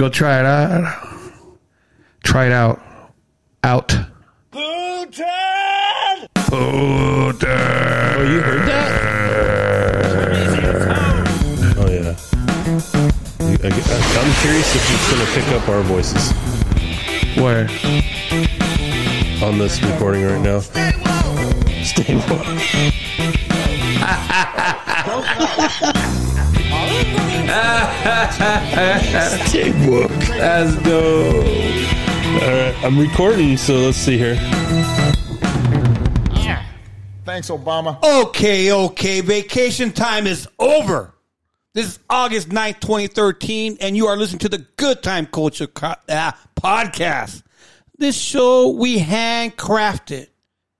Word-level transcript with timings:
Go 0.00 0.08
try 0.08 0.40
it 0.40 0.46
out. 0.46 0.96
Try 2.24 2.46
it 2.46 2.52
out. 2.52 2.80
Out. 3.62 3.88
Putin! 4.50 6.26
Putin. 6.36 8.16
Oh, 8.16 8.22
you 8.22 8.40
heard 8.40 8.66
that? 8.66 8.88
Oh 11.76 11.90
yeah. 11.90 12.16
You, 13.46 13.58
I, 13.62 13.68
am 14.16 14.32
curious 14.40 14.74
if 14.74 14.80
it's 14.90 15.06
going 15.12 15.22
to 15.26 15.30
pick 15.34 15.48
up 15.52 15.68
our 15.68 15.82
voices 15.82 16.32
Where? 17.36 17.68
on 19.46 19.58
this 19.58 19.82
recording 19.82 20.24
right 20.24 20.40
now. 20.40 20.60
Stay 20.60 22.14
woke. 22.16 22.46
Stay 25.84 26.32
woke. 26.40 26.49
That's 30.38 30.74
dope. 30.82 31.46
All 32.42 32.48
right, 32.48 32.74
I'm 32.84 32.98
recording, 32.98 33.56
so 33.56 33.74
let's 33.74 33.96
see 33.98 34.18
here. 34.18 34.36
Thanks, 37.24 37.48
Obama. 37.48 38.02
Okay, 38.02 38.72
okay. 38.72 39.20
Vacation 39.20 39.92
time 39.92 40.26
is 40.26 40.48
over. 40.58 41.14
This 41.74 41.86
is 41.86 41.98
August 42.10 42.48
9th, 42.48 42.80
2013, 42.80 43.76
and 43.80 43.96
you 43.96 44.08
are 44.08 44.16
listening 44.16 44.40
to 44.40 44.48
the 44.48 44.66
Good 44.76 45.02
Time 45.04 45.26
Culture 45.26 45.68
co- 45.68 45.94
uh, 46.08 46.32
podcast. 46.56 47.44
This 47.98 48.20
show 48.20 48.70
we 48.70 48.98
handcrafted 48.98 50.26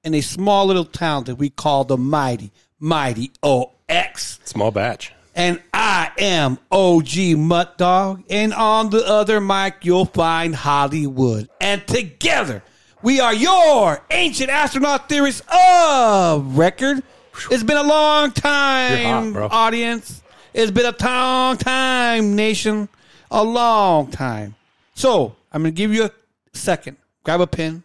in 0.02 0.14
a 0.14 0.22
small 0.22 0.66
little 0.66 0.84
town 0.84 1.24
that 1.24 1.36
we 1.36 1.50
call 1.50 1.84
the 1.84 1.96
Mighty, 1.96 2.50
Mighty 2.80 3.30
OX. 3.42 4.41
Small 4.44 4.72
batch. 4.72 5.12
And 5.41 5.62
I 5.72 6.12
am 6.19 6.58
OG 6.70 7.38
Mutt 7.38 7.78
Dog. 7.78 8.24
And 8.28 8.52
on 8.52 8.91
the 8.91 9.02
other 9.06 9.41
mic, 9.41 9.86
you'll 9.86 10.05
find 10.05 10.55
Hollywood. 10.55 11.48
And 11.62 11.86
together, 11.86 12.62
we 13.00 13.20
are 13.20 13.32
your 13.32 14.05
ancient 14.10 14.50
astronaut 14.50 15.08
theorists 15.08 15.41
of 15.50 16.58
record. 16.58 17.02
It's 17.50 17.62
been 17.62 17.78
a 17.78 17.82
long 17.82 18.32
time, 18.32 19.32
hot, 19.32 19.50
audience. 19.50 20.22
It's 20.52 20.70
been 20.70 20.84
a 20.84 20.94
long 21.02 21.56
time, 21.56 22.36
nation. 22.36 22.91
A 23.30 23.42
long 23.42 24.10
time. 24.10 24.56
So 24.94 25.36
I'm 25.50 25.62
going 25.62 25.75
to 25.75 25.78
give 25.78 25.94
you 25.94 26.04
a 26.04 26.10
second. 26.52 26.98
Grab 27.25 27.41
a 27.41 27.47
pen, 27.47 27.82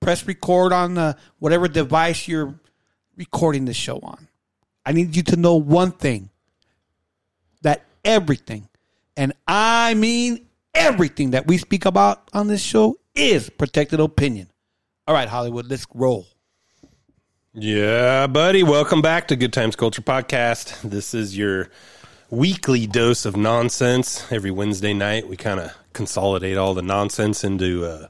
press 0.00 0.26
record 0.26 0.72
on 0.72 0.94
the 0.94 1.16
whatever 1.38 1.68
device 1.68 2.26
you're 2.26 2.58
recording 3.16 3.64
this 3.64 3.76
show 3.76 4.00
on. 4.00 4.26
I 4.84 4.90
need 4.90 5.14
you 5.14 5.22
to 5.22 5.36
know 5.36 5.54
one 5.54 5.92
thing 5.92 6.30
everything, 8.06 8.68
and 9.16 9.32
I 9.46 9.92
mean 9.94 10.46
everything 10.74 11.32
that 11.32 11.46
we 11.46 11.58
speak 11.58 11.84
about 11.84 12.30
on 12.32 12.46
this 12.46 12.62
show 12.62 12.98
is 13.14 13.50
protected 13.50 14.00
opinion. 14.00 14.48
All 15.06 15.14
right, 15.14 15.28
Hollywood, 15.28 15.66
let's 15.66 15.86
roll. 15.92 16.26
Yeah, 17.52 18.26
buddy. 18.26 18.62
Welcome 18.62 19.02
back 19.02 19.28
to 19.28 19.36
Good 19.36 19.52
Times 19.52 19.76
Culture 19.76 20.02
Podcast. 20.02 20.80
This 20.82 21.14
is 21.14 21.36
your 21.36 21.70
weekly 22.30 22.86
dose 22.86 23.24
of 23.24 23.36
nonsense. 23.36 24.30
Every 24.30 24.50
Wednesday 24.50 24.92
night, 24.94 25.28
we 25.28 25.36
kind 25.36 25.60
of 25.60 25.72
consolidate 25.92 26.56
all 26.58 26.74
the 26.74 26.82
nonsense 26.82 27.44
into 27.44 27.84
uh, 27.86 28.06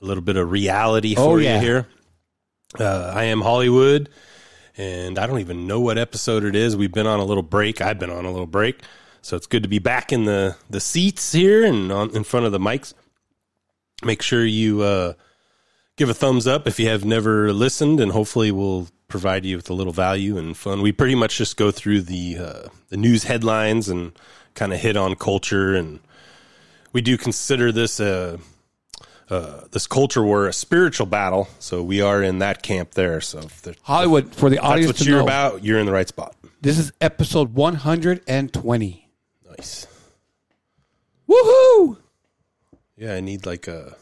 a 0.00 0.04
little 0.04 0.22
bit 0.22 0.36
of 0.36 0.50
reality 0.50 1.14
for 1.14 1.20
Oh, 1.22 1.36
you 1.36 1.58
here. 1.58 1.86
Uh, 2.78 3.12
I 3.14 3.24
am 3.24 3.42
Hollywood, 3.42 4.08
and 4.76 5.18
I 5.18 5.26
don't 5.26 5.40
even 5.40 5.66
know 5.66 5.80
what 5.80 5.98
episode 5.98 6.44
it 6.44 6.56
is. 6.56 6.76
We've 6.76 6.92
been 6.92 7.06
on 7.06 7.20
a 7.20 7.24
little 7.24 7.42
break. 7.42 7.80
I've 7.80 7.98
been 7.98 8.10
on 8.10 8.24
a 8.24 8.30
little 8.30 8.46
break, 8.46 8.80
so 9.28 9.36
it's 9.36 9.46
good 9.46 9.62
to 9.62 9.68
be 9.68 9.78
back 9.78 10.10
in 10.10 10.24
the 10.24 10.56
the 10.70 10.80
seats 10.80 11.32
here 11.32 11.62
and 11.62 11.92
on, 11.92 12.16
in 12.16 12.24
front 12.24 12.46
of 12.46 12.52
the 12.52 12.58
mics. 12.58 12.94
Make 14.02 14.22
sure 14.22 14.44
you. 14.44 14.82
Uh, 14.82 15.12
give 15.96 16.08
a 16.08 16.14
thumbs 16.14 16.46
up 16.46 16.66
if 16.66 16.80
you 16.80 16.88
have 16.88 17.04
never 17.04 17.52
listened, 17.52 18.00
and 18.00 18.12
hopefully 18.12 18.50
we'll 18.50 18.88
provide 19.08 19.44
you 19.44 19.56
with 19.56 19.68
a 19.68 19.74
little 19.74 19.92
value 19.92 20.38
and 20.38 20.56
fun. 20.56 20.80
We 20.80 20.92
pretty 20.92 21.16
much 21.16 21.36
just 21.36 21.56
go 21.56 21.70
through 21.70 22.02
the 22.02 22.38
uh, 22.38 22.68
the 22.88 22.96
news 22.96 23.24
headlines 23.24 23.90
and 23.90 24.12
kind 24.54 24.72
of 24.72 24.80
hit 24.80 24.96
on 24.96 25.14
culture, 25.16 25.74
and 25.74 26.00
we 26.94 27.02
do 27.02 27.18
consider 27.18 27.70
this 27.70 28.00
a 28.00 28.38
uh, 29.28 29.64
this 29.72 29.86
culture 29.86 30.22
war 30.22 30.46
a 30.46 30.54
spiritual 30.54 31.06
battle. 31.06 31.48
So 31.58 31.82
we 31.82 32.00
are 32.00 32.22
in 32.22 32.38
that 32.38 32.62
camp 32.62 32.92
there. 32.92 33.20
So 33.20 33.40
if 33.40 33.66
Hollywood, 33.82 34.34
for 34.34 34.48
the 34.48 34.56
that's 34.56 34.66
audience 34.66 34.88
what 34.88 34.96
to 34.98 35.04
you're 35.04 35.18
know, 35.18 35.24
about, 35.24 35.64
you're 35.64 35.78
in 35.78 35.84
the 35.84 35.92
right 35.92 36.08
spot. 36.08 36.34
this 36.62 36.78
is 36.78 36.92
episode 37.02 37.52
120. 37.54 39.07
Nice. 39.58 39.88
Woohoo! 41.28 41.98
Yeah, 42.96 43.14
I 43.14 43.20
need 43.20 43.44
like 43.44 43.66
a 43.66 43.96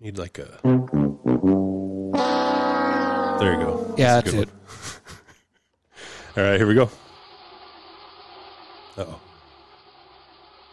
need 0.00 0.16
like 0.16 0.38
a. 0.38 0.58
There 3.38 3.52
you 3.52 3.60
go. 3.60 3.94
Yeah, 3.98 4.20
that's 4.20 4.32
it. 4.32 4.48
All 6.36 6.42
right, 6.44 6.56
here 6.56 6.66
we 6.66 6.74
go. 6.74 6.90
Uh 8.96 9.04
oh. 9.06 9.20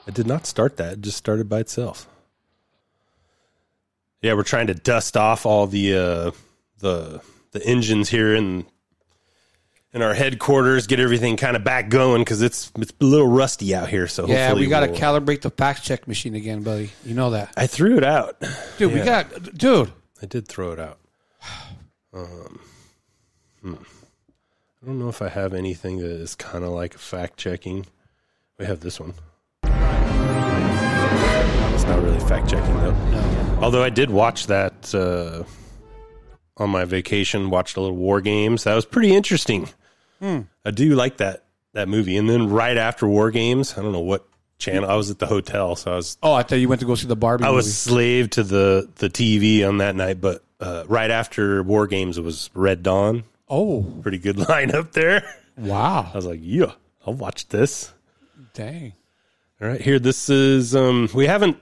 I 0.07 0.12
did 0.12 0.25
not 0.25 0.46
start 0.46 0.78
that. 0.78 0.94
It 0.94 1.02
just 1.02 1.18
started 1.18 1.50
by 1.50 1.59
itself. 1.59 2.07
Yeah, 4.22 4.34
we're 4.36 4.44
trying 4.44 4.68
to 4.68 4.74
dust 4.74 5.18
off 5.18 5.46
all 5.46 5.68
the 5.68 5.94
uh, 5.96 6.31
the 6.80 7.22
the 7.52 7.66
engines 7.66 8.09
here 8.09 8.34
in 8.34 8.66
in 9.94 10.02
our 10.02 10.14
headquarters, 10.14 10.88
get 10.88 11.00
everything 11.00 11.38
kind 11.38 11.56
of 11.56 11.64
back 11.64 11.90
going 11.90 12.22
because 12.22 12.42
it's 12.42 12.72
it's 12.78 12.94
a 13.00 13.06
little 13.06 13.28
rusty 13.28 13.74
out 13.74 13.90
here. 13.90 14.08
So 14.08 14.28
Yeah, 14.28 14.53
we 14.53 14.68
got 14.68 14.81
to 14.81 14.88
we'll- 14.88 15.00
calebrate 15.00 15.42
the 15.42 15.50
fact 15.50 15.84
check 15.84 16.08
machine 16.08 16.36
again, 16.36 16.62
buddy. 16.64 16.92
You 17.06 17.14
know 17.16 17.31
that. 17.31 17.53
I 17.58 17.68
threw 17.68 17.98
it 17.98 18.03
out. 18.03 18.42
Dude, 18.78 18.94
we 18.94 19.02
got, 19.02 19.56
dude, 19.58 19.92
I 20.22 20.25
did 20.25 20.48
throw 20.48 20.72
it 20.72 20.80
out. 20.80 21.00
Um, 22.14 22.59
hmm. 23.62 23.74
I 24.81 24.86
don't 24.86 25.00
know 25.00 25.09
if 25.09 25.22
I 25.22 25.30
have 25.30 25.53
anything 25.53 25.98
that 26.00 26.12
is 26.12 26.36
kind 26.36 26.64
of 26.64 26.72
like 26.72 26.94
fact 26.94 27.38
checking. 27.38 27.86
We 28.58 28.66
have 28.66 28.80
this 28.80 29.00
one. 29.00 29.14
It's 29.64 29.74
not 31.84 32.02
really 32.02 32.19
fact 32.22 32.50
checking 32.50 32.75
though. 32.78 33.58
Although 33.62 33.84
I 33.84 33.90
did 33.90 34.09
watch 34.09 34.48
that 34.48 34.94
uh, 34.96 35.44
on 36.57 36.69
my 36.69 36.85
vacation. 36.85 37.50
Watched 37.50 37.78
a 37.78 37.81
little 37.81 37.95
War 37.97 38.22
Games. 38.22 38.63
That 38.66 38.75
was 38.75 38.85
pretty 38.85 39.16
interesting. 39.16 39.69
I 40.22 40.72
do 40.73 40.95
like 40.95 41.18
that 41.18 41.44
that 41.73 41.88
movie. 41.88 42.18
And 42.18 42.28
then 42.29 42.50
right 42.50 42.75
after 42.78 43.07
War 43.07 43.29
Games, 43.31 43.78
I 43.78 43.81
don't 43.84 43.91
know 43.91 44.00
what 44.00 44.25
channel. 44.57 44.90
I 44.90 44.95
was 44.95 45.12
at 45.12 45.19
the 45.19 45.28
hotel, 45.28 45.75
so 45.75 45.91
I 45.94 45.95
was 45.95 46.18
Oh, 46.23 46.34
I 46.34 46.41
thought 46.44 46.56
you 46.56 46.68
went 46.68 46.81
to 46.81 46.88
go 46.88 46.95
see 46.95 47.07
the 47.07 47.16
Barbie 47.16 47.44
I 47.44 47.50
was 47.51 47.66
movie. 47.68 47.73
slave 47.73 48.29
to 48.31 48.44
the 48.44 48.90
the 48.95 49.09
TV 49.09 49.68
on 49.68 49.78
that 49.78 49.95
night, 49.95 50.19
but 50.19 50.44
uh, 50.59 50.83
right 50.88 51.12
after 51.12 51.62
War 51.62 51.86
Games, 51.86 52.18
it 52.18 52.24
was 52.24 52.50
Red 52.56 52.81
Dawn. 52.81 53.24
Oh, 53.48 53.83
Pretty 54.01 54.18
good 54.18 54.36
lineup 54.38 54.92
there. 54.94 55.24
wow. 55.56 56.09
I 56.12 56.15
was 56.15 56.25
like, 56.25 56.39
yeah, 56.42 56.71
I'll 57.06 57.13
watch 57.13 57.48
this. 57.50 57.94
Dang. 58.56 58.94
All 59.62 59.68
right, 59.68 59.80
here. 59.81 60.00
This 60.00 60.30
is 60.30 60.75
um, 60.75 61.09
we 61.13 61.27
haven't 61.27 61.57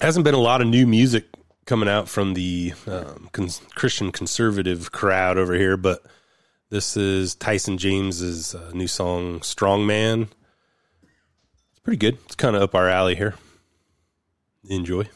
hasn't 0.00 0.24
been 0.24 0.34
a 0.34 0.38
lot 0.40 0.60
of 0.60 0.66
new 0.68 0.86
music 0.86 1.24
coming 1.68 1.88
out 1.88 2.08
from 2.08 2.32
the 2.32 2.72
um, 2.86 3.28
cons- 3.32 3.60
Christian 3.74 4.10
conservative 4.10 4.90
crowd 4.90 5.36
over 5.36 5.52
here, 5.52 5.76
but 5.76 6.02
this 6.70 6.96
is 6.96 7.34
Tyson 7.34 7.76
James's 7.76 8.54
uh, 8.54 8.70
new 8.72 8.88
song 8.88 9.42
"Strong 9.42 9.86
Man." 9.86 10.28
It's 11.70 11.80
pretty 11.80 11.98
good. 11.98 12.16
It's 12.24 12.34
kind 12.34 12.56
of 12.56 12.62
up 12.62 12.74
our 12.74 12.88
alley 12.88 13.14
here. 13.14 13.34
Enjoy. 14.68 15.08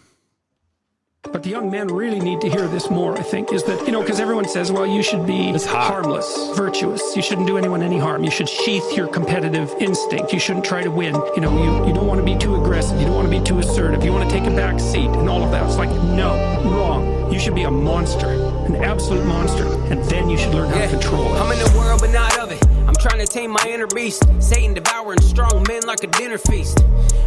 But 1.30 1.44
the 1.44 1.50
young 1.50 1.70
men 1.70 1.86
really 1.86 2.18
need 2.18 2.40
to 2.40 2.50
hear 2.50 2.66
this 2.66 2.90
more, 2.90 3.16
I 3.16 3.22
think, 3.22 3.52
is 3.52 3.62
that, 3.64 3.86
you 3.86 3.92
know, 3.92 4.00
because 4.02 4.18
everyone 4.18 4.48
says, 4.48 4.72
well, 4.72 4.84
you 4.84 5.04
should 5.04 5.24
be 5.24 5.50
It's 5.50 5.64
harmless, 5.64 6.50
virtuous. 6.56 7.14
You 7.14 7.22
shouldn't 7.22 7.46
do 7.46 7.56
anyone 7.56 7.80
any 7.80 7.96
harm. 7.96 8.24
You 8.24 8.30
should 8.30 8.48
sheath 8.48 8.96
your 8.96 9.06
competitive 9.06 9.72
instinct. 9.78 10.32
You 10.32 10.40
shouldn't 10.40 10.64
try 10.64 10.82
to 10.82 10.90
win. 10.90 11.14
You 11.36 11.40
know, 11.40 11.62
you, 11.62 11.86
you 11.86 11.94
don't 11.94 12.08
want 12.08 12.18
to 12.18 12.24
be 12.24 12.36
too 12.36 12.56
aggressive. 12.56 12.98
You 12.98 13.06
don't 13.06 13.14
want 13.14 13.30
to 13.30 13.38
be 13.38 13.42
too 13.44 13.60
assertive. 13.60 14.04
You 14.04 14.12
want 14.12 14.28
to 14.28 14.36
take 14.36 14.50
a 14.50 14.54
back 14.54 14.80
seat 14.80 15.10
and 15.10 15.28
all 15.28 15.44
of 15.44 15.52
that. 15.52 15.64
It's 15.64 15.76
like, 15.76 15.90
no, 15.90 16.34
wrong. 16.64 17.32
You 17.32 17.38
should 17.38 17.54
be 17.54 17.62
a 17.62 17.70
monster, 17.70 18.26
an 18.66 18.74
absolute 18.74 19.24
monster. 19.24 19.64
And 19.92 20.02
then 20.06 20.28
you 20.28 20.36
should 20.36 20.52
learn 20.52 20.70
how 20.70 20.80
to 20.80 20.88
control 20.88 21.36
it. 21.36 21.38
I'm 21.38 21.52
in 21.52 21.58
the 21.60 21.78
world, 21.78 22.00
but 22.00 22.10
not 22.10 22.36
of 22.40 22.50
it. 22.50 22.71
Trying 23.02 23.18
to 23.18 23.26
tame 23.26 23.50
my 23.50 23.66
inner 23.68 23.88
beast. 23.88 24.22
Satan 24.40 24.74
devouring 24.74 25.20
strong 25.22 25.64
men 25.66 25.82
like 25.88 26.04
a 26.04 26.06
dinner 26.06 26.38
feast. 26.38 26.78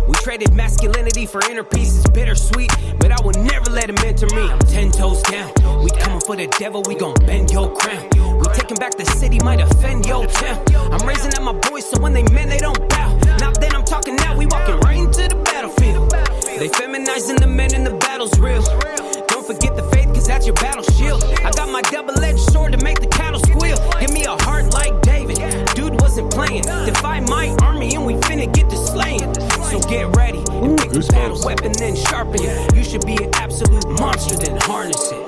We 0.07 0.13
traded 0.13 0.54
masculinity 0.54 1.25
for 1.25 1.42
inner 1.51 1.66
peace. 1.66 1.98
It's 1.98 2.10
bittersweet, 2.12 2.72
but 2.98 3.12
I 3.12 3.18
will 3.25 3.36
never 3.44 3.69
let 3.69 3.89
him 3.89 3.98
enter 4.06 4.25
me. 4.33 4.44
I'm 4.44 4.60
ten 4.60 4.89
toes 4.89 5.22
down. 5.24 5.51
We 5.83 5.89
coming 5.92 6.22
for 6.22 6.38
the 6.38 6.48
devil, 6.60 6.81
we 6.88 6.95
gon' 6.95 7.16
bend 7.25 7.51
your 7.51 7.75
crown. 7.75 8.10
We 8.39 8.45
taking 8.54 8.77
back 8.77 8.95
the 8.95 9.06
city, 9.06 9.38
might 9.39 9.60
offend 9.60 10.06
your 10.06 10.25
town. 10.27 10.63
I'm 10.94 11.06
raising 11.06 11.36
up 11.36 11.44
my 11.44 11.51
boys 11.68 11.89
so 11.89 12.00
when 12.00 12.13
they 12.13 12.24
men, 12.24 12.48
they 12.48 12.60
don't 12.60 12.80
bow. 12.88 13.19
Now 13.39 13.51
then, 13.51 13.75
I'm 13.75 13.83
talking 13.83 14.16
now, 14.16 14.38
we 14.38 14.45
walking 14.45 14.80
right 14.80 14.98
into 14.98 15.28
the 15.28 15.42
battlefield. 15.44 16.10
They 16.57 16.69
feminizing 16.69 17.36
the 17.36 17.48
men 17.48 17.75
and 17.75 17.86
the 17.86 17.95
battle's 17.98 18.39
real. 18.39 18.63
Don't 19.45 19.62
forget 19.62 19.75
the 19.75 19.83
faith, 19.92 20.07
cause 20.07 20.25
that's 20.25 20.47
your 20.47 20.56
battle 20.56 20.81
shield. 20.95 21.24
I 21.24 21.51
got 21.51 21.69
my 21.69 21.81
double 21.92 22.19
edged 22.24 22.39
sword 22.51 22.71
to 22.71 22.83
make 22.83 23.00
the 23.00 23.06
cattle 23.06 23.39
squeal. 23.39 23.77
Give 24.00 24.12
me 24.12 24.24
a 24.24 24.36
heart 24.42 24.74
like 24.74 25.00
David. 25.03 25.38
Dude 25.75 26.01
wasn't 26.01 26.31
playing. 26.31 26.63
Defy 26.63 27.19
my 27.19 27.56
army 27.62 27.94
and 27.94 28.07
we 28.07 28.15
finna 28.15 28.51
get 28.51 28.71
to 28.71 28.77
slaying. 28.77 29.31
So 29.69 29.80
weapon. 31.45 31.74
You 32.74 32.83
should 32.83 33.06
be 33.06 33.15
an 33.24 33.30
absolute 33.36 33.88
monster, 34.00 34.36
then 34.36 34.57
harness 34.62 35.12
it. 35.12 35.25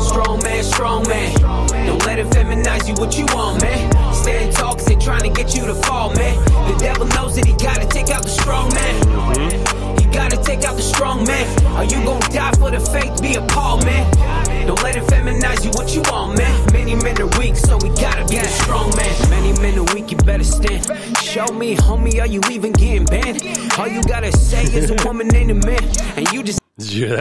Strong 0.00 0.42
man, 0.44 0.62
strong 0.62 1.08
man. 1.08 1.40
Don't 1.86 2.06
let 2.06 2.20
it 2.20 2.26
feminize 2.28 2.86
you 2.86 2.94
what 2.94 3.18
you 3.18 3.26
want, 3.34 3.62
man. 3.62 4.14
Stand 4.14 4.52
tall 4.54 4.74
cause 4.74 4.86
they 4.86 4.94
trying 4.94 5.22
to 5.22 5.30
get 5.30 5.56
you 5.56 5.66
to 5.66 5.74
fall, 5.74 6.14
man. 6.14 6.36
The 6.70 6.76
devil 6.78 7.06
knows 7.06 7.34
that 7.34 7.46
he 7.46 7.52
gotta 7.54 7.86
take 7.88 8.10
out 8.10 8.22
the 8.22 8.30
strong 8.30 8.72
man. 8.72 8.94
He 9.50 9.85
gotta 10.16 10.36
take 10.42 10.64
out 10.64 10.76
the 10.76 10.82
strong 10.82 11.24
man. 11.24 11.66
Are 11.76 11.84
you 11.84 12.02
gonna 12.04 12.26
die 12.32 12.52
for 12.52 12.70
the 12.70 12.80
faith? 12.80 13.20
Be 13.20 13.34
a 13.34 13.42
Paul, 13.42 13.78
man. 13.84 14.10
Don't 14.66 14.82
let 14.82 14.96
it 14.96 15.02
feminize 15.04 15.64
you 15.64 15.70
what 15.70 15.94
you 15.94 16.02
want, 16.10 16.38
man. 16.38 16.72
Many 16.72 16.94
men 16.96 17.20
are 17.20 17.38
weak, 17.38 17.56
so 17.56 17.76
we 17.76 17.88
gotta 17.90 18.24
be 18.26 18.38
the 18.38 18.48
strong 18.48 18.90
man. 18.96 19.30
Many 19.30 19.52
men 19.60 19.78
are 19.78 19.94
weak, 19.94 20.10
you 20.10 20.16
better 20.18 20.44
stand. 20.44 20.86
Show 21.18 21.46
me, 21.52 21.76
homie, 21.76 22.20
are 22.20 22.26
you 22.26 22.40
even 22.50 22.72
getting 22.72 23.04
banned? 23.04 23.42
All 23.78 23.86
you 23.86 24.02
gotta 24.04 24.32
say 24.32 24.62
is 24.64 24.90
a 24.90 24.96
woman 25.06 25.34
ain't 25.34 25.50
a 25.50 25.54
man. 25.54 25.82
And 26.16 26.30
you 26.32 26.42
just 26.42 26.60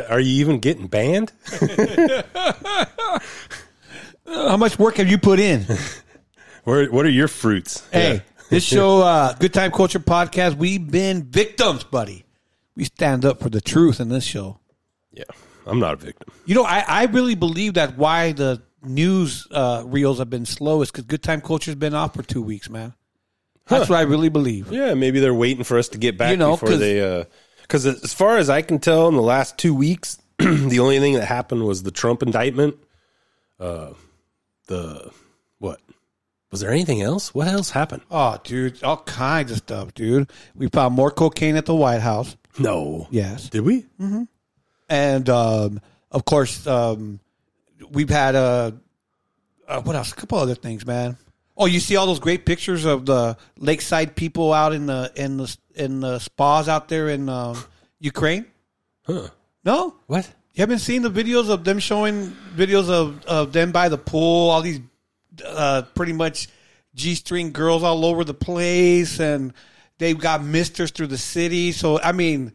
Are 0.10 0.20
you 0.20 0.40
even 0.42 0.60
getting 0.60 0.88
banned? 0.88 1.32
How 4.26 4.58
much 4.58 4.80
work 4.80 4.98
have 4.98 5.08
you 5.08 5.18
put 5.18 5.40
in? 5.40 5.66
Where, 6.64 6.90
what 6.92 7.06
are 7.06 7.10
your 7.10 7.28
fruits? 7.28 7.88
Hey, 7.92 8.16
Yeah. 8.16 8.20
this 8.50 8.64
show, 8.64 9.02
uh, 9.02 9.34
Good 9.34 9.54
Time 9.54 9.72
Culture 9.72 10.00
Podcast, 10.00 10.56
we've 10.58 10.90
been 10.90 11.24
victims, 11.24 11.84
buddy. 11.84 12.25
We 12.76 12.84
stand 12.86 13.24
up 13.26 13.42
for 13.42 13.50
the 13.50 13.62
truth 13.62 14.00
in 14.00 14.10
this 14.10 14.24
show. 14.24 14.60
Yeah, 15.12 15.24
I'm 15.66 15.80
not 15.80 15.94
a 15.94 15.98
victim. 15.98 16.34
You 16.46 16.56
know, 16.56 16.64
I, 16.66 16.84
I 16.88 17.06
really 17.06 17.36
believe 17.36 17.76
that 17.76 17.98
why 17.98 18.34
the 18.34 18.62
news 18.84 19.48
uh, 19.52 19.84
reels 19.86 20.20
have 20.20 20.30
been 20.30 20.46
slow 20.46 20.82
is 20.82 20.92
because 20.92 21.06
Good 21.06 21.24
Time 21.24 21.42
Culture's 21.42 21.76
been 21.76 21.94
off 21.94 22.14
for 22.16 22.24
two 22.24 22.42
weeks, 22.42 22.70
man. 22.70 22.94
That's 23.68 23.90
what 23.90 23.98
I 23.98 24.04
really 24.04 24.30
believe. 24.30 24.72
Yeah, 24.72 24.94
maybe 24.94 25.20
they're 25.20 25.34
waiting 25.34 25.64
for 25.64 25.78
us 25.80 25.88
to 25.90 25.98
get 25.98 26.18
back 26.18 26.30
You 26.32 26.38
know, 26.38 26.52
before 26.52 26.70
'cause- 26.70 26.80
they. 26.80 27.26
Because 27.62 27.86
as 27.88 28.14
far 28.14 28.38
as 28.38 28.48
I 28.48 28.62
can 28.62 28.78
tell, 28.78 29.08
in 29.08 29.16
the 29.16 29.24
last 29.24 29.58
two 29.58 29.74
weeks, 29.74 30.20
the 30.38 30.78
only 30.80 31.00
thing 31.00 31.14
that 31.14 31.26
happened 31.26 31.64
was 31.64 31.82
the 31.82 31.90
Trump 31.90 32.22
indictment. 32.22 32.76
Uh, 33.60 33.94
the? 34.68 35.10
Was 36.56 36.62
there 36.62 36.72
anything 36.72 37.02
else? 37.02 37.34
What 37.36 37.50
else 37.50 37.70
happened? 37.72 38.04
Oh, 38.10 38.38
dude, 38.42 38.82
all 38.82 38.96
kinds 39.04 39.52
of 39.52 39.58
stuff, 39.58 39.94
dude. 39.94 40.32
We 40.56 40.70
found 40.70 40.96
more 40.96 41.12
cocaine 41.12 41.58
at 41.58 41.66
the 41.66 41.76
White 41.76 42.00
House. 42.00 42.38
No. 42.58 43.10
Yes. 43.12 43.50
Did 43.50 43.60
we? 43.66 43.86
and 44.88 45.30
um, 45.30 45.82
of 46.12 46.24
course, 46.24 46.66
um, 46.66 47.20
we've 47.92 48.10
had 48.10 48.36
uh, 48.36 48.72
uh, 49.68 49.82
what 49.82 49.98
else? 49.98 50.14
A 50.14 50.16
couple 50.16 50.38
other 50.38 50.56
things, 50.56 50.86
man. 50.86 51.18
Oh, 51.58 51.66
you 51.66 51.82
see 51.82 51.98
all 51.98 52.06
those 52.06 52.22
great 52.22 52.46
pictures 52.46 52.86
of 52.86 53.06
the 53.06 53.36
lakeside 53.58 54.16
people 54.16 54.54
out 54.54 54.72
in 54.72 54.86
the 54.86 55.12
in 55.18 55.36
the 55.36 55.58
in 55.76 56.00
the 56.00 56.20
spas 56.20 56.70
out 56.70 56.88
there 56.88 57.10
in 57.10 57.28
um, 57.28 57.58
Ukraine. 58.00 58.46
Huh. 59.06 59.28
No, 59.66 59.96
What? 60.08 60.26
you 60.54 60.62
haven't 60.62 60.80
seen 60.80 61.02
the 61.02 61.12
videos 61.12 61.50
of 61.50 61.66
them 61.66 61.80
showing 61.80 62.32
videos 62.56 62.90
of, 62.90 63.26
of 63.26 63.52
them 63.52 63.74
by 63.74 63.90
the 63.90 63.98
pool. 63.98 64.52
All 64.52 64.62
these 64.62 64.80
uh, 65.44 65.84
pretty 65.96 66.14
much 66.14 66.48
g 66.94 67.16
string 67.16 67.52
girls 67.52 67.84
all 67.84 68.06
over 68.06 68.24
the 68.24 68.34
place, 68.34 69.20
and 69.20 69.54
they've 69.98 70.20
got 70.20 70.44
misters 70.44 70.92
through 70.92 71.08
the 71.08 71.18
city. 71.18 71.72
So 71.72 72.00
I 72.00 72.12
mean, 72.12 72.54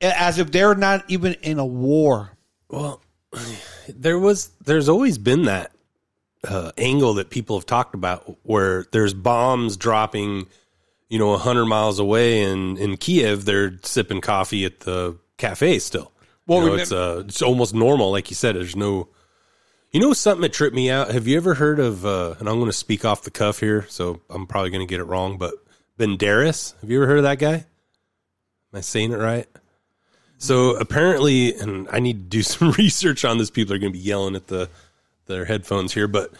as 0.00 0.38
if 0.38 0.50
they're 0.50 0.74
not 0.74 1.04
even 1.08 1.34
in 1.42 1.58
a 1.58 1.66
war. 1.66 2.36
Well, 2.68 3.02
there 3.88 4.18
was. 4.18 4.50
There's 4.64 4.88
always 4.88 5.18
been 5.18 5.44
that 5.44 5.72
uh, 6.46 6.72
angle 6.76 7.14
that 7.14 7.30
people 7.30 7.56
have 7.56 7.66
talked 7.66 7.94
about, 7.94 8.36
where 8.42 8.86
there's 8.92 9.14
bombs 9.14 9.76
dropping, 9.76 10.46
you 11.08 11.18
know, 11.18 11.36
hundred 11.36 11.66
miles 11.66 11.98
away, 11.98 12.42
and 12.42 12.78
in 12.78 12.96
Kiev 12.96 13.44
they're 13.44 13.78
sipping 13.82 14.20
coffee 14.20 14.64
at 14.64 14.80
the 14.80 15.16
cafe 15.36 15.78
still. 15.78 16.12
Well, 16.46 16.62
you 16.62 16.66
know, 16.66 16.74
it's 16.74 16.92
uh, 16.92 17.22
it's 17.26 17.42
almost 17.42 17.74
normal, 17.74 18.10
like 18.10 18.30
you 18.30 18.36
said. 18.36 18.56
There's 18.56 18.76
no, 18.76 19.08
you 19.92 20.00
know, 20.00 20.12
something 20.14 20.42
that 20.42 20.52
tripped 20.52 20.74
me 20.74 20.90
out. 20.90 21.10
Have 21.10 21.26
you 21.26 21.36
ever 21.36 21.54
heard 21.54 21.78
of? 21.78 22.06
Uh, 22.06 22.34
and 22.38 22.48
I'm 22.48 22.56
going 22.56 22.66
to 22.66 22.72
speak 22.72 23.04
off 23.04 23.22
the 23.22 23.30
cuff 23.30 23.60
here, 23.60 23.86
so 23.88 24.20
I'm 24.30 24.46
probably 24.46 24.70
going 24.70 24.86
to 24.86 24.90
get 24.90 25.00
it 25.00 25.04
wrong. 25.04 25.36
But 25.36 25.54
Banderas, 25.98 26.74
have 26.80 26.90
you 26.90 26.98
ever 26.98 27.06
heard 27.06 27.18
of 27.18 27.24
that 27.24 27.38
guy? 27.38 27.54
Am 27.54 28.78
I 28.78 28.80
saying 28.80 29.12
it 29.12 29.18
right? 29.18 29.46
So 30.38 30.76
apparently, 30.76 31.54
and 31.54 31.88
I 31.92 32.00
need 32.00 32.14
to 32.14 32.36
do 32.38 32.42
some 32.42 32.72
research 32.72 33.24
on 33.24 33.36
this. 33.38 33.50
People 33.50 33.74
are 33.74 33.78
going 33.78 33.92
to 33.92 33.98
be 33.98 34.04
yelling 34.04 34.34
at 34.34 34.46
the 34.46 34.70
their 35.26 35.44
headphones 35.44 35.94
here, 35.94 36.08
but 36.08 36.32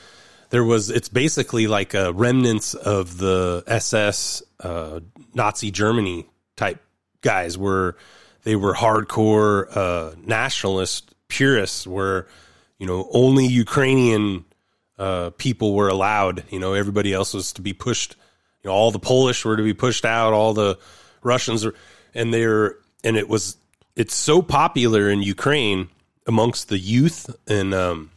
there 0.50 0.64
was. 0.64 0.90
It's 0.90 1.08
basically 1.08 1.66
like 1.66 1.92
a 1.94 2.12
remnants 2.12 2.74
of 2.74 3.18
the 3.18 3.62
SS 3.66 4.42
uh, 4.60 5.00
Nazi 5.34 5.70
Germany 5.70 6.26
type 6.56 6.82
guys, 7.20 7.58
where 7.58 7.96
they 8.44 8.56
were 8.56 8.74
hardcore 8.74 9.76
uh, 9.76 10.14
nationalist 10.24 11.14
purists, 11.28 11.86
where 11.86 12.26
you 12.82 12.88
know 12.88 13.08
only 13.12 13.46
Ukrainian 13.46 14.44
uh, 14.98 15.30
people 15.30 15.74
were 15.74 15.88
allowed. 15.88 16.42
You 16.50 16.58
know, 16.58 16.74
everybody 16.74 17.12
else 17.12 17.32
was 17.32 17.52
to 17.54 17.62
be 17.62 17.72
pushed. 17.72 18.16
You 18.62 18.68
know, 18.68 18.74
all 18.74 18.90
the 18.90 18.98
Polish 18.98 19.44
were 19.44 19.56
to 19.56 19.62
be 19.62 19.72
pushed 19.74 20.04
out. 20.04 20.32
All 20.32 20.52
the 20.52 20.78
Russians 21.22 21.64
are, 21.64 21.74
and 22.12 22.34
they're, 22.34 22.76
and 23.04 23.16
it 23.16 23.28
was, 23.28 23.56
it's 23.94 24.14
so 24.14 24.42
popular 24.42 25.08
in 25.08 25.22
Ukraine 25.22 25.88
amongst 26.26 26.68
the 26.68 26.78
youth 26.78 27.30
and 27.48 27.72
um, 27.72 28.10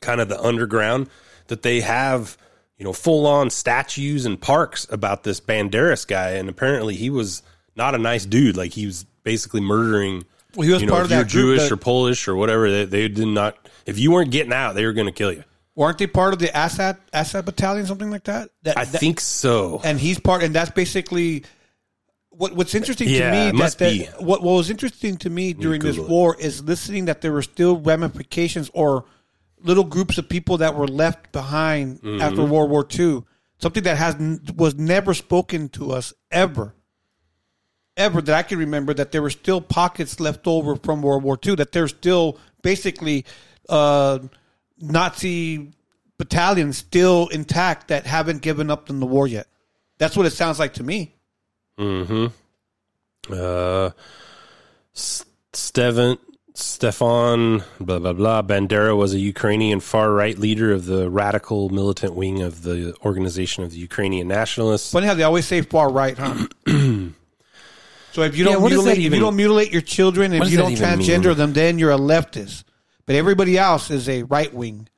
kind 0.00 0.20
of 0.20 0.28
the 0.28 0.40
underground 0.40 1.08
that 1.48 1.62
they 1.62 1.80
have, 1.80 2.36
you 2.78 2.84
know, 2.84 2.92
full 2.92 3.26
on 3.26 3.50
statues 3.50 4.24
and 4.26 4.40
parks 4.40 4.86
about 4.90 5.24
this 5.24 5.40
Banderas 5.40 6.06
guy. 6.06 6.30
And 6.30 6.48
apparently 6.48 6.94
he 6.94 7.10
was 7.10 7.42
not 7.76 7.94
a 7.94 7.98
nice 7.98 8.24
dude. 8.24 8.56
Like 8.56 8.72
he 8.72 8.86
was 8.86 9.04
basically 9.22 9.60
murdering. 9.60 10.24
Well, 10.56 10.66
he 10.66 10.72
was 10.72 10.82
you 10.82 10.88
know, 10.88 10.94
part 10.94 11.04
of 11.04 11.10
you're 11.10 11.22
that 11.24 11.30
group 11.30 11.44
Jewish 11.56 11.62
that- 11.62 11.72
or 11.72 11.76
Polish 11.76 12.26
or 12.26 12.34
whatever. 12.34 12.70
They, 12.70 12.84
they 12.84 13.08
did 13.08 13.28
not. 13.28 13.56
If 13.86 13.98
you 13.98 14.10
weren't 14.12 14.30
getting 14.30 14.52
out, 14.52 14.74
they 14.74 14.84
were 14.84 14.92
going 14.92 15.06
to 15.06 15.12
kill 15.12 15.32
you. 15.32 15.44
Weren't 15.74 15.98
they 15.98 16.06
part 16.06 16.32
of 16.32 16.38
the 16.38 16.54
Azov 16.56 16.96
Azov 17.12 17.44
battalion, 17.46 17.86
something 17.86 18.10
like 18.10 18.24
that? 18.24 18.50
that 18.64 18.76
I 18.76 18.84
that- 18.84 18.98
think 19.00 19.20
so. 19.20 19.80
and 19.84 19.98
he's 19.98 20.18
part, 20.18 20.42
and 20.42 20.54
that's 20.54 20.70
basically 20.70 21.44
what. 22.30 22.54
What's 22.54 22.74
interesting 22.74 23.08
Yeah, 23.08 23.30
to 23.46 23.52
me 23.52 23.58
must 23.58 23.78
that, 23.78 23.90
be. 23.92 23.98
that 24.04 24.22
what, 24.22 24.42
what 24.42 24.54
was 24.54 24.68
interesting 24.70 25.16
to 25.18 25.30
me 25.30 25.52
during 25.54 25.80
this 25.80 25.96
it. 25.96 26.08
war 26.08 26.36
is 26.38 26.62
listening 26.64 27.06
that 27.06 27.20
there 27.22 27.32
were 27.32 27.42
still 27.42 27.78
ramifications 27.78 28.70
or 28.74 29.04
little 29.62 29.84
groups 29.84 30.18
of 30.18 30.28
people 30.28 30.58
that 30.58 30.74
were 30.74 30.88
left 30.88 31.32
behind 31.32 32.00
Mm-hmm. 32.02 32.20
after 32.20 32.44
World 32.44 32.70
War 32.70 32.86
II. 32.98 33.24
Something 33.58 33.82
that 33.84 33.96
has 33.96 34.16
was 34.56 34.74
never 34.74 35.12
spoken 35.14 35.68
to 35.70 35.92
us 35.92 36.12
ever, 36.30 36.74
ever 37.96 38.20
that 38.22 38.34
I 38.34 38.42
can 38.42 38.58
remember. 38.58 38.92
That 38.94 39.12
there 39.12 39.22
were 39.22 39.30
still 39.30 39.60
pockets 39.60 40.18
left 40.20 40.46
over 40.46 40.76
from 40.76 41.02
World 41.02 41.22
War 41.22 41.38
II. 41.44 41.56
That 41.56 41.72
there's 41.72 41.90
still 41.90 42.38
basically 42.62 43.24
uh, 43.70 44.18
Nazi 44.80 45.72
battalions 46.18 46.76
still 46.76 47.28
intact 47.28 47.88
that 47.88 48.06
haven't 48.06 48.42
given 48.42 48.70
up 48.70 48.90
in 48.90 49.00
the 49.00 49.06
war 49.06 49.26
yet. 49.26 49.46
That's 49.98 50.16
what 50.16 50.26
it 50.26 50.30
sounds 50.32 50.58
like 50.58 50.74
to 50.74 50.82
me. 50.82 51.14
Hmm. 51.78 52.26
Uh, 53.30 53.90
S- 54.94 55.24
Stevan, 55.52 56.18
Stefan, 56.54 57.62
blah, 57.78 57.98
blah, 57.98 58.12
blah. 58.12 58.42
Bandera 58.42 58.96
was 58.96 59.14
a 59.14 59.18
Ukrainian 59.18 59.80
far 59.80 60.12
right 60.12 60.38
leader 60.38 60.72
of 60.72 60.86
the 60.86 61.08
radical 61.10 61.68
militant 61.68 62.14
wing 62.14 62.42
of 62.42 62.62
the 62.62 62.94
Organization 63.04 63.64
of 63.64 63.70
the 63.70 63.78
Ukrainian 63.78 64.28
Nationalists. 64.28 64.90
Funny 64.92 65.06
how 65.06 65.14
they 65.14 65.22
always 65.22 65.46
say 65.46 65.62
far 65.62 65.90
right, 65.90 66.16
huh? 66.18 66.46
so 68.12 68.22
if 68.22 68.36
you 68.36 68.44
don't 68.44 68.62
what 68.62 68.70
does 68.70 68.84
that 68.84 68.96
mutilate, 68.96 68.98
if 68.98 69.04
even- 69.04 69.18
you 69.18 69.24
don't 69.24 69.36
mutilate 69.36 69.72
your 69.72 69.82
children, 69.82 70.32
if 70.32 70.50
you 70.50 70.56
don't 70.58 70.74
transgender 70.74 71.28
mean? 71.28 71.36
them, 71.36 71.52
then 71.52 71.78
you're 71.78 71.92
a 71.92 71.98
leftist. 71.98 72.64
But 73.10 73.16
everybody 73.16 73.58
else 73.58 73.90
is 73.90 74.08
a 74.08 74.22
right 74.22 74.54
wing. 74.54 74.88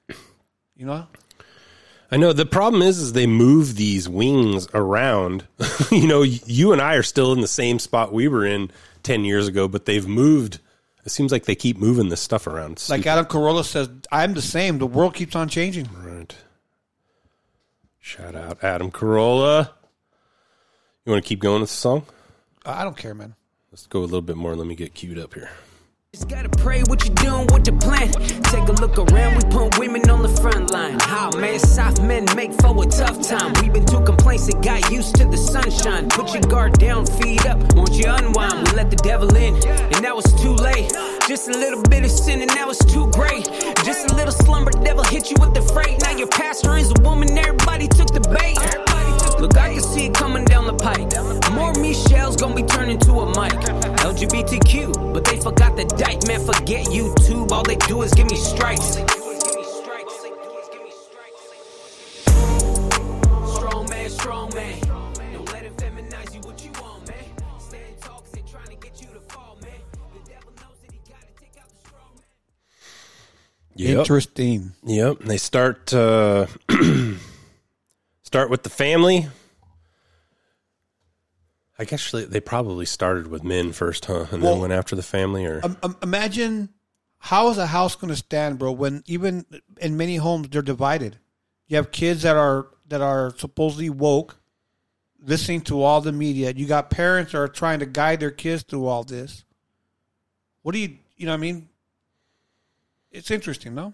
You 0.77 0.85
know? 0.85 1.07
I 2.11 2.19
know 2.19 2.35
the 2.35 2.45
problem 2.45 2.83
is, 2.83 2.99
is 2.99 3.15
they 3.15 3.27
move 3.27 3.77
these 3.77 4.07
wings 4.07 4.69
around. 4.75 5.47
you 5.91 6.07
know, 6.07 6.21
you 6.21 6.75
and 6.75 6.83
I 6.83 6.97
are 6.97 7.03
still 7.03 7.33
in 7.33 7.41
the 7.41 7.49
same 7.49 7.79
spot 7.79 8.13
we 8.13 8.29
were 8.29 8.45
in 8.45 8.71
10 9.03 9.25
years 9.25 9.49
ago, 9.49 9.67
but 9.67 9.87
they've 9.87 10.07
moved. 10.07 10.59
It 11.07 11.09
seems 11.09 11.33
like 11.33 11.47
they 11.47 11.55
keep 11.55 11.79
moving 11.79 12.11
this 12.11 12.21
stuff 12.21 12.47
around. 12.47 12.73
It's 12.73 12.91
Like 12.91 13.01
stupid. 13.01 13.13
Adam 13.13 13.25
Carolla 13.25 13.65
says, 13.65 13.89
I'm 14.13 14.35
the 14.35 14.43
same. 14.43 14.77
The 14.77 14.87
world 14.87 15.15
keeps 15.15 15.35
on 15.35 15.49
changing. 15.49 15.89
Right. 16.05 16.37
Shout 17.99 18.35
out 18.35 18.63
Adam 18.63 18.91
Carolla. 18.91 19.71
You 21.07 21.13
want 21.13 21.25
to 21.25 21.27
keep 21.27 21.41
going 21.41 21.63
with 21.63 21.71
the 21.71 21.77
song? 21.77 22.05
I 22.67 22.85
don't 22.85 22.95
care, 22.95 23.15
man. 23.15 23.37
Let's 23.71 23.87
go 23.87 24.01
a 24.01 24.03
little 24.03 24.21
bit 24.21 24.37
more. 24.37 24.55
Let 24.55 24.67
me 24.67 24.75
get 24.75 24.93
queued 24.93 25.19
up 25.19 25.33
here. 25.33 25.49
Just 26.15 26.29
gotta 26.29 26.51
pray 26.51 26.83
what 26.83 27.03
you 27.09 27.15
doing 27.25 27.47
with 27.55 27.65
the 27.65 27.73
plan. 27.73 28.13
Take 28.53 28.69
a 28.69 28.77
look 28.83 28.99
around, 28.99 29.35
we 29.35 29.45
put 29.49 29.79
women 29.79 30.11
on 30.11 30.21
the 30.21 30.29
front 30.43 30.71
line. 30.71 31.01
How 31.01 31.31
man, 31.31 31.59
soft 31.59 32.03
men 32.03 32.27
make 32.37 32.53
for 32.61 32.85
a 32.85 32.87
tough 32.87 33.27
time. 33.27 33.55
We've 33.63 33.73
been 33.73 33.87
too 33.87 34.05
complacent, 34.05 34.63
got 34.63 34.93
used 34.93 35.17
to 35.17 35.25
the 35.25 35.39
sunshine. 35.39 36.11
Put 36.11 36.35
your 36.35 36.43
guard 36.43 36.79
down, 36.79 37.07
feed 37.07 37.47
up, 37.47 37.57
won't 37.75 37.95
you 37.95 38.05
unwind? 38.09 38.69
We 38.69 38.77
let 38.77 38.91
the 38.91 38.97
devil 38.97 39.35
in, 39.35 39.55
and 39.67 40.03
now 40.03 40.19
it's 40.19 40.35
too 40.43 40.53
late. 40.53 40.93
Just 41.27 41.49
a 41.49 41.57
little 41.57 41.81
bit 41.81 42.05
of 42.05 42.11
sin, 42.11 42.43
and 42.43 42.55
now 42.55 42.69
it's 42.69 42.85
too 42.85 43.11
great. 43.13 43.49
Just 43.83 44.11
a 44.11 44.15
little 44.15 44.33
slumber, 44.33 44.71
devil 44.85 45.05
hit 45.05 45.31
you 45.31 45.37
with 45.41 45.55
the 45.55 45.63
freight. 45.63 46.03
Now 46.03 46.15
your 46.15 46.29
pastor 46.29 46.77
is 46.77 46.91
a 46.91 47.01
woman, 47.01 47.39
everybody 47.39 47.89
took 47.89 48.13
the 48.13 48.21
bait. 48.21 48.92
Everybody 49.43 49.51
took 49.51 49.55
Look, 49.55 49.57
I 49.59 49.75
can 49.75 49.83
see 49.83 50.07
it 50.07 50.15
coming 50.15 50.45
down 50.45 50.67
the 50.67 50.75
pipe. 50.75 51.53
More 51.53 51.73
Michelle's 51.75 52.37
gonna 52.37 52.55
be 52.55 52.63
turned 52.63 52.91
into 52.91 53.13
a 53.13 53.27
mic. 53.27 53.53
LGBTQ, 54.01 55.13
but 55.13 55.25
they 55.25 55.39
forgot 55.41 55.77
the 55.77 55.85
dyke. 55.85 56.27
Man, 56.29 56.41
forget 56.45 56.87
YouTube. 56.87 57.51
All 57.51 57.63
they 57.65 57.77
do 57.77 58.03
is 58.03 58.13
give 58.15 58.31
me 58.31 58.37
strikes. 58.37 58.99
Strong 63.57 63.89
man, 63.91 64.11
strong 64.11 64.51
man. 64.55 64.81
Don't 65.33 65.53
let 65.53 65.65
it 65.65 65.77
feminize 65.77 66.35
you 66.35 66.41
what 66.43 66.65
you 66.65 66.71
want, 66.81 67.09
man. 67.09 67.17
Stand 67.59 68.01
tall 68.01 68.21
'cause 68.21 68.31
they 68.33 68.43
trying 68.43 68.67
to 68.69 68.77
get 68.77 69.01
you 69.01 69.09
to 69.09 69.21
fall, 69.29 69.57
man. 69.63 69.71
The 70.15 70.31
devil 70.31 70.53
knows 70.57 70.79
that 70.83 70.93
he 70.93 71.01
gotta 71.09 71.33
take 71.41 71.57
out 71.61 71.69
the 71.69 71.79
strong 71.89 72.15
man. 72.15 72.25
Yep. 73.77 73.99
Interesting. 73.99 74.73
Yep. 74.85 75.21
And 75.21 75.31
They 75.31 75.39
start 75.39 75.93
uh, 75.93 76.47
start 78.33 78.49
with 78.49 78.63
the 78.63 78.71
family. 78.71 79.29
I 81.79 81.85
guess 81.85 82.11
they, 82.11 82.25
they 82.25 82.41
probably 82.41 82.87
started 82.87 83.27
with 83.27 83.45
men 83.45 83.73
first, 83.73 84.07
huh? 84.07 84.25
And 84.31 84.43
Well, 84.43 84.53
then 84.53 84.61
went 84.63 84.73
after 84.73 84.97
the 84.97 85.03
family, 85.03 85.45
or 85.45 85.61
Um, 85.63 85.77
um, 85.83 85.99
imagine 86.03 86.71
how 87.19 87.51
is 87.51 87.59
a 87.59 87.67
house 87.67 87.95
going 87.95 88.09
to 88.09 88.17
stand, 88.17 88.59
bro? 88.59 88.73
When 88.73 89.03
even 89.05 89.45
in 89.79 89.99
many 89.99 90.17
homes 90.17 90.49
they're 90.49 90.63
divided. 90.63 91.19
You 91.67 91.77
have 91.77 91.93
kids 91.93 92.23
that 92.23 92.37
are 92.37 92.69
that 92.89 93.03
are 93.03 93.35
supposedly 93.37 93.91
woke, 93.91 94.39
listening 95.23 95.61
to 95.63 95.83
all 95.83 96.01
the 96.01 96.13
media. 96.13 96.55
You 96.57 96.65
got 96.67 96.89
parents 96.89 97.33
that 97.33 97.39
are 97.39 97.49
trying 97.49 97.81
to 97.81 97.87
guide 97.87 98.21
their 98.21 98.31
kids 98.31 98.63
through 98.63 98.87
all 98.87 99.05
this. 99.05 99.45
What 100.63 100.73
do 100.73 100.79
you, 100.79 100.97
you 101.19 101.27
know? 101.27 101.33
what 101.33 101.37
I 101.37 101.41
mean, 101.41 101.69
it's 103.11 103.31
interesting, 103.31 103.75
no? 103.75 103.93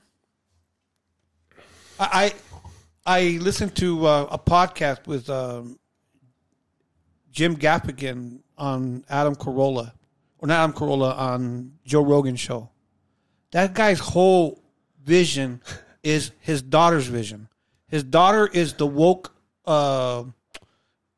I 1.99 2.35
I, 3.09 3.39
listened 3.41 3.75
to 3.77 4.07
uh, 4.07 4.29
a 4.31 4.39
podcast 4.39 5.07
with 5.07 5.31
um, 5.31 5.79
Jim 7.33 7.57
Gaffigan 7.57 8.41
on 8.59 9.03
Adam 9.09 9.35
Carolla, 9.35 9.93
or 10.39 10.47
not 10.47 10.63
Adam 10.63 10.73
Carolla 10.75 11.17
on 11.17 11.73
Joe 11.87 12.03
Rogan 12.03 12.37
show. 12.37 12.69
That 13.53 13.73
guy's 13.73 13.99
whole 13.99 14.63
vision 15.03 15.63
is 16.03 16.33
his 16.41 16.61
daughter's 16.61 17.07
vision. 17.07 17.49
His 17.87 18.05
daughter 18.05 18.47
is 18.47 18.75
the 18.75 18.87
woke 18.87 19.35
uh, 19.65 20.25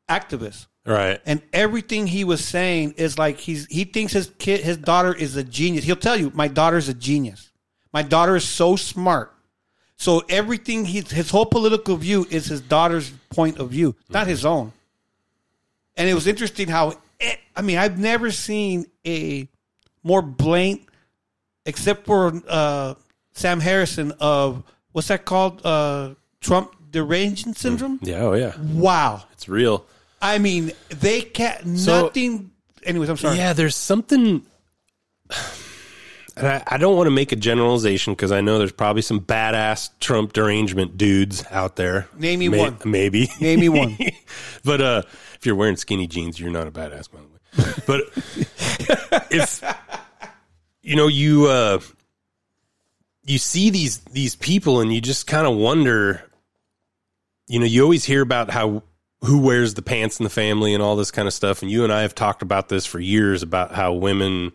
activist, 0.07 0.67
right? 0.85 1.19
and 1.25 1.41
everything 1.51 2.07
he 2.07 2.23
was 2.23 2.43
saying 2.43 2.93
is 2.95 3.19
like 3.19 3.37
he's 3.37 3.65
he 3.65 3.83
thinks 3.83 4.13
his 4.13 4.31
kid, 4.39 4.61
his 4.61 4.77
daughter 4.77 5.13
is 5.13 5.35
a 5.35 5.43
genius. 5.43 5.83
He'll 5.83 5.97
tell 5.97 6.15
you, 6.15 6.31
my 6.33 6.47
daughter's 6.47 6.87
a 6.87 6.93
genius. 6.93 7.51
My 7.91 8.03
daughter 8.03 8.37
is 8.37 8.47
so 8.47 8.77
smart. 8.77 9.30
So 10.01 10.23
everything 10.29 10.83
he 10.85 11.01
his 11.01 11.29
whole 11.29 11.45
political 11.45 11.95
view 11.95 12.25
is 12.31 12.47
his 12.47 12.59
daughter's 12.59 13.11
point 13.29 13.59
of 13.59 13.69
view, 13.69 13.95
not 14.09 14.25
his 14.25 14.43
own. 14.45 14.73
And 15.95 16.09
it 16.09 16.15
was 16.15 16.25
interesting 16.25 16.67
how 16.69 16.95
it, 17.19 17.39
I 17.55 17.61
mean 17.61 17.77
I've 17.77 17.99
never 17.99 18.31
seen 18.31 18.87
a 19.05 19.47
more 20.01 20.23
blatant, 20.23 20.89
except 21.67 22.07
for 22.07 22.33
uh, 22.49 22.95
Sam 23.33 23.59
Harrison 23.59 24.11
of 24.19 24.63
what's 24.91 25.09
that 25.09 25.23
called? 25.23 25.63
Uh, 25.63 26.15
Trump 26.39 26.73
derangement 26.89 27.59
syndrome. 27.59 27.99
Yeah. 28.01 28.21
Oh, 28.23 28.33
yeah. 28.33 28.55
Wow. 28.59 29.21
It's 29.33 29.47
real. 29.47 29.85
I 30.19 30.39
mean, 30.39 30.71
they 30.89 31.21
can't 31.21 31.77
So- 31.77 32.05
nothing. 32.05 32.49
Anyways, 32.81 33.07
I'm 33.07 33.17
sorry. 33.17 33.37
Yeah, 33.37 33.53
there's 33.53 33.75
something. 33.75 34.47
And 36.41 36.49
I, 36.49 36.63
I 36.67 36.77
don't 36.77 36.95
want 36.95 37.07
to 37.07 37.11
make 37.11 37.31
a 37.31 37.35
generalization 37.35 38.13
because 38.13 38.31
I 38.31 38.41
know 38.41 38.57
there's 38.57 38.71
probably 38.71 39.01
some 39.01 39.21
badass 39.21 39.91
Trump 39.99 40.33
derangement 40.33 40.97
dudes 40.97 41.43
out 41.51 41.75
there. 41.75 42.07
Name 42.17 42.39
me 42.39 42.49
May- 42.49 42.59
one. 42.59 42.77
Maybe. 42.83 43.29
Name 43.39 43.59
me 43.59 43.69
one. 43.69 43.97
but 44.65 44.81
uh, 44.81 45.01
if 45.35 45.45
you're 45.45 45.55
wearing 45.55 45.75
skinny 45.75 46.07
jeans, 46.07 46.39
you're 46.39 46.51
not 46.51 46.67
a 46.67 46.71
badass, 46.71 47.09
by 47.11 47.19
the 47.19 47.25
way. 47.25 47.73
But 47.85 49.27
if 49.31 49.63
you 50.81 50.95
know 50.95 51.07
you 51.07 51.47
uh, 51.47 51.79
you 53.23 53.37
see 53.37 53.69
these 53.69 53.99
these 53.99 54.35
people 54.35 54.79
and 54.81 54.93
you 54.93 55.01
just 55.01 55.27
kind 55.27 55.47
of 55.47 55.55
wonder. 55.55 56.23
You 57.47 57.59
know, 57.59 57.65
you 57.65 57.83
always 57.83 58.05
hear 58.05 58.21
about 58.21 58.49
how 58.49 58.83
who 59.23 59.39
wears 59.39 59.75
the 59.75 59.81
pants 59.81 60.19
in 60.19 60.23
the 60.23 60.29
family 60.29 60.73
and 60.73 60.81
all 60.81 60.95
this 60.95 61.11
kind 61.11 61.27
of 61.27 61.33
stuff. 61.33 61.61
And 61.61 61.69
you 61.69 61.83
and 61.83 61.93
I 61.93 62.01
have 62.01 62.15
talked 62.15 62.41
about 62.41 62.69
this 62.69 62.85
for 62.85 62.99
years 62.99 63.43
about 63.43 63.73
how 63.73 63.93
women, 63.93 64.51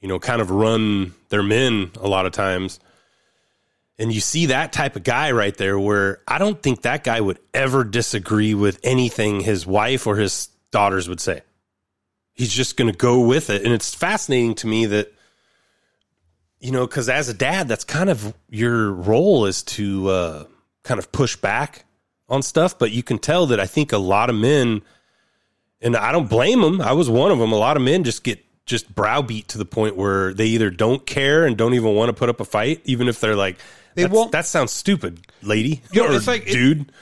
you 0.00 0.08
know, 0.08 0.18
kind 0.18 0.40
of 0.40 0.50
run 0.50 1.14
their 1.28 1.42
men 1.42 1.90
a 2.00 2.08
lot 2.08 2.26
of 2.26 2.32
times. 2.32 2.80
And 3.98 4.12
you 4.12 4.20
see 4.20 4.46
that 4.46 4.72
type 4.72 4.96
of 4.96 5.02
guy 5.02 5.30
right 5.32 5.54
there 5.54 5.78
where 5.78 6.20
I 6.26 6.38
don't 6.38 6.60
think 6.62 6.82
that 6.82 7.04
guy 7.04 7.20
would 7.20 7.38
ever 7.52 7.84
disagree 7.84 8.54
with 8.54 8.80
anything 8.82 9.40
his 9.40 9.66
wife 9.66 10.06
or 10.06 10.16
his 10.16 10.48
daughters 10.70 11.06
would 11.06 11.20
say. 11.20 11.42
He's 12.32 12.52
just 12.52 12.78
going 12.78 12.90
to 12.90 12.96
go 12.96 13.20
with 13.20 13.50
it. 13.50 13.62
And 13.62 13.74
it's 13.74 13.94
fascinating 13.94 14.54
to 14.56 14.66
me 14.66 14.86
that, 14.86 15.12
you 16.60 16.72
know, 16.72 16.86
because 16.86 17.10
as 17.10 17.28
a 17.28 17.34
dad, 17.34 17.68
that's 17.68 17.84
kind 17.84 18.08
of 18.08 18.32
your 18.48 18.90
role 18.90 19.44
is 19.44 19.62
to 19.64 20.08
uh, 20.08 20.44
kind 20.82 20.98
of 20.98 21.12
push 21.12 21.36
back 21.36 21.84
on 22.26 22.40
stuff. 22.40 22.78
But 22.78 22.92
you 22.92 23.02
can 23.02 23.18
tell 23.18 23.46
that 23.46 23.60
I 23.60 23.66
think 23.66 23.92
a 23.92 23.98
lot 23.98 24.30
of 24.30 24.36
men, 24.36 24.80
and 25.82 25.94
I 25.94 26.10
don't 26.10 26.30
blame 26.30 26.62
them, 26.62 26.80
I 26.80 26.92
was 26.92 27.10
one 27.10 27.30
of 27.30 27.38
them, 27.38 27.52
a 27.52 27.58
lot 27.58 27.76
of 27.76 27.82
men 27.82 28.04
just 28.04 28.24
get 28.24 28.42
just 28.70 28.94
browbeat 28.94 29.48
to 29.48 29.58
the 29.58 29.64
point 29.66 29.96
where 29.96 30.32
they 30.32 30.46
either 30.46 30.70
don't 30.70 31.04
care 31.04 31.44
and 31.44 31.56
don't 31.56 31.74
even 31.74 31.94
want 31.94 32.08
to 32.08 32.12
put 32.14 32.28
up 32.30 32.40
a 32.40 32.44
fight, 32.44 32.80
even 32.84 33.08
if 33.08 33.20
they're 33.20 33.36
like, 33.36 33.58
They 33.96 34.06
won't- 34.06 34.32
that 34.32 34.46
sounds 34.46 34.72
stupid, 34.72 35.20
lady. 35.42 35.82
You 35.92 36.02
know, 36.02 36.08
or 36.08 36.14
it's 36.16 36.26
like- 36.26 36.46
it- 36.46 36.52
dude. 36.52 36.92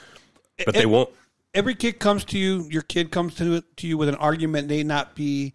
but 0.65 0.73
they 0.73 0.85
won't. 0.85 1.09
Every 1.53 1.73
kid 1.75 1.99
comes 1.99 2.25
to 2.25 2.37
you. 2.37 2.67
Your 2.69 2.81
kid 2.81 3.09
comes 3.11 3.35
to 3.35 3.61
to 3.77 3.87
you 3.87 3.97
with 3.97 4.09
an 4.09 4.15
argument. 4.15 4.67
May 4.67 4.83
not 4.83 5.15
be, 5.15 5.53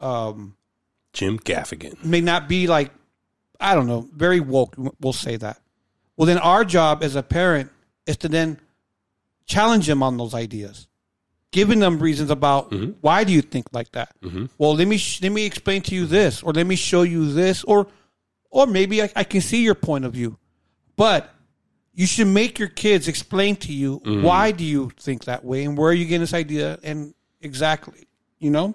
um, 0.00 0.56
Jim 1.12 1.38
Gaffigan. 1.38 2.04
may 2.04 2.20
not 2.20 2.48
be 2.48 2.66
like, 2.66 2.92
I 3.58 3.74
don't 3.74 3.86
know, 3.86 4.08
very 4.14 4.38
woke. 4.40 4.74
We'll 5.00 5.12
say 5.14 5.36
that. 5.36 5.60
Well, 6.16 6.26
then 6.26 6.38
our 6.38 6.64
job 6.64 7.02
as 7.02 7.16
a 7.16 7.22
parent 7.22 7.70
is 8.06 8.16
to 8.18 8.28
then 8.28 8.60
challenge 9.46 9.86
them 9.86 10.02
on 10.02 10.16
those 10.16 10.34
ideas, 10.34 10.86
giving 11.52 11.78
them 11.78 11.98
reasons 11.98 12.30
about 12.30 12.70
mm-hmm. 12.70 12.92
why 13.00 13.24
do 13.24 13.32
you 13.32 13.42
think 13.42 13.66
like 13.72 13.92
that. 13.92 14.14
Mm-hmm. 14.22 14.46
Well, 14.58 14.74
let 14.74 14.86
me 14.88 14.98
sh- 14.98 15.22
let 15.22 15.32
me 15.32 15.44
explain 15.46 15.82
to 15.82 15.94
you 15.94 16.06
this, 16.06 16.42
or 16.42 16.52
let 16.52 16.66
me 16.66 16.76
show 16.76 17.02
you 17.02 17.32
this, 17.32 17.64
or 17.64 17.86
or 18.50 18.66
maybe 18.66 19.02
I, 19.02 19.10
I 19.16 19.24
can 19.24 19.40
see 19.40 19.62
your 19.62 19.74
point 19.74 20.04
of 20.04 20.12
view, 20.12 20.38
but 20.96 21.30
you 21.94 22.06
should 22.06 22.26
make 22.26 22.58
your 22.58 22.68
kids 22.68 23.08
explain 23.08 23.56
to 23.56 23.72
you 23.72 24.00
mm-hmm. 24.00 24.22
why 24.22 24.52
do 24.52 24.64
you 24.64 24.90
think 24.98 25.24
that 25.24 25.44
way 25.44 25.64
and 25.64 25.78
where 25.78 25.90
are 25.90 25.94
you 25.94 26.04
getting 26.04 26.20
this 26.20 26.34
idea 26.34 26.78
and 26.82 27.14
exactly, 27.40 28.06
you 28.38 28.50
know. 28.50 28.74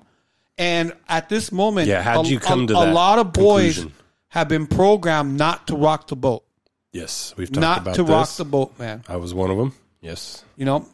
And 0.58 0.94
at 1.08 1.30
this 1.30 1.52
moment, 1.52 1.88
Yeah, 1.88 2.02
how'd 2.02 2.26
a- 2.26 2.30
you 2.30 2.40
come 2.40 2.64
a, 2.64 2.68
to 2.68 2.78
a 2.78 2.86
that 2.86 2.94
lot 2.94 3.20
of 3.20 3.34
boys 3.34 3.76
conclusion? 3.76 3.94
have 4.30 4.48
been 4.48 4.68
programmed 4.68 5.38
not 5.38 5.68
to 5.68 5.76
rock 5.76 6.08
the 6.08 6.16
boat, 6.16 6.44
Yes, 6.92 7.34
we've 7.38 7.50
talked 7.50 7.62
not 7.62 7.78
about 7.80 7.96
to 7.96 8.04
this. 8.04 8.12
rock 8.12 8.30
the 8.36 8.46
boat, 8.46 8.78
man. 8.78 9.04
I 9.08 9.16
was 9.16 9.34
one 9.34 9.50
of 9.50 9.58
them. 9.58 9.74
Yes. 10.02 10.44
You 10.58 10.66
know. 10.66 10.86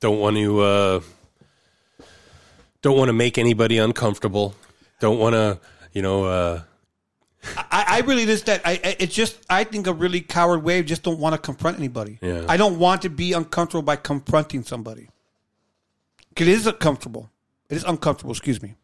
Don't 0.00 0.18
want 0.18 0.36
to. 0.36 0.60
Uh, 0.60 1.00
don't 2.82 2.96
want 2.96 3.08
to 3.08 3.12
make 3.12 3.36
anybody 3.38 3.78
uncomfortable. 3.78 4.54
Don't 4.98 5.18
want 5.18 5.34
to. 5.34 5.60
You 5.92 6.02
know. 6.02 6.24
Uh, 6.24 6.62
I, 7.56 7.84
I 7.88 8.00
really 8.00 8.26
just 8.26 8.46
that 8.46 8.60
I 8.64 8.80
it's 8.98 9.14
just 9.14 9.38
I 9.48 9.64
think 9.64 9.86
a 9.86 9.92
really 9.92 10.20
coward 10.20 10.62
way. 10.62 10.82
Just 10.82 11.02
don't 11.02 11.18
want 11.18 11.34
to 11.34 11.38
confront 11.38 11.78
anybody. 11.78 12.18
Yeah. 12.20 12.44
I 12.48 12.56
don't 12.56 12.78
want 12.78 13.02
to 13.02 13.10
be 13.10 13.32
uncomfortable 13.32 13.82
by 13.82 13.96
confronting 13.96 14.62
somebody. 14.62 15.08
It 16.36 16.48
is 16.48 16.66
uncomfortable. 16.66 17.30
It 17.68 17.76
is 17.76 17.84
uncomfortable. 17.84 18.32
Excuse 18.32 18.62
me. 18.62 18.74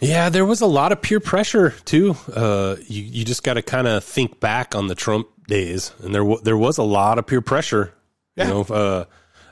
Yeah, 0.00 0.28
there 0.28 0.44
was 0.44 0.60
a 0.60 0.66
lot 0.66 0.92
of 0.92 1.00
peer 1.00 1.20
pressure 1.20 1.70
too. 1.84 2.16
Uh, 2.32 2.76
you 2.86 3.02
you 3.02 3.24
just 3.24 3.42
got 3.42 3.54
to 3.54 3.62
kind 3.62 3.86
of 3.86 4.04
think 4.04 4.40
back 4.40 4.74
on 4.74 4.88
the 4.88 4.94
Trump 4.94 5.28
days, 5.46 5.92
and 6.02 6.14
there 6.14 6.24
wa 6.24 6.36
there 6.42 6.56
was 6.56 6.78
a 6.78 6.82
lot 6.82 7.18
of 7.18 7.26
peer 7.26 7.40
pressure. 7.40 7.92
Yeah. 8.36 8.48
You 8.48 8.50
know, 8.54 8.60
uh, 8.62 9.04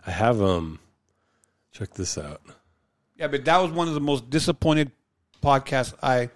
I 0.07 0.11
have 0.11 0.41
um, 0.43 0.79
check 1.73 1.93
this 1.95 2.17
out. 2.19 2.41
Yeah, 3.17 3.29
but 3.29 3.45
that 3.45 3.59
was 3.59 3.71
one 3.73 3.89
of 3.89 3.95
the 3.95 4.01
most 4.01 4.29
disappointed 4.31 4.93
podcasts 5.43 5.95
I 6.03 6.31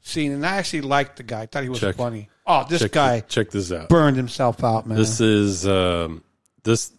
seen, 0.00 0.32
and 0.32 0.44
I 0.46 0.56
actually 0.56 0.82
liked 0.82 1.16
the 1.16 1.22
guy. 1.22 1.42
I 1.42 1.46
thought 1.46 1.62
he 1.62 1.68
was 1.68 1.80
Check. 1.80 1.96
funny. 1.96 2.28
Oh, 2.46 2.66
this 2.68 2.82
Check 2.82 2.92
guy 2.92 3.20
check 3.20 3.50
this 3.50 3.72
out. 3.72 3.88
burned 3.88 4.16
himself 4.18 4.62
out, 4.62 4.86
man. 4.86 4.98
This 4.98 5.20
is 5.20 5.66
um, 5.66 6.22
this 6.62 6.92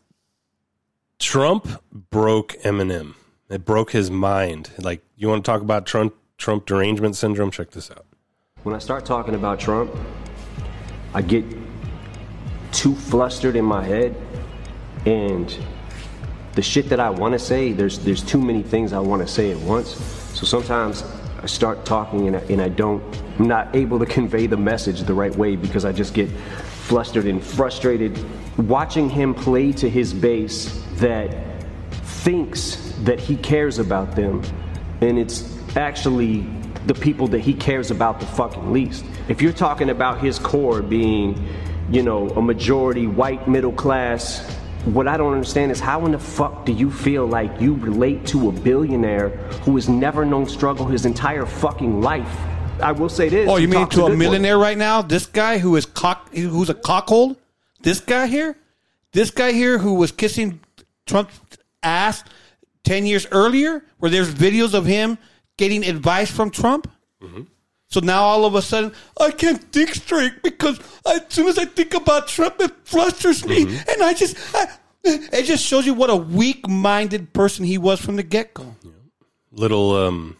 Trump 1.20 1.68
broke 1.92 2.54
Eminem. 2.64 3.14
It 3.50 3.64
broke 3.64 3.92
his 3.92 4.10
mind. 4.10 4.72
Like 4.80 5.04
you 5.16 5.28
want 5.28 5.46
to 5.46 5.52
talk 5.52 5.62
about 5.62 5.86
Trump 5.86 6.16
Trump 6.38 6.66
derangement 6.66 7.16
syndrome? 7.16 7.52
Check 7.52 7.72
this 7.72 7.92
out. 7.92 8.06
When 8.64 8.74
I 8.74 8.80
start 8.80 9.06
talking 9.06 9.36
about 9.36 9.60
Trump, 9.60 9.92
I 11.14 11.22
get 11.22 11.46
too 12.72 12.96
flustered 12.96 13.56
in 13.56 13.64
my 13.66 13.84
head, 13.84 14.16
and 15.06 15.58
the 16.54 16.62
shit 16.62 16.90
that 16.90 17.00
I 17.00 17.10
want 17.10 17.34
to 17.34 17.40
say, 17.40 17.74
there's 17.74 18.00
there's 18.00 18.24
too 18.24 18.42
many 18.42 18.64
things 18.64 18.94
I 18.94 19.00
want 19.00 19.22
to 19.22 19.28
say 19.28 19.52
at 19.52 19.58
once. 19.58 19.90
So 20.34 20.46
sometimes 20.46 21.04
I 21.42 21.46
start 21.48 21.86
talking 21.86 22.28
and 22.28 22.38
I, 22.38 22.40
and 22.42 22.62
I 22.62 22.70
don't, 22.70 23.04
I'm 23.40 23.48
not 23.48 23.76
able 23.76 24.00
to 24.00 24.06
convey 24.18 24.48
the 24.48 24.58
message 24.58 25.02
the 25.02 25.14
right 25.14 25.36
way 25.36 25.56
because 25.56 25.86
I 25.86 25.92
just 25.92 26.14
get 26.14 26.30
flustered 26.30 27.26
and 27.26 27.44
frustrated 27.44 28.18
watching 28.58 29.10
him 29.10 29.34
play 29.34 29.72
to 29.74 29.90
his 29.90 30.14
base 30.14 30.82
that 30.96 31.36
thinks 31.92 32.94
that 33.04 33.20
he 33.20 33.36
cares 33.38 33.80
about 33.80 34.16
them, 34.16 34.42
and 35.02 35.20
it's 35.20 35.58
actually 35.76 36.48
the 36.86 36.94
people 36.94 37.28
that 37.28 37.40
he 37.40 37.54
cares 37.54 37.92
about 37.92 38.20
the 38.20 38.26
fucking 38.26 38.72
least. 38.72 39.06
If 39.28 39.42
you're 39.42 39.54
talking 39.54 39.90
about 39.90 40.22
his 40.22 40.40
core 40.40 40.82
being, 40.82 41.48
you 41.90 42.04
know, 42.04 42.30
a 42.30 42.42
majority 42.42 43.08
white 43.08 43.48
middle 43.48 43.74
class, 43.74 44.58
what 44.86 45.08
I 45.08 45.18
don't 45.18 45.34
understand 45.34 45.72
is 45.72 45.80
how 45.80 46.06
in 46.06 46.12
the 46.12 46.20
fuck 46.20 46.66
do 46.66 46.72
you 46.72 46.92
feel 46.92 47.26
like 47.26 47.60
you 47.60 47.76
relate 47.76 48.26
to 48.28 48.50
a 48.50 48.52
billionaire 48.52 49.30
who 49.64 49.76
has 49.76 49.90
never 49.90 50.26
known 50.26 50.48
struggle 50.48 50.86
his 50.86 51.06
entire 51.06 51.46
fucking 51.46 52.02
life? 52.02 52.38
I 52.82 52.92
will 52.92 53.10
say 53.10 53.30
this. 53.30 53.50
Oh, 53.50 53.58
you 53.58 53.68
mean 53.68 53.82
talks 53.82 53.96
to 53.96 54.02
a 54.02 54.04
good 54.04 54.10
one. 54.12 54.20
millionaire 54.20 54.58
right 54.58 54.78
now? 54.78 55.02
This 55.02 55.26
guy 55.26 55.58
who 55.58 55.76
is 55.76 55.86
cock, 55.86 56.34
who's 56.34 56.70
a 56.70 56.74
cockhold? 56.76 57.38
This 57.82 58.00
guy 58.00 58.28
here, 58.28 58.58
this 59.12 59.32
guy 59.32 59.54
here 59.54 59.78
who 59.78 59.96
was 59.96 60.12
kissing 60.12 60.60
Trump's 61.06 61.40
ass 61.82 62.24
ten 62.84 63.06
years 63.06 63.28
earlier, 63.32 63.84
where 64.00 64.12
there's 64.12 64.34
videos 64.34 64.74
of 64.74 64.86
him 64.86 65.18
getting 65.58 65.86
advice 65.86 66.30
from 66.30 66.52
Trump. 66.52 66.92
Mm-hmm. 67.22 67.44
So 67.96 68.02
now 68.02 68.24
all 68.24 68.44
of 68.44 68.56
a 68.56 68.62
sudden, 68.62 68.92
I 69.22 69.32
can't 69.32 69.64
think 69.72 69.96
straight 69.96 70.44
because 70.44 70.82
as 71.08 71.22
soon 71.30 71.48
as 71.48 71.58
I 71.58 71.64
think 71.64 71.94
about 71.94 72.28
Trump, 72.28 72.60
it 72.60 72.74
flusters 72.84 73.46
me, 73.46 73.62
and 73.64 74.04
I 74.04 74.14
just, 74.14 74.36
I, 74.54 74.68
it 75.06 75.44
just 75.44 75.64
shows 75.66 75.86
you 75.86 75.94
what 75.94 76.10
a 76.10 76.16
weak-minded 76.18 77.32
person 77.32 77.64
he 77.64 77.78
was 77.78 78.02
from 78.02 78.18
the 78.18 78.24
get-go. 78.24 78.76
Little 79.54 79.96
um, 79.96 80.36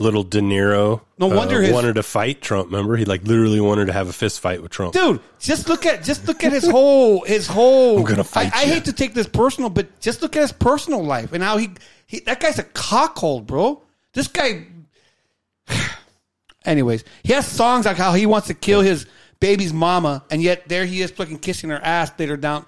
little 0.00 0.24
De 0.24 0.40
Niro. 0.40 1.02
No 1.16 1.28
wonder 1.28 1.58
uh, 1.58 1.60
his- 1.60 1.72
wanted 1.72 1.94
to 1.94 2.02
fight 2.02 2.42
Trump. 2.42 2.72
Remember, 2.72 2.96
he 2.96 3.04
like 3.04 3.22
literally 3.22 3.60
wanted 3.60 3.86
to 3.86 3.92
have 3.92 4.08
a 4.08 4.12
fist 4.12 4.40
fight 4.40 4.60
with 4.60 4.72
Trump. 4.72 4.94
dude. 4.94 5.20
Just 5.38 5.68
look 5.68 5.86
at 5.86 6.02
just 6.02 6.26
look 6.26 6.42
at 6.42 6.50
his 6.52 6.66
whole 6.66 7.24
his 7.24 7.46
whole. 7.46 7.98
I'm 7.98 8.04
gonna 8.04 8.24
fight 8.24 8.52
I, 8.52 8.62
I 8.62 8.64
hate 8.64 8.86
to 8.86 8.92
take 8.92 9.14
this 9.14 9.28
personal, 9.28 9.70
but 9.70 10.00
just 10.00 10.22
look 10.22 10.34
at 10.34 10.40
his 10.40 10.50
personal 10.50 11.04
life 11.04 11.32
and 11.32 11.40
how 11.40 11.56
he, 11.56 11.70
he 12.08 12.18
that 12.26 12.40
guy's 12.40 12.58
a 12.58 12.64
cockhold, 12.64 13.46
bro. 13.46 13.80
This 14.12 14.26
guy. 14.26 14.66
Anyways, 16.64 17.04
he 17.22 17.32
has 17.32 17.46
songs 17.46 17.86
like 17.86 17.96
how 17.96 18.12
he 18.14 18.26
wants 18.26 18.48
to 18.48 18.54
kill 18.54 18.80
his 18.80 19.06
baby's 19.40 19.72
mama, 19.72 20.24
and 20.30 20.42
yet 20.42 20.68
there 20.68 20.86
he 20.86 21.02
is, 21.02 21.10
fucking 21.10 21.38
kissing 21.38 21.70
her 21.70 21.80
ass 21.82 22.10
later 22.18 22.36
down. 22.36 22.64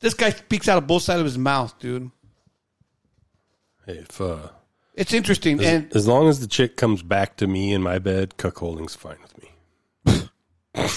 This 0.00 0.14
guy 0.14 0.30
speaks 0.30 0.68
out 0.68 0.78
of 0.78 0.86
both 0.86 1.02
sides 1.02 1.20
of 1.20 1.26
his 1.26 1.38
mouth, 1.38 1.78
dude. 1.78 2.10
Hey, 3.86 3.94
if 3.98 4.20
uh, 4.20 4.48
It's 4.94 5.12
interesting, 5.12 5.60
as, 5.60 5.66
and 5.66 5.94
as 5.94 6.06
long 6.06 6.28
as 6.28 6.40
the 6.40 6.46
chick 6.46 6.76
comes 6.76 7.02
back 7.02 7.36
to 7.36 7.46
me 7.46 7.72
in 7.72 7.82
my 7.82 7.98
bed, 7.98 8.36
cuckolding's 8.36 8.94
fine 8.94 9.18
with 9.22 9.42
me. 9.42 9.50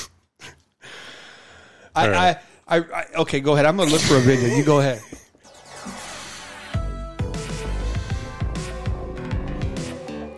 I, 1.96 2.10
right. 2.10 2.38
I, 2.68 2.78
I, 2.78 2.80
I, 2.80 3.06
okay, 3.18 3.40
go 3.40 3.54
ahead. 3.54 3.66
I'm 3.66 3.78
gonna 3.78 3.92
look 3.92 4.02
for 4.02 4.18
a 4.18 4.22
video. 4.22 4.56
You 4.56 4.64
go 4.64 4.80
ahead. 4.80 5.02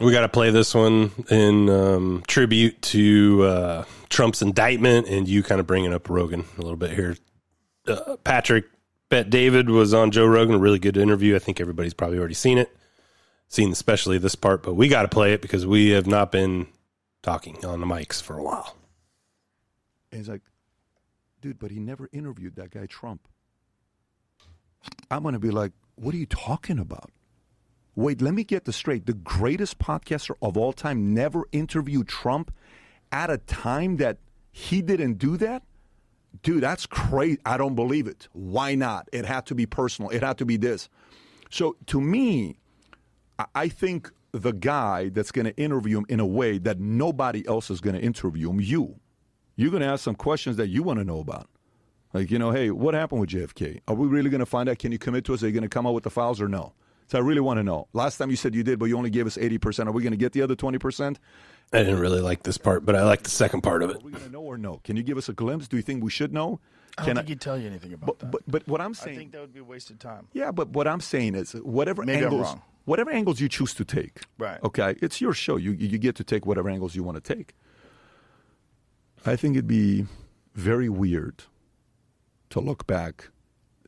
We 0.01 0.11
got 0.11 0.21
to 0.21 0.29
play 0.29 0.49
this 0.49 0.73
one 0.73 1.11
in 1.29 1.69
um, 1.69 2.23
tribute 2.27 2.81
to 2.83 3.43
uh, 3.43 3.85
Trump's 4.09 4.41
indictment 4.41 5.07
and 5.07 5.27
you 5.27 5.43
kind 5.43 5.61
of 5.61 5.67
bringing 5.67 5.93
up 5.93 6.09
Rogan 6.09 6.43
a 6.57 6.61
little 6.61 6.75
bit 6.75 6.91
here. 6.91 7.15
Uh, 7.87 8.15
Patrick 8.23 8.65
Bet 9.09 9.29
David 9.29 9.69
was 9.69 9.93
on 9.93 10.09
Joe 10.09 10.25
Rogan, 10.25 10.55
a 10.55 10.57
really 10.57 10.79
good 10.79 10.97
interview. 10.97 11.35
I 11.35 11.39
think 11.39 11.61
everybody's 11.61 11.93
probably 11.93 12.17
already 12.17 12.33
seen 12.33 12.57
it, 12.57 12.75
seen 13.47 13.71
especially 13.71 14.17
this 14.17 14.33
part, 14.33 14.63
but 14.63 14.73
we 14.73 14.87
got 14.87 15.03
to 15.03 15.07
play 15.07 15.33
it 15.33 15.41
because 15.41 15.67
we 15.67 15.89
have 15.89 16.07
not 16.07 16.31
been 16.31 16.65
talking 17.21 17.63
on 17.63 17.79
the 17.79 17.85
mics 17.85 18.19
for 18.19 18.39
a 18.39 18.43
while. 18.43 18.75
And 20.11 20.19
he's 20.19 20.29
like, 20.29 20.41
dude, 21.41 21.59
but 21.59 21.69
he 21.69 21.79
never 21.79 22.09
interviewed 22.11 22.55
that 22.55 22.71
guy 22.71 22.87
Trump. 22.87 23.27
I'm 25.11 25.21
going 25.21 25.33
to 25.33 25.39
be 25.39 25.51
like, 25.51 25.73
what 25.93 26.15
are 26.15 26.17
you 26.17 26.25
talking 26.25 26.79
about? 26.79 27.11
Wait, 28.01 28.19
let 28.19 28.33
me 28.33 28.43
get 28.43 28.65
this 28.65 28.75
straight. 28.75 29.05
The 29.05 29.13
greatest 29.13 29.77
podcaster 29.77 30.33
of 30.41 30.57
all 30.57 30.73
time 30.73 31.13
never 31.13 31.45
interviewed 31.51 32.07
Trump 32.07 32.51
at 33.11 33.29
a 33.29 33.37
time 33.37 33.97
that 33.97 34.17
he 34.51 34.81
didn't 34.81 35.19
do 35.19 35.37
that? 35.37 35.61
Dude, 36.41 36.63
that's 36.63 36.87
crazy. 36.87 37.37
I 37.45 37.57
don't 37.57 37.75
believe 37.75 38.07
it. 38.07 38.27
Why 38.33 38.73
not? 38.73 39.07
It 39.13 39.25
had 39.25 39.45
to 39.47 39.55
be 39.55 39.67
personal. 39.67 40.09
It 40.09 40.23
had 40.23 40.39
to 40.39 40.45
be 40.45 40.57
this. 40.57 40.89
So 41.51 41.75
to 41.87 42.01
me, 42.01 42.57
I- 43.53 43.69
think 43.69 44.09
the 44.31 44.53
guy 44.53 45.09
that's 45.09 45.31
going 45.31 45.45
to 45.45 45.55
interview 45.55 45.99
him 45.99 46.05
in 46.09 46.19
a 46.19 46.25
way 46.25 46.57
that 46.57 46.79
nobody 46.79 47.47
else 47.47 47.69
is 47.69 47.81
going 47.81 47.95
to 47.95 48.01
interview 48.01 48.49
him, 48.49 48.61
you, 48.61 48.99
you're 49.55 49.69
going 49.69 49.81
to 49.81 49.87
ask 49.87 50.03
some 50.03 50.15
questions 50.15 50.57
that 50.57 50.69
you 50.69 50.81
want 50.81 50.97
to 50.97 51.05
know 51.05 51.19
about. 51.19 51.49
Like, 52.13 52.31
you 52.31 52.39
know, 52.39 52.49
hey, 52.49 52.71
what 52.71 52.95
happened 52.95 53.21
with 53.21 53.29
JFK? 53.29 53.81
Are 53.87 53.93
we 53.93 54.07
really 54.07 54.31
going 54.31 54.39
to 54.39 54.45
find 54.47 54.69
out? 54.69 54.79
Can 54.79 54.91
you 54.91 54.97
commit 54.97 55.23
to 55.25 55.35
us? 55.35 55.43
Are 55.43 55.47
you 55.47 55.53
going 55.53 55.61
to 55.61 55.69
come 55.69 55.85
out 55.85 55.93
with 55.93 56.03
the 56.03 56.09
files 56.09 56.41
or 56.41 56.47
no? 56.47 56.73
So 57.11 57.17
I 57.17 57.21
really 57.21 57.41
want 57.41 57.57
to 57.57 57.63
know. 57.63 57.89
Last 57.91 58.17
time 58.19 58.29
you 58.29 58.37
said 58.37 58.55
you 58.55 58.63
did, 58.63 58.79
but 58.79 58.85
you 58.85 58.97
only 58.97 59.09
gave 59.09 59.27
us 59.27 59.35
80%. 59.35 59.85
Are 59.85 59.91
we 59.91 60.01
going 60.01 60.11
to 60.13 60.17
get 60.17 60.31
the 60.31 60.41
other 60.41 60.55
20%? 60.55 61.17
I 61.73 61.79
didn't 61.79 61.99
really 61.99 62.21
like 62.21 62.43
this 62.43 62.57
part, 62.57 62.85
but 62.85 62.95
I 62.95 63.03
like 63.03 63.23
the 63.23 63.29
second 63.29 63.63
part 63.63 63.83
of 63.83 63.89
it. 63.89 63.97
Are 63.97 63.99
we 63.99 64.13
going 64.13 64.23
to 64.23 64.31
know 64.31 64.39
or 64.39 64.57
no? 64.57 64.79
Can 64.85 64.95
you 64.95 65.03
give 65.03 65.17
us 65.17 65.27
a 65.27 65.33
glimpse? 65.33 65.67
Do 65.67 65.75
you 65.75 65.83
think 65.83 66.05
we 66.05 66.09
should 66.09 66.31
know? 66.31 66.61
I 66.97 67.01
don't 67.01 67.07
Can 67.07 67.15
think 67.17 67.27
he'd 67.27 67.41
tell 67.41 67.57
you 67.57 67.67
anything 67.67 67.91
about 67.91 68.07
but, 68.07 68.19
that. 68.19 68.31
but, 68.31 68.41
but 68.47 68.65
what 68.69 68.79
I'm 68.79 68.93
saying, 68.93 69.17
I 69.17 69.19
think 69.19 69.31
that 69.33 69.41
would 69.41 69.53
be 69.53 69.59
a 69.59 69.63
waste 69.63 69.89
of 69.89 69.99
time. 69.99 70.29
Yeah, 70.31 70.51
but 70.51 70.69
what 70.69 70.87
I'm 70.87 71.01
saying 71.01 71.35
is 71.35 71.51
whatever 71.51 72.05
Maybe 72.05 72.19
I'm 72.19 72.23
angles 72.31 72.47
wrong. 72.47 72.61
whatever 72.85 73.11
angles 73.11 73.41
you 73.41 73.49
choose 73.49 73.73
to 73.73 73.83
take. 73.83 74.21
Right. 74.37 74.63
Okay. 74.63 74.95
It's 75.01 75.19
your 75.19 75.33
show. 75.33 75.57
You 75.57 75.71
you 75.71 75.97
get 75.97 76.15
to 76.15 76.23
take 76.23 76.45
whatever 76.45 76.69
angles 76.69 76.95
you 76.95 77.03
want 77.03 77.21
to 77.21 77.35
take. 77.35 77.55
I 79.25 79.35
think 79.35 79.55
it'd 79.55 79.67
be 79.67 80.05
very 80.55 80.87
weird 80.87 81.43
to 82.51 82.61
look 82.61 82.87
back. 82.87 83.31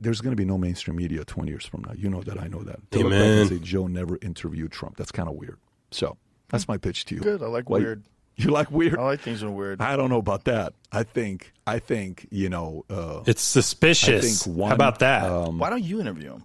There's 0.04 0.22
going 0.22 0.32
to 0.32 0.38
be 0.38 0.46
no 0.46 0.58
mainstream 0.58 0.98
media 0.98 1.24
20 1.26 1.50
years 1.50 1.66
from 1.66 1.82
now. 1.86 1.94
You 1.94 2.10
know 2.10 2.22
that. 2.22 2.40
I 2.40 2.48
know 2.48 2.62
that. 2.64 2.80
To 2.92 3.00
look 3.00 3.10
back 3.12 3.20
Amen. 3.20 3.38
and 3.40 3.50
say 3.50 3.60
Joe 3.60 3.88
never 3.88 4.18
interviewed 4.22 4.72
Trump. 4.72 4.98
That's 4.98 5.12
kind 5.12 5.28
of 5.30 5.36
weird. 5.36 5.58
So 5.92 6.18
that's 6.50 6.68
my 6.68 6.78
pitch 6.78 7.06
to 7.06 7.16
you. 7.16 7.22
Good. 7.22 7.42
I 7.42 7.48
like 7.48 7.70
Why- 7.70 7.80
weird. 7.80 8.04
You 8.36 8.50
like 8.50 8.72
weird? 8.72 8.98
I 8.98 9.04
like 9.04 9.20
things 9.20 9.42
that 9.42 9.48
are 9.48 9.52
weird. 9.52 9.80
I 9.80 9.96
don't 9.96 10.10
know 10.10 10.18
about 10.18 10.46
that. 10.46 10.74
I 10.92 11.04
think 11.04 11.54
I 11.68 11.78
think 11.78 12.26
you 12.32 12.50
know. 12.50 12.84
Uh, 12.90 13.22
It's 13.28 13.44
suspicious. 13.44 14.26
I 14.42 14.46
think 14.48 14.58
one, 14.58 14.70
How 14.70 14.76
about 14.76 14.98
that? 15.00 15.24
Um, 15.32 15.60
Why 15.60 15.70
don't 15.70 15.84
you 15.84 16.00
interview 16.02 16.34
him? 16.34 16.44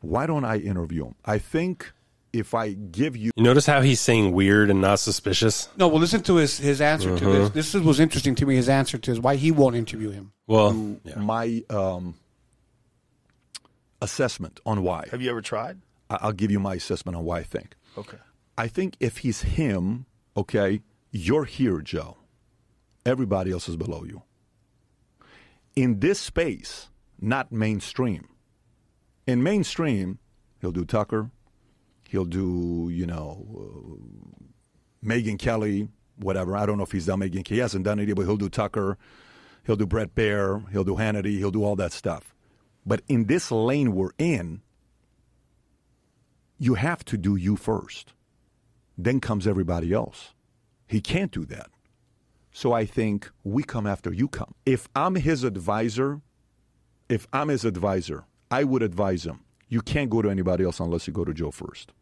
why 0.00 0.26
don't 0.26 0.44
I 0.46 0.56
interview 0.58 1.06
him? 1.06 1.14
I 1.26 1.36
think 1.38 1.92
if 2.32 2.54
I 2.54 2.72
give 2.72 3.16
you 3.16 3.32
you 3.36 3.42
notice 3.42 3.66
how 3.66 3.80
he's 3.82 4.00
saying 4.00 4.32
weird 4.32 4.70
and 4.70 4.80
not 4.80 4.98
suspicious? 4.98 5.68
No, 5.76 5.88
well, 5.88 6.00
listen 6.00 6.22
to 6.22 6.36
his 6.36 6.58
his 6.58 6.80
answer 6.80 7.18
to 7.18 7.24
this. 7.24 7.50
This 7.50 7.74
was 7.74 8.00
interesting 8.00 8.34
to 8.36 8.46
me. 8.46 8.56
His 8.56 8.68
answer 8.68 8.98
to 8.98 9.10
his 9.10 9.20
why 9.20 9.36
he 9.36 9.50
won't 9.50 9.76
interview 9.76 10.10
him. 10.10 10.32
Well, 10.46 10.96
yeah. 11.04 11.18
my 11.18 11.62
um, 11.70 12.14
assessment 14.00 14.60
on 14.66 14.82
why. 14.82 15.06
Have 15.10 15.22
you 15.22 15.30
ever 15.30 15.40
tried? 15.42 15.80
I- 16.10 16.18
I'll 16.20 16.32
give 16.32 16.50
you 16.50 16.60
my 16.60 16.74
assessment 16.74 17.16
on 17.16 17.24
why 17.24 17.38
I 17.38 17.42
think. 17.42 17.74
Okay. 17.96 18.18
I 18.58 18.68
think 18.68 18.96
if 19.00 19.18
he's 19.18 19.42
him, 19.42 20.06
okay, 20.36 20.80
you're 21.10 21.44
here, 21.44 21.80
Joe. 21.80 22.16
Everybody 23.04 23.52
else 23.52 23.68
is 23.68 23.76
below 23.76 24.04
you. 24.04 24.22
In 25.74 26.00
this 26.00 26.18
space, 26.18 26.88
not 27.20 27.52
mainstream. 27.52 28.28
In 29.26 29.42
mainstream, 29.42 30.18
he'll 30.60 30.72
do 30.72 30.84
Tucker. 30.84 31.30
He'll 32.08 32.24
do, 32.24 32.88
you 32.92 33.06
know, 33.06 33.46
uh, 33.56 35.06
Megyn 35.06 35.38
Kelly, 35.38 35.88
whatever. 36.16 36.56
I 36.56 36.64
don't 36.66 36.78
know 36.78 36.84
if 36.84 36.92
he's 36.92 37.06
done 37.06 37.20
Megyn 37.20 37.44
Kelly. 37.44 37.56
He 37.56 37.58
hasn't 37.58 37.84
done 37.84 37.98
it, 37.98 38.14
but 38.14 38.22
he'll 38.22 38.36
do 38.36 38.48
Tucker. 38.48 38.96
He'll 39.64 39.76
do 39.76 39.86
Bret 39.86 40.14
Baier. 40.14 40.70
He'll 40.70 40.84
do 40.84 40.94
Hannity. 40.94 41.38
He'll 41.38 41.50
do 41.50 41.64
all 41.64 41.76
that 41.76 41.92
stuff. 41.92 42.34
But 42.86 43.02
in 43.08 43.26
this 43.26 43.50
lane 43.50 43.94
we're 43.94 44.12
in, 44.16 44.62
you 46.58 46.74
have 46.74 47.04
to 47.06 47.18
do 47.18 47.36
you 47.36 47.56
first. 47.56 48.12
Then 48.96 49.20
comes 49.20 49.46
everybody 49.46 49.92
else. 49.92 50.32
He 50.86 51.00
can't 51.00 51.32
do 51.32 51.44
that. 51.46 51.68
So 52.52 52.72
I 52.72 52.86
think 52.86 53.30
we 53.44 53.62
come 53.62 53.86
after 53.86 54.12
you 54.12 54.28
come. 54.28 54.54
If 54.64 54.88
I'm 54.94 55.16
his 55.16 55.44
advisor, 55.44 56.22
if 57.08 57.26
I'm 57.32 57.48
his 57.48 57.64
advisor, 57.64 58.24
I 58.50 58.64
would 58.64 58.82
advise 58.82 59.26
him. 59.26 59.40
You 59.68 59.82
can't 59.82 60.08
go 60.08 60.22
to 60.22 60.30
anybody 60.30 60.64
else 60.64 60.80
unless 60.80 61.06
you 61.06 61.12
go 61.12 61.24
to 61.24 61.34
Joe 61.34 61.50
first. 61.50 61.92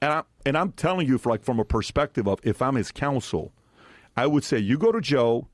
And 0.00 0.12
I 0.12 0.22
and 0.46 0.56
I'm 0.56 0.72
telling 0.72 1.06
you 1.06 1.18
for 1.18 1.30
like 1.30 1.44
from 1.44 1.58
a 1.58 1.64
perspective 1.64 2.28
of 2.28 2.38
if 2.42 2.62
I'm 2.62 2.76
his 2.76 2.92
counsel, 2.92 3.52
I 4.16 4.26
would 4.26 4.44
say 4.44 4.58
you 4.58 4.78
go 4.78 4.92
to 4.92 5.00
Joe, 5.00 5.48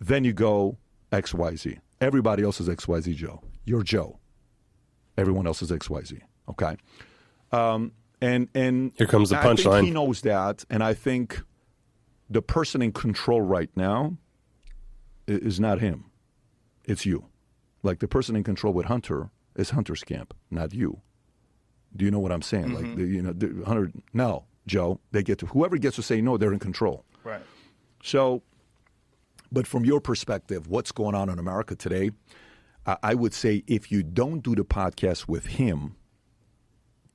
then 0.00 0.24
you 0.24 0.32
go 0.32 0.78
XYZ. 1.12 1.78
Everybody 2.00 2.42
else 2.42 2.60
is 2.60 2.68
XYZ 2.68 3.14
Joe. 3.14 3.42
You're 3.70 3.84
Joe. 3.84 4.18
Everyone 5.16 5.46
else 5.46 5.62
is 5.62 5.70
XYZ. 5.70 6.22
Okay. 6.48 6.76
Um, 7.52 7.92
and 8.20 8.48
and 8.52 8.90
Here 8.96 9.06
comes 9.06 9.30
the 9.30 9.38
I 9.38 9.42
think 9.44 9.60
punchline. 9.60 9.84
He 9.84 9.90
knows 9.92 10.22
that, 10.22 10.64
and 10.68 10.82
I 10.82 10.92
think 10.92 11.40
the 12.28 12.42
person 12.42 12.82
in 12.82 12.90
control 12.90 13.40
right 13.40 13.70
now 13.76 14.16
is 15.28 15.60
not 15.60 15.78
him. 15.78 16.06
It's 16.84 17.06
you. 17.06 17.26
Like 17.84 18.00
the 18.00 18.08
person 18.08 18.34
in 18.34 18.42
control 18.42 18.72
with 18.72 18.86
Hunter 18.86 19.30
is 19.54 19.70
Hunter's 19.70 20.02
camp, 20.02 20.34
not 20.50 20.74
you. 20.74 21.00
Do 21.94 22.04
you 22.04 22.10
know 22.10 22.18
what 22.18 22.32
I'm 22.32 22.42
saying? 22.42 22.74
Like 22.74 22.96
the, 22.96 23.04
you 23.04 23.22
know, 23.22 23.32
the, 23.32 23.64
Hunter. 23.64 23.92
No, 24.12 24.46
Joe. 24.66 24.98
They 25.12 25.22
get 25.22 25.38
to 25.38 25.46
whoever 25.46 25.78
gets 25.78 25.94
to 25.94 26.02
say 26.02 26.20
no. 26.20 26.36
They're 26.36 26.52
in 26.52 26.58
control. 26.58 27.04
Right. 27.22 27.42
So, 28.02 28.42
but 29.52 29.68
from 29.68 29.84
your 29.84 30.00
perspective, 30.00 30.66
what's 30.66 30.90
going 30.90 31.14
on 31.14 31.28
in 31.30 31.38
America 31.38 31.76
today? 31.76 32.10
I, 32.86 32.96
I 33.02 33.14
would 33.14 33.34
say 33.34 33.62
if 33.66 33.90
you 33.90 34.02
don't 34.02 34.40
do 34.40 34.54
the 34.54 34.64
podcast 34.64 35.28
with 35.28 35.46
him, 35.46 35.96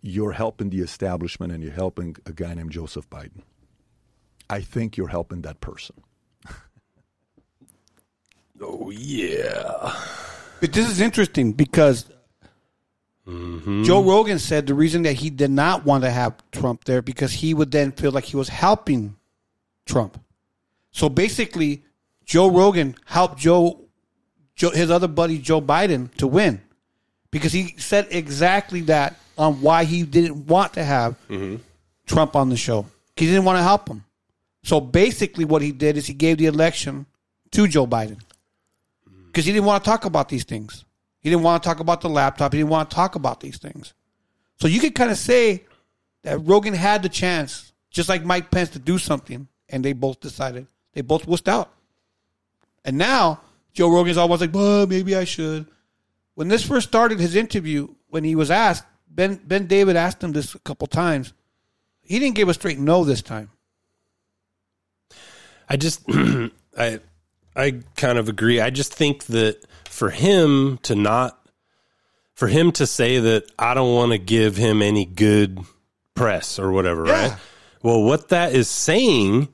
you're 0.01 0.33
helping 0.33 0.69
the 0.69 0.81
establishment 0.81 1.51
and 1.51 1.63
you're 1.63 1.73
helping 1.73 2.15
a 2.25 2.31
guy 2.31 2.53
named 2.53 2.71
Joseph 2.71 3.09
Biden. 3.09 3.41
I 4.49 4.61
think 4.61 4.97
you're 4.97 5.07
helping 5.07 5.41
that 5.41 5.61
person. 5.61 5.95
Oh 8.61 8.89
yeah. 8.89 9.93
But 10.61 10.71
this 10.71 10.89
is 10.89 11.01
interesting 11.01 11.51
because 11.51 12.05
mm-hmm. 13.27 13.83
Joe 13.83 14.01
Rogan 14.01 14.39
said 14.39 14.65
the 14.65 14.73
reason 14.73 15.03
that 15.03 15.13
he 15.13 15.29
did 15.29 15.51
not 15.51 15.83
want 15.83 16.05
to 16.05 16.09
have 16.09 16.35
Trump 16.51 16.85
there 16.85 17.01
because 17.01 17.33
he 17.33 17.53
would 17.53 17.71
then 17.71 17.91
feel 17.91 18.11
like 18.11 18.23
he 18.23 18.37
was 18.37 18.47
helping 18.47 19.17
Trump. 19.85 20.19
So 20.91 21.09
basically, 21.09 21.83
Joe 22.23 22.49
Rogan 22.49 22.95
helped 23.05 23.37
Joe, 23.37 23.84
Joe 24.55 24.71
his 24.71 24.89
other 24.89 25.07
buddy 25.07 25.37
Joe 25.37 25.61
Biden 25.61 26.13
to 26.15 26.27
win 26.27 26.61
because 27.31 27.51
he 27.51 27.75
said 27.77 28.07
exactly 28.11 28.81
that 28.81 29.19
on 29.37 29.61
why 29.61 29.83
he 29.83 30.03
didn't 30.03 30.47
want 30.47 30.73
to 30.73 30.83
have 30.83 31.15
mm-hmm. 31.29 31.57
Trump 32.05 32.35
on 32.35 32.49
the 32.49 32.57
show. 32.57 32.85
He 33.15 33.25
didn't 33.25 33.43
want 33.43 33.57
to 33.57 33.63
help 33.63 33.89
him. 33.89 34.03
So 34.63 34.79
basically, 34.79 35.45
what 35.45 35.61
he 35.61 35.71
did 35.71 35.97
is 35.97 36.07
he 36.07 36.13
gave 36.13 36.37
the 36.37 36.45
election 36.45 37.05
to 37.51 37.67
Joe 37.67 37.85
Biden 37.85 38.19
because 39.27 39.45
he 39.45 39.51
didn't 39.51 39.65
want 39.65 39.83
to 39.83 39.89
talk 39.89 40.05
about 40.05 40.29
these 40.29 40.43
things. 40.43 40.85
He 41.19 41.29
didn't 41.29 41.43
want 41.43 41.61
to 41.61 41.67
talk 41.67 41.79
about 41.79 42.01
the 42.01 42.09
laptop. 42.09 42.53
He 42.53 42.59
didn't 42.59 42.69
want 42.69 42.89
to 42.89 42.95
talk 42.95 43.15
about 43.15 43.39
these 43.39 43.57
things. 43.57 43.93
So 44.59 44.67
you 44.67 44.79
could 44.79 44.95
kind 44.95 45.11
of 45.11 45.17
say 45.17 45.63
that 46.23 46.39
Rogan 46.39 46.73
had 46.73 47.03
the 47.03 47.09
chance, 47.09 47.73
just 47.89 48.09
like 48.09 48.23
Mike 48.23 48.51
Pence, 48.51 48.69
to 48.69 48.79
do 48.79 48.97
something, 48.97 49.47
and 49.69 49.83
they 49.83 49.93
both 49.93 50.19
decided 50.19 50.67
they 50.93 51.01
both 51.01 51.25
wussed 51.25 51.47
out. 51.47 51.71
And 52.83 52.97
now 52.97 53.41
Joe 53.75 53.89
Rogan's 53.89 54.17
always 54.17 54.41
like, 54.41 54.53
well, 54.53 54.87
maybe 54.87 55.15
I 55.15 55.25
should. 55.25 55.67
When 56.33 56.47
this 56.47 56.65
first 56.65 56.87
started, 56.87 57.19
his 57.19 57.35
interview, 57.35 57.89
when 58.07 58.23
he 58.23 58.33
was 58.33 58.49
asked, 58.49 58.85
Ben 59.07 59.35
Bet 59.35 59.67
David 59.67 59.97
asked 59.97 60.23
him 60.23 60.31
this 60.31 60.55
a 60.55 60.59
couple 60.59 60.87
times. 60.87 61.33
He 62.01 62.17
didn't 62.19 62.35
give 62.35 62.49
a 62.49 62.53
straight 62.53 62.79
no 62.79 63.03
this 63.03 63.21
time. 63.21 63.51
I 65.69 65.77
just 65.77 66.01
I 66.77 66.99
I 67.55 67.81
kind 67.95 68.17
of 68.17 68.29
agree. 68.29 68.61
I 68.61 68.69
just 68.69 68.93
think 68.93 69.25
that 69.25 69.65
for 69.85 70.09
him 70.09 70.77
to 70.83 70.95
not 70.95 71.37
for 72.33 72.47
him 72.47 72.71
to 72.73 72.87
say 72.87 73.19
that 73.19 73.51
I 73.59 73.73
don't 73.73 73.93
want 73.93 74.11
to 74.11 74.17
give 74.17 74.55
him 74.55 74.81
any 74.81 75.05
good 75.05 75.59
press 76.15 76.59
or 76.59 76.71
whatever, 76.71 77.03
right? 77.03 77.35
Well, 77.81 78.03
what 78.03 78.29
that 78.29 78.53
is 78.53 78.69
saying 78.69 79.49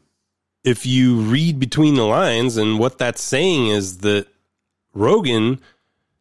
if 0.64 0.86
you 0.86 1.22
read 1.22 1.60
between 1.60 1.96
the 1.96 2.04
lines 2.04 2.58
and 2.58 2.80
what 2.80 2.98
that's 2.98 3.22
saying 3.22 3.68
is 3.68 4.00
that 4.00 4.28
Rogan 4.94 5.60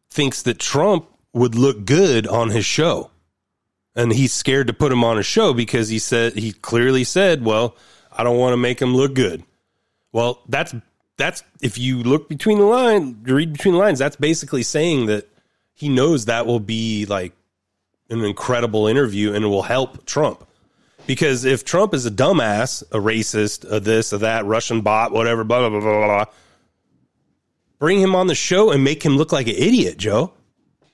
thinks 0.09 0.41
that 0.43 0.59
Trump 0.59 1.07
would 1.33 1.55
look 1.55 1.85
good 1.85 2.27
on 2.27 2.49
his 2.49 2.65
show. 2.65 3.11
And 3.95 4.13
he's 4.13 4.31
scared 4.31 4.67
to 4.67 4.73
put 4.73 4.91
him 4.91 5.03
on 5.03 5.17
a 5.17 5.23
show 5.23 5.53
because 5.53 5.89
he 5.89 5.99
said 5.99 6.33
he 6.33 6.53
clearly 6.53 7.03
said, 7.03 7.43
"Well, 7.43 7.75
I 8.11 8.23
don't 8.23 8.37
want 8.37 8.53
to 8.53 8.57
make 8.57 8.81
him 8.81 8.95
look 8.95 9.13
good." 9.13 9.43
Well, 10.13 10.41
that's 10.47 10.73
that's 11.17 11.43
if 11.61 11.77
you 11.77 12.01
look 12.01 12.29
between 12.29 12.57
the 12.57 12.65
lines, 12.65 13.17
read 13.29 13.51
between 13.51 13.73
the 13.73 13.79
lines, 13.79 13.99
that's 13.99 14.15
basically 14.15 14.63
saying 14.63 15.07
that 15.07 15.27
he 15.73 15.89
knows 15.89 16.25
that 16.25 16.45
will 16.45 16.61
be 16.61 17.05
like 17.05 17.33
an 18.09 18.23
incredible 18.23 18.87
interview 18.87 19.33
and 19.33 19.43
it 19.43 19.47
will 19.49 19.63
help 19.63 20.05
Trump. 20.05 20.47
Because 21.07 21.45
if 21.45 21.65
Trump 21.65 21.93
is 21.93 22.05
a 22.05 22.11
dumbass, 22.11 22.83
a 22.91 22.97
racist, 22.97 23.69
a 23.69 23.79
this, 23.79 24.13
a 24.13 24.19
that, 24.19 24.45
Russian 24.45 24.81
bot, 24.81 25.11
whatever, 25.11 25.43
blah 25.43 25.67
blah 25.67 25.79
blah 25.79 25.79
blah 25.81 26.05
blah, 26.07 26.25
bring 27.79 27.99
him 27.99 28.15
on 28.15 28.27
the 28.27 28.35
show 28.35 28.71
and 28.71 28.83
make 28.83 29.03
him 29.03 29.17
look 29.17 29.31
like 29.31 29.47
an 29.47 29.55
idiot, 29.55 29.97
Joe. 29.97 30.33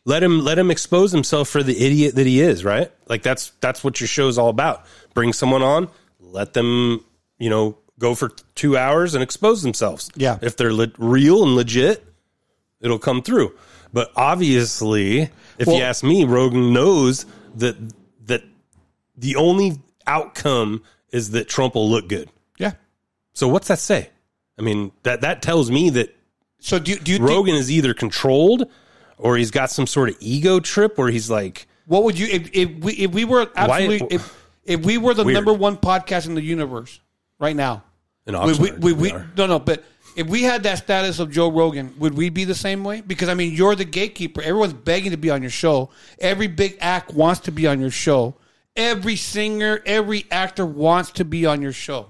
Let 0.06 0.24
him 0.24 0.44
let 0.44 0.58
him 0.58 0.72
expose 0.72 1.12
himself 1.12 1.50
for 1.50 1.62
the 1.62 1.86
idiot 1.86 2.16
that 2.16 2.26
he 2.26 2.40
is, 2.40 2.64
right? 2.64 2.92
Like 3.10 3.24
that's 3.24 3.52
that's 3.60 3.84
what 3.84 4.00
your 4.00 4.08
show 4.08 4.28
is 4.28 4.38
all 4.38 4.50
about. 4.50 4.86
Bring 5.14 5.34
someone 5.34 5.62
on, 5.62 5.90
let 6.20 6.54
them, 6.54 7.04
you 7.40 7.50
know, 7.50 7.78
go 8.00 8.16
for 8.16 8.30
two 8.56 8.78
hours 8.78 9.14
and 9.16 9.24
expose 9.24 9.62
themselves. 9.64 10.10
Yeah. 10.16 10.38
if 10.42 10.56
they're 10.56 10.74
le- 10.74 10.92
real 10.98 11.44
and 11.44 11.56
legit, 11.56 12.06
it'll 12.80 13.00
come 13.00 13.22
through. 13.22 13.54
But 13.92 14.12
obviously, 14.16 15.30
if 15.58 15.68
Well- 15.68 15.76
you 15.78 15.84
ask 15.84 16.04
me, 16.04 16.24
Rogan 16.24 16.72
knows 16.72 17.26
that 17.56 17.76
that 18.28 18.44
the 19.18 19.36
only 19.36 19.80
outcome 20.08 20.82
is 21.12 21.32
that 21.32 21.48
Trump 21.48 21.76
will 21.76 21.90
look 21.90 22.08
good. 22.10 22.30
Yeah. 22.58 22.74
So 23.34 23.48
what's 23.48 23.68
that 23.68 23.80
say? 23.80 24.10
I 24.58 24.62
mean, 24.64 24.92
that 25.04 25.22
that 25.22 25.42
tells 25.42 25.70
me 25.70 25.90
that 25.92 26.16
So 26.60 26.80
do 26.80 26.92
you, 26.92 26.98
do 26.98 27.12
you 27.14 27.20
Rogan 27.20 27.56
is 27.56 27.72
either 27.72 27.94
controlled 27.94 28.70
or 29.18 29.38
he's 29.38 29.52
got 29.52 29.70
some 29.70 29.86
sort 29.88 30.10
of 30.10 30.16
ego 30.20 30.60
trip 30.60 30.98
where 30.98 31.10
he's 31.10 31.30
like, 31.30 31.68
What 31.86 32.04
would 32.04 32.18
you 32.18 32.28
if, 32.28 32.50
if 32.54 32.70
we 32.84 32.94
if 32.94 33.12
we 33.12 33.26
were 33.26 33.52
absolutely 33.56 34.00
Why- 34.00 34.08
if 34.12 34.48
if 34.64 34.86
we 34.86 34.98
were 34.98 35.14
the 35.14 35.24
Weird. 35.24 35.36
number 35.36 35.54
one 35.54 35.78
podcast 35.78 36.28
in 36.28 36.36
the 36.36 36.42
universe 36.42 37.00
right 37.40 37.56
now? 37.56 37.84
in 38.26 38.36
Oxford. 38.36 38.84
we, 38.84 38.92
we, 38.92 38.94
we 38.94 39.12
are. 39.14 39.26
no 39.38 39.46
no, 39.48 39.58
but 39.60 39.84
if 40.18 40.28
we 40.28 40.44
had 40.44 40.64
that 40.64 40.80
status 40.80 41.20
of 41.20 41.32
Joe 41.32 41.50
Rogan, 41.50 41.94
would 42.00 42.14
we 42.16 42.30
be 42.30 42.44
the 42.44 42.56
same 42.56 42.84
way? 42.84 43.00
Because 43.02 43.30
I 43.30 43.36
mean, 43.36 43.54
you're 43.54 43.76
the 43.76 43.86
gatekeeper. 43.86 44.42
Everyone's 44.42 44.74
begging 44.74 45.12
to 45.12 45.18
be 45.18 45.30
on 45.30 45.42
your 45.42 45.52
show. 45.52 45.92
Every 46.20 46.48
big 46.48 46.78
act 46.82 47.14
wants 47.14 47.42
to 47.42 47.52
be 47.52 47.68
on 47.68 47.80
your 47.80 47.92
show. 47.92 48.36
Every 48.78 49.16
singer, 49.16 49.82
every 49.86 50.26
actor 50.32 50.66
wants 50.66 51.12
to 51.12 51.26
be 51.26 51.46
on 51.46 51.62
your 51.62 51.74
show. 51.74 52.08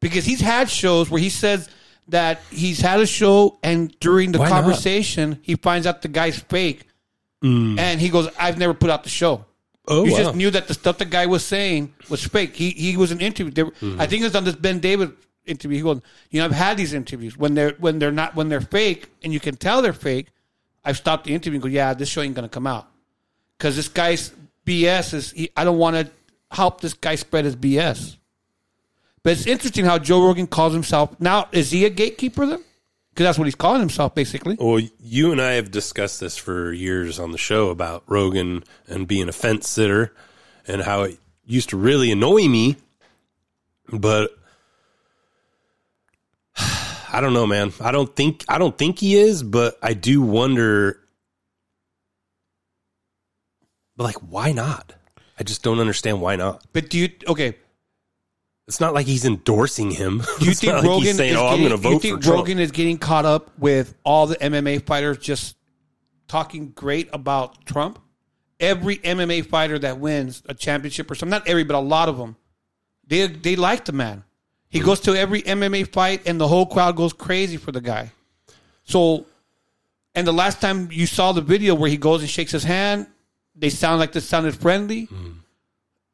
Because 0.00 0.24
he's 0.24 0.40
had 0.40 0.68
shows 0.68 1.10
where 1.10 1.20
he 1.20 1.28
says 1.28 1.68
that 2.08 2.40
he's 2.50 2.80
had 2.80 2.98
a 2.98 3.06
show 3.06 3.58
and 3.62 3.96
during 4.00 4.32
the 4.32 4.38
Why 4.38 4.48
not? 4.48 4.62
conversation 4.62 5.38
he 5.42 5.54
finds 5.54 5.86
out 5.86 6.02
the 6.02 6.08
guy's 6.08 6.38
fake 6.38 6.88
and 7.42 8.00
he 8.00 8.08
goes, 8.08 8.28
I've 8.38 8.58
never 8.58 8.74
put 8.74 8.90
out 8.90 9.02
the 9.02 9.08
show. 9.08 9.38
Mm. 9.38 9.44
Oh, 9.88 10.04
you 10.04 10.12
wow. 10.12 10.18
just 10.18 10.34
knew 10.36 10.50
that 10.50 10.68
the 10.68 10.74
stuff 10.74 10.98
the 10.98 11.04
guy 11.04 11.26
was 11.26 11.44
saying 11.44 11.92
was 12.08 12.24
fake. 12.24 12.54
He 12.54 12.70
he 12.70 12.96
was 12.96 13.10
an 13.10 13.20
interview. 13.20 13.52
Mm-hmm. 13.52 14.00
I 14.00 14.06
think 14.06 14.22
it 14.22 14.26
was 14.26 14.36
on 14.36 14.44
this 14.44 14.54
Bet 14.54 14.80
David 14.80 15.12
interview. 15.44 15.78
He 15.78 15.82
goes, 15.82 16.00
you 16.30 16.38
know, 16.38 16.44
I've 16.44 16.52
had 16.52 16.76
these 16.76 16.92
interviews 16.92 17.36
when 17.36 17.54
they're 17.54 17.72
when 17.80 17.98
they're 17.98 18.12
not 18.12 18.36
when 18.36 18.48
they're 18.48 18.60
fake, 18.60 19.10
and 19.24 19.32
you 19.32 19.40
can 19.40 19.56
tell 19.56 19.82
they're 19.82 19.92
fake. 19.92 20.28
I've 20.84 20.96
stopped 20.96 21.24
the 21.24 21.34
interview 21.34 21.56
and 21.56 21.62
go, 21.62 21.68
yeah, 21.68 21.94
this 21.94 22.08
show 22.08 22.22
ain't 22.22 22.34
gonna 22.36 22.48
come 22.48 22.66
out 22.66 22.88
because 23.58 23.74
this 23.74 23.88
guy's 23.88 24.32
BS 24.66 25.14
is. 25.14 25.30
He, 25.32 25.50
I 25.56 25.64
don't 25.64 25.78
want 25.78 25.96
to 25.96 26.10
help 26.50 26.80
this 26.80 26.94
guy 26.94 27.14
spread 27.14 27.44
his 27.44 27.56
BS. 27.56 28.16
But 29.22 29.34
it's 29.34 29.46
interesting 29.46 29.84
how 29.84 29.98
Joe 29.98 30.24
Rogan 30.24 30.46
calls 30.46 30.72
himself 30.72 31.18
now. 31.20 31.48
Is 31.52 31.70
he 31.70 31.84
a 31.84 31.90
gatekeeper 31.90 32.44
then? 32.46 32.62
Because 33.10 33.24
that's 33.24 33.38
what 33.38 33.44
he's 33.44 33.54
calling 33.54 33.80
himself, 33.80 34.14
basically. 34.14 34.56
Well, 34.58 34.80
you 34.98 35.32
and 35.32 35.40
I 35.40 35.52
have 35.52 35.70
discussed 35.70 36.18
this 36.18 36.36
for 36.36 36.72
years 36.72 37.18
on 37.18 37.30
the 37.30 37.38
show 37.38 37.68
about 37.68 38.04
Rogan 38.06 38.64
and 38.88 39.06
being 39.06 39.28
a 39.28 39.32
fence 39.32 39.68
sitter 39.68 40.14
and 40.66 40.82
how 40.82 41.02
it 41.02 41.18
used 41.44 41.70
to 41.70 41.76
really 41.76 42.10
annoy 42.10 42.48
me. 42.48 42.76
But 43.92 44.30
I 46.56 47.20
don't 47.20 47.34
know, 47.34 47.46
man. 47.46 47.72
I 47.80 47.92
don't 47.92 48.14
think 48.16 48.44
I 48.48 48.58
don't 48.58 48.76
think 48.76 48.98
he 48.98 49.16
is, 49.16 49.42
but 49.42 49.78
I 49.82 49.92
do 49.92 50.22
wonder 50.22 50.98
but 53.96 54.04
like 54.04 54.16
why 54.16 54.52
not? 54.52 54.94
I 55.38 55.42
just 55.44 55.62
don't 55.62 55.80
understand 55.80 56.20
why 56.20 56.36
not. 56.36 56.64
But 56.72 56.90
do 56.90 56.98
you 56.98 57.08
okay? 57.28 57.56
It's 58.68 58.80
not 58.80 58.94
like 58.94 59.06
he's 59.06 59.24
endorsing 59.24 59.90
him. 59.90 60.22
Do 60.38 60.44
you 60.46 60.54
think 60.54 60.72
not 60.72 60.82
like 60.82 60.88
Rogan 60.88 61.16
saying, 61.16 61.32
is 61.32 61.38
"Oh, 61.38 61.48
I'm 61.48 61.58
going 61.58 61.70
to 61.70 61.76
you 61.76 61.82
vote 61.82 62.02
think 62.02 62.16
for 62.18 62.22
Trump"? 62.22 62.38
Rogan 62.38 62.58
is 62.60 62.70
getting 62.70 62.96
caught 62.98 63.24
up 63.24 63.50
with 63.58 63.94
all 64.04 64.26
the 64.26 64.36
MMA 64.36 64.86
fighters 64.86 65.18
just 65.18 65.56
talking 66.28 66.70
great 66.70 67.08
about 67.12 67.64
Trump? 67.66 67.98
Every 68.60 68.98
MMA 68.98 69.44
fighter 69.46 69.78
that 69.80 69.98
wins 69.98 70.42
a 70.48 70.54
championship 70.54 71.10
or 71.10 71.16
something, 71.16 71.30
not 71.30 71.48
every, 71.48 71.64
but 71.64 71.74
a 71.74 71.80
lot 71.80 72.08
of 72.08 72.16
them, 72.16 72.36
they 73.06 73.26
they 73.26 73.56
like 73.56 73.84
the 73.84 73.92
man. 73.92 74.22
He 74.68 74.78
Hmm. 74.78 74.84
goes 74.86 75.00
to 75.00 75.14
every 75.16 75.42
MMA 75.42 75.82
fight, 75.92 76.22
and 76.26 76.40
the 76.40 76.46
whole 76.48 76.66
crowd 76.66 76.94
goes 76.96 77.12
crazy 77.12 77.56
for 77.56 77.72
the 77.72 77.80
guy. 77.80 78.12
So, 78.84 79.26
and 80.14 80.24
the 80.26 80.32
last 80.32 80.60
time 80.60 80.88
you 80.92 81.06
saw 81.06 81.32
the 81.32 81.40
video 81.40 81.74
where 81.74 81.90
he 81.90 81.96
goes 81.96 82.20
and 82.20 82.30
shakes 82.30 82.52
his 82.52 82.64
hand, 82.64 83.08
they 83.54 83.70
sound 83.70 84.00
like 84.00 84.12
they 84.12 84.20
sounded 84.20 84.54
friendly 84.54 85.06
mm. 85.06 85.34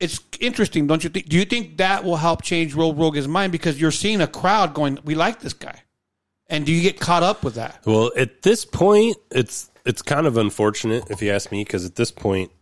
it's 0.01 0.20
interesting, 0.40 0.87
don't 0.87 1.03
you 1.03 1.11
think? 1.11 1.29
Do 1.29 1.37
you 1.37 1.44
think 1.44 1.79
that 1.79 2.05
will 2.05 2.16
help 2.16 2.42
change 2.42 2.74
Rogan's 2.74 3.29
mind 3.29 3.53
because 3.53 3.81
you're 3.81 3.90
seeing 3.90 4.20
a 4.20 4.27
crowd 4.27 4.74
going, 4.74 4.98
"We 5.05 5.14
like 5.14 5.40
this 5.40 5.53
guy," 5.53 5.83
and 6.48 6.64
do 6.64 6.72
you 6.72 6.83
get 6.83 7.01
caught 7.01 7.22
up 7.22 7.42
with 7.42 7.55
that? 7.55 7.81
Well, 7.85 8.12
at 8.16 8.42
this 8.42 8.64
point, 8.64 9.16
it's 9.31 9.70
it's 9.85 10.03
kind 10.03 10.27
of 10.27 10.37
unfortunate 10.37 11.11
if 11.11 11.22
you 11.22 11.31
ask 11.31 11.51
me, 11.51 11.64
because 11.64 11.85
at 11.87 11.96
this 11.96 12.11
point, 12.11 12.53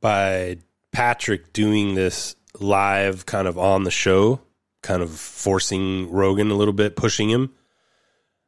by 0.00 0.58
Patrick 0.92 1.52
doing 1.52 1.94
this 1.94 2.36
live, 2.58 3.26
kind 3.26 3.46
of 3.46 3.58
on 3.58 3.84
the 3.84 3.90
show, 3.90 4.40
kind 4.82 5.02
of 5.02 5.10
forcing 5.10 6.10
Rogan 6.10 6.50
a 6.50 6.54
little 6.54 6.72
bit, 6.72 6.96
pushing 6.96 7.28
him. 7.28 7.52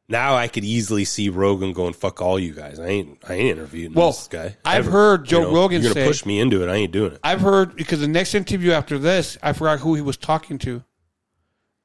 Now 0.09 0.35
I 0.35 0.47
could 0.47 0.65
easily 0.65 1.05
see 1.05 1.29
Rogan 1.29 1.71
going, 1.71 1.93
"Fuck 1.93 2.21
all 2.21 2.39
you 2.39 2.53
guys! 2.53 2.79
I 2.79 2.87
ain't, 2.87 3.19
I 3.29 3.35
ain't 3.35 3.57
interviewing 3.57 3.93
Well, 3.93 4.07
this 4.11 4.27
guy." 4.27 4.57
I've 4.65 4.87
heard 4.87 5.25
Joe 5.25 5.53
Rogan 5.53 5.83
You're 5.83 5.93
say- 5.93 6.01
gonna 6.01 6.09
push 6.09 6.25
me 6.25 6.39
into 6.39 6.63
it. 6.63 6.69
I 6.69 6.75
ain't 6.75 6.91
doing 6.91 7.13
it. 7.13 7.19
I've 7.23 7.41
heard 7.41 7.75
because 7.75 7.99
the 7.99 8.07
next 8.07 8.33
interview 8.33 8.71
after 8.71 8.97
this, 8.97 9.37
I 9.43 9.53
forgot 9.53 9.79
who 9.79 9.93
he 9.93 10.01
was 10.01 10.17
talking 10.17 10.57
to, 10.59 10.83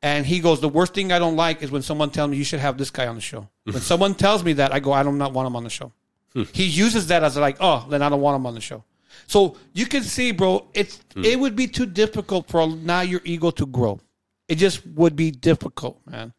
And 0.03 0.27
he 0.27 0.41
goes, 0.41 0.61
the 0.61 0.69
worst 0.69 0.93
thing 0.93 1.13
I 1.13 1.19
don't 1.19 1.37
like 1.37 1.63
is 1.63 1.71
when 1.71 1.81
someone 1.81 2.11
tells 2.11 2.31
me 2.31 2.37
you 2.37 2.45
should 2.45 2.61
have 2.61 2.77
this 2.77 2.91
guy 2.91 3.07
on 3.07 3.15
the 3.15 3.23
show. 3.23 3.49
When 3.65 3.81
someone 3.81 4.15
tells 4.15 4.45
me 4.45 4.53
that, 4.55 4.71
I 4.71 4.79
go, 4.81 4.93
I 4.93 5.03
do 5.03 5.11
not 5.13 5.33
want 5.33 5.47
him 5.47 5.57
on 5.57 5.65
the 5.65 5.71
show. 5.71 5.93
Hmm. 6.35 6.43
he 6.53 6.65
uses 6.65 7.07
that 7.07 7.23
as 7.23 7.37
like, 7.39 7.57
oh, 7.61 7.87
then 7.89 8.03
I 8.03 8.09
don't 8.11 8.21
want 8.21 8.37
him 8.37 8.45
on 8.47 8.55
the 8.55 8.61
show. 8.61 8.85
So 9.27 9.57
you 9.73 9.87
can 9.87 10.03
see, 10.03 10.33
bro, 10.33 10.67
it's 10.75 11.01
hmm. 11.15 11.25
it 11.25 11.39
would 11.39 11.57
be 11.57 11.67
too 11.67 11.87
difficult 11.87 12.49
for 12.49 12.67
now 12.69 13.01
your 13.01 13.21
ego 13.25 13.51
to 13.53 13.67
grow. 13.67 14.01
It 14.49 14.57
just 14.57 14.87
would 14.87 15.17
be 15.17 15.31
difficult, 15.31 16.01
man. 16.07 16.33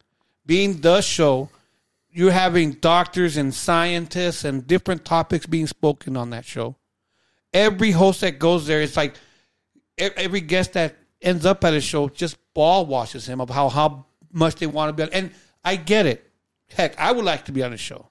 Being 0.44 0.80
the 0.80 1.00
show, 1.00 1.48
you're 2.16 2.32
having 2.32 2.72
doctors 2.72 3.36
and 3.36 3.54
scientists 3.54 4.42
and 4.44 4.66
different 4.66 5.04
topics 5.04 5.44
being 5.44 5.66
spoken 5.66 6.16
on 6.16 6.30
that 6.30 6.46
show. 6.46 6.74
Every 7.52 7.90
host 7.90 8.22
that 8.22 8.38
goes 8.38 8.66
there, 8.66 8.80
it's 8.80 8.96
like 8.96 9.16
every 9.98 10.40
guest 10.40 10.72
that 10.72 10.96
ends 11.20 11.44
up 11.44 11.62
at 11.62 11.74
a 11.74 11.80
show 11.80 12.08
just 12.08 12.38
ball 12.54 12.86
washes 12.86 13.28
him 13.28 13.38
of 13.38 13.50
how 13.50 13.68
how 13.68 14.06
much 14.32 14.54
they 14.54 14.66
want 14.66 14.88
to 14.88 14.92
be 14.94 15.02
on. 15.02 15.10
And 15.12 15.30
I 15.62 15.76
get 15.76 16.06
it. 16.06 16.26
Heck, 16.70 16.98
I 16.98 17.12
would 17.12 17.24
like 17.24 17.44
to 17.44 17.52
be 17.52 17.62
on 17.62 17.74
a 17.74 17.76
show, 17.76 18.08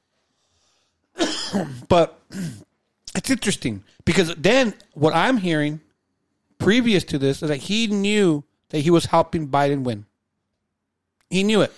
but 1.90 2.22
it's 3.16 3.32
interesting 3.32 3.84
because 4.06 4.36
then 4.36 4.76
what 4.94 5.16
I'm 5.16 5.38
hearing 5.38 5.82
previous 6.60 7.04
to 7.06 7.18
this 7.18 7.42
is 7.42 7.50
that 7.50 7.58
he 7.58 7.88
knew 7.88 8.44
that 8.70 8.82
he 8.82 8.92
was 8.92 9.06
helping 9.06 9.48
Biden 9.48 9.84
win. 9.84 10.06
He 11.32 11.42
knew 11.42 11.62
it. 11.62 11.74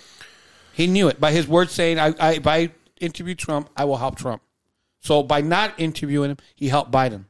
He 0.78 0.86
knew 0.86 1.08
it 1.08 1.18
by 1.18 1.32
his 1.32 1.48
words 1.48 1.72
saying, 1.72 1.98
I, 1.98 2.14
I, 2.20 2.34
if 2.34 2.46
I 2.46 2.70
interview 3.00 3.34
Trump, 3.34 3.68
I 3.76 3.84
will 3.84 3.96
help 3.96 4.16
Trump. 4.16 4.42
So 5.00 5.24
by 5.24 5.40
not 5.40 5.74
interviewing 5.76 6.30
him, 6.30 6.36
he 6.54 6.68
helped 6.68 6.92
Biden. 6.92 7.24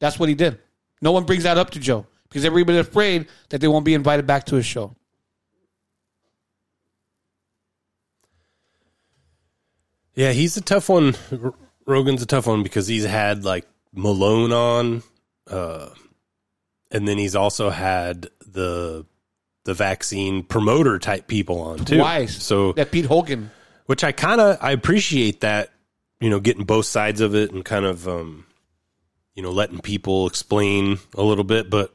That's 0.00 0.18
what 0.18 0.28
he 0.28 0.34
did. 0.34 0.58
No 1.00 1.12
one 1.12 1.22
brings 1.22 1.44
that 1.44 1.56
up 1.56 1.70
to 1.70 1.78
Joe 1.78 2.04
because 2.28 2.44
everybody's 2.44 2.80
afraid 2.80 3.28
that 3.50 3.60
they 3.60 3.68
won't 3.68 3.84
be 3.84 3.94
invited 3.94 4.26
back 4.26 4.44
to 4.46 4.56
his 4.56 4.66
show. 4.66 4.96
Yeah, 10.16 10.32
he's 10.32 10.56
a 10.56 10.60
tough 10.60 10.88
one. 10.88 11.14
R- 11.30 11.54
Rogan's 11.86 12.22
a 12.22 12.26
tough 12.26 12.48
one 12.48 12.64
because 12.64 12.88
he's 12.88 13.04
had 13.04 13.44
like 13.44 13.68
Malone 13.94 14.50
on, 14.50 15.04
uh, 15.48 15.90
and 16.90 17.06
then 17.06 17.18
he's 17.18 17.36
also 17.36 17.70
had 17.70 18.30
the 18.44 19.06
the 19.64 19.74
vaccine 19.74 20.42
promoter 20.42 20.98
type 20.98 21.26
people 21.26 21.60
on 21.60 21.84
too. 21.84 21.98
Twice. 21.98 22.42
So 22.42 22.72
That 22.72 22.90
Pete 22.90 23.04
Hogan. 23.06 23.50
which 23.86 24.02
I 24.04 24.12
kind 24.12 24.40
of 24.40 24.58
I 24.60 24.72
appreciate 24.72 25.40
that 25.42 25.70
you 26.20 26.30
know 26.30 26.40
getting 26.40 26.64
both 26.64 26.86
sides 26.86 27.20
of 27.20 27.34
it 27.34 27.52
and 27.52 27.64
kind 27.64 27.84
of 27.84 28.06
um 28.08 28.46
you 29.34 29.42
know 29.42 29.50
letting 29.50 29.80
people 29.80 30.26
explain 30.26 30.98
a 31.14 31.22
little 31.22 31.44
bit, 31.44 31.68
but 31.70 31.92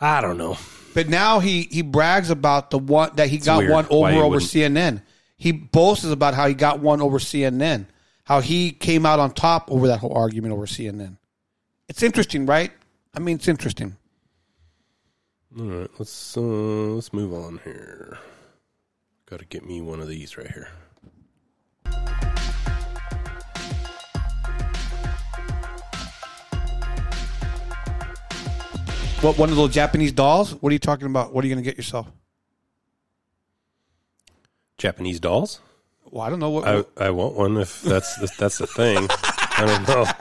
I 0.00 0.20
don't 0.20 0.38
know. 0.38 0.56
But 0.94 1.08
now 1.08 1.40
he 1.40 1.62
he 1.62 1.82
brags 1.82 2.30
about 2.30 2.70
the 2.70 2.78
one 2.78 3.10
that 3.16 3.28
he 3.28 3.38
got 3.38 3.68
one 3.68 3.86
over 3.90 4.12
over 4.12 4.28
wouldn't- 4.28 4.50
CNN. 4.50 5.02
He 5.36 5.52
boasts 5.52 6.04
about 6.04 6.34
how 6.34 6.46
he 6.46 6.54
got 6.54 6.78
one 6.80 7.00
over 7.02 7.18
CNN. 7.18 7.86
How 8.24 8.40
he 8.40 8.70
came 8.70 9.04
out 9.04 9.18
on 9.18 9.32
top 9.32 9.70
over 9.70 9.88
that 9.88 9.98
whole 9.98 10.16
argument 10.16 10.54
over 10.54 10.64
CNN. 10.66 11.18
It's 11.88 12.02
interesting, 12.02 12.46
right? 12.46 12.72
I 13.12 13.18
mean, 13.18 13.36
it's 13.36 13.48
interesting. 13.48 13.96
All 15.56 15.66
right, 15.66 15.90
let's 16.00 16.36
uh, 16.36 16.40
let's 16.40 17.12
move 17.12 17.32
on 17.32 17.60
here. 17.62 18.18
Got 19.26 19.38
to 19.38 19.44
get 19.44 19.64
me 19.64 19.80
one 19.80 20.00
of 20.00 20.08
these 20.08 20.36
right 20.36 20.50
here. 20.50 20.68
What 29.20 29.38
one 29.38 29.48
of 29.50 29.54
those 29.54 29.72
Japanese 29.72 30.10
dolls? 30.10 30.54
What 30.60 30.70
are 30.70 30.72
you 30.72 30.80
talking 30.80 31.06
about? 31.06 31.32
What 31.32 31.44
are 31.44 31.46
you 31.46 31.54
going 31.54 31.62
to 31.62 31.70
get 31.70 31.76
yourself? 31.76 32.10
Japanese 34.76 35.20
dolls. 35.20 35.60
Well, 36.10 36.22
I 36.22 36.30
don't 36.30 36.40
know 36.40 36.50
what. 36.50 36.66
I 36.66 36.84
I 36.96 37.10
want 37.10 37.36
one 37.36 37.58
if 37.58 37.80
that's 37.82 38.20
if 38.20 38.36
that's 38.36 38.58
the 38.58 38.66
thing. 38.66 39.06
I 39.08 39.64
don't 39.66 39.88
know. 39.88 40.04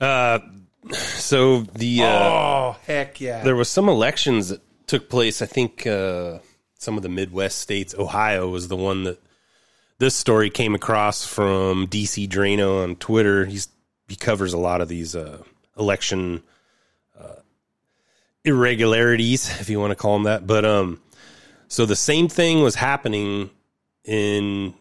Uh, 0.00 0.38
so 0.92 1.62
the 1.62 2.02
uh, 2.02 2.06
oh 2.06 2.76
heck 2.86 3.20
yeah! 3.20 3.42
there 3.42 3.56
was 3.56 3.68
some 3.68 3.88
elections 3.88 4.48
that 4.48 4.60
took 4.86 5.08
place. 5.08 5.42
I 5.42 5.46
think 5.46 5.86
uh, 5.86 6.38
some 6.78 6.96
of 6.96 7.02
the 7.02 7.08
Midwest 7.08 7.58
states. 7.58 7.94
Ohio 7.94 8.48
was 8.48 8.68
the 8.68 8.76
one 8.76 9.04
that 9.04 9.18
this 9.98 10.14
story 10.14 10.50
came 10.50 10.74
across 10.74 11.24
from 11.24 11.86
DC 11.86 12.28
Draino 12.28 12.82
on 12.82 12.96
Twitter. 12.96 13.44
He's 13.46 13.68
he 14.08 14.16
covers 14.16 14.52
a 14.52 14.58
lot 14.58 14.80
of 14.80 14.88
these 14.88 15.16
uh, 15.16 15.42
election 15.78 16.42
uh, 17.18 17.36
irregularities, 18.44 19.48
if 19.60 19.70
you 19.70 19.80
want 19.80 19.92
to 19.92 19.96
call 19.96 20.14
them 20.14 20.24
that. 20.24 20.46
But 20.46 20.64
um, 20.64 21.00
so 21.68 21.86
the 21.86 21.96
same 21.96 22.28
thing 22.28 22.62
was 22.62 22.74
happening 22.74 23.50
in 24.04 24.74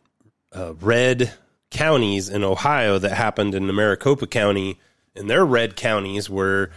uh, 0.52 0.74
red 0.76 1.34
counties 1.70 2.30
in 2.30 2.44
Ohio 2.44 3.00
that 3.00 3.14
happened 3.14 3.56
in 3.56 3.66
Maricopa 3.74 4.28
County, 4.28 4.80
and 5.16 5.30
their 5.30 5.46
red 5.46 5.76
counties 5.76 6.30
where 6.30 6.72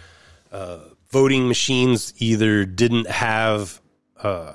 uh, 0.53 0.81
voting 1.11 1.49
machines 1.49 2.13
either 2.19 2.65
didn't 2.65 3.09
have 3.09 3.81
uh, 4.23 4.55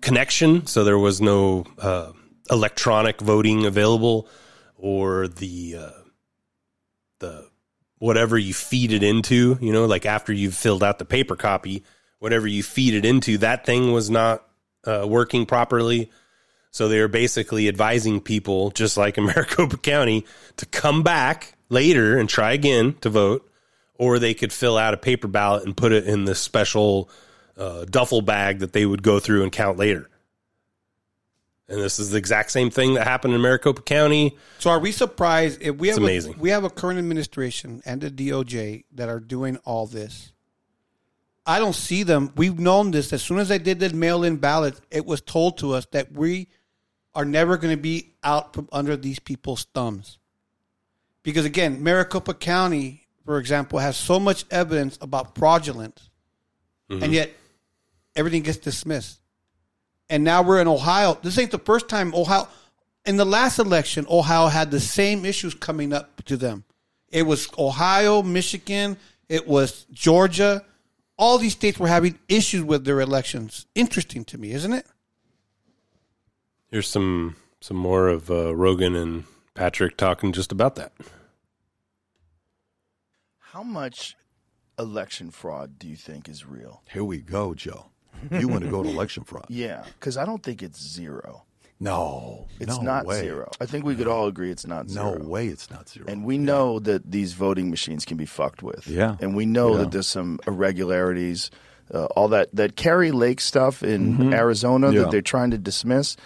connection, 0.00 0.66
so 0.66 0.84
there 0.84 0.98
was 0.98 1.20
no 1.20 1.64
uh, 1.78 2.12
electronic 2.50 3.20
voting 3.20 3.66
available, 3.66 4.28
or 4.76 5.28
the 5.28 5.76
uh, 5.78 5.90
the 7.20 7.48
whatever 7.98 8.36
you 8.36 8.52
feed 8.52 8.92
it 8.92 9.04
into, 9.04 9.56
you 9.60 9.72
know, 9.72 9.86
like 9.86 10.04
after 10.04 10.32
you've 10.32 10.56
filled 10.56 10.82
out 10.82 10.98
the 10.98 11.04
paper 11.04 11.36
copy, 11.36 11.84
whatever 12.18 12.48
you 12.48 12.62
feed 12.62 12.94
it 12.94 13.04
into, 13.04 13.38
that 13.38 13.64
thing 13.64 13.92
was 13.92 14.10
not 14.10 14.44
uh, 14.84 15.06
working 15.08 15.46
properly. 15.46 16.10
So 16.72 16.88
they 16.88 16.98
were 16.98 17.06
basically 17.06 17.68
advising 17.68 18.20
people, 18.20 18.70
just 18.70 18.96
like 18.96 19.18
in 19.18 19.26
Maricopa 19.26 19.76
County, 19.76 20.26
to 20.56 20.66
come 20.66 21.04
back 21.04 21.54
later 21.72 22.18
and 22.18 22.28
try 22.28 22.52
again 22.52 22.94
to 23.00 23.10
vote, 23.10 23.50
or 23.94 24.18
they 24.18 24.34
could 24.34 24.52
fill 24.52 24.76
out 24.76 24.94
a 24.94 24.98
paper 24.98 25.28
ballot 25.28 25.64
and 25.64 25.76
put 25.76 25.92
it 25.92 26.06
in 26.06 26.24
this 26.24 26.38
special 26.38 27.10
uh, 27.56 27.84
duffel 27.84 28.22
bag 28.22 28.60
that 28.60 28.72
they 28.72 28.86
would 28.86 29.02
go 29.02 29.18
through 29.18 29.42
and 29.42 29.50
count 29.50 29.78
later. 29.78 30.08
And 31.68 31.80
this 31.80 31.98
is 31.98 32.10
the 32.10 32.18
exact 32.18 32.50
same 32.50 32.70
thing 32.70 32.94
that 32.94 33.06
happened 33.06 33.34
in 33.34 33.40
Maricopa 33.40 33.82
County. 33.82 34.36
So 34.58 34.70
are 34.70 34.78
we 34.78 34.92
surprised 34.92 35.62
if 35.62 35.76
we 35.76 35.88
have 35.88 35.96
It's 35.96 36.04
amazing. 36.04 36.34
A, 36.34 36.38
we 36.38 36.50
have 36.50 36.64
a 36.64 36.70
current 36.70 36.98
administration 36.98 37.82
and 37.86 38.00
the 38.00 38.10
DOJ 38.10 38.84
that 38.92 39.08
are 39.08 39.20
doing 39.20 39.56
all 39.64 39.86
this? 39.86 40.32
I 41.46 41.58
don't 41.58 41.74
see 41.74 42.02
them. 42.02 42.32
We've 42.36 42.58
known 42.58 42.90
this 42.90 43.12
as 43.12 43.22
soon 43.22 43.38
as 43.38 43.50
I 43.50 43.58
did 43.58 43.80
the 43.80 43.90
mail-in 43.90 44.36
ballot. 44.36 44.80
It 44.90 45.06
was 45.06 45.20
told 45.20 45.58
to 45.58 45.72
us 45.72 45.86
that 45.92 46.12
we 46.12 46.48
are 47.14 47.24
never 47.24 47.56
going 47.56 47.74
to 47.74 47.82
be 47.82 48.14
out 48.22 48.54
from 48.54 48.68
under 48.72 48.96
these 48.96 49.18
people's 49.18 49.64
thumbs, 49.74 50.18
because 51.22 51.44
again, 51.44 51.82
Maricopa 51.82 52.34
County, 52.34 53.06
for 53.24 53.38
example, 53.38 53.78
has 53.78 53.96
so 53.96 54.18
much 54.18 54.44
evidence 54.50 54.98
about 55.00 55.36
fraudulence, 55.36 56.10
and 57.02 57.12
yet 57.12 57.30
everything 58.14 58.42
gets 58.42 58.58
dismissed. 58.58 59.18
And 60.10 60.24
now 60.24 60.42
we're 60.42 60.60
in 60.60 60.68
Ohio. 60.68 61.18
This 61.22 61.38
ain't 61.38 61.50
the 61.50 61.58
first 61.58 61.88
time 61.88 62.14
Ohio. 62.14 62.48
In 63.06 63.16
the 63.16 63.24
last 63.24 63.58
election, 63.58 64.06
Ohio 64.10 64.46
had 64.48 64.70
the 64.70 64.78
same 64.78 65.24
issues 65.24 65.54
coming 65.54 65.92
up 65.92 66.22
to 66.24 66.36
them. 66.36 66.64
It 67.08 67.22
was 67.22 67.48
Ohio, 67.58 68.22
Michigan, 68.22 68.96
it 69.28 69.46
was 69.48 69.86
Georgia. 69.92 70.64
All 71.16 71.38
these 71.38 71.52
states 71.52 71.78
were 71.78 71.88
having 71.88 72.18
issues 72.28 72.62
with 72.62 72.84
their 72.84 73.00
elections. 73.00 73.66
Interesting 73.74 74.24
to 74.26 74.38
me, 74.38 74.52
isn't 74.52 74.72
it? 74.72 74.86
Here's 76.70 76.88
some 76.88 77.36
some 77.60 77.76
more 77.76 78.08
of 78.08 78.30
uh, 78.30 78.54
Rogan 78.54 78.96
and 78.96 79.24
Patrick 79.54 79.96
talking 79.96 80.32
just 80.32 80.52
about 80.52 80.76
that. 80.76 80.92
How 83.38 83.62
much 83.62 84.16
election 84.78 85.30
fraud 85.30 85.78
do 85.78 85.86
you 85.86 85.96
think 85.96 86.28
is 86.28 86.46
real? 86.46 86.82
Here 86.90 87.04
we 87.04 87.18
go, 87.18 87.54
Joe. 87.54 87.86
You 88.30 88.48
want 88.48 88.64
to 88.64 88.70
go 88.70 88.82
to 88.82 88.88
election 88.88 89.24
fraud? 89.24 89.46
Yeah, 89.48 89.84
because 89.98 90.16
I 90.16 90.24
don't 90.24 90.42
think 90.42 90.62
it's 90.62 90.80
zero. 90.82 91.44
No, 91.80 92.46
It's 92.60 92.76
no 92.76 92.82
not 92.82 93.06
way. 93.06 93.20
zero. 93.22 93.50
I 93.60 93.66
think 93.66 93.84
we 93.84 93.96
could 93.96 94.06
all 94.06 94.28
agree 94.28 94.52
it's 94.52 94.64
not 94.66 94.88
zero. 94.88 95.18
No 95.18 95.24
way, 95.26 95.48
it's 95.48 95.68
not 95.68 95.88
zero. 95.88 96.06
And 96.08 96.24
we 96.24 96.38
know 96.38 96.78
that 96.78 97.10
these 97.10 97.32
voting 97.32 97.70
machines 97.70 98.04
can 98.04 98.16
be 98.16 98.24
fucked 98.24 98.62
with. 98.62 98.86
Yeah. 98.86 99.16
And 99.20 99.34
we 99.34 99.46
know 99.46 99.72
Yeah. 99.72 99.78
that 99.78 99.90
there's 99.90 100.06
some 100.06 100.38
irregularities, 100.46 101.50
uh, 101.92 102.04
all 102.06 102.28
that 102.28 102.54
that 102.54 102.76
Kari 102.76 103.10
Lake 103.10 103.40
stuff 103.40 103.82
in 103.82 104.32
Arizona 104.32 104.86
Mm-hmm. 104.86 104.96
Yeah. 104.96 105.02
that 105.02 105.10
they're 105.10 105.20
trying 105.22 105.50
to 105.50 105.58
dismiss. 105.58 106.16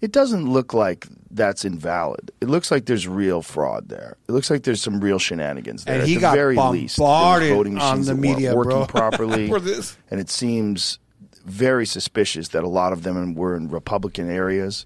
It 0.00 0.12
doesn't 0.12 0.48
look 0.50 0.74
like 0.74 1.06
that's 1.30 1.64
invalid. 1.64 2.30
It 2.40 2.48
looks 2.48 2.70
like 2.70 2.86
there's 2.86 3.08
real 3.08 3.42
fraud 3.42 3.88
there. 3.88 4.16
It 4.28 4.32
looks 4.32 4.50
like 4.50 4.62
there's 4.64 4.82
some 4.82 5.00
real 5.00 5.18
shenanigans 5.18 5.84
there. 5.84 5.94
And 5.94 6.02
At 6.02 6.08
he 6.08 6.14
the 6.16 6.20
got 6.20 6.34
very 6.36 6.56
least, 6.56 6.96
there 6.96 7.04
was 7.04 7.10
bombarded 7.12 7.54
voting 7.54 7.78
on 7.78 7.98
machines 8.00 8.06
the 8.06 8.14
that 8.14 8.20
weren't 8.20 8.36
media, 8.36 8.54
working 8.54 8.70
bro, 8.70 8.86
properly. 8.86 9.48
for 9.48 9.60
this. 9.60 9.96
And 10.10 10.20
it 10.20 10.28
seems 10.30 10.98
very 11.44 11.86
suspicious 11.86 12.48
that 12.48 12.62
a 12.64 12.68
lot 12.68 12.92
of 12.92 13.02
them 13.04 13.34
were 13.34 13.56
in 13.56 13.68
Republican 13.68 14.30
areas. 14.30 14.84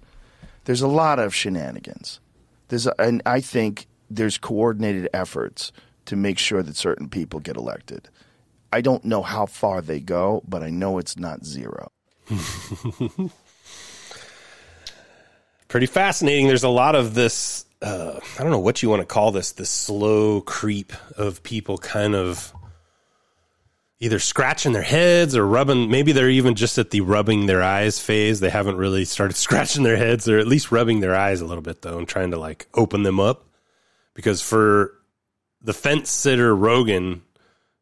There's 0.65 0.81
a 0.81 0.87
lot 0.87 1.19
of 1.19 1.33
shenanigans. 1.35 2.19
There's, 2.69 2.87
a, 2.87 2.93
and 3.01 3.21
I 3.25 3.41
think 3.41 3.87
there's 4.09 4.37
coordinated 4.37 5.09
efforts 5.13 5.71
to 6.05 6.15
make 6.15 6.37
sure 6.37 6.61
that 6.63 6.75
certain 6.75 7.09
people 7.09 7.39
get 7.39 7.57
elected. 7.57 8.09
I 8.73 8.81
don't 8.81 9.03
know 9.03 9.21
how 9.21 9.45
far 9.47 9.81
they 9.81 9.99
go, 9.99 10.43
but 10.47 10.63
I 10.63 10.69
know 10.69 10.97
it's 10.97 11.17
not 11.17 11.43
zero. 11.45 11.91
Pretty 15.71 15.85
fascinating. 15.85 16.49
There's 16.49 16.65
a 16.65 16.69
lot 16.69 16.95
of 16.95 17.13
this. 17.13 17.63
Uh, 17.81 18.19
I 18.37 18.43
don't 18.43 18.51
know 18.51 18.59
what 18.59 18.83
you 18.83 18.89
want 18.89 19.03
to 19.03 19.05
call 19.05 19.31
this. 19.31 19.53
The 19.53 19.65
slow 19.65 20.41
creep 20.41 20.91
of 21.15 21.43
people 21.43 21.77
kind 21.77 22.13
of 22.13 22.53
either 24.01 24.19
scratching 24.19 24.73
their 24.73 24.81
heads 24.81 25.33
or 25.33 25.47
rubbing. 25.47 25.89
Maybe 25.89 26.11
they're 26.11 26.29
even 26.29 26.55
just 26.55 26.77
at 26.77 26.91
the 26.91 26.99
rubbing 26.99 27.45
their 27.45 27.63
eyes 27.63 28.01
phase. 28.01 28.41
They 28.41 28.49
haven't 28.49 28.75
really 28.75 29.05
started 29.05 29.35
scratching 29.37 29.83
their 29.83 29.95
heads, 29.95 30.27
or 30.27 30.39
at 30.39 30.45
least 30.45 30.73
rubbing 30.73 30.99
their 30.99 31.15
eyes 31.15 31.39
a 31.39 31.45
little 31.45 31.63
bit 31.63 31.83
though, 31.83 31.99
and 31.99 32.05
trying 32.05 32.31
to 32.31 32.37
like 32.37 32.67
open 32.73 33.03
them 33.03 33.21
up. 33.21 33.45
Because 34.13 34.41
for 34.41 34.91
the 35.61 35.73
fence 35.73 36.11
sitter 36.11 36.53
Rogan 36.53 37.21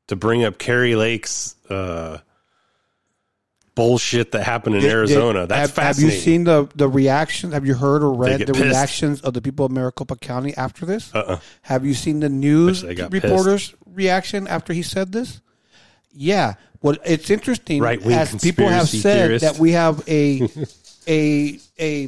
to 0.09 0.15
bring 0.15 0.43
up 0.43 0.59
Kari 0.59 0.95
Lake's 0.95 1.55
uh, 1.71 2.19
bullshit 3.79 4.31
that 4.33 4.43
happened 4.43 4.75
in 4.75 4.81
Did- 4.81 4.91
Arizona, 4.91 5.39
did- 5.41 5.49
that's 5.49 5.75
have, 5.75 5.95
have 5.97 5.99
you 5.99 6.11
seen 6.11 6.43
the 6.43 6.67
the 6.75 6.87
reaction? 6.87 7.51
Have 7.53 7.65
you 7.65 7.73
heard 7.75 8.03
or 8.03 8.13
read 8.13 8.41
the 8.41 8.53
pissed. 8.53 8.59
reactions 8.65 9.21
of 9.21 9.33
the 9.33 9.41
people 9.41 9.65
of 9.65 9.71
Maricopa 9.71 10.15
County 10.17 10.55
after 10.57 10.85
this? 10.85 11.13
Uh-uh. 11.15 11.39
Have 11.63 11.85
you 11.85 11.93
seen 11.93 12.19
the 12.19 12.29
news 12.29 12.83
Wish 12.83 12.89
they 12.89 12.95
got 12.95 13.11
reporters' 13.11 13.73
reaction 13.85 14.47
after 14.47 14.73
he 14.73 14.81
said 14.83 15.11
this? 15.11 15.41
Yeah. 16.11 16.55
Well, 16.81 16.95
it's 17.05 17.29
interesting 17.29 17.81
Right-wing 17.81 18.15
as 18.15 18.35
people 18.41 18.67
have 18.67 18.87
said 18.87 19.25
theorist. 19.27 19.43
that 19.45 19.59
we 19.59 19.71
have 19.73 20.01
a 20.07 20.47
a 21.07 21.59
a 21.79 22.07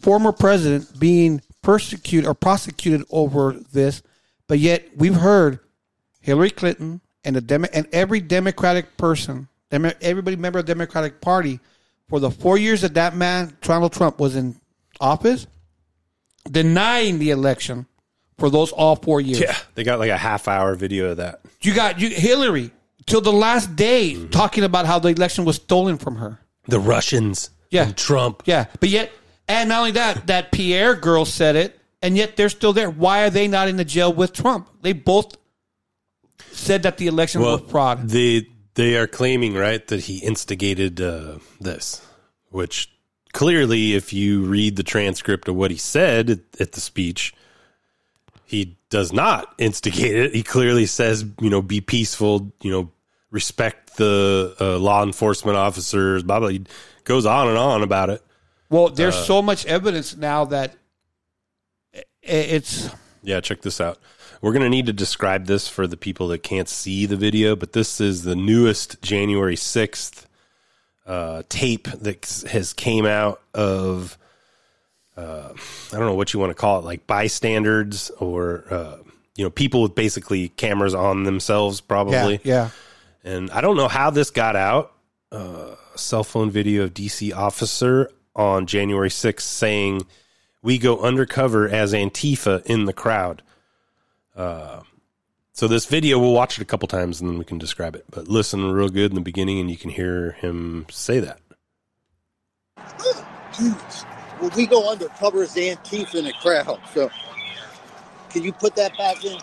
former 0.00 0.32
president 0.32 0.98
being 1.00 1.40
persecuted 1.62 2.28
or 2.28 2.34
prosecuted 2.34 3.06
over 3.10 3.52
this, 3.72 4.02
but 4.46 4.58
yet 4.58 4.84
we've 4.96 5.14
heard 5.16 5.58
Hillary 6.20 6.50
Clinton 6.50 7.00
and 7.24 7.34
the 7.36 7.40
Demo- 7.40 7.68
and 7.72 7.86
every 7.92 8.20
Democratic 8.20 8.96
person, 8.98 9.48
everybody 9.74 10.36
member 10.36 10.58
of 10.58 10.66
the 10.66 10.74
Democratic 10.74 11.20
Party, 11.20 11.60
for 12.08 12.20
the 12.20 12.30
four 12.30 12.58
years 12.58 12.82
that 12.82 12.94
that 12.94 13.16
man 13.16 13.56
Donald 13.62 13.92
Trump 13.92 14.18
was 14.18 14.36
in 14.36 14.56
office, 15.00 15.46
denying 16.50 17.18
the 17.18 17.30
election 17.30 17.86
for 18.38 18.50
those 18.50 18.72
all 18.72 18.96
four 18.96 19.20
years. 19.20 19.40
Yeah, 19.40 19.56
they 19.74 19.84
got 19.84 19.98
like 19.98 20.10
a 20.10 20.16
half 20.16 20.48
hour 20.48 20.74
video 20.74 21.10
of 21.10 21.16
that. 21.18 21.40
You 21.60 21.74
got 21.74 22.00
you 22.00 22.10
Hillary 22.10 22.70
till 23.06 23.20
the 23.20 23.32
last 23.32 23.74
day 23.76 24.12
mm-hmm. 24.14 24.30
talking 24.30 24.64
about 24.64 24.86
how 24.86 24.98
the 24.98 25.08
election 25.08 25.44
was 25.44 25.56
stolen 25.56 25.98
from 25.98 26.16
her. 26.16 26.38
The 26.66 26.80
Russians, 26.80 27.50
Yeah. 27.70 27.84
and 27.86 27.96
Trump. 27.96 28.42
Yeah, 28.46 28.66
but 28.80 28.88
yet, 28.88 29.12
and 29.48 29.68
not 29.68 29.80
only 29.80 29.92
that, 29.92 30.26
that 30.28 30.52
Pierre 30.52 30.94
girl 30.94 31.24
said 31.24 31.56
it, 31.56 31.78
and 32.02 32.16
yet 32.16 32.36
they're 32.36 32.48
still 32.48 32.72
there. 32.72 32.90
Why 32.90 33.24
are 33.24 33.30
they 33.30 33.48
not 33.48 33.68
in 33.68 33.76
the 33.76 33.84
jail 33.84 34.12
with 34.12 34.32
Trump? 34.32 34.68
They 34.82 34.92
both 34.92 35.36
said 36.52 36.82
that 36.84 36.98
the 36.98 37.06
election 37.06 37.40
Well, 37.42 37.58
was 37.58 37.70
fraud. 37.70 38.08
they 38.08 38.48
they 38.74 38.96
are 38.96 39.06
claiming 39.06 39.54
right 39.54 39.86
that 39.88 40.02
he 40.02 40.18
instigated 40.18 41.00
uh, 41.00 41.38
this, 41.60 42.04
which 42.50 42.90
clearly, 43.32 43.94
if 43.94 44.12
you 44.12 44.44
read 44.44 44.76
the 44.76 44.82
transcript 44.82 45.48
of 45.48 45.56
what 45.56 45.70
he 45.70 45.76
said 45.76 46.30
at, 46.30 46.40
at 46.60 46.72
the 46.72 46.80
speech, 46.80 47.34
he 48.44 48.76
does 48.90 49.12
not 49.12 49.54
instigate 49.58 50.14
it. 50.14 50.34
He 50.34 50.42
clearly 50.42 50.86
says, 50.86 51.24
you 51.40 51.50
know, 51.50 51.62
be 51.62 51.80
peaceful, 51.80 52.52
you 52.62 52.70
know, 52.70 52.90
respect 53.30 53.96
the 53.96 54.54
uh, 54.60 54.78
law 54.78 55.02
enforcement 55.02 55.56
officers. 55.56 56.22
Blah 56.22 56.40
blah. 56.40 56.48
He 56.48 56.64
goes 57.04 57.26
on 57.26 57.48
and 57.48 57.58
on 57.58 57.82
about 57.82 58.10
it. 58.10 58.22
Well, 58.70 58.88
there's 58.88 59.14
uh, 59.14 59.24
so 59.24 59.42
much 59.42 59.66
evidence 59.66 60.16
now 60.16 60.46
that 60.46 60.74
it's 62.22 62.88
Yeah, 63.22 63.40
check 63.40 63.60
this 63.60 63.80
out. 63.80 63.98
We're 64.40 64.52
going 64.52 64.62
to 64.62 64.68
need 64.68 64.86
to 64.86 64.92
describe 64.92 65.46
this 65.46 65.68
for 65.68 65.86
the 65.86 65.96
people 65.96 66.28
that 66.28 66.42
can't 66.42 66.68
see 66.68 67.06
the 67.06 67.16
video, 67.16 67.56
but 67.56 67.72
this 67.72 68.00
is 68.00 68.24
the 68.24 68.36
newest 68.36 69.00
January 69.02 69.56
6th 69.56 70.26
uh, 71.06 71.42
tape 71.48 71.88
that 71.88 72.44
has 72.50 72.72
came 72.72 73.06
out 73.06 73.40
of 73.52 74.18
uh, 75.16 75.52
I 75.92 75.96
don't 75.96 76.06
know 76.06 76.14
what 76.14 76.32
you 76.32 76.40
want 76.40 76.50
to 76.50 76.54
call 76.54 76.80
it, 76.80 76.84
like 76.84 77.06
bystanders 77.06 78.10
or 78.18 78.64
uh, 78.70 78.96
you 79.36 79.44
know 79.44 79.50
people 79.50 79.82
with 79.82 79.94
basically 79.94 80.48
cameras 80.48 80.94
on 80.94 81.24
themselves, 81.24 81.80
yeah, 81.80 81.88
probably. 81.88 82.40
yeah. 82.42 82.70
And 83.22 83.50
I 83.52 83.60
don't 83.60 83.76
know 83.76 83.88
how 83.88 84.10
this 84.10 84.30
got 84.30 84.56
out. 84.56 84.92
Uh, 85.32 85.76
cell 85.96 86.24
phone 86.24 86.50
video 86.50 86.84
of 86.84 86.94
DC 86.94 87.34
officer 87.34 88.10
on 88.36 88.66
January 88.66 89.08
6th 89.08 89.40
saying, 89.40 90.02
"We 90.62 90.78
go 90.78 91.00
undercover 91.00 91.68
as 91.68 91.92
Antifa 91.92 92.64
in 92.66 92.84
the 92.84 92.92
crowd." 92.92 93.42
Uh, 94.34 94.80
so 95.52 95.68
this 95.68 95.86
video, 95.86 96.18
we'll 96.18 96.32
watch 96.32 96.58
it 96.58 96.62
a 96.62 96.64
couple 96.64 96.88
times 96.88 97.20
and 97.20 97.30
then 97.30 97.38
we 97.38 97.44
can 97.44 97.58
describe 97.58 97.94
it. 97.94 98.04
But 98.10 98.28
listen 98.28 98.72
real 98.72 98.88
good 98.88 99.12
in 99.12 99.14
the 99.14 99.20
beginning, 99.20 99.60
and 99.60 99.70
you 99.70 99.76
can 99.76 99.90
hear 99.90 100.32
him 100.32 100.86
say 100.90 101.20
that. 101.20 101.40
Well, 104.40 104.50
we 104.56 104.66
go 104.66 104.90
undercover 104.90 105.44
as 105.44 105.54
Antifa 105.54 106.16
in 106.16 106.26
a 106.26 106.32
crowd. 106.32 106.80
So, 106.92 107.08
can 108.30 108.42
you 108.42 108.52
put 108.52 108.74
that 108.74 108.96
back 108.98 109.24
in? 109.24 109.38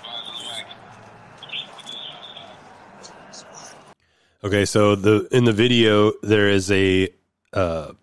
Okay, 4.44 4.66
so 4.66 4.96
the 4.96 5.28
in 5.32 5.46
the 5.46 5.54
video 5.54 6.12
there 6.24 6.50
is 6.50 6.70
a 6.72 7.08
uh, 7.54 7.94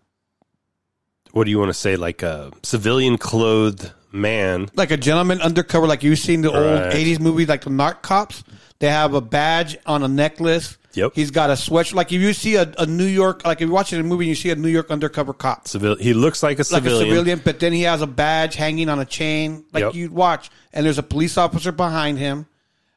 what 1.33 1.45
do 1.45 1.51
you 1.51 1.59
want 1.59 1.69
to 1.69 1.75
say, 1.75 1.97
like 1.97 2.23
a 2.23 2.53
civilian 2.63 3.19
clothed 3.19 3.93
man 4.13 4.69
Like 4.75 4.91
a 4.91 4.97
gentleman 4.97 5.41
undercover, 5.41 5.87
like 5.87 6.03
you've 6.03 6.19
seen 6.19 6.41
the 6.43 6.51
old 6.53 6.81
Right. 6.81 6.93
'80s 6.95 7.21
movie, 7.21 7.47
like 7.47 7.63
the 7.65 7.71
Narc 7.71 8.03
Cops. 8.03 8.43
They 8.81 8.89
have 8.89 9.15
a 9.15 9.21
badge 9.21 9.77
on 9.87 10.03
a 10.03 10.09
necklace. 10.09 10.79
Yep. 10.95 11.13
He's 11.15 11.31
got 11.31 11.51
a 11.51 11.55
sweatshirt. 11.55 11.95
Like 11.95 12.13
if 12.13 12.21
you 12.21 12.33
see 12.33 12.55
a, 12.57 12.73
a 12.79 12.87
New 12.87 13.05
York, 13.07 13.45
like 13.45 13.59
if 13.59 13.67
you're 13.67 13.71
watching 13.75 14.01
a 14.01 14.03
movie 14.03 14.25
and 14.25 14.29
you 14.31 14.35
see 14.35 14.51
a 14.51 14.57
New 14.57 14.69
York 14.69 14.91
undercover 14.91 15.33
cop, 15.33 15.69
civil. 15.69 15.97
He 15.97 16.13
looks 16.15 16.43
like 16.43 16.57
a 16.59 16.61
like 16.61 16.67
civilian. 16.67 17.03
a 17.03 17.05
civilian, 17.11 17.43
but 17.45 17.61
then 17.61 17.73
he 17.73 17.83
has 17.83 18.03
a 18.03 18.07
badge 18.07 18.55
hanging 18.55 18.89
on 18.89 18.99
a 18.99 19.05
chain, 19.05 19.65
like 19.73 19.83
Yep. 19.83 19.95
you'd 19.95 20.13
watch. 20.13 20.51
And 20.73 20.87
there's 20.87 20.99
a 20.99 21.03
police 21.03 21.37
officer 21.37 21.73
behind 21.73 22.19
him, 22.19 22.47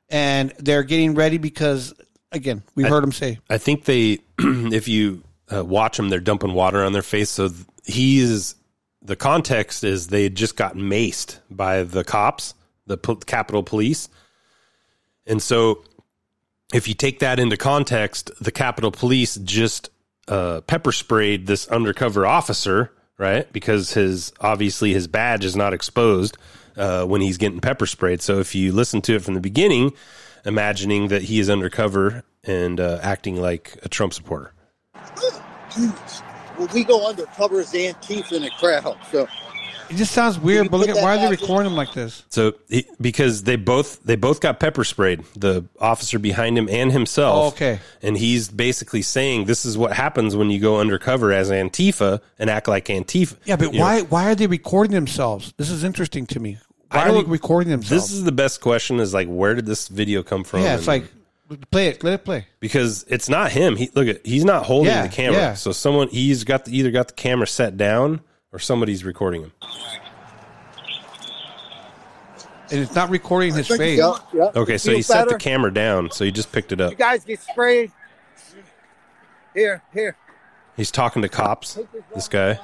and 0.10 0.54
they're 0.60 0.84
getting 0.84 1.16
ready 1.16 1.38
because, 1.38 1.94
again, 2.32 2.64
we 2.76 2.84
heard 2.84 3.04
him 3.04 3.12
say, 3.12 3.40
I 3.50 3.58
think 3.58 3.86
they, 3.86 4.20
if 4.40 4.88
you 4.88 5.24
uh, 5.54 5.64
watch 5.64 5.98
them, 5.98 6.10
they're 6.10 6.20
dumping 6.20 6.54
water 6.54 6.84
on 6.84 6.94
their 6.94 7.02
face. 7.02 7.30
So 7.30 7.50
th- 7.50 7.60
he's 7.86 8.56
the 9.02 9.16
context 9.16 9.84
is 9.84 10.08
they 10.08 10.24
had 10.24 10.36
just 10.36 10.56
got 10.56 10.76
maced 10.76 11.40
by 11.50 11.84
the 11.84 12.04
cops, 12.04 12.54
the 12.86 12.98
Capitol 12.98 13.64
Police, 13.64 14.10
and 15.26 15.42
so 15.42 15.84
if 16.74 16.88
you 16.88 16.94
take 16.94 17.20
that 17.20 17.40
into 17.40 17.58
context, 17.58 18.32
the 18.40 18.52
Capitol 18.52 18.92
Police 18.92 19.36
just 19.36 19.90
uh, 20.28 20.62
pepper 20.62 20.92
sprayed 20.92 21.48
this 21.48 21.68
undercover 21.68 22.26
officer, 22.26 22.92
right? 23.18 23.52
Because 23.52 23.94
his 23.94 24.32
obviously 24.40 24.94
his 24.94 25.08
badge 25.08 25.44
is 25.44 25.56
not 25.56 25.74
exposed 25.74 26.38
uh, 26.78 27.06
when 27.06 27.22
he's 27.22 27.38
getting 27.38 27.60
pepper 27.60 27.86
sprayed. 27.86 28.22
So 28.22 28.40
if 28.40 28.56
you 28.56 28.72
listen 28.72 29.02
to 29.04 29.16
it 29.16 29.24
from 29.24 29.34
the 29.34 29.42
beginning, 29.42 29.92
imagining 30.46 31.10
that 31.10 31.24
he 31.24 31.40
is 31.40 31.50
undercover 31.50 32.24
and 32.44 32.80
uh, 32.80 33.00
acting 33.02 33.40
like 33.40 33.78
a 33.84 33.90
Trump 33.90 34.14
supporter. 34.14 34.54
Well, 36.62 36.74
we 36.74 36.84
go 36.84 37.08
undercover 37.08 37.60
as 37.62 37.74
Antifa 37.74 38.34
in 38.34 38.44
a 38.44 38.50
crowd. 38.52 38.98
So, 39.12 39.28
it 39.90 39.96
just 39.98 40.14
sounds 40.14 40.40
weird. 40.40 40.72
But 40.72 40.78
look 40.78 40.90
at 40.90 40.96
why 40.96 41.18
are 41.18 41.20
they 41.20 41.28
recording 41.30 41.72
him 41.72 41.76
like 41.76 41.94
this? 41.94 42.24
So 42.30 42.54
he, 42.70 42.88
because 43.02 43.44
they 43.44 43.58
both 43.58 44.02
they 44.04 44.16
both 44.16 44.40
got 44.40 44.60
pepper 44.60 44.84
sprayed, 44.86 45.24
the 45.36 45.66
officer 45.82 46.18
behind 46.18 46.58
him 46.58 46.70
and 46.70 46.92
himself. 46.92 47.36
Oh, 47.44 47.48
okay. 47.50 47.80
and 48.02 48.18
he's 48.18 48.48
basically 48.48 49.02
saying 49.02 49.46
this 49.46 49.66
is 49.66 49.78
what 49.78 49.92
happens 49.92 50.36
when 50.36 50.50
you 50.50 50.60
go 50.60 50.80
undercover 50.80 51.34
as 51.34 51.50
Antifa 51.52 52.22
and 52.40 52.50
act 52.50 52.68
like 52.70 52.86
Antifa. 52.86 53.36
Yeah, 53.44 53.58
but 53.58 53.74
You 53.74 53.80
know, 53.80 53.84
why 53.86 54.02
why 54.04 54.32
are 54.32 54.36
they 54.36 54.48
recording 54.48 54.94
themselves? 54.94 55.54
This 55.58 55.70
is 55.70 55.84
interesting 55.84 56.26
to 56.28 56.40
me. 56.40 56.58
Why 56.92 57.00
I 57.06 57.10
are 57.10 57.14
they 57.14 57.24
recording 57.24 57.70
themselves? 57.72 58.04
This 58.10 58.12
is 58.14 58.24
the 58.24 58.32
best 58.32 58.62
question. 58.62 59.00
Is 59.00 59.14
like, 59.14 59.28
where 59.28 59.56
did 59.56 59.66
this 59.66 59.88
video 59.90 60.24
come 60.24 60.44
from? 60.46 60.62
yeah, 60.62 60.76
it's 60.76 60.88
And- 60.88 60.88
like 60.88 61.12
play 61.72 61.88
it, 61.88 62.04
let 62.04 62.14
it 62.14 62.26
play. 62.26 62.48
because 62.60 63.04
it's 63.08 63.28
not 63.30 63.52
him. 63.52 63.76
He 63.76 63.90
look 63.96 64.08
at 64.08 64.26
he's 64.26 64.46
not 64.46 64.66
holding 64.66 64.92
Yeah, 64.92 65.04
the 65.08 65.10
camera. 65.14 65.40
yeah. 65.40 65.54
So 65.54 65.72
someone 65.72 66.08
he's 66.10 66.44
got 66.44 66.66
the, 66.66 66.78
either 66.78 66.92
got 66.92 67.08
the 67.10 67.14
camera 67.14 67.48
set 67.48 67.78
down 67.78 68.22
or 68.52 68.60
somebody's 68.60 69.04
recording 69.04 69.44
him. 69.44 69.52
And 72.72 72.80
it's 72.80 72.96
not 72.96 73.10
recording 73.10 73.54
his 73.54 73.68
face. 73.68 74.00
Yeah, 74.00 74.14
yeah. 74.34 74.52
Okay, 74.56 74.78
so 74.78 74.94
he 74.94 75.02
set 75.02 75.28
the 75.28 75.38
camera 75.38 75.74
down. 75.74 76.10
So 76.12 76.24
he 76.24 76.32
just 76.32 76.52
picked 76.54 76.72
it 76.72 76.80
up. 76.80 76.92
You 76.92 76.98
guys 76.98 77.26
get 77.26 77.42
sprayed. 77.42 77.92
Here, 79.54 79.84
here. 79.94 80.16
He's 80.78 80.90
talking 80.90 81.22
to 81.22 81.28
cops. 81.30 81.78
This 82.16 82.30
guy. 82.30 82.58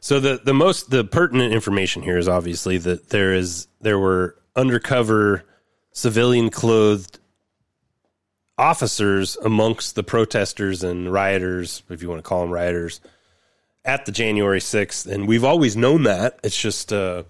So 0.00 0.18
the 0.18 0.40
the 0.42 0.54
most 0.54 0.90
the 0.90 1.04
pertinent 1.04 1.52
information 1.52 2.02
here 2.02 2.16
is 2.16 2.26
obviously 2.26 2.78
that 2.78 3.10
there 3.10 3.34
is 3.34 3.68
there 3.80 3.98
were 3.98 4.34
undercover 4.56 5.44
civilian 5.92 6.50
clothed 6.50 7.18
officers 8.56 9.36
amongst 9.36 9.94
the 9.94 10.02
protesters 10.02 10.82
and 10.82 11.12
rioters, 11.12 11.82
if 11.90 12.02
you 12.02 12.08
want 12.08 12.18
to 12.18 12.28
call 12.28 12.40
them 12.42 12.50
rioters, 12.50 13.00
at 13.84 14.04
the 14.06 14.12
January 14.12 14.60
6th. 14.60 15.10
And 15.10 15.28
we've 15.28 15.44
always 15.44 15.76
known 15.76 16.04
that. 16.04 16.40
It's 16.42 16.60
just 16.60 16.92
uh 16.92 17.24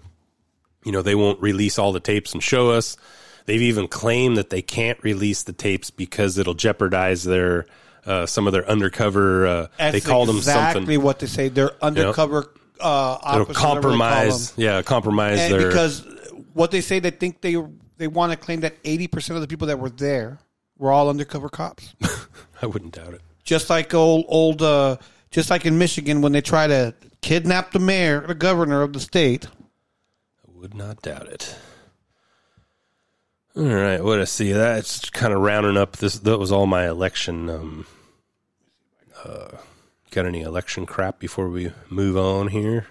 you 0.83 0.91
know, 0.91 1.01
they 1.01 1.15
won't 1.15 1.41
release 1.41 1.77
all 1.77 1.91
the 1.91 1.99
tapes 1.99 2.33
and 2.33 2.41
show 2.41 2.71
us. 2.71 2.97
They've 3.45 3.61
even 3.61 3.87
claimed 3.87 4.37
that 4.37 4.49
they 4.49 4.61
can't 4.61 5.01
release 5.03 5.43
the 5.43 5.53
tapes 5.53 5.91
because 5.91 6.37
it'll 6.37 6.53
jeopardize 6.53 7.23
their 7.23 7.65
uh, 8.05 8.25
some 8.25 8.47
of 8.47 8.53
their 8.53 8.67
undercover. 8.67 9.45
Uh, 9.45 9.67
they 9.77 9.99
called 9.99 10.27
them 10.27 10.37
exactly 10.37 10.97
what 10.97 11.19
they 11.19 11.27
say. 11.27 11.49
They're 11.49 11.71
undercover 11.83 12.37
uh, 12.37 12.39
It'll 12.41 12.60
they 12.81 13.53
call 13.53 13.73
compromise. 13.73 14.53
Yeah, 14.57 14.81
compromise 14.81 15.39
And 15.39 15.53
their. 15.53 15.67
because 15.67 16.05
what 16.53 16.71
they 16.71 16.81
say, 16.81 16.99
they 16.99 17.11
think 17.11 17.41
they 17.41 17.55
they 17.97 18.07
want 18.07 18.31
to 18.31 18.37
claim 18.37 18.61
that 18.61 18.75
eighty 18.83 19.07
percent 19.07 19.35
of 19.35 19.41
the 19.41 19.47
people 19.47 19.67
that 19.67 19.79
were 19.79 19.89
there 19.89 20.39
were 20.77 20.91
all 20.91 21.09
undercover 21.09 21.49
cops. 21.49 21.93
I 22.61 22.65
wouldn't 22.65 22.93
doubt 22.93 23.13
it. 23.13 23.21
just 23.43 23.69
like 23.69 23.93
old 23.93 24.25
old 24.27 24.61
uh 24.61 24.97
just 25.29 25.49
like 25.49 25.65
in 25.65 25.77
Michigan 25.77 26.21
when 26.21 26.31
they 26.31 26.41
try 26.41 26.67
to 26.67 26.93
kidnap 27.21 27.71
the 27.71 27.79
mayor, 27.79 28.25
the 28.25 28.35
governor 28.35 28.81
of 28.81 28.93
the 28.93 28.99
state. 28.99 29.45
I 29.45 30.51
would 30.59 30.73
not 30.73 31.01
doubt 31.01 31.27
it. 31.27 31.55
All 33.55 33.63
right, 33.63 34.01
what 34.03 34.19
I 34.19 34.23
see 34.25 34.53
that's 34.53 35.09
kind 35.09 35.33
of 35.33 35.41
rounding 35.41 35.75
up 35.77 35.97
this. 35.97 36.19
That 36.19 36.37
was 36.37 36.51
all 36.51 36.65
my 36.67 36.87
election. 36.87 37.49
Um, 37.49 37.85
uh, 39.25 39.49
got 40.11 40.25
any 40.25 40.41
election 40.41 40.85
crap 40.85 41.19
before 41.19 41.49
we 41.49 41.71
move 41.89 42.17
on 42.17 42.49
here? 42.49 42.87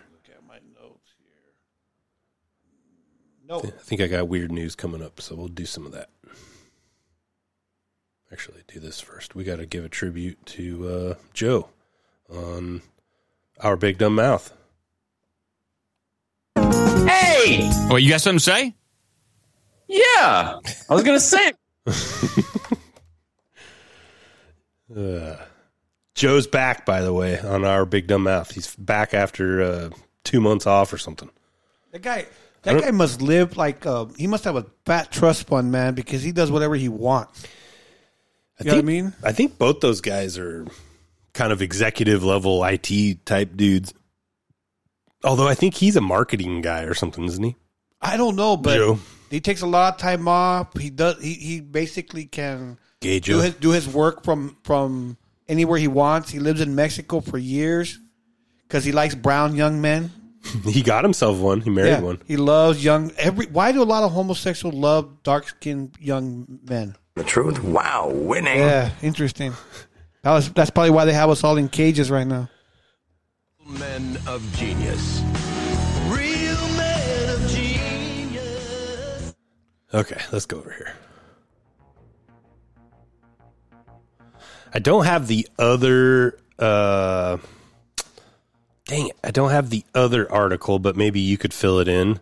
No. 3.51 3.59
I 3.59 3.71
think 3.83 4.01
I 4.01 4.07
got 4.07 4.29
weird 4.29 4.53
news 4.53 4.77
coming 4.77 5.03
up, 5.03 5.21
so 5.21 5.35
we'll 5.35 5.49
do 5.49 5.67
some 5.67 5.85
of 5.85 5.91
that. 5.91 6.09
Actually, 8.31 8.63
do 8.69 8.79
this 8.79 9.01
first. 9.01 9.35
We 9.35 9.43
got 9.43 9.57
to 9.57 9.67
give 9.67 9.85
a 9.85 9.89
tribute 9.89 10.39
to 10.47 10.89
uh, 10.89 11.15
Joe 11.35 11.69
on 12.33 12.81
our 13.59 13.77
big 13.77 13.99
dumb 13.99 14.15
mouth. 14.15 14.57
Hey! 16.57 17.69
What, 17.89 18.05
you 18.05 18.11
got 18.11 18.21
something 18.21 18.39
to 18.39 18.45
say? 18.45 18.75
Yeah. 19.89 20.61
I 20.89 20.95
was 20.95 21.03
going 21.03 21.19
to 21.19 21.21
say. 21.21 21.53
Uh, 24.91 25.37
Joe's 26.21 26.47
back, 26.47 26.85
by 26.85 27.01
the 27.01 27.15
way, 27.15 27.39
on 27.39 27.65
our 27.65 27.87
big 27.87 28.07
dumb 28.07 28.25
mouth. 28.25 28.51
He's 28.51 28.77
back 28.77 29.15
after 29.15 29.63
uh, 29.63 29.91
two 30.23 30.39
months 30.43 30.67
off 30.67 30.93
or 30.93 30.99
something. 30.99 31.31
That 31.93 32.03
guy 32.03 32.27
that 32.61 32.79
guy 32.79 32.91
must 32.91 33.23
live 33.23 33.57
like 33.57 33.87
uh, 33.87 34.05
he 34.19 34.27
must 34.27 34.45
have 34.45 34.55
a 34.55 34.67
fat 34.85 35.11
trust 35.11 35.47
fund, 35.47 35.73
man, 35.73 35.95
because 35.95 36.23
he 36.23 36.31
does 36.31 36.51
whatever 36.51 36.75
he 36.75 36.91
wants. 36.91 37.47
I 38.61 38.65
You 38.65 38.67
know 38.67 38.73
what 38.73 38.73
I 38.73 38.77
think, 38.77 38.85
mean? 38.87 39.13
I 39.25 39.33
think 39.33 39.57
both 39.57 39.81
those 39.81 40.03
guys 40.03 40.37
are 40.37 40.67
kind 41.33 41.55
of 41.55 41.63
executive 41.63 42.23
level 42.23 42.63
IT 42.65 43.25
type 43.25 43.57
dudes. 43.57 43.95
Although 45.25 45.49
I 45.49 45.55
think 45.55 45.73
he's 45.73 45.97
a 45.97 46.03
marketing 46.03 46.61
guy 46.61 46.83
or 46.83 46.93
something, 46.93 47.25
isn't 47.25 47.43
he? 47.43 47.57
I 48.03 48.19
don't 48.19 48.37
know, 48.37 48.59
but 48.59 48.77
Joe. 48.77 48.99
he 49.31 49.41
takes 49.41 49.63
a 49.63 49.67
lot 49.67 49.95
of 49.95 49.99
time 49.99 50.29
off. 50.29 50.79
He 50.79 50.91
does 50.91 51.19
he, 51.23 51.33
he 51.33 51.61
basically 51.61 52.27
can 52.27 52.77
Gay 53.01 53.21
do 53.21 53.39
his 53.39 53.55
do 53.55 53.71
his 53.71 53.89
work 53.89 54.23
from 54.23 54.59
from 54.65 55.17
anywhere 55.51 55.79
he 55.79 55.89
wants. 55.89 56.31
He 56.31 56.39
lives 56.39 56.61
in 56.61 56.75
Mexico 56.75 57.21
for 57.21 57.37
years 57.37 57.99
because 58.67 58.85
he 58.85 58.93
likes 58.93 59.15
brown 59.15 59.57
young 59.57 59.81
men. 59.81 60.11
he 60.65 60.81
got 60.81 61.05
himself 61.05 61.39
one. 61.39 61.61
He 61.61 61.69
married 61.69 61.91
Yeah, 61.91 62.01
one. 62.01 62.23
He 62.27 62.37
loves 62.39 62.83
young. 62.83 63.13
Every 63.19 63.47
why 63.47 63.73
do 63.73 63.83
a 63.83 63.85
lot 63.85 64.05
of 64.05 64.13
homosexuals 64.13 64.75
love 64.75 65.23
dark 65.23 65.49
skinned 65.49 65.97
young 66.01 66.61
men? 66.65 66.97
The 67.17 67.25
truth? 67.25 67.63
Wow, 67.63 68.11
winning. 68.15 68.59
Yeah, 68.59 68.91
interesting. 69.03 69.53
That 70.23 70.33
was 70.33 70.51
that's 70.53 70.71
probably 70.71 70.91
why 70.93 71.05
they 71.05 71.13
have 71.13 71.29
us 71.29 71.45
all 71.45 71.57
in 71.59 71.69
cages 71.69 72.11
right 72.11 72.27
now. 72.27 72.49
Men 73.67 74.19
of 74.27 74.43
genius. 74.57 75.21
Real 76.07 76.69
men 76.77 77.35
of 77.35 77.51
genius. 77.51 79.35
Okay, 79.93 80.21
let's 80.33 80.47
go 80.47 80.59
over 80.59 80.71
here. 80.71 80.95
I 84.73 84.79
don't 84.79 85.05
have 85.05 85.27
the 85.27 85.49
other. 85.59 86.39
Uh, 86.59 87.39
dang 88.87 89.09
it! 89.09 89.17
I 89.25 89.31
don't 89.31 89.51
have 89.51 89.71
the 89.71 89.85
other 89.95 90.31
article, 90.31 90.79
but 90.79 90.97
maybe 90.97 91.21
you 91.21 91.39
could 91.39 91.55
fill 91.55 91.79
it 91.79 91.89
in. 91.89 92.21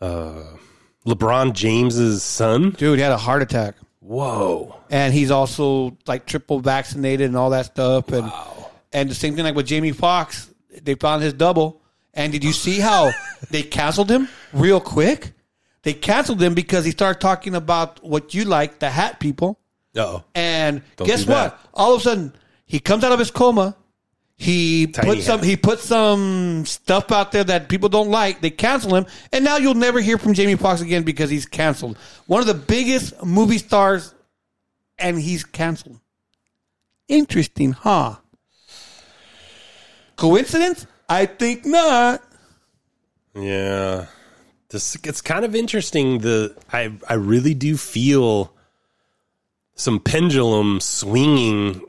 Uh, 0.00 0.44
LeBron 1.06 1.52
James's 1.52 2.22
son. 2.22 2.70
Dude, 2.70 2.98
he 2.98 3.02
had 3.02 3.12
a 3.12 3.18
heart 3.18 3.42
attack. 3.42 3.76
Whoa! 4.00 4.76
and 4.90 5.12
he's 5.12 5.32
also 5.32 5.96
like 6.06 6.24
triple 6.24 6.60
vaccinated 6.60 7.26
and 7.26 7.36
all 7.36 7.50
that 7.50 7.66
stuff. 7.66 8.12
And 8.12 8.30
and 8.92 9.10
the 9.10 9.14
same 9.14 9.34
thing 9.34 9.44
like 9.44 9.56
with 9.56 9.66
Jamie 9.66 9.90
Foxx, 9.90 10.48
they 10.82 10.94
found 10.94 11.22
his 11.22 11.32
double. 11.32 11.80
And 12.12 12.32
did 12.32 12.44
you 12.44 12.52
see 12.52 12.78
how 12.78 13.10
they 13.50 13.62
canceled 13.62 14.08
him 14.08 14.28
real 14.52 14.80
quick? 14.80 15.32
They 15.82 15.94
canceled 15.94 16.40
him 16.40 16.54
because 16.54 16.84
he 16.84 16.92
started 16.92 17.20
talking 17.20 17.56
about 17.56 18.04
what 18.04 18.34
you 18.34 18.44
like, 18.44 18.78
the 18.78 18.88
hat 18.88 19.18
people. 19.18 19.58
Oh, 19.96 20.24
And 20.34 20.82
Don't 20.96 21.06
guess 21.06 21.24
do 21.24 21.32
what? 21.32 21.58
All 21.72 21.94
of 21.94 22.00
a 22.00 22.04
sudden, 22.04 22.32
he 22.66 22.80
comes 22.80 23.04
out 23.04 23.12
of 23.12 23.18
his 23.18 23.30
coma. 23.30 23.76
He 24.36 24.88
Tiny 24.88 25.08
put 25.16 25.22
some. 25.22 25.38
hat. 25.38 25.46
He 25.48 25.56
put 25.56 25.78
some 25.78 26.66
stuff 26.66 27.12
out 27.12 27.30
there 27.30 27.44
that 27.44 27.68
people 27.68 27.88
don't 27.88 28.10
like. 28.10 28.40
They 28.40 28.50
cancel 28.50 28.96
him, 28.96 29.06
and 29.32 29.44
now 29.44 29.58
you'll 29.58 29.74
never 29.74 30.00
hear 30.00 30.18
from 30.18 30.34
Jamie 30.34 30.56
Foxx 30.56 30.80
again 30.80 31.04
because 31.04 31.30
he's 31.30 31.46
canceled. 31.46 31.96
One 32.26 32.40
of 32.40 32.48
the 32.48 32.54
biggest 32.54 33.22
movie 33.22 33.58
stars, 33.58 34.12
and 34.98 35.20
he's 35.20 35.44
canceled. 35.44 36.00
Interesting, 37.06 37.72
huh? 37.72 38.16
Coincidence? 40.16 40.86
I 41.08 41.26
think 41.26 41.64
not. 41.66 42.22
Yeah. 43.34 44.06
This 44.70 44.96
it's 45.04 45.20
kind 45.20 45.44
of 45.44 45.54
interesting 45.54 46.18
the 46.18 46.56
I 46.72 46.92
I 47.08 47.14
really 47.14 47.54
do 47.54 47.76
feel 47.76 48.52
some 49.74 50.00
pendulum 50.00 50.80
swinging 50.80 51.82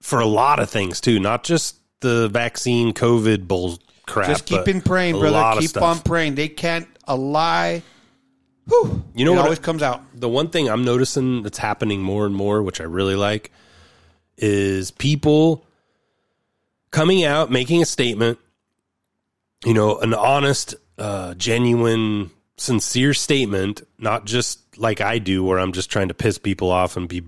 for 0.00 0.20
a 0.20 0.26
lot 0.26 0.60
of 0.60 0.70
things 0.70 1.00
too, 1.00 1.18
not 1.18 1.44
just 1.44 1.76
the 2.00 2.28
vaccine 2.28 2.92
COVID 2.92 3.46
bull 3.46 3.78
crap. 4.06 4.28
Just 4.28 4.46
keep 4.46 4.68
in 4.68 4.80
praying, 4.80 5.18
brother. 5.18 5.60
Keep 5.60 5.80
on 5.80 5.98
praying. 6.00 6.34
They 6.34 6.48
can't 6.48 6.88
a 7.06 7.16
lie. 7.16 7.82
Whew, 8.68 9.02
You 9.14 9.24
know 9.24 9.32
it 9.32 9.36
what 9.36 9.44
always 9.44 9.58
comes 9.58 9.82
out. 9.82 10.02
The 10.14 10.28
one 10.28 10.48
thing 10.48 10.68
I'm 10.68 10.84
noticing 10.84 11.42
that's 11.42 11.58
happening 11.58 12.00
more 12.00 12.26
and 12.26 12.34
more, 12.34 12.62
which 12.62 12.80
I 12.80 12.84
really 12.84 13.16
like, 13.16 13.50
is 14.36 14.92
people 14.92 15.66
coming 16.90 17.24
out 17.24 17.50
making 17.50 17.82
a 17.82 17.86
statement. 17.86 18.38
You 19.64 19.74
know, 19.74 19.98
an 19.98 20.14
honest, 20.14 20.74
uh, 20.98 21.34
genuine, 21.34 22.30
sincere 22.56 23.14
statement, 23.14 23.82
not 23.98 24.24
just 24.24 24.78
like 24.78 25.00
I 25.00 25.18
do, 25.18 25.44
where 25.44 25.58
I'm 25.58 25.72
just 25.72 25.90
trying 25.90 26.08
to 26.08 26.14
piss 26.14 26.38
people 26.38 26.70
off 26.70 26.96
and 26.96 27.08
be 27.08 27.22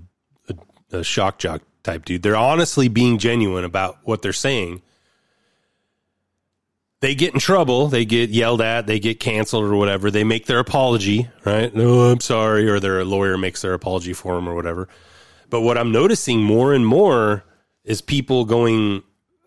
a, 0.49 0.99
a 0.99 1.05
shock 1.05 1.39
jock 1.39 1.63
type 1.83 2.05
dude. 2.05 2.23
They're 2.23 2.37
honestly 2.37 2.89
being 2.89 3.19
genuine 3.19 3.65
about 3.65 3.99
what 4.05 4.23
they're 4.23 4.33
saying. 4.33 4.83
They 7.01 7.15
get 7.15 7.35
in 7.35 7.41
trouble, 7.41 7.89
they 7.89 8.07
get 8.07 8.31
yelled 8.31 8.63
at, 8.63 8.87
they 8.87 8.99
get 8.99 9.21
canceled 9.21 9.65
or 9.65 9.77
whatever. 9.77 10.11
They 10.11 10.25
make 10.25 10.47
their 10.47 10.59
apology, 10.59 11.29
right? 11.45 11.75
No, 11.75 12.01
I'm 12.11 12.21
sorry, 12.21 12.69
or 12.69 12.81
their 12.81 13.05
lawyer 13.05 13.37
makes 13.37 13.61
their 13.61 13.75
apology 13.75 14.15
for 14.15 14.35
them 14.37 14.49
or 14.49 14.55
whatever. 14.55 14.89
But 15.51 15.61
what 15.61 15.77
I'm 15.77 15.93
noticing 15.93 16.43
more 16.43 16.73
and 16.73 16.87
more 16.87 17.45
is 17.85 18.01
people 18.01 18.47
going 18.47 19.03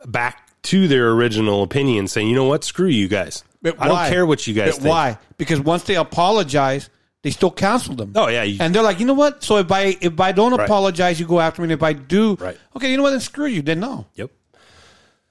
back 0.06 0.48
to 0.64 0.88
their 0.88 1.10
original 1.12 1.64
opinion, 1.64 2.08
saying, 2.08 2.28
"You 2.28 2.36
know 2.36 2.44
what? 2.46 2.64
Screw 2.64 2.88
you 2.88 3.08
guys. 3.08 3.44
But 3.74 3.88
I 3.88 3.92
why? 3.92 4.04
don't 4.06 4.14
care 4.14 4.26
what 4.26 4.46
you 4.48 4.54
guys 4.54 4.74
But 4.76 4.82
think." 4.84 4.90
Why? 4.92 5.18
Because 5.38 5.60
once 5.60 5.84
they 5.84 5.96
apologize, 5.96 6.90
they 7.24 7.32
still 7.32 7.52
cancel 7.52 7.96
them. 7.96 8.14
Oh 8.16 8.28
yeah, 8.28 8.44
you, 8.44 8.58
And 8.62 8.74
they're 8.74 8.84
like, 8.84 9.00
you 9.00 9.06
know 9.06 9.14
what? 9.14 9.44
So 9.44 9.58
if 9.58 9.72
I 9.72 9.98
if 10.02 10.20
I 10.20 10.32
don't 10.32 10.54
Right. 10.54 10.64
apologize, 10.66 11.20
you 11.20 11.26
go 11.28 11.40
after 11.40 11.62
me. 11.62 11.66
And 11.66 11.72
if 11.74 11.84
I 11.84 11.94
do, 11.94 12.36
Right. 12.36 12.58
okay, 12.76 12.92
you 12.92 12.98
know 12.98 13.04
what? 13.04 13.12
Then 13.12 13.20
screw 13.20 13.48
you. 13.48 13.62
Then 13.62 13.80
no. 13.80 14.06
Yep. 14.16 14.32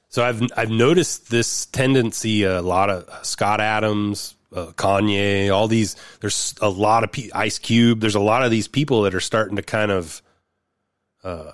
So 0.08 0.24
I've 0.24 0.42
I've 0.56 0.70
noticed 0.70 1.30
this 1.30 1.66
tendency. 1.66 2.44
A 2.44 2.62
lot 2.62 2.90
of 2.90 3.08
uh, 3.08 3.22
Scott 3.22 3.60
Adams, 3.60 4.34
uh, 4.54 4.66
Kanye, 4.76 5.50
all 5.54 5.68
these. 5.68 5.96
There's 6.20 6.54
a 6.60 6.68
lot 6.68 7.04
of 7.04 7.12
pe- 7.12 7.30
Ice 7.34 7.58
Cube. 7.58 8.00
There's 8.00 8.14
a 8.14 8.20
lot 8.20 8.42
of 8.44 8.50
these 8.50 8.68
people 8.68 9.02
that 9.02 9.14
are 9.14 9.20
starting 9.20 9.56
to 9.56 9.62
kind 9.62 9.90
of. 9.90 10.22
Uh, 11.24 11.52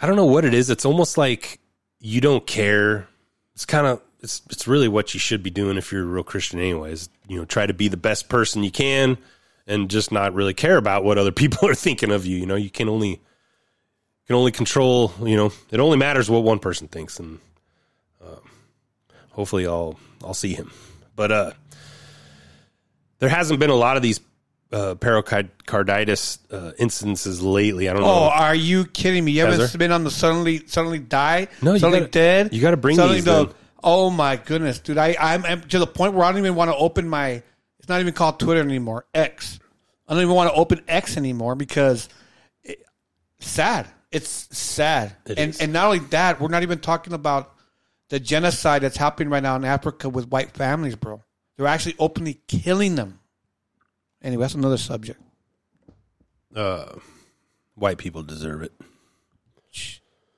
I 0.00 0.06
don't 0.06 0.16
know 0.16 0.26
what 0.26 0.44
it 0.44 0.54
is. 0.54 0.68
It's 0.70 0.84
almost 0.84 1.16
like 1.16 1.60
you 2.00 2.20
don't 2.20 2.46
care. 2.46 3.06
It's 3.54 3.66
kind 3.66 3.86
of 3.86 4.00
it's 4.22 4.42
it's 4.50 4.66
really 4.68 4.88
what 4.88 5.14
you 5.14 5.20
should 5.20 5.42
be 5.42 5.50
doing 5.50 5.76
if 5.76 5.92
you're 5.92 6.02
a 6.02 6.06
real 6.06 6.22
Christian, 6.22 6.58
anyways. 6.60 7.08
You 7.28 7.38
know, 7.38 7.44
try 7.44 7.66
to 7.66 7.74
be 7.74 7.88
the 7.88 7.96
best 7.96 8.28
person 8.28 8.62
you 8.62 8.70
can, 8.70 9.18
and 9.66 9.90
just 9.90 10.12
not 10.12 10.32
really 10.34 10.54
care 10.54 10.76
about 10.76 11.04
what 11.04 11.18
other 11.18 11.32
people 11.42 11.68
are 11.68 11.74
thinking 11.74 12.10
of 12.10 12.24
you. 12.26 12.36
You 12.38 12.46
know, 12.46 12.54
you 12.56 12.70
can 12.70 12.88
only 12.88 13.20
can 14.26 14.36
only 14.36 14.52
control 14.52 15.12
you 15.24 15.36
know 15.36 15.50
it 15.72 15.80
only 15.80 15.96
matters 15.98 16.30
what 16.30 16.44
one 16.44 16.60
person 16.60 16.86
thinks 16.86 17.18
and 17.18 17.40
um, 18.24 18.38
hopefully 19.32 19.66
i'll 19.66 19.98
i'll 20.24 20.32
see 20.32 20.54
him 20.54 20.70
but 21.16 21.32
uh 21.32 21.50
there 23.18 23.28
hasn't 23.28 23.58
been 23.58 23.68
a 23.68 23.74
lot 23.74 23.96
of 23.96 24.02
these 24.02 24.20
uh 24.72 24.94
pericarditis 24.94 26.38
uh, 26.52 26.70
instances 26.78 27.42
lately 27.42 27.88
i 27.88 27.92
don't 27.92 28.02
Oh, 28.02 28.06
know 28.06 28.30
are 28.30 28.54
you 28.54 28.84
kidding 28.86 29.24
me? 29.24 29.32
You 29.32 29.44
haven't 29.44 29.76
been 29.76 29.90
on 29.92 30.04
the 30.04 30.10
suddenly 30.10 30.62
suddenly 30.66 31.00
die, 31.00 31.48
No, 31.60 31.72
you 31.74 31.80
suddenly 31.80 32.00
gotta- 32.00 32.10
dead. 32.12 32.54
you 32.54 32.60
gotta 32.62 32.76
bring 32.76 32.94
suddenly 32.96 33.16
these 33.16 33.24
the. 33.24 33.52
Oh 33.84 34.10
my 34.10 34.36
goodness, 34.36 34.78
dude! 34.78 34.98
I 34.98 35.16
I'm, 35.18 35.44
I'm 35.44 35.60
to 35.62 35.78
the 35.78 35.86
point 35.86 36.14
where 36.14 36.24
I 36.24 36.30
don't 36.30 36.38
even 36.38 36.54
want 36.54 36.70
to 36.70 36.76
open 36.76 37.08
my. 37.08 37.42
It's 37.78 37.88
not 37.88 38.00
even 38.00 38.14
called 38.14 38.38
Twitter 38.38 38.60
anymore. 38.60 39.06
X. 39.14 39.58
I 40.06 40.14
don't 40.14 40.22
even 40.22 40.34
want 40.34 40.50
to 40.50 40.56
open 40.56 40.82
X 40.86 41.16
anymore 41.16 41.54
because 41.54 42.08
it, 42.62 42.84
sad. 43.40 43.88
It's 44.10 44.28
sad, 44.56 45.16
It 45.26 45.38
and 45.38 45.50
is. 45.50 45.60
and 45.60 45.72
not 45.72 45.86
only 45.86 46.00
that, 46.10 46.38
we're 46.40 46.48
not 46.48 46.62
even 46.62 46.78
talking 46.80 47.14
about 47.14 47.54
the 48.10 48.20
genocide 48.20 48.82
that's 48.82 48.96
happening 48.98 49.30
right 49.30 49.42
now 49.42 49.56
in 49.56 49.64
Africa 49.64 50.08
with 50.10 50.28
white 50.28 50.50
families, 50.50 50.96
bro. 50.96 51.22
They're 51.56 51.66
actually 51.66 51.96
openly 51.98 52.40
killing 52.46 52.94
them. 52.94 53.20
Anyway, 54.22 54.42
that's 54.42 54.54
another 54.54 54.76
subject. 54.76 55.18
Uh, 56.54 56.92
white 57.74 57.96
people 57.96 58.22
deserve 58.22 58.62
it. 58.62 58.72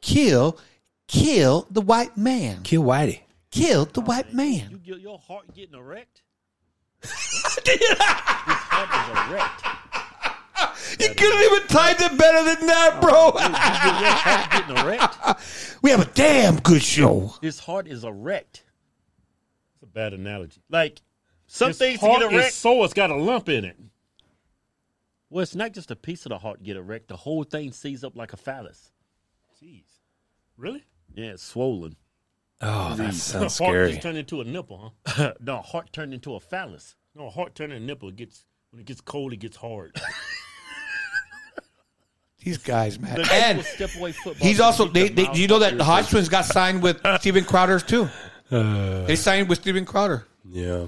Kill, 0.01 0.57
kill 1.09 1.67
the 1.71 1.81
white 1.81 2.17
man. 2.17 2.63
Kill 2.63 2.85
Whitey. 2.85 3.23
Kill 3.55 3.85
the 3.85 4.01
white 4.01 4.35
man. 4.35 4.67
You 4.69 4.79
get 4.79 4.99
your 5.01 5.17
heart 5.17 5.55
getting 5.55 5.77
erect. 5.77 6.23
His 7.03 7.11
heart 7.71 8.91
is 8.91 9.31
erect. 9.31 9.63
You 11.01 11.09
couldn't 11.09 11.41
even 11.43 11.67
time 11.69 11.97
it 11.99 12.19
better 12.19 12.45
than 12.55 12.67
that, 12.69 12.99
bro. 13.01 13.27
You 13.27 13.33
get 13.33 14.01
your 14.01 14.11
heart 14.11 14.51
getting 14.51 14.77
erect. 14.87 15.79
we 15.83 15.91
have 15.91 16.01
a 16.01 16.11
damn 16.15 16.57
good 16.61 16.83
show. 16.83 17.35
His 17.43 17.59
heart 17.59 17.89
is 17.89 18.05
erect. 18.05 18.65
It's 19.75 19.83
a 19.83 19.87
bad 19.87 20.13
analogy. 20.13 20.63
Like 20.71 21.01
some 21.47 21.69
His 21.69 21.79
things 21.79 22.01
heart 22.01 22.21
get 22.21 22.33
erect. 22.33 22.49
is 22.49 22.55
sore. 22.55 22.85
It's 22.85 22.95
got 22.95 23.11
a 23.11 23.17
lump 23.17 23.49
in 23.49 23.65
it. 23.65 23.77
Well, 25.31 25.43
it's 25.43 25.55
not 25.55 25.73
just 25.73 25.91
a 25.91 25.97
piece 25.97 26.27
of 26.27 26.31
the 26.31 26.39
heart 26.39 26.63
get 26.63 26.77
erect. 26.77 27.09
The 27.09 27.17
whole 27.17 27.45
thing 27.45 27.73
sees 27.73 28.05
up 28.05 28.17
like 28.17 28.33
a 28.33 28.37
phallus. 28.37 28.93
Jeez. 29.63 29.85
Really? 30.57 30.85
Yeah, 31.15 31.31
it's 31.33 31.43
swollen. 31.43 31.97
Oh, 32.67 32.95
that 32.97 33.15
sounds 33.15 33.59
heart 33.59 33.71
scary. 33.73 33.91
just 33.91 34.03
turned 34.03 34.17
into 34.19 34.41
a 34.41 34.45
nipple, 34.45 34.95
huh? 35.07 35.33
no, 35.41 35.59
heart 35.61 35.93
turned 35.93 36.15
into 36.15 36.35
a 36.35 36.41
phallus. 36.41 36.97
No, 37.15 37.29
heart 37.31 37.55
turning 37.55 37.77
into 37.77 37.85
a 37.85 37.87
nipple 37.87 38.09
it 38.09 38.17
gets 38.17 38.45
when 38.71 38.81
it 38.81 38.87
gets 38.87 39.01
cold, 39.01 39.33
it 39.33 39.37
gets 39.37 39.57
hard. 39.57 39.97
These 42.43 42.59
guys, 42.59 42.99
man. 42.99 43.17
The 43.17 43.33
And 43.33 43.63
step 43.65 43.91
away 43.97 44.13
football 44.13 44.47
he's 44.47 44.61
also. 44.61 44.85
keep 44.85 44.93
They, 44.95 45.09
they, 45.09 45.33
you 45.33 45.47
know 45.49 45.61
that 45.61 45.71
your 45.73 45.79
the 45.79 45.85
face. 45.85 46.07
Hodgetwins 46.13 46.31
got 46.31 46.45
signed 46.45 46.83
with 46.83 47.01
Steven 47.21 47.45
Crowder 47.45 47.81
too. 47.81 48.09
Uh, 48.51 49.05
They 49.07 49.17
signed 49.17 49.49
with 49.49 49.61
Steven 49.61 49.87
Crowder. 49.87 50.27
Yeah. 50.51 50.87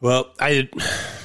Well, 0.00 0.30
I, 0.40 0.70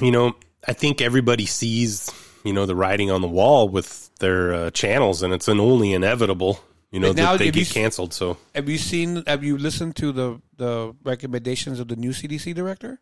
you 0.02 0.10
know, 0.10 0.36
I 0.68 0.74
think 0.74 1.00
everybody 1.00 1.46
sees, 1.46 2.10
you 2.44 2.52
know, 2.52 2.66
the 2.66 2.76
writing 2.76 3.10
on 3.10 3.22
the 3.22 3.28
wall 3.28 3.68
with 3.70 4.10
their 4.18 4.52
uh, 4.52 4.70
channels, 4.72 5.22
and 5.22 5.32
it's 5.32 5.48
an 5.48 5.58
only 5.60 5.94
inevitable, 5.94 6.60
you 6.96 7.00
know, 7.00 7.12
now 7.12 7.36
they 7.36 7.48
if 7.48 7.56
you 7.56 7.64
get 7.64 7.72
canceled. 7.74 8.12
So 8.14 8.38
Have 8.54 8.68
you 8.68 8.78
seen? 8.78 9.22
Have 9.26 9.44
you 9.44 9.58
listened 9.58 9.96
to 9.96 10.12
the 10.12 10.40
the 10.56 10.94
recommendations 11.04 11.78
of 11.80 11.88
the 11.88 11.96
new 11.96 12.10
CDC 12.10 12.54
director? 12.54 13.00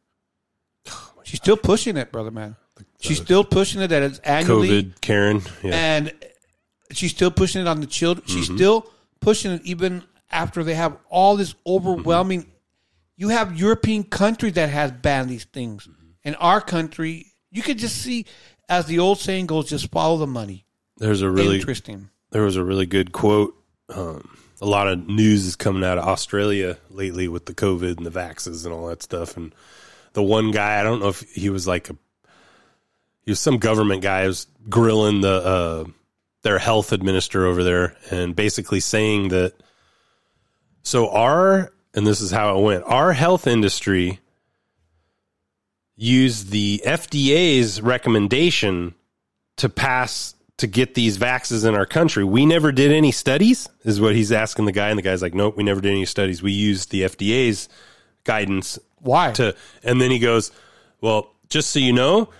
She's 1.24 1.40
still 1.40 1.56
pushing 1.56 1.96
it, 1.96 2.10
brother 2.12 2.30
man. 2.30 2.56
She's 3.00 3.18
still 3.18 3.44
pushing 3.44 3.80
it 3.82 3.88
that 3.88 4.02
it's 4.02 4.18
annually, 4.20 4.82
COVID, 4.84 5.00
Karen, 5.00 5.42
yeah, 5.62 5.74
and 5.96 6.12
she's 6.90 7.10
still 7.12 7.30
pushing 7.30 7.60
it 7.62 7.68
on 7.68 7.80
the 7.80 7.86
children. 7.86 8.26
She's 8.26 8.48
Mhm. 8.48 8.56
still 8.56 8.90
pushing 9.20 9.52
it 9.52 9.62
even 9.64 10.02
after 10.30 10.64
they 10.64 10.74
have 10.74 10.96
all 11.10 11.36
this 11.36 11.54
overwhelming. 11.66 12.46
You 13.16 13.28
have 13.28 13.56
European 13.58 14.02
countries 14.04 14.54
that 14.54 14.70
has 14.70 14.90
banned 14.90 15.28
these 15.30 15.44
things, 15.44 15.86
and 16.24 16.34
our 16.40 16.60
country, 16.60 17.32
you 17.52 17.62
could 17.62 17.78
just 17.78 17.96
see, 18.02 18.24
as 18.68 18.86
the 18.86 18.98
old 18.98 19.18
saying 19.20 19.46
goes, 19.46 19.68
just 19.68 19.90
follow 19.92 20.16
the 20.18 20.26
money. 20.26 20.64
there's 20.96 21.22
a 21.22 21.30
really 21.30 21.56
Interesting. 21.56 22.08
There 22.30 22.42
was 22.42 22.56
a 22.56 22.64
really 22.64 22.86
good 22.86 23.12
quote. 23.12 23.54
Um, 23.88 24.38
a 24.60 24.66
lot 24.66 24.88
of 24.88 25.06
news 25.06 25.44
is 25.46 25.56
coming 25.56 25.84
out 25.84 25.98
of 25.98 26.04
Australia 26.04 26.78
lately 26.90 27.28
with 27.28 27.46
the 27.46 27.54
COVID 27.54 27.98
and 27.98 28.06
the 28.06 28.10
vaxes 28.10 28.64
and 28.64 28.72
all 28.72 28.86
that 28.88 29.02
stuff. 29.02 29.36
And 29.36 29.54
the 30.14 30.22
one 30.22 30.50
guy, 30.50 30.80
I 30.80 30.82
don't 30.82 31.00
know 31.00 31.08
if 31.08 31.20
he 31.20 31.50
was 31.50 31.66
like 31.66 31.90
a, 31.90 31.96
he 33.22 33.30
was 33.30 33.40
some 33.40 33.58
government 33.58 34.02
guy, 34.02 34.26
was 34.26 34.46
grilling 34.68 35.20
the 35.20 35.28
uh, 35.28 35.84
their 36.42 36.58
health 36.58 36.92
administrator 36.92 37.46
over 37.46 37.64
there, 37.64 37.96
and 38.10 38.36
basically 38.36 38.80
saying 38.80 39.28
that. 39.28 39.54
So 40.82 41.10
our 41.10 41.72
and 41.94 42.06
this 42.06 42.20
is 42.20 42.30
how 42.30 42.58
it 42.58 42.62
went. 42.62 42.84
Our 42.84 43.12
health 43.12 43.46
industry 43.46 44.20
used 45.96 46.50
the 46.50 46.82
FDA's 46.84 47.80
recommendation 47.80 48.94
to 49.56 49.68
pass 49.68 50.34
to 50.58 50.66
get 50.66 50.94
these 50.94 51.18
vaxes 51.18 51.66
in 51.66 51.74
our 51.74 51.86
country. 51.86 52.24
We 52.24 52.46
never 52.46 52.70
did 52.70 52.92
any 52.92 53.10
studies, 53.10 53.68
is 53.84 54.00
what 54.00 54.14
he's 54.14 54.30
asking 54.32 54.66
the 54.66 54.72
guy, 54.72 54.88
and 54.90 54.98
the 54.98 55.02
guy's 55.02 55.22
like, 55.22 55.34
"Nope, 55.34 55.56
we 55.56 55.64
never 55.64 55.80
did 55.80 55.90
any 55.92 56.04
studies. 56.06 56.42
We 56.42 56.52
used 56.52 56.90
the 56.90 57.02
FDA's 57.02 57.68
guidance." 58.24 58.78
Why? 59.00 59.32
To 59.32 59.54
and 59.82 60.00
then 60.00 60.10
he 60.10 60.18
goes, 60.18 60.52
"Well, 61.00 61.30
just 61.48 61.70
so 61.70 61.78
you 61.78 61.92
know, 61.92 62.30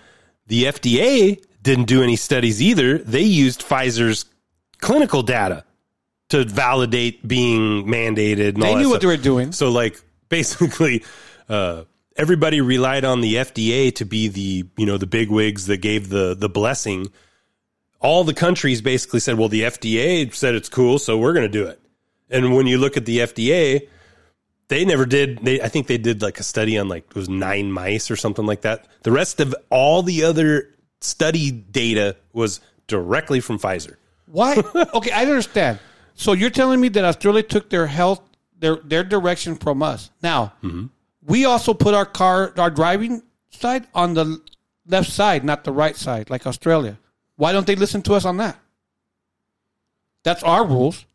the 0.47 0.63
FDA 0.65 1.43
didn't 1.61 1.85
do 1.85 2.03
any 2.03 2.15
studies 2.15 2.61
either. 2.61 2.99
They 2.99 3.21
used 3.21 3.61
Pfizer's 3.67 4.25
clinical 4.79 5.23
data 5.23 5.63
to 6.29 6.43
validate 6.43 7.27
being 7.27 7.85
mandated. 7.85 8.49
And 8.55 8.63
They 8.63 8.75
knew 8.75 8.89
what 8.89 8.95
stuff. 8.95 9.01
they 9.01 9.07
were 9.07 9.17
doing. 9.17 9.51
So, 9.51 9.71
like, 9.71 10.01
basically, 10.29 11.03
uh, 11.49 11.83
everybody 12.15 12.61
relied 12.61 13.05
on 13.05 13.21
the 13.21 13.35
FDA 13.35 13.93
to 13.95 14.05
be 14.05 14.27
the 14.27 14.65
you 14.77 14.85
know 14.85 14.97
the 14.97 15.07
big 15.07 15.29
wigs 15.29 15.65
that 15.67 15.77
gave 15.77 16.09
the 16.09 16.35
the 16.35 16.49
blessing. 16.49 17.07
All 17.99 18.23
the 18.23 18.33
countries 18.33 18.81
basically 18.81 19.19
said, 19.19 19.37
"Well, 19.37 19.49
the 19.49 19.63
FDA 19.63 20.33
said 20.33 20.55
it's 20.55 20.69
cool, 20.69 20.99
so 20.99 21.17
we're 21.17 21.33
going 21.33 21.49
to 21.49 21.57
do 21.57 21.65
it." 21.65 21.79
And 22.29 22.55
when 22.55 22.67
you 22.67 22.77
look 22.77 22.97
at 22.97 23.05
the 23.05 23.19
FDA, 23.19 23.87
they 24.67 24.85
never 24.85 25.05
did. 25.05 25.39
They 25.43 25.61
I 25.61 25.69
think 25.69 25.87
they 25.87 25.97
did 25.97 26.21
like 26.21 26.39
a 26.39 26.43
study 26.43 26.77
on 26.77 26.87
like 26.87 27.05
it 27.09 27.15
was 27.15 27.29
nine 27.29 27.71
mice 27.71 28.09
or 28.09 28.15
something 28.15 28.45
like 28.45 28.61
that. 28.61 28.87
The 29.03 29.11
rest 29.11 29.39
of 29.39 29.55
all 29.69 30.01
the 30.01 30.23
other 30.23 30.71
study 31.01 31.51
data 31.51 32.15
was 32.33 32.61
directly 32.87 33.39
from 33.39 33.59
Pfizer. 33.59 33.95
Why? 34.25 34.55
okay, 34.93 35.11
I 35.11 35.21
understand. 35.21 35.79
So 36.15 36.33
you're 36.33 36.49
telling 36.49 36.81
me 36.81 36.89
that 36.89 37.03
Australia 37.03 37.43
took 37.43 37.69
their 37.69 37.87
health, 37.87 38.21
their 38.59 38.77
their 38.77 39.03
direction 39.03 39.55
from 39.55 39.83
us. 39.83 40.09
Now, 40.23 40.53
mm-hmm. 40.63 40.87
we 41.21 41.45
also 41.45 41.73
put 41.73 41.93
our 41.93 42.05
car, 42.05 42.53
our 42.57 42.71
driving 42.71 43.21
side 43.51 43.87
on 43.93 44.13
the 44.13 44.41
left 44.87 45.11
side, 45.11 45.43
not 45.43 45.63
the 45.63 45.71
right 45.71 45.95
side, 45.95 46.29
like 46.29 46.47
Australia. 46.47 46.97
Why 47.35 47.51
don't 47.51 47.67
they 47.67 47.75
listen 47.75 48.01
to 48.03 48.13
us 48.13 48.25
on 48.25 48.37
that? 48.37 48.57
That's 50.23 50.43
our 50.43 50.65
rules. 50.65 51.05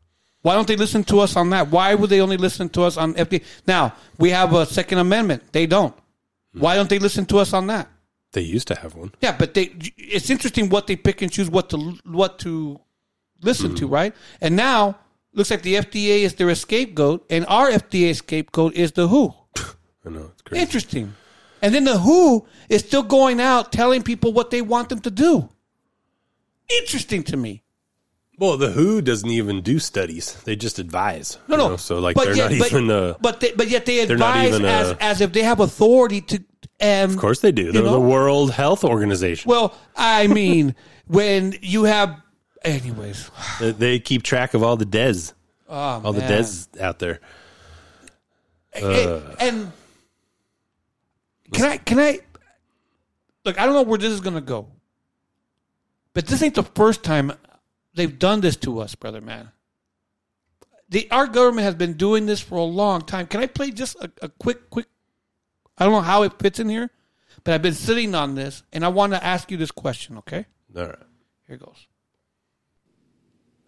Why 0.42 0.54
don't 0.54 0.68
they 0.68 0.76
listen 0.76 1.04
to 1.04 1.20
us 1.20 1.36
on 1.36 1.50
that? 1.50 1.68
Why 1.68 1.94
would 1.94 2.08
they 2.08 2.20
only 2.20 2.36
listen 2.36 2.68
to 2.70 2.82
us 2.82 2.96
on 2.96 3.14
FDA? 3.14 3.44
Now 3.66 3.94
we 4.18 4.30
have 4.30 4.54
a 4.54 4.64
Second 4.64 4.98
Amendment. 4.98 5.52
They 5.52 5.66
don't. 5.66 5.94
Hmm. 6.54 6.60
Why 6.60 6.76
don't 6.76 6.88
they 6.88 6.98
listen 6.98 7.26
to 7.26 7.38
us 7.38 7.52
on 7.52 7.66
that? 7.66 7.88
They 8.32 8.42
used 8.42 8.68
to 8.68 8.74
have 8.76 8.94
one. 8.94 9.12
Yeah, 9.20 9.36
but 9.36 9.54
they 9.54 9.74
it's 9.96 10.30
interesting 10.30 10.68
what 10.68 10.86
they 10.86 10.96
pick 10.96 11.20
and 11.20 11.30
choose 11.30 11.50
what 11.50 11.68
to 11.70 11.98
what 12.04 12.38
to 12.40 12.80
listen 13.42 13.74
to, 13.76 13.86
hmm. 13.86 13.92
right? 13.92 14.14
And 14.40 14.56
now 14.56 14.98
looks 15.32 15.50
like 15.50 15.62
the 15.62 15.74
FDA 15.74 16.20
is 16.20 16.34
their 16.34 16.54
scapegoat, 16.54 17.26
and 17.28 17.44
our 17.46 17.70
FDA 17.70 18.14
scapegoat 18.14 18.74
is 18.74 18.92
the 18.92 19.08
WHO. 19.08 19.34
I 20.06 20.10
know 20.10 20.30
it's 20.32 20.42
crazy. 20.42 20.62
Interesting. 20.62 21.14
And 21.62 21.74
then 21.74 21.84
the 21.84 21.98
WHO 21.98 22.46
is 22.70 22.80
still 22.80 23.02
going 23.02 23.40
out 23.40 23.72
telling 23.72 24.02
people 24.02 24.32
what 24.32 24.50
they 24.50 24.62
want 24.62 24.88
them 24.88 25.00
to 25.00 25.10
do. 25.10 25.50
Interesting 26.78 27.22
to 27.24 27.36
me. 27.36 27.62
Well, 28.38 28.56
the 28.56 28.70
WHO 28.70 29.02
doesn't 29.02 29.28
even 29.28 29.60
do 29.60 29.78
studies; 29.78 30.34
they 30.44 30.56
just 30.56 30.78
advise. 30.78 31.36
No, 31.48 31.56
no. 31.56 31.68
know? 31.70 31.76
So 31.76 31.98
like 31.98 32.16
But 32.16 32.24
they're 32.26 32.36
yet- 32.36 32.50
not 32.52 32.58
but- 32.58 32.72
even. 32.72 32.90
Uh, 32.90 33.14
But 33.20 33.40
they, 33.40 33.52
but 33.52 33.68
yet 33.68 33.84
they 33.86 34.00
advise 34.00 34.48
even, 34.48 34.64
as 34.64 34.92
uh, 34.92 34.96
as 35.00 35.20
if 35.20 35.32
they 35.32 35.42
have 35.42 35.60
authority 35.60 36.20
to. 36.22 36.36
Um, 36.82 37.10
of 37.10 37.18
course, 37.18 37.40
they 37.40 37.52
do. 37.52 37.70
They're 37.72 37.82
know? 37.82 37.92
the 37.92 38.00
World 38.00 38.52
Health 38.52 38.84
Organization. 38.84 39.48
Well, 39.50 39.74
I 39.94 40.26
mean, 40.28 40.74
when 41.06 41.54
you 41.60 41.84
have, 41.84 42.16
anyways. 42.64 43.30
They- 43.60 43.72
they 43.72 43.98
keep 43.98 44.22
track 44.22 44.54
of 44.54 44.62
all 44.62 44.76
the 44.78 44.86
des, 44.86 45.32
Oh, 45.68 45.74
all 46.04 46.12
the 46.14 46.20
man. 46.20 46.42
des 46.42 46.80
out 46.82 46.98
there. 46.98 47.20
And- 48.72 48.84
Uh, 48.86 49.20
and 49.40 49.72
can 51.52 51.64
I 51.66 51.76
can 51.76 51.98
I 51.98 52.20
look? 53.44 53.60
I 53.60 53.66
don't 53.66 53.74
know 53.74 53.82
where 53.82 53.98
this 53.98 54.12
is 54.12 54.20
going 54.20 54.36
to 54.36 54.40
go, 54.40 54.68
but 56.14 56.26
this 56.26 56.42
ain't 56.42 56.54
the 56.54 56.62
first 56.62 57.02
time 57.02 57.32
they've 57.94 58.18
done 58.18 58.40
this 58.40 58.56
to 58.56 58.80
us, 58.80 58.94
brother 58.94 59.20
man. 59.20 59.50
The 60.88 61.08
our 61.10 61.26
government 61.26 61.64
has 61.64 61.74
been 61.76 61.94
doing 61.94 62.26
this 62.26 62.40
for 62.40 62.56
a 62.56 62.64
long 62.64 63.02
time. 63.02 63.26
Can 63.26 63.40
I 63.40 63.46
play 63.46 63.70
just 63.70 63.96
a, 63.96 64.10
a 64.22 64.28
quick 64.28 64.70
quick? 64.70 64.86
I 65.78 65.84
don't 65.84 65.94
know 65.94 66.00
how 66.00 66.24
it 66.24 66.38
fits 66.38 66.58
in 66.58 66.68
here, 66.68 66.90
but 67.44 67.54
I've 67.54 67.62
been 67.62 67.74
sitting 67.74 68.14
on 68.14 68.34
this, 68.34 68.62
and 68.72 68.84
I 68.84 68.88
want 68.88 69.12
to 69.12 69.24
ask 69.24 69.50
you 69.50 69.56
this 69.56 69.70
question. 69.70 70.18
Okay, 70.18 70.46
all 70.76 70.86
right. 70.86 70.96
here 71.46 71.56
goes. 71.56 71.86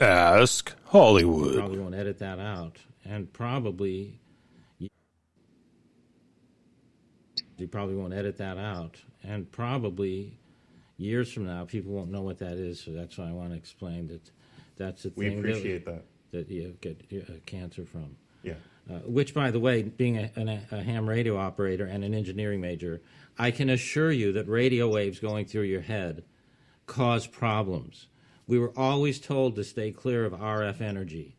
Ask 0.00 0.74
Hollywood. 0.86 1.56
Probably 1.56 1.78
won't 1.78 1.94
edit 1.94 2.18
that 2.18 2.40
out, 2.40 2.78
and 3.04 3.32
probably 3.32 4.18
you 7.56 7.68
probably 7.68 7.94
won't 7.94 8.12
edit 8.12 8.38
that 8.38 8.58
out, 8.58 8.96
and 9.22 9.50
probably 9.52 10.38
years 10.96 11.32
from 11.32 11.46
now 11.46 11.64
people 11.64 11.92
won't 11.92 12.10
know 12.10 12.22
what 12.22 12.38
that 12.38 12.58
is. 12.58 12.80
So 12.80 12.92
that's 12.92 13.18
why 13.18 13.28
I 13.28 13.32
want 13.32 13.50
to 13.50 13.56
explain 13.56 14.08
that 14.08 14.30
that's 14.76 15.02
the 15.04 15.12
We 15.14 15.28
thing 15.28 15.38
appreciate 15.38 15.84
that, 15.86 16.04
that 16.32 16.48
you 16.48 16.76
get 16.80 17.04
uh, 17.12 17.34
cancer 17.46 17.84
from. 17.84 18.16
Yeah. 18.42 18.54
Uh, 18.90 18.98
which, 19.00 19.32
by 19.32 19.50
the 19.52 19.60
way, 19.60 19.82
being 19.82 20.18
a, 20.18 20.30
an, 20.34 20.48
a 20.48 20.82
ham 20.82 21.08
radio 21.08 21.36
operator 21.36 21.84
and 21.84 22.02
an 22.02 22.14
engineering 22.14 22.60
major, 22.60 23.00
I 23.38 23.52
can 23.52 23.70
assure 23.70 24.10
you 24.10 24.32
that 24.32 24.48
radio 24.48 24.88
waves 24.88 25.20
going 25.20 25.46
through 25.46 25.62
your 25.62 25.82
head 25.82 26.24
cause 26.86 27.26
problems. 27.26 28.08
We 28.46 28.58
were 28.58 28.72
always 28.76 29.20
told 29.20 29.54
to 29.56 29.64
stay 29.64 29.92
clear 29.92 30.24
of 30.24 30.32
RF 30.32 30.80
energy. 30.80 31.36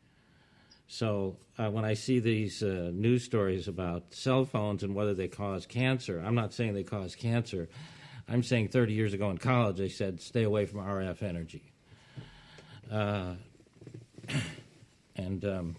So 0.87 1.37
uh, 1.57 1.69
when 1.69 1.85
I 1.85 1.95
see 1.95 2.19
these 2.19 2.63
uh, 2.63 2.91
news 2.93 3.23
stories 3.23 3.67
about 3.67 4.13
cell 4.13 4.45
phones 4.45 4.83
and 4.83 4.95
whether 4.95 5.13
they 5.13 5.27
cause 5.27 5.65
cancer, 5.65 6.23
I'm 6.25 6.35
not 6.35 6.53
saying 6.53 6.73
they 6.75 6.83
cause 6.83 7.15
cancer. 7.15 7.67
I'm 8.27 8.43
saying 8.43 8.69
30 8.69 8.93
years 8.93 9.13
ago 9.13 9.29
in 9.29 9.37
college, 9.37 9.77
they 9.77 9.89
said 9.89 10.21
stay 10.21 10.43
away 10.43 10.65
from 10.65 10.79
RF 10.79 11.21
energy. 11.23 11.63
Uh, 12.91 13.33
and 15.15 15.43
um, 15.45 15.75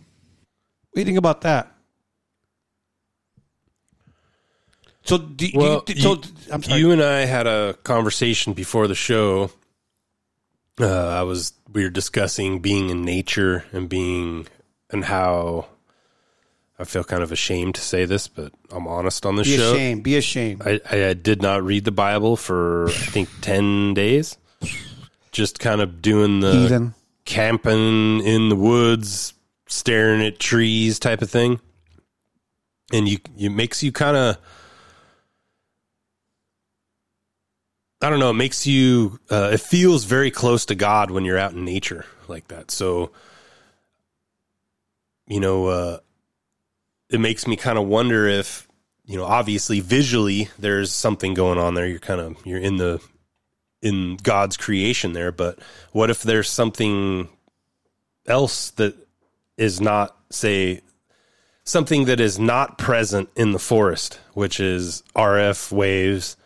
What 0.91 0.97
do 0.97 1.01
you 1.01 1.05
think 1.07 1.19
about 1.19 1.41
that? 1.43 1.71
So, 5.05 5.19
do, 5.19 5.49
do 5.49 5.59
Well, 5.59 5.85
you, 5.89 5.97
so 5.97 6.15
you, 6.15 6.21
I'm 6.51 6.63
sorry. 6.63 6.81
you 6.81 6.91
and 6.91 7.03
I 7.03 7.27
had 7.27 7.47
a 7.47 7.75
conversation 7.85 8.55
before 8.55 8.89
the 8.89 8.95
show. 8.95 9.51
Uh, 10.81 11.09
I 11.09 11.23
was 11.23 11.53
we 11.73 11.85
were 11.85 11.91
discussing 11.91 12.61
being 12.61 12.89
in 12.91 13.05
nature 13.05 13.65
and 13.73 13.89
being 13.89 14.47
and 14.91 15.05
how 15.05 15.67
I 16.79 16.85
feel 16.85 17.05
kind 17.05 17.23
of 17.23 17.31
ashamed 17.31 17.77
to 17.77 17.81
say 17.81 18.05
this, 18.05 18.27
but 18.27 18.53
I'm 18.71 18.89
honest 18.89 19.25
on 19.27 19.37
the 19.37 19.45
be 19.45 19.57
show. 19.57 19.75
ashamed. 19.75 20.03
Be 20.03 20.17
ashamed. 20.17 20.63
I, 20.65 20.81
I 20.91 21.15
did 21.15 21.41
not 21.41 21.63
read 21.63 21.85
the 21.85 21.93
Bible 21.93 22.37
for 22.37 22.89
I 22.89 22.93
think 22.93 23.29
ten 23.41 23.95
days. 23.95 24.37
Just 25.31 25.61
kind 25.61 25.81
of 25.81 26.03
doing 26.03 26.41
the 26.41 26.53
Heathen. 26.53 26.95
camping 27.25 28.21
in 28.25 28.49
the 28.49 28.57
woods, 28.57 29.35
staring 29.69 30.21
at 30.23 30.39
trees 30.41 30.99
type 30.99 31.23
of 31.23 31.31
thing. 31.31 31.61
And 32.93 33.09
you 33.09 33.19
it 33.39 33.51
makes 33.51 33.83
you 33.83 33.93
kind 33.93 34.17
of 34.17 34.37
I 38.01 38.11
don't 38.11 38.19
know, 38.19 38.31
it 38.31 38.35
makes 38.35 38.67
you 38.67 39.19
uh, 39.31 39.51
it 39.53 39.61
feels 39.61 40.05
very 40.05 40.31
close 40.31 40.67
to 40.67 40.75
God 40.75 41.11
when 41.11 41.25
you're 41.25 41.39
out 41.39 41.53
in 41.53 41.65
nature 41.65 42.05
like 42.29 42.49
that. 42.49 42.71
So 42.71 43.13
you 45.27 45.41
know, 45.41 45.67
uh 45.67 45.99
it 47.11 47.21
makes 47.21 47.47
me 47.47 47.57
kind 47.57 47.79
of 47.79 47.87
wonder 47.87 48.27
if 48.27 48.69
you 49.05 49.17
know 49.17 49.25
obviously 49.25 49.81
visually 49.81 50.49
there's 50.59 50.93
something 50.93 51.35
going 51.35 51.59
on 51.59 51.75
there. 51.75 51.87
You're 51.87 51.99
kind 51.99 52.21
of 52.21 52.37
you're 52.45 52.61
in 52.61 52.77
the 52.77 53.01
in 53.83 54.17
god's 54.23 54.57
creation 54.57 55.13
there 55.13 55.31
but 55.31 55.59
what 55.93 56.09
if 56.09 56.23
there's 56.23 56.49
something 56.49 57.29
else 58.27 58.71
that 58.71 58.95
is 59.59 59.79
not 59.79 60.17
say 60.31 60.81
something 61.65 62.07
that 62.07 62.19
is 62.19 62.39
not 62.39 62.79
present 62.79 63.29
in 63.37 63.53
the 63.53 63.59
forest 63.59 64.19
which 64.33 64.59
is 64.59 65.03
rf 65.15 65.71
waves 65.71 66.39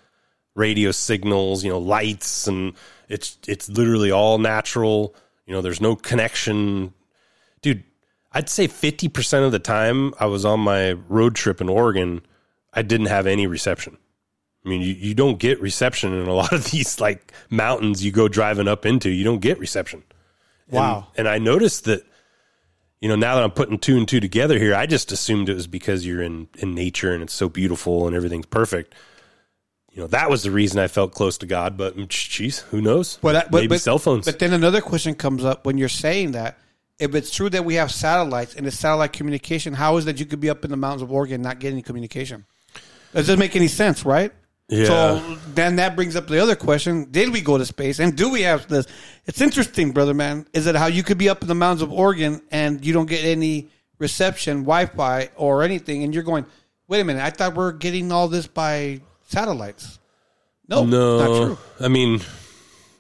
radio 0.57 0.91
signals 0.91 1.63
you 1.63 1.71
know 1.71 1.79
lights 1.79 2.49
and 2.49 2.75
it's 3.09 3.39
it's 3.47 3.69
literally 3.69 4.11
all 4.11 4.39
natural. 4.39 5.15
You 5.47 5.55
know 5.55 5.63
there's 5.63 5.81
no 5.81 5.97
connection 5.97 6.93
I'd 8.33 8.49
say 8.51 8.69
50% 8.69 9.45
of 9.47 9.53
the 9.53 9.59
time 9.59 10.13
I 10.21 10.27
was 10.27 10.45
on 10.45 10.61
my 10.61 10.93
road 10.93 11.35
trip 11.35 11.61
in 11.61 11.69
Oregon, 11.69 12.21
I 12.73 12.83
didn't 12.83 13.07
have 13.07 13.27
any 13.27 13.47
reception. 13.47 13.97
I 14.65 14.69
mean, 14.69 14.83
you, 14.83 14.93
you 14.93 15.15
don't 15.15 15.39
get 15.39 15.61
reception 15.61 16.13
in 16.13 16.29
a 16.29 16.35
lot 16.35 16.53
of 16.53 16.71
these 16.71 17.01
like 17.01 17.33
mountains 17.51 18.05
you 18.05 18.13
go 18.13 18.29
driving 18.29 18.69
up 18.69 18.85
into. 18.85 19.09
You 19.11 19.25
don't 19.25 19.41
get 19.41 19.59
reception. 19.59 20.03
Wow. 20.71 21.09
And, 21.17 21.27
and 21.27 21.29
I 21.29 21.39
noticed 21.39 21.85
that, 21.85 22.05
you 23.01 23.09
know, 23.09 23.17
now 23.17 23.37
that 23.37 23.45
I'm 23.45 23.51
putting 23.53 23.79
two 23.79 23.97
and 23.97 24.07
two 24.07 24.21
together 24.21 24.59
here, 24.59 24.75
I 24.75 24.87
just 24.87 25.13
assumed 25.13 25.49
it 25.49 25.55
was 25.55 25.67
because 25.67 26.05
you're 26.05 26.23
in, 26.23 26.49
in 26.59 26.75
nature 26.75 27.13
and 27.15 27.23
it's 27.23 27.33
so 27.33 27.49
beautiful 27.49 28.07
and 28.07 28.15
everything's 28.15 28.47
perfect. 28.47 28.95
You 29.93 30.03
know, 30.03 30.09
that 30.09 30.29
was 30.29 30.43
the 30.43 30.51
reason 30.51 30.79
I 30.79 30.89
felt 30.89 31.15
close 31.15 31.39
to 31.39 31.47
God. 31.47 31.77
But 31.77 31.97
mm, 31.97 32.09
geez, 32.09 32.59
who 32.59 32.83
knows? 32.83 33.19
But, 33.23 33.51
but 33.51 33.61
Maybe 33.61 33.69
but- 33.69 33.81
cell 33.81 33.99
phones. 33.99 34.27
But 34.27 34.39
then 34.39 34.53
another 34.53 34.81
question 34.83 35.15
comes 35.15 35.45
up 35.45 35.65
when 35.65 35.79
you're 35.79 35.89
saying 35.89 36.33
that. 36.33 36.59
If 36.99 37.15
it's 37.15 37.31
true 37.31 37.49
that 37.51 37.65
we 37.65 37.75
have 37.75 37.93
satellites 37.93 38.55
and 38.55 38.67
it's 38.67 38.77
satellite 38.77 39.13
communication, 39.13 39.75
how 39.75 39.97
is 39.99 40.07
that 40.07 40.19
you 40.19 40.27
could 40.27 40.41
be 40.41 40.51
up 40.51 40.65
in 40.65 40.71
the 40.71 40.77
mountains 40.77 41.03
of 41.03 41.13
Oregon 41.13 41.35
and 41.35 41.45
not 41.45 41.61
getting 41.61 41.81
communication? 41.83 42.45
That 43.13 43.21
doesn't 43.21 43.39
make 43.39 43.57
any 43.57 43.69
sense, 43.69 44.05
right? 44.05 44.33
Yeah. 44.69 44.85
So 44.85 45.37
then 45.55 45.77
that 45.77 45.97
brings 45.97 46.15
up 46.15 46.27
the 46.27 46.41
other 46.41 46.57
question: 46.57 47.11
Did 47.11 47.33
we 47.33 47.41
go 47.41 47.57
to 47.57 47.65
space, 47.65 48.01
and 48.01 48.15
do 48.17 48.29
we 48.29 48.43
have 48.43 48.69
this? 48.69 48.87
It's 49.27 49.41
interesting, 49.41 49.93
brother 49.93 50.13
man. 50.13 50.47
Is 50.53 50.67
it 50.67 50.75
how 50.75 50.87
you 50.87 51.03
could 51.03 51.17
be 51.17 51.29
up 51.29 51.41
in 51.41 51.49
the 51.49 51.55
mountains 51.55 51.83
of 51.83 51.91
Oregon 51.91 52.43
and 52.51 52.85
you 52.85 52.93
don't 52.93 53.09
get 53.09 53.25
any 53.25 53.69
reception, 53.99 54.65
Wi-Fi, 54.65 55.31
or 55.37 55.63
anything, 55.63 56.05
and 56.05 56.13
you're 56.13 56.23
going, 56.23 56.45
"Wait 56.87 57.01
a 57.01 57.05
minute! 57.05 57.23
I 57.23 57.31
thought 57.31 57.57
we 57.57 57.65
are 57.65 57.73
getting 57.73 58.13
all 58.13 58.29
this 58.29 58.47
by 58.47 59.01
satellites." 59.29 59.99
No, 60.69 60.85
no, 60.85 61.19
not 61.19 61.47
true. 61.47 61.59
I 61.81 61.89
mean, 61.89 62.21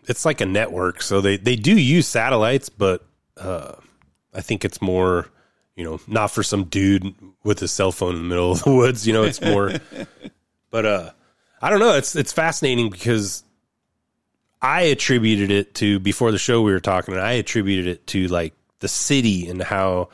it's 0.06 0.24
like 0.24 0.40
a 0.40 0.46
network, 0.46 1.02
so 1.02 1.20
they 1.20 1.36
they 1.36 1.56
do 1.56 1.78
use 1.78 2.06
satellites, 2.06 2.70
but 2.70 3.04
uh, 3.36 3.74
I 4.38 4.40
think 4.40 4.64
it's 4.64 4.80
more, 4.80 5.26
you 5.74 5.82
know, 5.82 6.00
not 6.06 6.30
for 6.30 6.44
some 6.44 6.64
dude 6.64 7.12
with 7.42 7.58
his 7.58 7.72
cell 7.72 7.90
phone 7.90 8.14
in 8.14 8.22
the 8.22 8.28
middle 8.28 8.52
of 8.52 8.62
the 8.62 8.70
woods. 8.72 9.04
You 9.04 9.12
know, 9.12 9.24
it's 9.24 9.40
more. 9.40 9.72
but 10.70 10.86
uh, 10.86 11.10
I 11.60 11.70
don't 11.70 11.80
know. 11.80 11.94
It's 11.94 12.14
it's 12.14 12.32
fascinating 12.32 12.88
because 12.88 13.42
I 14.62 14.82
attributed 14.82 15.50
it 15.50 15.74
to 15.76 15.98
before 15.98 16.30
the 16.30 16.38
show 16.38 16.62
we 16.62 16.70
were 16.70 16.78
talking, 16.78 17.14
and 17.14 17.22
I 17.22 17.32
attributed 17.32 17.88
it 17.88 18.06
to 18.08 18.28
like 18.28 18.54
the 18.78 18.86
city 18.86 19.48
and 19.48 19.60
how 19.60 20.10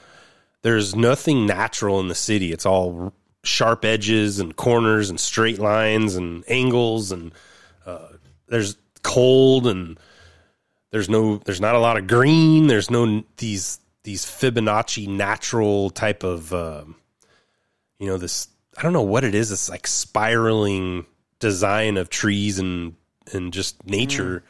there's 0.62 0.97
nothing 0.97 1.45
natural 1.45 2.01
in 2.01 2.09
the 2.09 2.14
city. 2.14 2.51
It's 2.51 2.64
all 2.64 3.12
sharp 3.43 3.85
edges 3.85 4.41
and 4.41 4.57
corners 4.57 5.11
and 5.11 5.20
straight 5.20 5.59
lines 5.59 6.16
and 6.16 6.45
angles 6.49 7.12
and 7.12 7.31
uh, 7.85 8.09
there's 8.49 8.77
cold 9.03 9.66
and 9.66 10.01
there's 10.93 11.11
no 11.11 11.37
there's 11.39 11.61
not 11.61 11.75
a 11.75 11.81
lot 11.81 11.99
of 11.99 12.07
green. 12.07 12.68
There's 12.68 12.91
no 12.91 13.22
these 13.37 13.81
these 14.05 14.24
Fibonacci 14.24 15.09
natural 15.09 15.90
type 15.90 16.22
of 16.22 16.52
um, 16.55 16.96
you 17.98 18.07
know 18.07 18.16
this 18.16 18.48
I 18.78 18.82
don't 18.82 18.92
know 18.92 19.02
what 19.02 19.24
it 19.24 19.34
is. 19.34 19.50
It's 19.50 19.68
like 19.68 19.86
spiraling 19.86 21.07
design 21.40 21.96
of 21.96 22.09
trees 22.11 22.59
and 22.59 22.94
and 23.32 23.52
just 23.52 23.84
nature. 23.86 24.44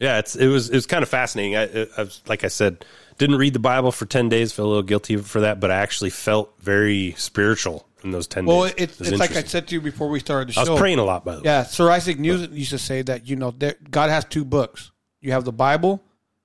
Yeah, 0.00 0.18
it's 0.18 0.34
it 0.34 0.48
was 0.48 0.68
it 0.68 0.74
was 0.74 0.86
kind 0.86 1.02
of 1.02 1.08
fascinating. 1.08 1.56
I, 1.56 1.86
I 1.96 2.02
was 2.02 2.22
like 2.26 2.42
I 2.42 2.48
said, 2.48 2.84
didn't 3.18 3.36
read 3.36 3.52
the 3.52 3.60
Bible 3.60 3.92
for 3.92 4.04
ten 4.04 4.28
days. 4.28 4.52
Feel 4.52 4.66
a 4.66 4.68
little 4.68 4.82
guilty 4.82 5.16
for 5.16 5.40
that, 5.42 5.60
but 5.60 5.70
I 5.70 5.76
actually 5.76 6.10
felt 6.10 6.52
very 6.60 7.14
spiritual 7.16 7.86
in 8.02 8.10
those 8.10 8.26
ten 8.26 8.44
Well, 8.44 8.64
days. 8.64 8.74
it's, 8.78 9.00
It 9.00 9.08
it's 9.08 9.20
like 9.20 9.36
I 9.36 9.44
said 9.44 9.68
to 9.68 9.76
you 9.76 9.80
before 9.80 10.08
we 10.08 10.18
started 10.18 10.48
the 10.48 10.54
show. 10.54 10.62
I 10.62 10.70
was 10.70 10.80
praying 10.80 10.98
a 10.98 11.04
lot, 11.04 11.24
by 11.24 11.36
the 11.36 11.38
way. 11.42 11.44
Yeah, 11.44 11.62
Sir 11.62 11.88
Isaac 11.90 12.18
Newton 12.18 12.56
used 12.56 12.70
to 12.70 12.78
say 12.78 13.02
that 13.02 13.28
you 13.28 13.36
know 13.36 13.52
there, 13.52 13.76
God 13.90 14.10
has 14.10 14.24
two 14.24 14.44
books. 14.44 14.90
You 15.20 15.32
have 15.32 15.44
the 15.44 15.52
Bible, 15.52 16.02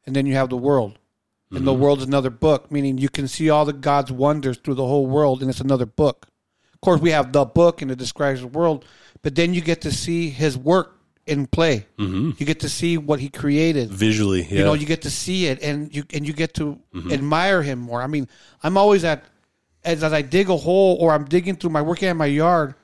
and 0.08 0.16
then 0.16 0.26
you 0.26 0.34
have 0.34 0.49
the 0.49 0.58
world, 0.58 0.97
and 1.51 1.68
the 1.68 1.74
Mhm. 1.74 1.78
world 1.80 1.99
is 1.99 2.05
another 2.08 2.32
book. 2.32 2.72
Meaning 2.72 2.97
you 2.97 3.10
can 3.10 3.28
see 3.28 3.49
all 3.51 3.66
the 3.66 3.74
God's 3.74 4.12
wonders 4.12 4.58
through 4.58 4.76
the 4.76 4.88
whole 4.88 5.05
world, 5.05 5.41
and 5.41 5.49
it's 5.51 5.62
another 5.62 5.86
book. 5.86 6.28
Of 6.74 6.82
course, 6.82 6.99
we 7.01 7.12
have 7.12 7.32
the 7.34 7.45
book, 7.45 7.82
and 7.84 7.91
it 7.91 7.97
describes 7.99 8.41
the 8.41 8.47
world, 8.47 8.86
but 9.22 9.36
then 9.36 9.53
you 9.53 9.62
get 9.62 9.82
to 9.82 9.91
see 9.91 10.30
His 10.30 10.58
work 10.58 10.95
in 11.26 11.45
play. 11.45 11.86
Mhm. 11.99 12.39
You 12.39 12.45
get 12.45 12.62
to 12.62 12.70
see 12.70 12.97
what 12.97 13.20
He 13.20 13.28
created 13.30 13.91
visually. 13.91 14.43
Yeah. 14.43 14.60
you 14.60 14.64
know 14.64 14.74
you 14.74 14.86
get 14.86 15.01
to 15.01 15.10
see 15.10 15.47
it 15.47 15.62
and 15.62 15.93
you 15.93 16.03
and 16.14 16.26
you 16.26 16.32
get 16.34 16.53
to 16.55 16.80
Mhm. 16.95 17.12
admire 17.12 17.62
him 17.64 17.80
more 17.80 18.01
i 18.01 18.08
mean 18.08 18.30
i'm 18.64 18.78
always 18.78 19.03
at 19.03 19.26
as, 19.84 20.03
as 20.05 20.14
i 20.14 20.22
dig 20.22 20.49
a 20.49 20.55
hole 20.55 20.95
or 21.01 21.12
i'm 21.14 21.26
digging 21.26 21.55
through 21.58 21.72
my 21.72 21.82
working 21.82 22.08
in 22.08 22.16
my 22.16 22.28
yard 22.28 22.76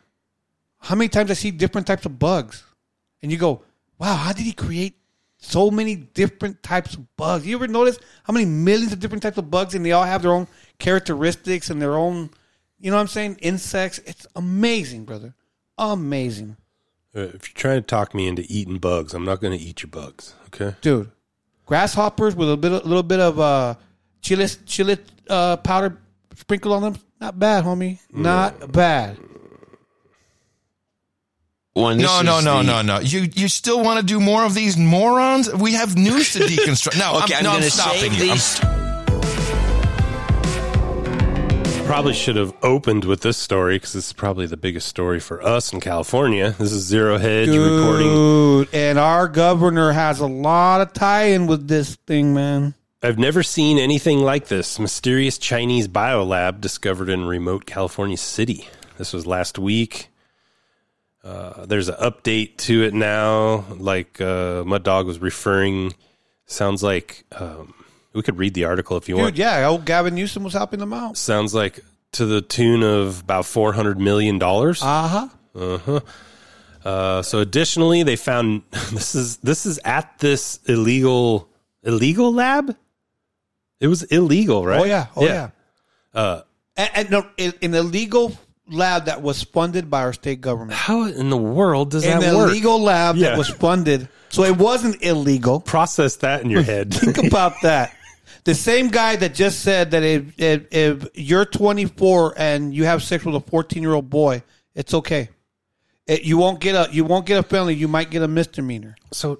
how 0.80 0.96
many 0.96 1.08
times 1.08 1.32
i 1.32 1.34
see 1.36 1.52
different 1.52 1.88
types 1.88 2.06
of 2.06 2.20
bugs 2.20 2.64
and 3.22 3.32
you 3.32 3.38
go 3.38 3.62
wow 3.98 4.16
how 4.16 4.34
did 4.34 4.46
he 4.46 4.52
create 4.52 4.96
so 5.46 5.70
many 5.70 5.96
different 5.96 6.64
types 6.64 6.94
of 6.96 7.16
bugs 7.18 7.46
you 7.46 7.56
ever 7.56 7.68
notice 7.68 8.00
how 8.24 8.32
many 8.34 8.46
millions 8.46 8.94
of 8.94 9.00
different 9.00 9.22
types 9.22 9.38
of 9.38 9.52
bugs 9.52 9.76
and 9.76 9.86
they 9.86 9.92
all 9.92 10.06
have 10.06 10.22
their 10.22 10.32
own 10.32 10.48
characteristics 10.80 11.70
and 11.70 11.82
their 11.82 11.96
own 11.96 12.30
you 12.80 12.90
know 12.90 12.96
what 12.98 13.02
i'm 13.02 13.08
saying 13.08 13.36
insects 13.42 14.00
it's 14.06 14.26
amazing 14.36 15.04
brother 15.06 15.34
amazing 15.78 16.56
Uh, 17.16 17.22
If 17.22 17.48
you're 17.50 17.56
trying 17.56 17.82
to 17.82 17.86
talk 17.86 18.14
me 18.16 18.28
into 18.28 18.44
eating 18.50 18.78
bugs, 18.80 19.14
I'm 19.14 19.26
not 19.26 19.40
going 19.42 19.58
to 19.58 19.64
eat 19.64 19.84
your 19.84 19.90
bugs. 19.92 20.34
Okay, 20.48 20.76
dude. 20.82 21.12
Grasshoppers 21.66 22.36
with 22.36 22.50
a 22.52 22.58
bit, 22.58 22.72
a 22.72 22.78
little 22.92 23.04
bit 23.04 23.20
of 23.20 23.40
uh, 23.40 23.76
chili, 24.22 24.48
chili 24.66 24.98
uh, 25.30 25.58
powder 25.58 25.98
sprinkled 26.36 26.74
on 26.74 26.82
them. 26.82 26.96
Not 27.22 27.38
bad, 27.38 27.64
homie. 27.66 28.00
Not 28.12 28.72
bad. 28.72 29.18
No, 31.76 32.22
no, 32.22 32.40
no, 32.40 32.62
no, 32.62 32.82
no. 32.82 33.00
You 33.00 33.28
you 33.34 33.48
still 33.48 33.84
want 33.84 34.00
to 34.00 34.06
do 34.06 34.20
more 34.20 34.46
of 34.46 34.54
these 34.54 34.78
morons? 34.78 35.52
We 35.54 35.74
have 35.74 35.96
news 35.96 36.34
to 36.34 36.40
deconstruct. 36.40 37.00
No, 37.00 37.20
Okay, 37.24 37.34
I'm, 37.36 37.40
I'm 37.40 37.44
no, 37.44 37.52
I'm 37.52 37.64
stopping 37.64 38.12
save 38.12 38.24
you. 38.24 38.32
I'm 38.32 38.84
probably 41.86 42.14
should 42.14 42.38
have 42.38 42.54
opened 42.64 43.06
with 43.06 43.22
this 43.22 43.38
story 43.38 43.76
because 43.76 43.94
this 43.94 44.08
is 44.08 44.14
probably 44.14 44.46
the 44.48 44.58
biggest 44.58 44.88
story 44.88 45.20
for 45.20 45.44
us 45.44 45.74
in 45.74 45.80
California. 45.80 46.56
This 46.58 46.72
is 46.72 46.84
Zero 46.86 47.18
Hedge 47.18 47.50
reporting. 47.50 48.08
Dude, 48.08 48.70
and 48.74 48.98
our 48.98 49.28
governor 49.28 49.92
has 49.92 50.20
a 50.20 50.26
lot 50.26 50.82
of 50.82 50.94
tie-in 50.94 51.46
with 51.46 51.68
this 51.68 51.96
thing, 52.08 52.34
man. 52.34 52.74
I've 53.04 53.20
never 53.20 53.44
seen 53.44 53.78
anything 53.78 54.20
like 54.20 54.48
this. 54.48 54.80
Mysterious 54.80 55.38
Chinese 55.38 55.88
biolab 55.90 56.62
discovered 56.62 57.10
in 57.10 57.26
remote 57.26 57.66
California 57.66 58.18
city. 58.18 58.70
This 58.98 59.12
was 59.12 59.28
last 59.28 59.60
week. 59.60 60.08
Uh, 61.24 61.66
there's 61.66 61.88
an 61.90 61.96
update 61.96 62.58
to 62.58 62.84
it 62.84 62.94
now. 62.94 63.64
Like 63.78 64.20
uh, 64.20 64.64
Muttdog 64.64 65.06
was 65.06 65.20
referring, 65.20 65.94
sounds 66.46 66.84
like 66.84 67.24
um, 67.32 67.74
we 68.14 68.22
could 68.22 68.38
read 68.38 68.54
the 68.54 68.66
article 68.66 68.98
if 68.98 69.08
you 69.08 69.16
Dude, 69.16 69.24
want. 69.24 69.36
yeah, 69.38 69.66
old 69.68 69.86
Gavin 69.86 70.16
Newsom 70.16 70.44
was 70.44 70.54
helping 70.54 70.80
them 70.80 70.92
out. 70.94 71.16
Sounds 71.18 71.54
like 71.54 71.80
to 72.14 72.26
the 72.26 72.42
tune 72.42 72.84
of 72.84 73.22
about 73.22 73.46
four 73.46 73.72
hundred 73.74 74.00
million 74.00 74.38
dollars. 74.38 74.82
Uh 74.84 75.08
huh. 75.08 75.30
Uh-huh. 75.56 76.00
Uh 76.84 77.22
So 77.22 77.40
additionally, 77.40 78.04
they 78.04 78.16
found 78.18 78.64
this 78.92 79.16
is 79.16 79.38
this 79.38 79.66
is 79.66 79.80
at 79.86 80.20
this 80.20 80.60
illegal 80.68 81.48
illegal 81.84 82.34
lab. 82.34 82.76
It 83.80 83.88
was 83.88 84.04
illegal, 84.04 84.66
right? 84.66 84.82
Oh 84.82 84.84
yeah. 84.86 85.08
Oh 85.16 85.26
yeah. 85.26 85.50
Uh, 86.14 86.42
And, 86.76 86.90
and 86.96 87.10
no, 87.12 87.28
in- 87.38 87.54
an 87.62 87.74
illegal 87.76 88.38
lab 88.68 89.06
that 89.06 89.22
was 89.22 89.44
funded 89.44 89.90
by 89.90 90.02
our 90.04 90.14
state 90.14 90.42
government. 90.42 90.74
how 90.74 91.04
in 91.06 91.30
the 91.30 91.38
world 91.38 91.92
does 91.92 92.06
An 92.06 92.20
that 92.22 92.34
work? 92.36 92.50
illegal 92.50 92.82
lab 92.82 93.16
Yeah. 93.18 93.30
that 93.30 93.38
was 93.38 93.50
funded, 93.50 94.08
so 94.30 94.44
it 94.44 94.58
wasn't 94.58 95.04
illegal. 95.04 95.60
Process 95.60 96.16
that 96.18 96.42
in 96.44 96.50
your 96.50 96.64
head. 96.64 96.94
Think 96.94 97.18
about 97.18 97.54
that. 97.64 97.96
The 98.46 98.56
same 98.56 98.90
guy 98.90 99.16
that 99.18 99.34
just 99.34 99.62
said 99.62 99.92
that 99.92 100.04
if, 100.04 100.38
if, 100.40 100.68
if 100.72 101.08
you're 101.14 101.46
24 101.46 102.34
and 102.38 102.74
you 102.74 102.84
have 102.86 103.02
sex 103.04 103.24
with 103.24 103.36
a 103.36 103.40
14 103.40 103.82
year 103.82 103.94
old 103.94 104.10
boy, 104.10 104.44
it's 104.76 104.94
okay. 104.94 105.30
It, 106.08 106.24
you 106.24 106.38
won't 106.38 106.60
get 106.60 106.76
a 106.76 106.94
you 106.94 107.06
won't 107.06 107.26
get 107.26 107.40
a 107.40 107.44
felony. 107.44 107.76
You 107.76 107.88
might 107.88 108.10
get 108.12 108.22
a 108.22 108.28
misdemeanor. 108.28 108.96
So 109.14 109.40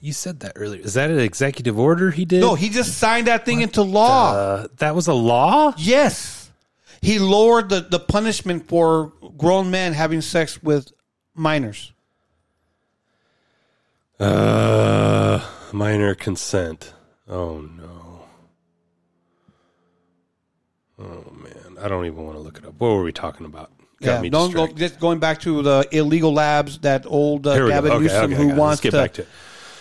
you 0.00 0.12
said 0.12 0.40
that 0.40 0.52
earlier. 0.56 0.82
Is 0.82 0.92
that 0.94 1.10
an 1.10 1.18
executive 1.18 1.78
order 1.78 2.10
he 2.10 2.26
did? 2.26 2.42
No, 2.42 2.54
he 2.54 2.68
just 2.68 2.98
signed 2.98 3.26
that 3.28 3.46
thing 3.46 3.62
into 3.62 3.80
law. 3.82 4.34
Uh, 4.34 4.66
that 4.76 4.94
was 4.94 5.06
a 5.06 5.14
law. 5.14 5.72
Yes, 5.78 6.43
he 7.04 7.18
lowered 7.18 7.68
the 7.68 7.80
the 7.82 7.98
punishment 8.00 8.66
for 8.66 9.12
grown 9.36 9.70
men 9.70 9.92
having 9.92 10.20
sex 10.22 10.62
with 10.62 10.90
minors. 11.34 11.92
Uh, 14.18 15.44
minor 15.72 16.14
consent. 16.14 16.94
Oh 17.28 17.58
no. 17.58 18.22
Oh 20.98 21.32
man, 21.32 21.76
I 21.82 21.88
don't 21.88 22.06
even 22.06 22.24
want 22.24 22.36
to 22.36 22.40
look 22.40 22.58
it 22.58 22.64
up. 22.64 22.74
What 22.78 22.88
were 22.88 23.02
we 23.02 23.12
talking 23.12 23.44
about? 23.44 23.70
Got 24.00 24.24
Yeah, 24.24 24.30
don't 24.30 24.52
go, 24.52 24.66
just 24.68 24.98
going 24.98 25.18
back 25.18 25.40
to 25.40 25.62
the 25.62 25.86
illegal 25.92 26.32
labs 26.32 26.78
that 26.80 27.04
old 27.06 27.46
uh, 27.46 27.54
Here 27.54 27.64
we 27.64 27.70
go. 27.70 27.76
Gavin 27.76 27.92
Okay, 27.92 28.02
Newsom 28.04 28.24
okay, 28.24 28.34
who 28.34 28.42
I 28.44 28.46
got 28.48 28.54
it. 28.54 28.58
wants 28.58 28.70
Let's 28.70 28.80
get 28.82 28.90
to 28.92 28.96
back 28.96 29.12
to 29.14 29.22
it. 29.22 29.28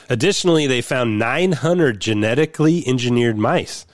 Additionally, 0.10 0.68
they 0.68 0.82
found 0.82 1.18
900 1.18 2.00
genetically 2.02 2.86
engineered 2.86 3.38
mice 3.38 3.86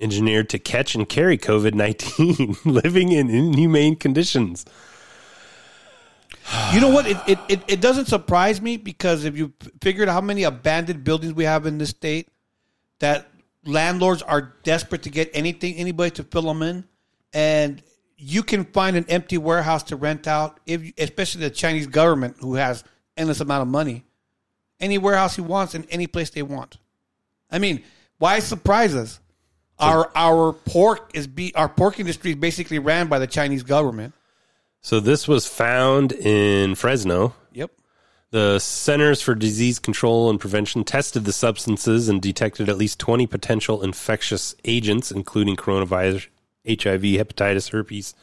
engineered 0.00 0.48
to 0.50 0.58
catch 0.58 0.94
and 0.94 1.08
carry 1.08 1.38
COVID 1.38 1.74
19, 1.74 2.56
living 2.64 3.12
in 3.12 3.30
inhumane 3.30 3.96
conditions. 3.96 4.64
You 6.72 6.80
know 6.80 6.90
what? 6.90 7.06
It, 7.06 7.16
it, 7.26 7.38
it, 7.48 7.60
it 7.68 7.80
doesn't 7.80 8.06
surprise 8.06 8.60
me 8.60 8.76
because 8.76 9.24
if 9.24 9.36
you 9.36 9.52
figured 9.80 10.08
how 10.08 10.20
many 10.20 10.42
abandoned 10.42 11.02
buildings 11.02 11.32
we 11.32 11.44
have 11.44 11.64
in 11.64 11.78
this 11.78 11.90
state, 11.90 12.28
that 12.98 13.28
landlords 13.64 14.20
are 14.22 14.54
desperate 14.62 15.02
to 15.04 15.10
get 15.10 15.30
anything, 15.32 15.74
anybody 15.76 16.10
to 16.12 16.22
fill 16.24 16.42
them 16.42 16.62
in, 16.62 16.84
and 17.32 17.82
you 18.16 18.42
can 18.42 18.64
find 18.64 18.96
an 18.96 19.06
empty 19.08 19.38
warehouse 19.38 19.82
to 19.84 19.96
rent 19.96 20.28
out. 20.28 20.60
If 20.66 20.92
especially 20.98 21.42
the 21.42 21.50
Chinese 21.50 21.86
government, 21.86 22.36
who 22.40 22.56
has 22.56 22.84
endless 23.16 23.40
amount 23.40 23.62
of 23.62 23.68
money, 23.68 24.04
any 24.80 24.98
warehouse 24.98 25.36
he 25.36 25.42
wants 25.42 25.74
in 25.74 25.84
any 25.90 26.06
place 26.06 26.30
they 26.30 26.42
want. 26.42 26.76
I 27.50 27.58
mean, 27.58 27.82
why 28.18 28.38
surprise 28.40 28.94
us? 28.94 29.20
Our 29.78 30.10
our 30.14 30.52
pork 30.52 31.10
is 31.14 31.26
be 31.26 31.54
our 31.54 31.68
pork 31.68 31.98
industry 31.98 32.30
is 32.30 32.36
basically 32.36 32.78
ran 32.78 33.08
by 33.08 33.18
the 33.18 33.26
Chinese 33.26 33.62
government. 33.62 34.14
So, 34.80 35.00
this 35.00 35.26
was 35.26 35.46
found 35.46 36.12
in 36.12 36.74
Fresno. 36.74 37.34
Yep. 37.52 37.70
The 38.30 38.58
Centers 38.58 39.22
for 39.22 39.34
Disease 39.34 39.78
Control 39.78 40.28
and 40.28 40.38
Prevention 40.38 40.84
tested 40.84 41.24
the 41.24 41.32
substances 41.32 42.08
and 42.08 42.20
detected 42.20 42.68
at 42.68 42.76
least 42.76 42.98
20 42.98 43.26
potential 43.26 43.82
infectious 43.82 44.54
agents, 44.64 45.10
including 45.10 45.56
coronavirus, 45.56 46.26
HIV, 46.68 47.02
hepatitis, 47.02 47.70
herpes, 47.70 48.14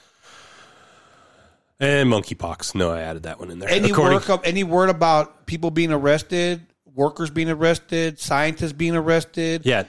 and 1.79 2.09
monkeypox. 2.11 2.75
No, 2.75 2.91
I 2.91 3.01
added 3.01 3.23
that 3.23 3.39
one 3.39 3.49
in 3.51 3.59
there. 3.59 3.69
any 3.69 3.89
According- 3.89 4.13
work 4.15 4.29
of 4.29 4.41
any 4.45 4.63
word 4.63 4.89
about 4.89 5.45
people 5.47 5.71
being 5.71 5.91
arrested, 5.91 6.61
workers 6.93 7.29
being 7.29 7.49
arrested, 7.49 8.19
scientists 8.19 8.73
being 8.73 8.95
arrested, 8.95 9.61
yeah, 9.65 9.83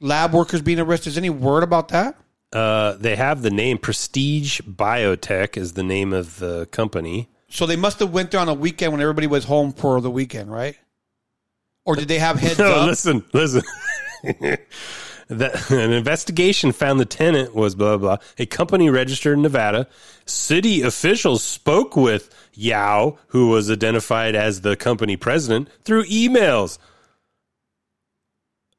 lab 0.00 0.32
workers 0.32 0.62
being 0.62 0.80
arrested? 0.80 1.10
Is 1.10 1.18
any 1.18 1.30
word 1.30 1.62
about 1.62 1.88
that? 1.88 2.16
uh, 2.52 2.92
they 2.94 3.14
have 3.14 3.42
the 3.42 3.50
name 3.50 3.76
Prestige 3.76 4.60
Biotech 4.62 5.56
is 5.58 5.74
the 5.74 5.82
name 5.82 6.12
of 6.14 6.38
the 6.38 6.66
company. 6.70 7.28
So 7.50 7.66
they 7.66 7.76
must 7.76 7.98
have 8.00 8.10
went 8.10 8.30
there 8.30 8.40
on 8.40 8.48
a 8.48 8.54
weekend 8.54 8.92
when 8.92 9.02
everybody 9.02 9.26
was 9.26 9.44
home 9.44 9.72
for 9.72 10.00
the 10.00 10.10
weekend, 10.10 10.50
right? 10.50 10.76
Or 11.84 11.94
did 11.94 12.08
they 12.08 12.18
have 12.18 12.36
heads 12.40 12.58
No, 12.58 12.72
up? 12.72 12.86
listen, 12.86 13.22
listen. 13.34 13.62
that, 15.28 15.70
an 15.70 15.92
investigation 15.92 16.72
found 16.72 16.98
the 17.00 17.04
tenant 17.04 17.54
was 17.54 17.74
blah, 17.74 17.96
blah, 17.98 18.16
blah, 18.16 18.24
a 18.38 18.46
company 18.46 18.88
registered 18.88 19.34
in 19.36 19.42
Nevada. 19.42 19.86
City 20.24 20.80
officials 20.82 21.42
spoke 21.44 21.96
with 21.96 22.34
Yao, 22.54 23.18
who 23.28 23.48
was 23.50 23.70
identified 23.70 24.34
as 24.34 24.62
the 24.62 24.74
company 24.76 25.16
president, 25.16 25.68
through 25.84 26.04
emails. 26.04 26.78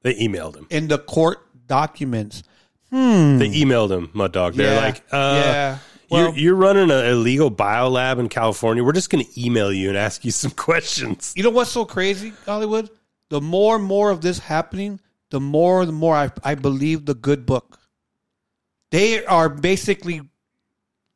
They 0.01 0.15
emailed 0.15 0.55
him. 0.55 0.67
In 0.69 0.87
the 0.87 0.97
court 0.97 1.39
documents. 1.67 2.43
Hmm. 2.89 3.37
They 3.37 3.49
emailed 3.49 3.91
him, 3.91 4.07
Muttdog. 4.09 4.55
They're 4.55 4.73
Yeah, 4.73 4.79
like, 4.81 4.97
uh, 5.11 5.41
yeah. 5.43 5.77
Well- 6.09 6.21
you're, 6.29 6.37
you're 6.37 6.55
running 6.55 6.89
an 6.89 7.05
illegal 7.05 7.51
biolab 7.51 8.17
in 8.19 8.29
California. 8.29 8.83
We're 8.83 8.93
just 8.93 9.09
going 9.11 9.23
to 9.25 9.41
email 9.45 9.71
you 9.71 9.89
and 9.89 9.97
ask 9.97 10.25
you 10.25 10.31
some 10.31 10.51
questions. 10.67 11.33
You 11.35 11.43
know 11.43 11.51
what's 11.51 11.69
so 11.71 11.85
crazy, 11.85 12.33
Hollywood? 12.45 12.89
The 13.29 13.39
more 13.41 13.75
and 13.75 13.85
more 13.85 14.09
of 14.09 14.21
this 14.21 14.39
happening, 14.39 14.99
the 15.29 15.39
more 15.39 15.83
and 15.83 15.93
more 15.93 16.15
I, 16.15 16.31
I 16.43 16.55
believe 16.55 17.05
the 17.05 17.13
good 17.13 17.45
book. 17.45 17.77
They 18.89 19.23
are 19.23 19.49
basically 19.49 20.21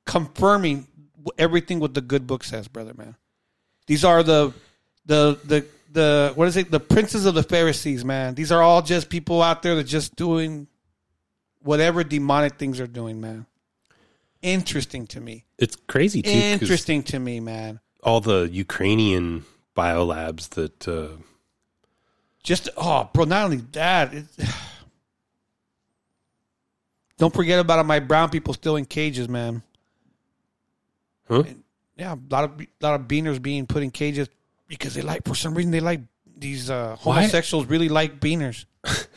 confirming 0.06 0.88
everything 1.38 1.80
what 1.80 1.94
the 1.96 2.02
good 2.02 2.28
book 2.28 2.44
says, 2.44 2.68
brother 2.68 2.94
man. 2.96 3.16
These 3.88 4.04
are 4.06 4.22
the 4.22 4.54
the 5.06 5.40
the 5.44 5.66
the 5.94 6.32
what 6.36 6.48
is 6.48 6.58
it? 6.58 6.72
The 6.72 6.80
princes 6.80 7.26
of 7.26 7.36
the 7.36 7.44
Pharisees, 7.44 8.04
man. 8.04 8.36
These 8.36 8.52
are 8.52 8.62
all 8.62 8.82
just 8.82 9.10
people 9.10 9.42
out 9.42 9.62
there 9.62 9.76
that 9.76 9.86
just 9.86 10.16
doing 10.16 10.68
whatever 11.62 12.04
demonic 12.04 12.58
things 12.58 12.80
are 12.80 12.88
doing, 12.88 13.22
man. 13.22 13.46
Interesting 14.42 15.08
to 15.08 15.22
me. 15.22 15.46
It's 15.58 15.78
crazy, 15.88 16.22
too. 16.22 16.30
Interesting 16.30 17.04
to 17.04 17.20
me, 17.20 17.40
man. 17.40 17.80
All 18.04 18.20
the 18.20 18.50
Ukrainian 18.52 19.46
biolabs 19.76 20.50
that. 20.50 20.88
Uh, 20.88 21.22
Just 22.44 22.70
oh, 22.76 23.10
bro! 23.14 23.24
Not 23.24 23.46
only 23.46 23.58
that, 23.72 24.14
it, 24.14 24.26
don't 27.18 27.34
forget 27.34 27.60
about 27.60 27.86
my 27.86 28.00
brown 28.00 28.30
people 28.30 28.54
still 28.54 28.76
in 28.76 28.86
cages, 28.86 29.30
man. 29.30 29.64
Huh? 31.30 31.44
Yeah, 31.96 32.16
a 32.16 32.20
lot 32.30 32.44
of 32.44 32.60
a 32.60 32.68
lot 32.82 33.00
of 33.00 33.08
beaners 33.08 33.42
being 33.42 33.66
put 33.66 33.84
in 33.84 33.92
cages 33.92 34.28
because 34.68 34.94
they 34.96 35.02
like 35.02 35.26
for 35.26 35.36
some 35.36 35.54
reason 35.54 35.72
they 35.72 35.80
like 35.80 36.02
these 36.38 36.70
uh, 36.70 36.96
homosexuals 37.00 37.66
really 37.68 37.90
like 37.90 38.20
beaners. 38.20 38.66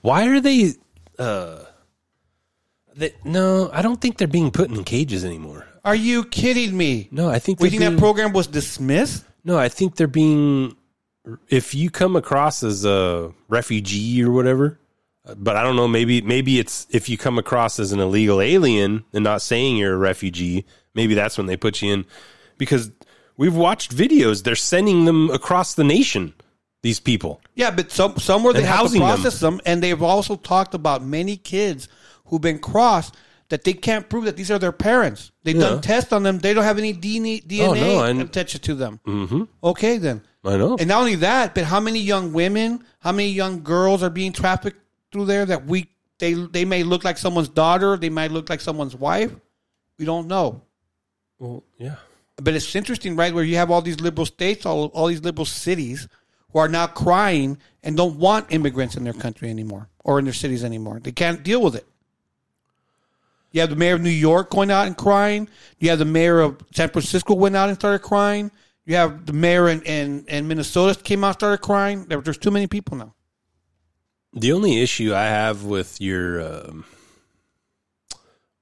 Why 0.00 0.26
are 0.28 0.40
they? 0.40 0.72
Uh, 1.18 1.64
they, 2.94 3.14
no, 3.24 3.70
I 3.72 3.82
don't 3.82 4.00
think 4.00 4.18
they're 4.18 4.26
being 4.28 4.50
put 4.50 4.70
in 4.70 4.84
cages 4.84 5.24
anymore. 5.24 5.66
Are 5.84 5.94
you 5.94 6.24
kidding 6.24 6.76
me? 6.76 7.08
No, 7.10 7.28
I 7.28 7.38
think 7.38 7.60
we 7.60 7.70
think 7.70 7.80
that 7.82 7.90
being- 7.90 7.98
program 8.00 8.32
was 8.32 8.46
dismissed. 8.46 9.24
No, 9.44 9.58
I 9.58 9.68
think 9.68 9.96
they're 9.96 10.06
being. 10.08 10.76
If 11.48 11.74
you 11.74 11.90
come 11.90 12.16
across 12.16 12.62
as 12.62 12.84
a 12.84 13.32
refugee 13.48 14.22
or 14.22 14.30
whatever, 14.30 14.78
but 15.36 15.56
I 15.56 15.62
don't 15.62 15.76
know. 15.76 15.88
Maybe 15.88 16.20
maybe 16.22 16.58
it's 16.58 16.86
if 16.90 17.08
you 17.08 17.18
come 17.18 17.38
across 17.38 17.78
as 17.78 17.92
an 17.92 18.00
illegal 18.00 18.40
alien 18.40 19.04
and 19.12 19.24
not 19.24 19.42
saying 19.42 19.76
you're 19.76 19.94
a 19.94 19.98
refugee. 19.98 20.64
Maybe 20.94 21.14
that's 21.14 21.36
when 21.36 21.46
they 21.46 21.56
put 21.56 21.82
you 21.82 21.92
in, 21.92 22.06
because 22.58 22.90
we've 23.36 23.54
watched 23.56 23.94
videos. 23.96 24.42
They're 24.42 24.54
sending 24.56 25.04
them 25.04 25.30
across 25.30 25.74
the 25.74 25.84
nation. 25.84 26.34
These 26.82 27.00
people. 27.00 27.40
Yeah, 27.56 27.70
but 27.72 27.90
some 27.90 28.16
somewhere 28.18 28.52
they 28.52 28.62
have 28.62 28.76
to 28.92 29.00
housing 29.00 29.00
them. 29.02 29.56
them. 29.56 29.60
and 29.66 29.82
they've 29.82 30.02
also 30.02 30.36
talked 30.36 30.72
about 30.74 31.02
many 31.02 31.36
kids 31.36 31.88
who've 32.26 32.40
been 32.40 32.60
crossed 32.60 33.16
that 33.48 33.64
they 33.64 33.72
can't 33.72 34.08
prove 34.08 34.24
that 34.24 34.36
these 34.36 34.50
are 34.52 34.58
their 34.58 34.72
parents. 34.72 35.32
They've 35.42 35.56
Yeah. 35.56 35.62
done 35.70 35.80
tests 35.80 36.12
on 36.12 36.22
them. 36.22 36.38
They 36.38 36.54
don't 36.54 36.64
have 36.64 36.78
any 36.78 36.92
DNA, 36.92 37.42
Oh, 37.62 37.74
no, 37.74 38.20
attached 38.22 38.62
to 38.62 38.74
them. 38.74 39.00
Mm-hmm. 39.06 39.42
Okay, 39.64 39.98
then. 39.98 40.22
I 40.44 40.56
know. 40.58 40.76
And 40.78 40.86
not 40.88 41.00
only 41.00 41.16
that, 41.16 41.54
but 41.56 41.64
how 41.64 41.80
many 41.80 41.98
young 41.98 42.32
women, 42.32 42.84
how 43.00 43.10
many 43.10 43.30
young 43.30 43.62
girls 43.64 44.02
are 44.04 44.10
being 44.10 44.32
trafficked 44.32 44.80
through 45.10 45.24
there 45.24 45.44
that 45.46 45.66
we 45.66 45.88
they 46.18 46.34
they 46.34 46.64
may 46.64 46.82
look 46.84 47.02
like 47.04 47.18
someone's 47.18 47.48
daughter, 47.48 47.96
they 47.96 48.10
might 48.10 48.30
look 48.30 48.48
like 48.48 48.60
someone's 48.60 48.94
wife. 48.94 49.32
We 49.98 50.04
don't 50.04 50.28
know. 50.28 50.62
Well, 51.40 51.64
yeah. 51.78 51.96
But 52.36 52.54
it's 52.54 52.76
interesting, 52.76 53.16
right? 53.16 53.32
Where 53.32 53.44
you 53.44 53.56
have 53.56 53.70
all 53.70 53.82
these 53.82 54.00
liberal 54.00 54.26
states, 54.26 54.66
all 54.66 54.86
all 54.88 55.06
these 55.06 55.22
liberal 55.22 55.46
cities, 55.46 56.08
who 56.52 56.58
are 56.58 56.68
now 56.68 56.86
crying 56.86 57.58
and 57.82 57.96
don't 57.96 58.18
want 58.18 58.52
immigrants 58.52 58.96
in 58.96 59.04
their 59.04 59.12
country 59.12 59.50
anymore 59.50 59.88
or 60.04 60.18
in 60.18 60.24
their 60.24 60.34
cities 60.34 60.64
anymore. 60.64 61.00
They 61.00 61.12
can't 61.12 61.42
deal 61.42 61.62
with 61.62 61.74
it. 61.74 61.86
You 63.52 63.60
have 63.60 63.70
the 63.70 63.76
mayor 63.76 63.94
of 63.94 64.02
New 64.02 64.10
York 64.10 64.50
going 64.50 64.70
out 64.70 64.86
and 64.86 64.96
crying. 64.96 65.48
You 65.78 65.90
have 65.90 65.98
the 65.98 66.04
mayor 66.04 66.40
of 66.40 66.62
San 66.72 66.90
Francisco 66.90 67.34
went 67.34 67.56
out 67.56 67.68
and 67.68 67.78
started 67.78 68.00
crying. 68.00 68.50
You 68.84 68.96
have 68.96 69.26
the 69.26 69.32
mayor 69.32 69.68
in, 69.68 69.82
in, 69.82 70.24
in 70.28 70.46
Minnesota 70.46 70.98
came 71.00 71.24
out 71.24 71.28
and 71.28 71.34
started 71.36 71.62
crying. 71.62 72.04
There, 72.04 72.20
there's 72.20 72.38
too 72.38 72.50
many 72.50 72.66
people 72.66 72.96
now. 72.96 73.14
The 74.32 74.52
only 74.52 74.82
issue 74.82 75.14
I 75.14 75.24
have 75.24 75.64
with 75.64 76.00
your 76.00 76.40
um, 76.40 76.84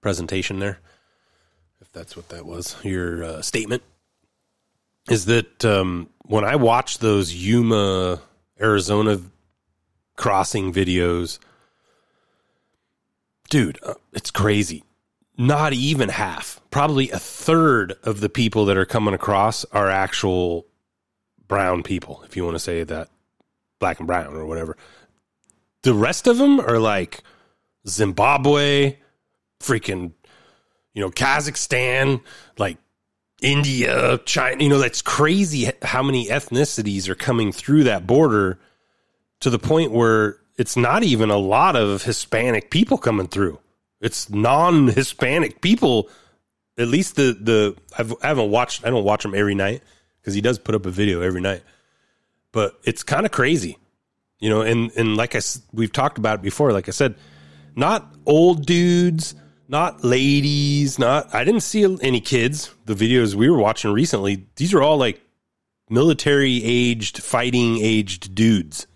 presentation 0.00 0.60
there, 0.60 0.80
that's 1.94 2.16
what 2.16 2.28
that 2.28 2.44
was, 2.44 2.76
your 2.82 3.24
uh, 3.24 3.42
statement, 3.42 3.82
is 5.08 5.24
that 5.26 5.64
um, 5.64 6.10
when 6.22 6.44
I 6.44 6.56
watch 6.56 6.98
those 6.98 7.32
Yuma, 7.32 8.20
Arizona 8.60 9.20
crossing 10.16 10.72
videos, 10.72 11.38
dude, 13.48 13.78
uh, 13.82 13.94
it's 14.12 14.30
crazy. 14.30 14.84
Not 15.36 15.72
even 15.72 16.10
half, 16.10 16.60
probably 16.70 17.10
a 17.10 17.18
third 17.18 17.94
of 18.02 18.20
the 18.20 18.28
people 18.28 18.66
that 18.66 18.76
are 18.76 18.84
coming 18.84 19.14
across 19.14 19.64
are 19.66 19.90
actual 19.90 20.66
brown 21.48 21.82
people, 21.82 22.22
if 22.24 22.36
you 22.36 22.44
want 22.44 22.54
to 22.54 22.60
say 22.60 22.84
that, 22.84 23.08
black 23.80 23.98
and 23.98 24.06
brown 24.06 24.34
or 24.34 24.46
whatever. 24.46 24.76
The 25.82 25.94
rest 25.94 26.26
of 26.26 26.38
them 26.38 26.60
are 26.60 26.78
like 26.78 27.22
Zimbabwe, 27.86 28.98
freaking, 29.60 30.12
you 30.94 31.02
know, 31.02 31.10
Kazakhstan, 31.10 32.22
like 32.56 32.78
India, 33.42 34.18
China. 34.24 34.62
You 34.62 34.70
know, 34.70 34.78
that's 34.78 35.02
crazy 35.02 35.70
how 35.82 36.02
many 36.02 36.28
ethnicities 36.28 37.08
are 37.08 37.14
coming 37.14 37.52
through 37.52 37.84
that 37.84 38.06
border 38.06 38.58
to 39.40 39.50
the 39.50 39.58
point 39.58 39.92
where 39.92 40.38
it's 40.56 40.76
not 40.76 41.02
even 41.02 41.30
a 41.30 41.36
lot 41.36 41.76
of 41.76 42.04
Hispanic 42.04 42.70
people 42.70 42.96
coming 42.96 43.26
through. 43.26 43.58
It's 44.00 44.30
non-Hispanic 44.30 45.60
people. 45.60 46.08
At 46.78 46.88
least 46.88 47.16
the 47.16 47.36
the 47.40 47.76
I've, 47.98 48.12
I 48.22 48.28
haven't 48.28 48.50
watched. 48.50 48.86
I 48.86 48.90
don't 48.90 49.04
watch 49.04 49.24
him 49.24 49.34
every 49.34 49.54
night 49.54 49.82
because 50.20 50.34
he 50.34 50.40
does 50.40 50.58
put 50.58 50.74
up 50.74 50.86
a 50.86 50.90
video 50.90 51.20
every 51.20 51.40
night. 51.40 51.62
But 52.52 52.78
it's 52.84 53.02
kind 53.02 53.26
of 53.26 53.32
crazy, 53.32 53.78
you 54.38 54.48
know. 54.48 54.62
And 54.62 54.90
and 54.96 55.16
like 55.16 55.34
I 55.34 55.40
we've 55.72 55.92
talked 55.92 56.18
about 56.18 56.40
it 56.40 56.42
before. 56.42 56.72
Like 56.72 56.88
I 56.88 56.92
said, 56.92 57.16
not 57.74 58.14
old 58.26 58.66
dudes, 58.66 59.34
not 59.68 60.04
ladies, 60.04 60.98
not. 60.98 61.34
I 61.34 61.44
didn't 61.44 61.62
see 61.62 61.84
any 62.02 62.20
kids. 62.20 62.70
The 62.86 62.94
videos 62.94 63.34
we 63.34 63.48
were 63.48 63.58
watching 63.58 63.92
recently, 63.92 64.46
these 64.56 64.74
are 64.74 64.82
all 64.82 64.96
like 64.96 65.20
military 65.90 66.62
aged, 66.64 67.18
fighting 67.22 67.78
aged 67.80 68.34
dudes, 68.34 68.86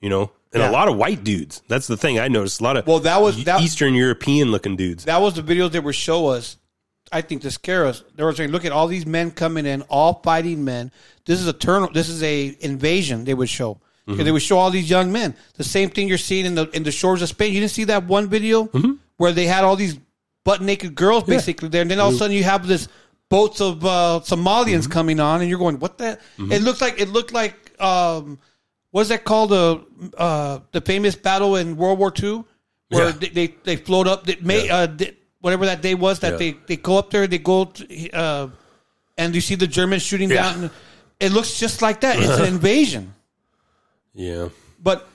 you 0.00 0.08
know, 0.08 0.30
and 0.52 0.62
Yeah. 0.62 0.70
a 0.70 0.72
lot 0.72 0.88
of 0.88 0.96
white 0.96 1.24
dudes. 1.24 1.62
That's 1.68 1.86
the 1.86 1.96
thing 1.96 2.18
I 2.18 2.28
noticed. 2.28 2.60
A 2.60 2.64
lot 2.64 2.76
of 2.76 2.86
Well, 2.86 3.00
that 3.00 3.20
was 3.20 3.42
that, 3.44 3.60
Eastern 3.62 3.94
European 3.94 4.50
looking 4.50 4.76
dudes. 4.76 5.04
that 5.04 5.20
was 5.20 5.34
the 5.34 5.42
videos 5.42 5.72
they 5.72 5.80
would 5.80 5.94
show 5.94 6.28
us. 6.28 6.56
I 7.12 7.20
think 7.20 7.42
to 7.42 7.50
scare 7.50 7.86
us. 7.86 8.02
They 8.16 8.24
were 8.24 8.32
saying, 8.34 8.50
"Look 8.50 8.64
at 8.64 8.72
all 8.72 8.88
these 8.88 9.06
men 9.06 9.30
coming 9.30 9.66
in, 9.66 9.82
all 9.82 10.20
fighting 10.24 10.64
men. 10.64 10.90
This 11.26 11.40
is 11.40 11.46
a 11.46 11.52
turn. 11.52 11.88
This 11.92 12.08
is 12.08 12.22
a 12.22 12.56
invasion." 12.60 13.24
They 13.24 13.34
would 13.34 13.48
show 13.50 13.78
because 14.06 14.20
Mhm. 14.22 14.24
they 14.24 14.32
would 14.32 14.42
show 14.42 14.58
all 14.58 14.70
these 14.70 14.88
young 14.90 15.12
men. 15.12 15.34
The 15.56 15.64
same 15.64 15.90
thing 15.90 16.08
you're 16.08 16.18
seeing 16.18 16.46
in 16.46 16.54
the 16.54 16.68
in 16.72 16.82
the 16.82 16.90
shores 16.90 17.22
of 17.22 17.28
Spain. 17.28 17.52
You 17.52 17.60
didn't 17.60 17.72
see 17.72 17.84
that 17.84 18.06
one 18.06 18.28
video 18.28 18.68
where 19.16 19.32
they 19.32 19.46
had 19.46 19.64
all 19.64 19.76
these 19.76 19.98
butt 20.44 20.60
naked 20.60 20.94
girls 20.94 21.24
basically 21.24 21.68
there, 21.68 21.82
and 21.82 21.90
then 21.90 22.00
all 22.00 22.08
of 22.08 22.14
a 22.14 22.18
sudden 22.18 22.36
you 22.36 22.44
have 22.44 22.66
this 22.66 22.88
boats 23.30 23.60
of 23.60 23.84
uh, 23.84 24.20
Somalians 24.24 24.90
coming 24.90 25.20
on, 25.20 25.40
and 25.40 25.48
you're 25.48 25.58
going, 25.58 25.78
"What 25.78 25.98
the?" 25.98 26.18
It 26.38 26.62
looks 26.62 26.80
like 26.80 27.00
it 27.00 27.08
looked 27.08 27.32
like 27.32 27.80
um, 27.80 28.38
what's 28.90 29.08
that 29.08 29.24
called? 29.24 29.50
The 29.50 29.84
uh, 30.18 30.60
the 30.72 30.80
famous 30.80 31.14
battle 31.16 31.56
in 31.56 31.76
World 31.76 31.98
War 31.98 32.12
II 32.22 32.44
where 32.90 33.06
Yeah. 33.06 33.12
they, 33.12 33.28
they 33.28 33.54
they 33.64 33.76
float 33.76 34.06
up. 34.06 34.26
They 34.26 34.36
may 34.40 34.68
uh, 34.68 34.86
they, 34.86 35.16
whatever 35.40 35.66
that 35.66 35.80
day 35.82 35.94
was 35.94 36.18
that 36.20 36.32
Yeah. 36.32 36.36
they 36.38 36.56
they 36.66 36.76
go 36.76 36.98
up 36.98 37.10
there. 37.10 37.26
They 37.26 37.38
go 37.38 37.64
to, 37.66 38.10
uh, 38.12 38.48
and 39.16 39.34
you 39.34 39.40
see 39.40 39.54
the 39.54 39.66
Germans 39.66 40.02
shooting 40.02 40.30
Yeah. 40.30 40.52
down. 40.52 40.70
It 41.20 41.32
looks 41.32 41.58
just 41.58 41.80
like 41.80 42.00
that. 42.02 42.18
It's 42.18 42.38
an 42.38 42.44
invasion, 42.54 43.14
Yeah. 44.14 44.48
but 44.82 45.08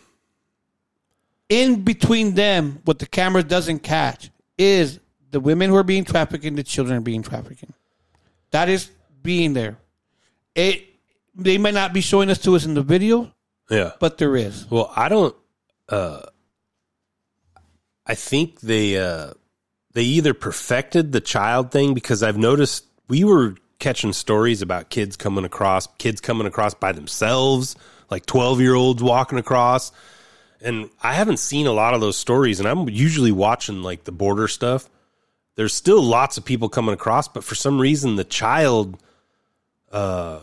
in 1.50 1.84
between 1.84 2.36
them, 2.36 2.80
what 2.86 3.00
the 3.00 3.06
camera 3.08 3.44
doesn't 3.44 3.80
catch 3.80 4.30
is 4.58 5.00
the 5.32 5.40
women 5.40 5.70
who 5.70 5.76
are 5.76 5.84
being 5.84 6.06
trafficked 6.06 6.46
and 6.46 6.58
the 6.58 6.64
children 6.64 6.98
are 6.98 7.02
being 7.02 7.24
trafficked. 7.24 7.64
That 8.52 8.70
is 8.70 8.90
being 9.22 9.54
there. 9.54 9.78
It 10.56 10.86
they 11.36 11.58
may 11.58 11.72
not 11.72 11.94
be 11.94 12.02
showing 12.02 12.30
us 12.30 12.40
to 12.40 12.56
us 12.56 12.66
in 12.66 12.74
the 12.74 12.82
video, 12.82 13.32
Yeah. 13.70 13.92
but 14.00 14.18
there 14.18 14.36
is. 14.36 14.70
Well, 14.70 14.92
I 14.96 15.08
don't. 15.10 15.36
Uh, 15.88 16.22
I 18.06 18.16
think 18.16 18.62
they 18.62 18.98
uh, 18.98 19.34
they 19.94 20.04
either 20.04 20.34
perfected 20.34 21.12
the 21.12 21.22
child 21.22 21.72
thing 21.72 21.94
because 21.94 22.24
I've 22.24 22.38
noticed 22.38 22.86
we 23.08 23.24
were 23.24 23.56
catching 23.80 24.12
stories 24.14 24.62
about 24.62 24.90
kids 24.90 25.16
coming 25.16 25.46
across, 25.46 25.88
kids 25.98 26.20
coming 26.20 26.48
across 26.48 26.74
by 26.74 26.92
themselves, 26.92 27.76
like 28.10 28.26
twelve 28.26 28.60
year 28.60 28.74
olds 28.74 29.02
walking 29.04 29.38
across, 29.38 29.92
and 30.62 30.90
I 31.02 31.14
haven't 31.14 31.38
seen 31.38 31.68
a 31.68 31.72
lot 31.72 31.94
of 31.94 32.02
those 32.02 32.18
stories. 32.18 32.60
And 32.60 32.68
I'm 32.68 32.90
usually 32.90 33.32
watching 33.32 33.82
like 33.84 34.04
the 34.04 34.12
border 34.12 34.48
stuff. 34.48 34.90
There's 35.56 35.74
still 35.74 36.02
lots 36.02 36.38
of 36.38 36.46
people 36.46 36.70
coming 36.70 36.94
across, 36.94 37.28
but 37.28 37.44
for 37.44 37.56
some 37.56 37.80
reason 37.80 38.16
the 38.16 38.24
child. 38.24 38.98
Uh, 39.92 40.40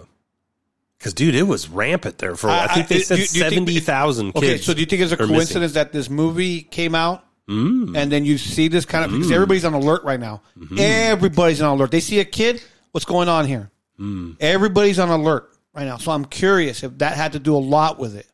because 0.99 1.13
dude, 1.15 1.35
it 1.35 1.43
was 1.45 1.69
rampant 1.69 2.19
there 2.19 2.35
for. 2.37 2.49
I, 2.49 2.67
think 2.69 2.89
they 2.89 3.01
said 3.01 3.17
do 3.17 3.21
you 3.21 3.27
think- 3.29 3.51
seventy 3.51 3.81
thousand. 3.81 4.35
Okay, 4.35 4.57
so 4.59 4.73
do 4.75 4.81
you 4.81 4.87
think 4.87 5.03
it's 5.03 5.13
a 5.13 5.17
are 5.17 5.19
missing. 5.21 5.35
coincidence 5.35 5.73
that 5.75 5.93
this 5.93 6.09
movie 6.11 6.63
came 6.63 6.95
out 6.95 7.23
Mm. 7.49 7.97
and 7.97 8.11
then 8.11 8.25
you 8.25 8.39
see 8.39 8.67
this 8.67 8.85
kind 8.85 9.05
of 9.05 9.13
because 9.13 9.29
Mm. 9.31 9.35
everybody's 9.35 9.65
on 9.65 9.73
alert 9.75 10.03
right 10.03 10.19
now. 10.19 10.43
Mhm. 10.59 10.81
Everybody's 10.81 11.63
on 11.63 11.77
alert. 11.77 11.93
They 11.93 12.01
see 12.01 12.19
a 12.19 12.25
kid. 12.25 12.61
What's 12.91 13.05
going 13.05 13.29
on 13.29 13.47
here? 13.47 13.71
Mm. 14.01 14.37
Everybody's 14.41 14.99
on 14.99 15.11
alert 15.11 15.49
right 15.73 15.85
now. 15.85 15.97
So 15.97 16.11
I'm 16.11 16.25
curious 16.25 16.83
if 16.83 16.99
that 16.99 17.17
had 17.17 17.35
to 17.35 17.39
do 17.39 17.55
a 17.55 17.59
lot 17.59 18.01
with 18.01 18.17
it. 18.17 18.27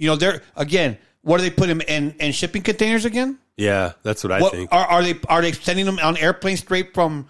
You 0.00 0.08
know, 0.08 0.16
they're 0.16 0.42
again. 0.56 0.98
What 1.22 1.36
do 1.36 1.42
they 1.42 1.50
put 1.50 1.66
them 1.68 1.82
in? 1.82 2.12
In 2.18 2.32
shipping 2.32 2.62
containers 2.62 3.04
again? 3.04 3.38
Yeah, 3.56 3.92
that's 4.02 4.24
what 4.24 4.32
I 4.32 4.40
What- 4.40 4.52
think. 4.52 4.70
Are, 4.72 4.86
are 4.86 5.02
they 5.02 5.14
are 5.28 5.42
they 5.42 5.52
sending 5.52 5.84
them 5.84 5.98
on 6.02 6.16
airplanes 6.16 6.60
straight 6.60 6.94
from 6.94 7.28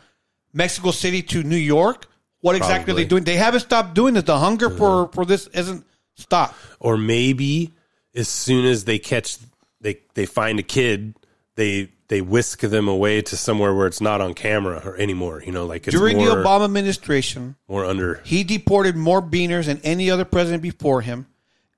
Mexico 0.53 0.93
City 0.93 1.23
to 1.23 1.43
New 1.43 1.57
York? 1.57 2.07
What 2.41 2.55
exactly 2.57 2.75
are 2.75 2.77
Probably. 2.79 2.93
Uh-huh. 2.93 2.97
they 3.03 3.09
doing? 3.09 3.25
They 3.25 3.37
haven't 3.37 3.61
stopped 3.61 3.95
doing 3.95 4.15
this. 4.15 4.23
The 4.25 4.39
hunger 4.39 4.71
for 4.71 5.09
for 5.13 5.25
this 5.27 5.49
isn't 5.49 5.85
stopped. 6.17 6.55
Or 6.79 6.97
maybe 6.97 7.73
as 8.15 8.29
soon 8.29 8.65
as 8.65 8.85
they 8.85 8.99
catch, 9.01 9.39
they 9.81 9.99
they 10.15 10.25
find 10.27 10.59
a 10.61 10.63
kid, 10.63 11.17
they 11.57 11.91
they 12.09 12.21
whisk 12.21 12.61
them 12.61 12.87
away 12.89 13.23
to 13.23 13.37
somewhere 13.37 13.75
where 13.75 13.87
it's 13.89 14.01
not 14.01 14.21
on 14.21 14.35
camera 14.35 14.81
or 14.85 14.97
anymore. 14.97 15.43
You 15.45 15.51
know, 15.53 15.67
like 15.67 15.87
it's 15.89 15.97
During 15.97 16.17
more, 16.17 16.29
the 16.29 16.37
Obama 16.37 16.65
administration, 16.65 17.57
more 17.69 17.85
under. 17.85 18.21
he 18.25 18.43
deported 18.45 18.97
more 18.97 19.21
beaners 19.21 19.67
than 19.67 19.81
any 19.85 20.11
other 20.11 20.25
president 20.25 20.63
before 20.63 21.03
him, 21.03 21.27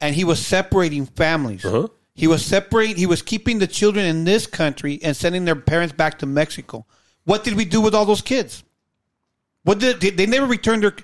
and 0.03 0.17
he 0.17 0.25
was 0.25 0.45
separating 0.45 1.07
families. 1.07 1.65
Uh-huh. 1.65 1.89
He 2.15 2.27
was 2.27 2.45
separating. 2.45 2.97
He 2.97 3.07
was 3.07 3.23
keeping 3.23 3.61
the 3.61 3.67
children 3.67 4.05
in 4.05 4.25
this 4.25 4.47
country 4.47 4.99
and 5.03 5.17
sending 5.17 5.47
their 5.47 5.57
parents 5.57 5.95
back 5.95 6.19
to 6.19 6.27
Mexico. 6.27 6.85
What 7.25 7.45
did 7.45 7.55
we 7.55 7.65
do 7.65 7.81
with 7.81 7.95
all 7.95 8.05
those 8.05 8.21
kids? 8.21 8.65
What 9.63 9.79
did 9.79 10.01
they, 10.01 10.11
they 10.11 10.27
never 10.27 10.47
returned 10.47 10.83
their? 10.83 10.95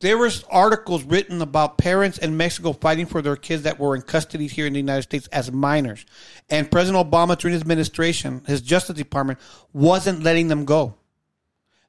There 0.00 0.18
was 0.18 0.44
articles 0.50 1.04
written 1.04 1.40
about 1.40 1.78
parents 1.78 2.18
in 2.18 2.36
Mexico 2.36 2.72
fighting 2.72 3.06
for 3.06 3.22
their 3.22 3.36
kids 3.36 3.62
that 3.62 3.78
were 3.78 3.94
in 3.94 4.02
custody 4.02 4.46
here 4.46 4.66
in 4.66 4.72
the 4.72 4.78
United 4.78 5.02
States 5.02 5.26
as 5.28 5.52
minors, 5.52 6.04
and 6.50 6.70
President 6.70 7.10
Obama 7.10 7.38
during 7.38 7.54
his 7.54 7.62
administration, 7.62 8.42
his 8.46 8.60
Justice 8.60 8.96
Department 8.96 9.38
wasn't 9.72 10.22
letting 10.22 10.48
them 10.48 10.66
go. 10.66 10.94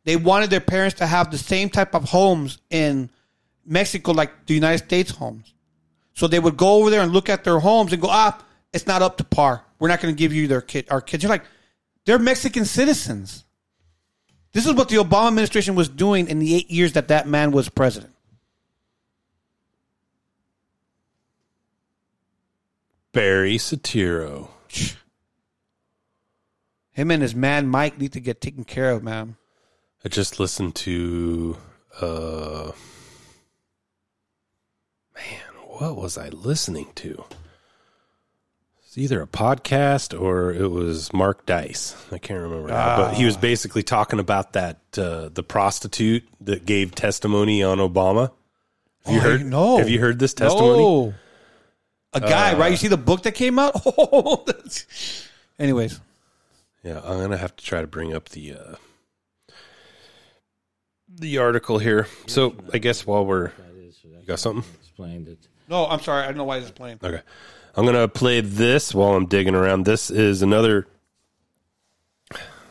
They 0.06 0.16
wanted 0.16 0.50
their 0.50 0.62
parents 0.62 0.98
to 1.00 1.08
have 1.08 1.32
the 1.32 1.38
same 1.38 1.70
type 1.70 1.94
of 1.94 2.06
homes 2.06 2.60
in 2.70 3.10
Mexico 3.66 4.14
like 4.14 4.46
the 4.46 4.54
United 4.54 4.86
States 4.86 5.12
homes. 5.12 5.54
So 6.18 6.28
they 6.28 6.40
would 6.40 6.58
go 6.58 6.78
over 6.78 6.90
there 6.90 7.02
and 7.02 7.14
look 7.14 7.30
at 7.30 7.44
their 7.44 7.60
homes 7.60 7.94
and 7.94 8.02
go, 8.02 8.08
ah, 8.10 8.44
it's 8.74 8.88
not 8.88 9.04
up 9.04 9.18
to 9.18 9.24
par. 9.24 9.64
We're 9.78 9.88
not 9.88 10.02
going 10.02 10.16
to 10.16 10.18
give 10.18 10.34
you 10.34 10.48
their 10.48 10.62
kid, 10.62 10.88
our 10.90 11.00
kids. 11.00 11.22
You're 11.22 11.30
like, 11.30 11.44
they're 12.06 12.18
Mexican 12.18 12.66
citizens. 12.66 13.46
This 14.52 14.66
is 14.66 14.74
what 14.74 14.90
the 14.90 14.96
Obama 14.96 15.28
administration 15.28 15.76
was 15.76 15.88
doing 15.88 16.28
in 16.28 16.40
the 16.40 16.56
eight 16.56 16.72
years 16.72 16.94
that 16.94 17.10
that 17.10 17.28
man 17.28 17.52
was 17.52 17.70
president. 17.70 18.16
Barry 23.12 23.60
Soetoro. 23.60 24.50
Him 26.94 27.12
and 27.12 27.22
his 27.22 27.36
man 27.36 27.68
Mike 27.68 28.00
need 28.00 28.14
to 28.14 28.20
get 28.20 28.42
taken 28.42 28.64
care 28.64 28.90
of, 28.90 29.04
man. 29.04 29.36
I 30.04 30.10
just 30.10 30.40
listened 30.40 30.74
to. 30.78 31.58
uh 32.02 32.72
Man, 35.16 35.47
what 35.80 35.96
was 35.96 36.18
I 36.18 36.30
listening 36.30 36.88
to? 36.96 37.24
It's 38.84 38.98
either 38.98 39.22
a 39.22 39.28
podcast 39.28 40.20
or 40.20 40.52
it 40.52 40.70
was 40.72 41.12
Mark 41.14 41.46
Dice. 41.46 41.96
I 42.12 42.18
can't 42.18 42.42
remember, 42.42 42.70
now, 42.70 42.98
but 42.98 43.14
he 43.16 43.26
was 43.26 43.38
basically 43.38 43.84
talking 43.84 44.20
about 44.20 44.54
that 44.54 44.80
uh, 44.98 45.30
the 45.30 45.44
prostitute 45.44 46.28
that 46.42 46.66
gave 46.66 46.96
testimony 46.96 47.62
on 47.64 47.78
Obama. 47.80 48.32
Have 49.06 49.14
you 49.14 49.20
Oh, 49.20 49.24
heard? 49.24 49.46
no. 49.46 49.78
Have 49.78 49.90
you 49.90 50.00
heard 50.00 50.20
this 50.20 50.34
testimony? 50.34 50.80
No. 50.80 51.14
A 52.14 52.20
guy, 52.22 52.54
Uh, 52.54 52.58
right? 52.58 52.72
You 52.72 52.78
see 52.78 52.88
the 52.88 52.98
book 52.98 53.24
that 53.24 53.34
came 53.36 53.60
out? 53.60 53.74
Oh, 53.86 54.46
Anyways, 55.60 56.00
Yeah, 56.84 57.02
I'm 57.04 57.20
gonna 57.20 57.38
have 57.38 57.56
to 57.56 57.64
try 57.66 57.82
to 57.82 57.88
bring 57.88 58.14
up 58.16 58.30
the 58.30 58.54
uh, 58.54 58.76
the 61.10 61.38
article 61.40 61.78
here. 61.80 62.08
So 62.28 62.56
I 62.74 62.78
guess 62.78 63.06
while 63.06 63.26
we're 63.26 63.52
you 64.04 64.26
got 64.26 64.40
something. 64.40 64.64
Explained 64.82 65.28
it. 65.28 65.48
No, 65.68 65.86
I'm 65.86 66.00
sorry. 66.00 66.24
I 66.24 66.28
don't 66.28 66.38
know 66.38 66.44
why 66.44 66.60
this 66.60 66.68
is 66.68 66.72
playing. 66.72 67.00
Okay. 67.04 67.22
I'm 67.76 67.84
going 67.86 67.96
to 67.96 68.08
play 68.08 68.42
this 68.42 68.94
while 68.94 69.14
I'm 69.14 69.28
digging 69.28 69.56
around. 69.56 69.86
This 69.86 70.10
is 70.10 70.42
another. 70.42 70.88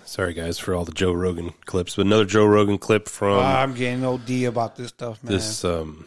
Sorry, 0.05 0.35
guys, 0.35 0.59
for 0.59 0.75
all 0.75 0.85
the 0.85 0.93
Joe 0.93 1.13
Rogan 1.13 1.53
clips, 1.65 1.97
but 1.97 2.07
another 2.07 2.25
Joe 2.25 2.47
Rogan 2.47 2.79
clip 2.79 3.09
from 3.09 3.39
I'm 3.39 3.75
getting 3.75 4.05
OD 4.05 4.45
about 4.45 4.77
this 4.77 4.89
stuff, 4.89 5.23
man. 5.23 5.33
this. 5.33 5.65
Um, 5.65 6.07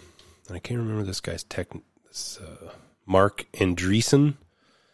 I 0.49 0.59
can't 0.59 0.79
remember 0.79 1.03
this 1.03 1.21
guy's 1.21 1.43
tech. 1.43 1.67
This 2.07 2.39
uh, 2.39 2.71
Marc 3.05 3.45
Andreessen. 3.53 4.35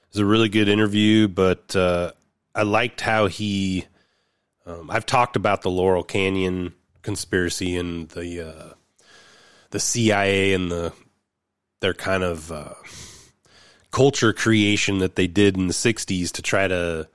It's 0.10 0.18
a 0.18 0.26
really 0.26 0.50
good 0.50 0.68
interview, 0.68 1.28
but 1.28 1.76
uh, 1.76 2.12
I 2.54 2.64
liked 2.64 3.02
how 3.02 3.28
he. 3.28 3.86
Um, 4.66 4.90
I've 4.90 5.06
talked 5.06 5.36
about 5.36 5.62
the 5.62 5.70
Laurel 5.70 6.04
Canyon 6.04 6.74
conspiracy 7.04 7.78
and 7.78 8.10
the 8.10 8.50
uh, 8.50 8.74
the 9.70 9.80
CIA 9.80 10.54
and 10.54 10.72
the 10.72 10.94
their 11.86 11.94
kind 11.94 12.24
of 12.24 12.52
uh, 12.52 12.74
culture 13.92 14.34
creation 14.34 14.98
that 14.98 15.16
they 15.16 15.28
did 15.28 15.56
in 15.56 15.68
the 15.68 15.74
'60s 15.74 16.32
to 16.32 16.42
try 16.42 16.68
to 16.68 17.08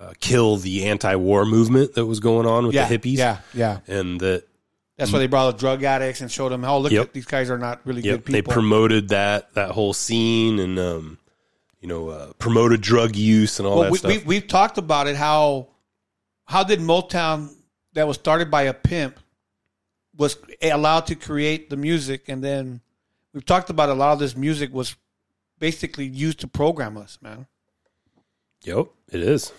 uh, 0.00 0.12
kill 0.20 0.56
the 0.56 0.86
anti-war 0.86 1.44
movement 1.44 1.92
that 1.94 2.06
was 2.06 2.18
going 2.18 2.46
on 2.46 2.64
with 2.66 2.74
Yeah, 2.74 2.88
the 2.88 2.98
hippies. 2.98 3.18
yeah, 3.18 3.38
yeah. 3.52 3.80
and 3.86 4.18
that 4.20 4.44
That's 4.96 5.12
why 5.12 5.18
they 5.18 5.26
brought 5.26 5.52
the 5.52 5.58
drug 5.58 5.82
addicts 5.82 6.22
and 6.22 6.32
showed 6.32 6.48
them, 6.48 6.64
oh, 6.64 6.78
look, 6.78 6.92
Yep. 6.92 7.12
these 7.12 7.26
guys 7.26 7.50
are 7.50 7.58
not 7.58 7.82
really 7.84 8.00
Yep, 8.00 8.14
good 8.20 8.24
people." 8.24 8.32
they 8.32 8.42
promoted 8.54 9.08
that 9.10 9.52
that 9.52 9.72
whole 9.72 9.92
scene 9.92 10.58
and 10.58 10.78
um, 10.78 11.18
you 11.82 11.88
know 11.88 12.08
uh, 12.08 12.32
promoted 12.38 12.80
drug 12.80 13.14
use 13.16 13.58
and 13.58 13.68
all 13.68 13.74
well, 13.80 13.82
that 13.84 13.92
we, 13.92 13.98
stuff. 13.98 14.10
we, 14.12 14.18
we've 14.24 14.48
talked 14.48 14.78
about 14.78 15.08
it. 15.08 15.16
How 15.16 15.68
how 16.46 16.64
did 16.64 16.80
Motown, 16.80 17.54
that 17.92 18.06
was 18.08 18.16
started 18.16 18.50
by 18.50 18.62
a 18.62 18.72
pimp, 18.72 19.20
was 20.16 20.38
allowed 20.62 21.06
to 21.08 21.16
create 21.16 21.68
the 21.68 21.76
music, 21.76 22.30
and 22.30 22.42
then 22.42 22.80
we've 23.34 23.44
talked 23.44 23.68
about 23.68 23.90
a 23.90 23.94
lot 23.94 24.12
of 24.12 24.18
this 24.20 24.36
music 24.36 24.72
was 24.72 24.96
basically 25.58 26.06
used 26.06 26.40
to 26.40 26.48
program 26.48 26.96
us, 26.96 27.18
man. 27.20 27.46
Yep, 28.64 28.86
it 29.12 29.20
is. 29.20 29.52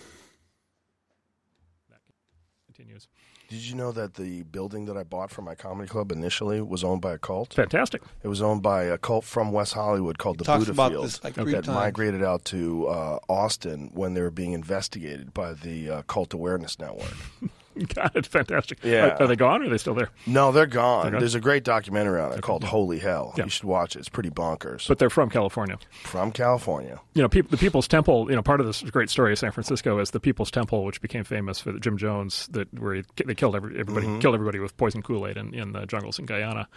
Continues. 2.66 3.08
Did 3.48 3.62
you 3.62 3.76
know 3.76 3.92
that 3.92 4.16
the 4.16 4.42
building 4.44 4.86
that 4.86 4.98
I 4.98 5.04
bought 5.04 5.30
for 5.30 5.44
my 5.44 5.54
comedy 5.54 5.88
club 5.88 6.12
initially 6.12 6.62
was 6.62 6.84
owned 6.84 7.02
by 7.02 7.14
a 7.14 7.18
cult? 7.20 7.54
Fantastic. 7.54 8.02
It 8.24 8.28
was 8.28 8.42
owned 8.42 8.64
by 8.64 8.86
a 8.86 8.98
cult 8.98 9.24
from 9.24 9.52
West 9.52 9.74
Hollywood 9.74 10.18
called 10.18 10.40
the 10.40 10.46
Talks 10.46 10.62
Buddha 10.66 10.72
about 10.72 10.92
Field 10.92 11.06
this, 11.06 11.24
like, 11.24 11.36
three 11.36 11.52
that 11.52 11.66
times. 11.66 11.76
migrated 11.76 12.24
out 12.24 12.44
to 12.46 12.88
uh, 12.88 13.20
Austin 13.30 13.92
when 13.94 14.16
they 14.16 14.22
were 14.22 14.32
being 14.32 14.54
investigated 14.54 15.32
by 15.34 15.54
the 15.54 15.90
uh, 15.90 16.02
Cult 16.04 16.34
Awareness 16.34 16.80
Network. 16.80 17.14
God, 17.94 18.12
it's 18.16 18.28
fantastic. 18.28 18.80
Yeah. 18.84 19.08
Are, 19.16 19.24
are 19.24 19.28
they 19.28 19.36
gone 19.36 19.62
or 19.62 19.66
are 19.66 19.70
they 19.70 19.78
still 19.78 19.94
there? 19.94 20.10
No, 20.26 20.52
they're 20.52 20.66
gone. 20.66 21.04
They're 21.04 21.12
gone? 21.12 21.20
There's 21.20 21.36
a 21.36 21.40
great 21.40 21.64
documentary 21.64 22.20
on 22.22 22.32
it 22.34 22.42
called 22.42 22.64
Holy 22.64 23.00
Hell. 23.00 23.34
Yeah. 23.38 23.44
You 23.46 23.50
should 23.50 23.66
watch 23.66 23.96
it. 23.96 24.00
It's 24.00 24.10
pretty 24.10 24.30
bonkers. 24.30 24.88
But 24.88 25.00
they're 25.00 25.10
from 25.10 25.30
California. 25.30 25.78
From 26.04 26.32
California. 26.32 27.00
You 27.14 27.22
know, 27.22 27.30
peop 27.30 27.50
the 27.50 27.58
People's 27.58 27.88
Temple. 27.88 28.30
You 28.30 28.36
know, 28.36 28.42
part 28.42 28.60
of 28.62 28.66
this 28.66 28.82
great 28.82 29.10
story 29.10 29.34
of 29.34 29.40
San 29.40 29.52
Francisco 29.52 30.00
is 30.00 30.12
the 30.12 30.20
People's 30.20 30.52
Temple, 30.52 30.86
which 30.86 31.02
became 31.02 31.24
famous 31.24 31.60
for 31.60 31.72
the 31.72 31.80
Jim 31.80 31.98
Jones 31.98 32.48
that 32.52 32.68
where 32.80 32.96
he, 32.96 33.04
they 33.26 33.36
killed 33.36 33.56
every, 33.56 33.80
everybody 33.80 34.08
Mhm. 34.08 34.22
killed 34.22 34.36
everybody 34.36 34.60
with 34.60 34.76
poison 34.78 35.02
Kool 35.02 35.28
Aid 35.28 35.38
in, 35.38 35.54
in 35.54 35.72
the 35.74 35.86
jungles 35.86 36.20
in 36.20 36.26
Guyana. 36.26 36.68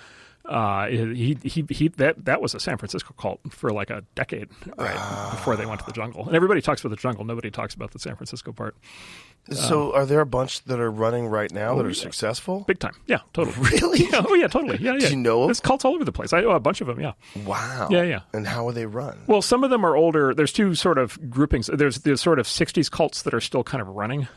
Uh, 0.44 0.86
he, 0.86 1.36
he 1.42 1.66
he 1.68 1.88
that 1.88 2.24
that 2.24 2.40
was 2.40 2.54
a 2.54 2.60
San 2.60 2.78
Francisco 2.78 3.14
cult 3.18 3.40
for 3.50 3.70
like 3.70 3.90
a 3.90 4.02
decade, 4.14 4.48
right 4.78 5.30
before 5.30 5.56
they 5.56 5.66
went 5.66 5.80
to 5.80 5.86
the 5.86 5.92
jungle. 5.92 6.26
And 6.26 6.34
everybody 6.34 6.62
talks 6.62 6.80
about 6.80 6.90
the 6.90 6.96
jungle. 6.96 7.24
Nobody 7.24 7.50
talks 7.50 7.74
about 7.74 7.90
the 7.90 7.98
San 7.98 8.16
Francisco 8.16 8.52
part. 8.52 8.74
So, 9.50 9.94
are 9.94 10.04
there 10.04 10.20
a 10.20 10.26
bunch 10.26 10.62
that 10.64 10.78
are 10.78 10.90
running 10.90 11.26
right 11.26 11.50
now 11.50 11.74
that 11.76 11.84
are 11.84 11.90
yeah. 11.90 11.94
successful? 11.94 12.64
Big 12.66 12.78
time, 12.78 12.94
yeah, 13.06 13.20
totally. 13.32 13.56
Really? 13.78 14.04
Yeah, 14.04 14.24
oh 14.26 14.34
yeah, 14.34 14.48
totally. 14.48 14.78
Yeah, 14.78 14.94
yeah. 14.94 15.08
Do 15.08 15.10
you 15.10 15.16
know? 15.16 15.46
There's 15.46 15.60
cults 15.60 15.84
all 15.84 15.94
over 15.94 16.04
the 16.04 16.12
place. 16.12 16.32
I 16.32 16.40
know 16.40 16.50
a 16.50 16.60
bunch 16.60 16.80
of 16.80 16.86
them. 16.86 17.00
Yeah. 17.00 17.12
Wow. 17.44 17.88
Yeah, 17.90 18.02
yeah. 18.02 18.20
And 18.32 18.46
how 18.46 18.66
are 18.68 18.72
they 18.72 18.86
run? 18.86 19.18
Well, 19.26 19.42
some 19.42 19.64
of 19.64 19.70
them 19.70 19.84
are 19.84 19.96
older. 19.96 20.34
There's 20.34 20.52
two 20.52 20.74
sort 20.74 20.98
of 20.98 21.30
groupings. 21.30 21.68
There's 21.72 21.98
the 22.00 22.16
sort 22.16 22.38
of 22.38 22.46
'60s 22.46 22.90
cults 22.90 23.22
that 23.22 23.34
are 23.34 23.40
still 23.40 23.62
kind 23.62 23.82
of 23.82 23.88
running. 23.88 24.28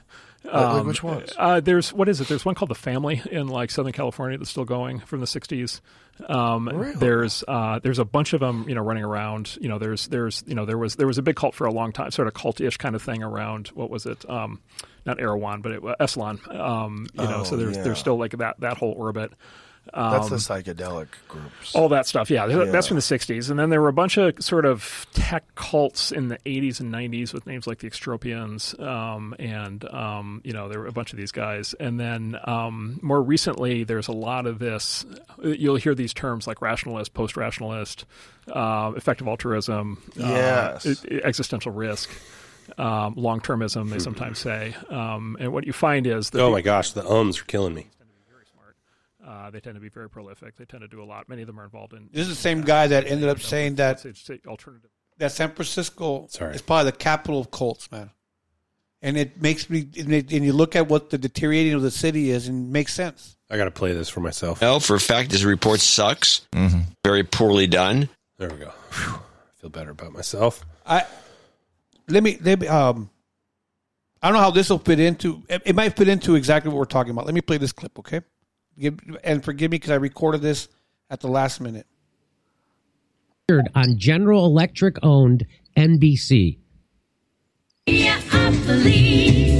Like- 0.43 0.53
like 0.53 0.85
which 0.85 1.03
ones? 1.03 1.31
Uh, 1.37 1.59
there's 1.59 1.93
what 1.93 2.09
is 2.09 2.19
it? 2.19 2.27
There's 2.27 2.43
one 2.43 2.55
called 2.55 2.71
the 2.71 2.75
Family 2.75 3.21
in 3.31 3.47
like 3.47 3.69
Southern 3.71 3.93
California 3.93 4.37
that's 4.37 4.49
still 4.49 4.65
going 4.65 4.99
from 4.99 5.19
the 5.19 5.25
'60s. 5.27 5.81
Um, 6.27 6.67
Really? 6.69 6.93
There's 6.95 7.43
uh, 7.47 7.79
there's 7.79 7.99
a 7.99 8.05
bunch 8.05 8.33
of 8.33 8.39
them, 8.39 8.65
you 8.67 8.75
know, 8.75 8.81
running 8.81 9.03
around. 9.03 9.57
You 9.61 9.69
know, 9.69 9.77
there's 9.79 10.07
there's 10.07 10.43
you 10.47 10.55
know 10.55 10.65
there 10.65 10.77
was 10.77 10.95
there 10.95 11.07
was 11.07 11.17
a 11.17 11.21
big 11.21 11.35
cult 11.35 11.53
for 11.55 11.65
a 11.67 11.71
long 11.71 11.91
time, 11.91 12.11
sort 12.11 12.27
of 12.27 12.33
cult-ish 12.33 12.77
kind 12.77 12.95
of 12.95 13.01
thing 13.01 13.21
around 13.23 13.67
what 13.69 13.89
was 13.89 14.05
it? 14.05 14.27
Um, 14.29 14.59
not 15.05 15.19
Erewhon, 15.19 15.61
but 15.61 15.71
it, 15.73 15.83
uh. 15.99 16.37
Um, 16.49 17.07
you 17.13 17.23
know, 17.23 17.37
Oh, 17.39 17.43
so 17.43 17.55
there's 17.55 17.77
yeah. 17.77 17.83
there's 17.83 17.99
still 17.99 18.17
like 18.17 18.31
that 18.37 18.59
that 18.59 18.77
whole 18.77 18.91
orbit. 18.97 19.31
That's 19.93 20.29
the 20.29 20.35
Um, 20.35 20.39
psychedelic 20.39 21.07
groups. 21.27 21.75
all 21.75 21.89
that 21.89 22.05
stuff. 22.07 22.29
Yeah, 22.29 22.45
Yeah. 22.45 22.65
that's 22.65 22.87
from 22.87 22.95
the 22.95 23.01
'60s, 23.01 23.49
and 23.49 23.59
then 23.59 23.69
there 23.71 23.81
were 23.81 23.87
a 23.89 23.93
bunch 23.93 24.15
of 24.17 24.41
sort 24.41 24.65
of 24.65 25.05
tech 25.13 25.43
cults 25.55 26.11
in 26.11 26.27
the 26.29 26.37
'80s 26.45 26.79
and 26.79 26.91
'90s 26.93 27.33
with 27.33 27.45
names 27.47 27.65
like 27.67 27.79
the 27.79 27.89
Extropians, 27.89 28.79
um, 28.81 29.35
and 29.39 29.83
um, 29.93 30.41
you 30.45 30.53
know 30.53 30.69
there 30.69 30.79
were 30.79 30.87
a 30.87 30.91
bunch 30.91 31.11
of 31.13 31.17
these 31.17 31.31
guys. 31.31 31.73
And 31.79 31.99
then 31.99 32.37
um, 32.45 32.99
more 33.01 33.21
recently, 33.21 33.83
there's 33.83 34.07
a 34.07 34.11
lot 34.13 34.45
of 34.45 34.59
this. 34.59 35.05
You'll 35.43 35.75
hear 35.77 35.95
these 35.95 36.13
terms 36.13 36.45
like 36.47 36.61
rationalist, 36.61 37.13
post-rationalist, 37.13 38.05
uh, 38.51 38.91
effective 38.95 39.27
altruism, 39.27 39.97
uh, 40.21 40.27
Yes. 40.27 40.85
e- 41.09 41.21
existential 41.23 41.71
risk. 41.71 42.09
Um, 42.77 43.15
long-termism, 43.15 43.89
they 43.89 43.99
sometimes 43.99 44.39
say, 44.39 44.73
um, 44.89 45.35
and 45.41 45.51
what 45.51 45.65
you 45.65 45.73
find 45.73 46.07
is 46.07 46.29
that 46.29 46.39
Oh 46.41 46.51
my 46.51 46.61
gosh, 46.61 46.91
the 46.93 47.05
ums 47.05 47.41
are 47.41 47.45
killing 47.45 47.73
me. 47.73 47.87
Uh, 49.25 49.49
they 49.51 49.59
tend 49.59 49.75
to 49.75 49.81
be 49.81 49.89
very 49.89 50.09
prolific. 50.09 50.57
They 50.57 50.65
tend 50.65 50.81
to 50.81 50.87
do 50.87 51.01
a 51.01 51.05
lot. 51.05 51.29
Many 51.29 51.41
of 51.41 51.47
them 51.47 51.59
are 51.59 51.63
involved 51.63 51.93
in 51.93 52.09
This 52.11 52.27
is 52.27 52.29
the 52.35 52.41
same 52.41 52.61
guy 52.61 52.87
that 52.87 53.05
ended 53.07 53.29
up 53.29 53.39
saying 53.39 53.75
that 53.75 54.05
alternative. 54.47 54.89
that 55.17 55.31
San 55.31 55.51
Francisco 55.51 56.27
Sorry. 56.29 56.55
is 56.55 56.61
probably 56.61 56.91
the 56.91 56.97
capital 56.97 57.39
of 57.39 57.51
cults, 57.51 57.91
man. 57.91 58.11
And 59.03 59.17
it 59.17 59.41
makes 59.41 59.67
me, 59.69 59.87
and, 59.97 60.13
it, 60.13 60.31
and 60.31 60.45
you 60.45 60.53
look 60.53 60.75
at 60.75 60.87
what 60.87 61.09
the 61.09 61.17
deteriorating 61.17 61.73
of 61.73 61.81
the 61.81 61.89
city 61.91 62.29
is, 62.29 62.47
and 62.47 62.67
it 62.67 62.71
makes 62.71 62.93
sense. 62.93 63.35
I 63.49 63.57
got 63.57 63.65
to 63.65 63.71
play 63.71 63.93
this 63.93 64.09
for 64.09 64.19
myself. 64.19 64.61
No, 64.61 64.79
for 64.79 64.95
a 64.95 64.99
fact, 64.99 65.31
this 65.31 65.43
report 65.43 65.79
sucks. 65.79 66.47
Very 67.03 67.23
poorly 67.23 67.65
done. 67.67 68.09
There 68.37 68.49
we 68.49 68.57
go. 68.57 68.71
Phew. 68.91 69.13
I 69.13 69.61
feel 69.61 69.69
better 69.71 69.89
about 69.91 70.13
myself. 70.13 70.63
I 70.85 71.05
let 72.07 72.23
me 72.23 72.37
let 72.41 72.59
me 72.59 72.67
um. 72.67 73.09
I 74.21 74.27
don't 74.27 74.35
know 74.35 74.43
how 74.43 74.51
this 74.51 74.69
will 74.69 74.77
fit 74.79 74.99
into. 74.99 75.41
It, 75.49 75.63
it 75.65 75.75
might 75.75 75.95
fit 75.97 76.07
into 76.07 76.35
exactly 76.35 76.69
what 76.69 76.77
we're 76.77 76.85
talking 76.85 77.11
about. 77.11 77.25
Let 77.25 77.33
me 77.33 77.41
play 77.41 77.57
this 77.57 77.71
clip, 77.71 77.97
okay? 77.99 78.21
Give, 78.81 78.99
and 79.23 79.45
forgive 79.45 79.69
me 79.69 79.75
because 79.75 79.91
I 79.91 79.95
recorded 79.95 80.41
this 80.41 80.67
at 81.11 81.19
the 81.19 81.27
last 81.27 81.61
minute. 81.61 81.85
on 83.75 83.97
General 83.97 84.45
Electric 84.45 84.95
owned 85.03 85.45
NBC. 85.77 86.57
Media-opoly, 87.85 89.59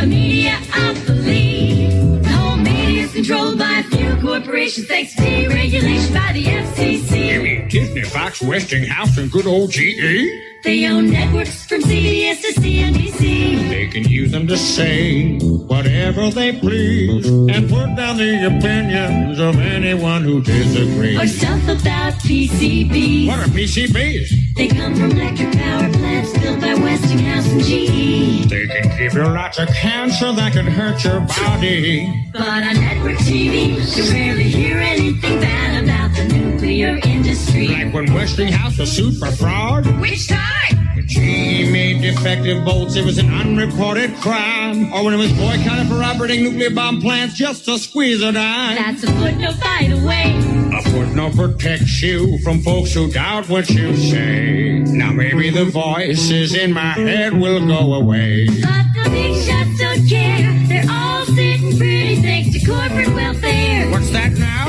a 0.00 0.06
media-opoly. 0.06 2.22
The 2.22 2.28
whole 2.28 2.56
media 2.58 3.02
is 3.02 3.12
controlled 3.12 3.58
by 3.58 3.80
a 3.80 3.82
few 3.82 4.16
corporations 4.24 4.86
thanks 4.86 5.16
to 5.16 5.22
deregulation 5.22 6.14
by 6.14 6.32
the 6.32 6.44
FCC. 6.44 7.34
You 7.34 7.42
mean 7.42 7.68
Disney, 7.68 8.02
Fox, 8.02 8.40
Westinghouse, 8.40 9.18
and 9.18 9.32
good 9.32 9.46
old 9.46 9.72
GE. 9.72 10.49
They 10.62 10.86
own 10.86 11.10
networks 11.10 11.64
from 11.64 11.80
CBS 11.80 12.42
to 12.42 12.60
CNBC. 12.60 13.70
They 13.70 13.86
can 13.88 14.04
use 14.04 14.30
them 14.30 14.46
to 14.46 14.58
say 14.58 15.38
whatever 15.38 16.30
they 16.30 16.52
please 16.52 17.26
and 17.26 17.68
put 17.68 17.96
down 17.96 18.18
the 18.18 18.46
opinions 18.46 19.38
of 19.40 19.58
anyone 19.58 20.22
who 20.22 20.42
disagrees. 20.42 21.18
Or 21.18 21.26
stuff 21.26 21.62
about 21.64 22.12
PCBs. 22.14 23.26
What 23.26 23.38
are 23.38 23.50
PCBs? 23.50 24.54
They 24.56 24.68
come 24.68 24.94
from 24.94 25.12
electric 25.12 25.52
power 25.52 25.90
plants 25.94 26.38
built 26.38 26.60
by 26.60 26.74
Westinghouse 26.74 27.48
and 27.48 27.62
GE. 27.62 28.50
They 28.50 28.66
can 28.66 28.98
give 28.98 29.14
you 29.14 29.24
lots 29.24 29.58
of 29.58 29.68
cancer 29.68 30.30
that 30.32 30.52
can 30.52 30.66
hurt 30.66 31.02
your 31.02 31.20
body. 31.20 32.30
But 32.34 32.42
on 32.42 32.74
network 32.74 33.16
TV, 33.18 33.96
you 33.96 34.12
rarely 34.12 34.44
hear 34.44 34.76
anything 34.76 35.40
bad 35.40 35.84
about 35.84 36.14
the 36.14 36.49
nuclear 36.70 37.00
industry. 37.04 37.68
Like 37.68 37.92
when 37.92 38.12
Westinghouse 38.12 38.78
was 38.78 38.92
sued 38.92 39.16
for 39.18 39.30
fraud. 39.32 39.86
Which 40.00 40.28
time? 40.28 40.76
When 40.94 41.06
GE 41.06 41.70
made 41.70 42.00
defective 42.00 42.64
bolts, 42.64 42.96
it 42.96 43.04
was 43.04 43.18
an 43.18 43.32
unreported 43.32 44.14
crime. 44.16 44.92
Or 44.92 45.04
when 45.04 45.14
it 45.14 45.16
was 45.16 45.32
boycotted 45.32 45.88
for 45.88 46.02
operating 46.02 46.44
nuclear 46.44 46.70
bomb 46.70 47.00
plants 47.00 47.34
just 47.34 47.64
to 47.64 47.78
squeeze 47.78 48.22
a 48.22 48.32
dime. 48.32 48.76
That's 48.76 49.02
a 49.02 49.12
footnote, 49.14 49.60
by 49.60 49.88
the 49.90 50.06
way. 50.06 50.36
A 50.76 50.82
footnote 50.90 51.34
protects 51.34 52.00
you 52.02 52.38
from 52.44 52.60
folks 52.60 52.94
who 52.94 53.10
doubt 53.10 53.48
what 53.48 53.68
you 53.70 53.96
say. 53.96 54.78
Now 54.78 55.12
maybe 55.12 55.50
the 55.50 55.64
voices 55.64 56.54
in 56.54 56.72
my 56.72 56.92
head 56.92 57.32
will 57.34 57.66
go 57.66 57.94
away. 57.94 58.46
But 58.46 58.86
the 58.94 59.10
big 59.10 59.34
shots 59.42 59.78
don't 59.78 60.08
care. 60.08 60.68
They're 60.68 60.84
all 60.88 61.24
sitting 61.26 61.76
pretty 61.76 62.16
thanks 62.22 62.58
to 62.58 62.66
corporate 62.66 63.08
welfare. 63.08 63.90
What's 63.90 64.10
that 64.10 64.32
now? 64.32 64.66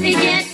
They 0.00 0.12
get 0.12 0.51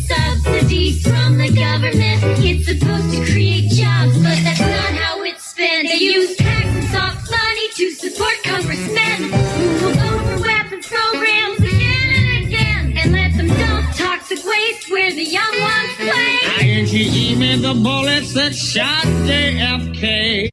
subsidies 0.00 1.02
from 1.02 1.38
the 1.38 1.50
government. 1.52 2.20
It's 2.44 2.66
supposed 2.68 3.10
to 3.14 3.24
create 3.32 3.70
jobs, 3.70 4.14
but 4.16 4.38
that's 4.44 4.60
not 4.60 4.92
how 5.02 5.22
it's 5.22 5.44
spent. 5.44 5.88
They 5.88 5.96
use 5.96 6.36
tax 6.36 6.66
and 6.66 6.84
soft 6.84 7.30
money 7.30 7.68
to 7.74 7.90
support 7.92 8.34
congressmen 8.44 9.30
who 9.32 9.86
will 9.86 9.94
vote 9.94 10.24
for 10.24 10.42
weapons 10.42 10.86
programs 10.86 11.58
again 11.58 12.08
and 12.14 12.46
again 12.46 12.98
and 12.98 13.12
let 13.12 13.36
them 13.36 13.48
dump 13.48 13.96
toxic 13.96 14.44
waste 14.44 14.90
where 14.90 15.10
the 15.12 15.24
young 15.24 15.60
ones 15.60 15.94
play. 15.96 16.38
INTE 16.68 17.38
made 17.38 17.60
the 17.60 17.74
bullets 17.74 18.32
that 18.38 18.54
shot 18.54 19.04
JFK. 19.04 20.48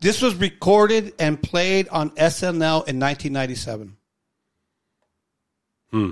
this 0.00 0.20
was 0.22 0.34
recorded 0.34 1.14
and 1.18 1.42
played 1.42 1.88
on 1.88 2.10
SNL 2.10 2.86
in 2.88 2.98
1997. 3.00 3.96
Hmm. 5.90 6.10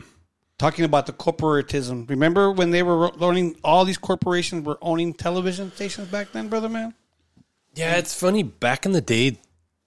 Talking 0.59 0.85
about 0.85 1.07
the 1.07 1.13
corporatism. 1.13 2.09
Remember 2.11 2.51
when 2.51 2.71
they 2.73 2.83
were 2.83 3.11
owning 3.23 3.57
all 3.63 3.85
these 3.85 3.99
corporations 3.99 4.65
were 4.67 4.79
owning 4.83 5.15
television 5.15 5.71
stations 5.73 6.09
back 6.09 6.33
then, 6.33 6.49
brother 6.49 6.69
man? 6.69 6.95
Yeah, 7.75 7.97
it's 7.97 8.13
funny. 8.19 8.43
Back 8.43 8.85
in 8.85 8.91
the 8.93 9.01
day, 9.01 9.39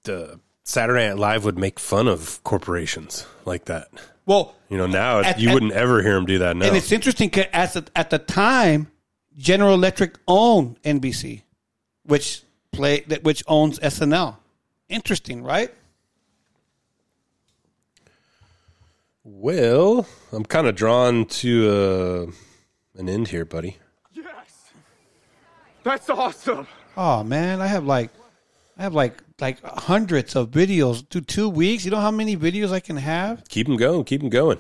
the 0.04 0.40
Saturday 0.64 1.10
Night 1.10 1.18
Live 1.18 1.44
would 1.44 1.58
make 1.60 1.78
fun 1.78 2.08
of 2.08 2.42
corporations 2.46 3.26
like 3.46 3.66
that. 3.66 3.90
Well, 4.26 4.56
You 4.70 4.78
know, 4.78 4.88
now 4.88 5.20
At- 5.20 5.40
you 5.40 5.50
at- 5.50 5.54
wouldn't 5.54 5.74
ever 5.74 6.02
hear 6.02 6.14
them 6.14 6.26
do 6.26 6.38
that 6.38 6.56
now. 6.56 6.68
And 6.68 6.78
it's 6.78 6.94
interesting 6.94 7.30
'cause 7.30 7.48
at 7.52 7.90
at 7.94 8.10
the 8.10 8.20
time, 8.20 8.90
General 9.38 9.74
Electric 9.74 10.18
owned 10.30 10.78
NBC, 10.86 11.42
which 12.06 12.44
play 12.72 13.02
that 13.08 13.26
which 13.26 13.44
owns 13.48 13.78
SNL. 13.82 14.38
Interesting, 14.88 15.44
right? 15.44 15.74
Well, 19.24 20.08
I'm 20.32 20.46
kind 20.46 20.68
of 20.68 20.76
drawn 20.76 21.26
to 21.26 21.70
uh, 21.70 23.00
an 23.00 23.10
end 23.10 23.28
here, 23.30 23.46
buddy. 23.46 23.78
Yes, 24.14 24.72
that's 25.84 26.10
awesome. 26.10 26.68
Oh 26.98 27.24
man, 27.24 27.62
I 27.62 27.68
have 27.68 27.86
like, 27.86 28.10
I 28.78 28.84
have 28.84 28.94
like 28.94 29.22
like 29.40 29.62
hundreds 29.64 30.36
of 30.36 30.52
videos. 30.52 31.08
Do 31.08 31.22
two 31.22 31.50
weeks? 31.50 31.86
You 31.86 31.92
know 31.92 32.00
how 32.00 32.12
many 32.12 32.36
videos 32.38 32.72
I 32.72 32.80
can 32.80 32.98
have? 32.98 33.48
Keep 33.50 33.68
them 33.68 33.78
going. 33.78 34.04
Keep 34.04 34.22
them 34.22 34.30
going. 34.30 34.60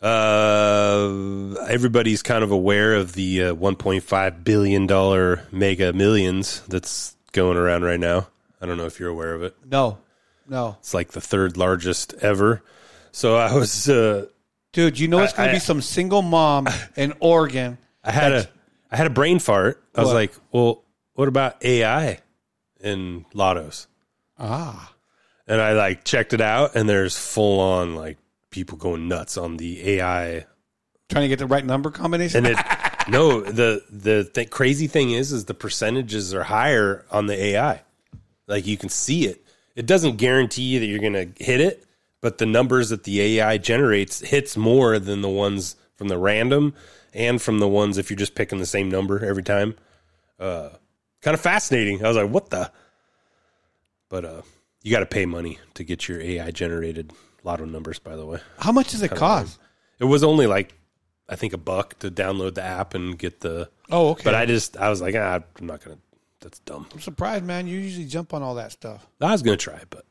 Uh, 0.00 1.54
everybody's 1.68 2.22
kind 2.22 2.44
of 2.44 2.52
aware 2.52 2.94
of 2.94 3.14
the 3.14 3.44
uh, 3.44 3.54
1.5 3.54 4.44
billion 4.44 4.86
dollar 4.86 5.44
Mega 5.50 5.92
Millions 5.92 6.62
that's 6.68 7.16
going 7.32 7.56
around 7.56 7.82
right 7.82 7.98
now. 7.98 8.28
I 8.60 8.66
don't 8.66 8.76
know 8.78 8.86
if 8.86 9.00
you're 9.00 9.08
aware 9.08 9.34
of 9.34 9.42
it. 9.42 9.56
No, 9.68 9.98
no, 10.48 10.76
It's 10.78 10.94
like 10.94 11.12
the 11.12 11.20
third 11.20 11.56
largest 11.56 12.14
ever. 12.20 12.62
So 13.12 13.36
I 13.36 13.54
was, 13.54 13.88
uh, 13.88 14.26
dude. 14.72 14.98
You 14.98 15.08
know 15.08 15.20
it's 15.20 15.32
going 15.32 15.48
to 15.48 15.54
be 15.54 15.60
some 15.60 15.80
single 15.82 16.22
mom 16.22 16.68
in 16.96 17.12
Oregon. 17.20 17.78
I 18.04 18.12
had 18.12 18.32
a 18.32 18.48
I 18.90 18.96
had 18.96 19.06
a 19.06 19.10
brain 19.10 19.38
fart. 19.38 19.82
I 19.94 20.00
was 20.00 20.08
What? 20.08 20.14
like, 20.14 20.32
well, 20.52 20.82
what 21.14 21.28
about 21.28 21.62
AI 21.64 22.20
in 22.80 23.24
lottos? 23.34 23.86
ah. 24.38 24.94
And 25.50 25.62
I 25.62 25.72
like 25.72 26.04
checked 26.04 26.34
it 26.34 26.42
out, 26.42 26.76
and 26.76 26.86
there's 26.86 27.16
full 27.16 27.58
on 27.60 27.94
like 27.94 28.18
people 28.50 28.76
going 28.76 29.08
nuts 29.08 29.38
on 29.38 29.56
the 29.56 29.92
AI. 29.98 30.44
Trying 31.08 31.24
to 31.24 31.28
get 31.28 31.38
the 31.38 31.46
right 31.46 31.64
number 31.64 31.90
combination. 31.90 32.44
And 32.44 32.54
it 32.58 32.66
no 33.08 33.40
the 33.40 33.82
the 33.88 34.24
th- 34.24 34.50
crazy 34.50 34.88
thing 34.88 35.10
is 35.12 35.32
is 35.32 35.46
the 35.46 35.54
percentages 35.54 36.34
are 36.34 36.42
higher 36.42 37.06
on 37.10 37.26
the 37.28 37.42
AI. 37.42 37.80
Like 38.46 38.66
you 38.66 38.76
can 38.76 38.90
see 38.90 39.26
it. 39.26 39.42
It 39.74 39.86
doesn't 39.86 40.16
guarantee 40.16 40.64
you 40.64 40.80
that 40.80 40.86
you're 40.86 40.98
going 40.98 41.12
to 41.14 41.42
hit 41.42 41.62
it, 41.62 41.86
but 42.20 42.38
the 42.38 42.46
numbers 42.46 42.88
that 42.90 43.04
the 43.04 43.20
AI 43.38 43.58
generates 43.58 44.20
hits 44.20 44.56
more 44.56 44.98
than 44.98 45.20
the 45.22 45.28
ones 45.28 45.76
from 45.96 46.08
the 46.08 46.18
random 46.18 46.74
and 47.14 47.40
from 47.40 47.58
the 47.58 47.68
ones 47.68 47.98
if 47.98 48.10
you're 48.10 48.16
just 48.16 48.34
picking 48.34 48.58
the 48.58 48.66
same 48.66 48.88
number 48.88 49.24
every 49.24 49.42
time. 49.42 49.74
Uh, 50.38 50.70
kind 51.22 51.34
of 51.34 51.40
fascinating. 51.40 52.04
I 52.04 52.08
was 52.08 52.16
like, 52.16 52.30
what 52.30 52.50
the? 52.50 52.70
But 54.08 54.24
uh, 54.24 54.42
you 54.82 54.90
got 54.90 55.00
to 55.00 55.06
pay 55.06 55.26
money 55.26 55.58
to 55.74 55.84
get 55.84 56.08
your 56.08 56.20
AI 56.20 56.50
generated 56.50 57.12
lotto 57.44 57.64
numbers. 57.64 57.98
By 57.98 58.16
the 58.16 58.24
way, 58.26 58.40
How 58.58 58.72
much 58.72 58.90
does 58.90 59.02
it 59.02 59.10
cost? 59.10 59.58
it 59.98 60.04
was 60.04 60.22
only 60.22 60.46
like 60.46 60.74
I 61.28 61.36
think 61.36 61.52
a 61.52 61.58
buck 61.58 61.98
to 62.00 62.10
download 62.10 62.54
the 62.54 62.62
app 62.62 62.94
and 62.94 63.18
get 63.18 63.40
the. 63.40 63.68
Oh, 63.90 64.10
okay. 64.10 64.22
But 64.24 64.34
I 64.34 64.46
just 64.46 64.76
I 64.76 64.88
was 64.90 65.00
like, 65.00 65.14
ah, 65.16 65.40
I'm 65.58 65.66
not 65.66 65.84
gonna. 65.84 65.98
That's 66.40 66.60
dumb. 66.60 66.86
I'm 66.92 67.00
surprised, 67.00 67.44
man. 67.44 67.66
You 67.66 67.78
usually 67.80 68.06
jump 68.06 68.32
on 68.32 68.42
all 68.42 68.54
that 68.54 68.70
stuff. 68.72 69.06
I 69.20 69.32
was 69.32 69.42
gonna 69.42 69.56
try, 69.56 69.82
but. 69.90 70.04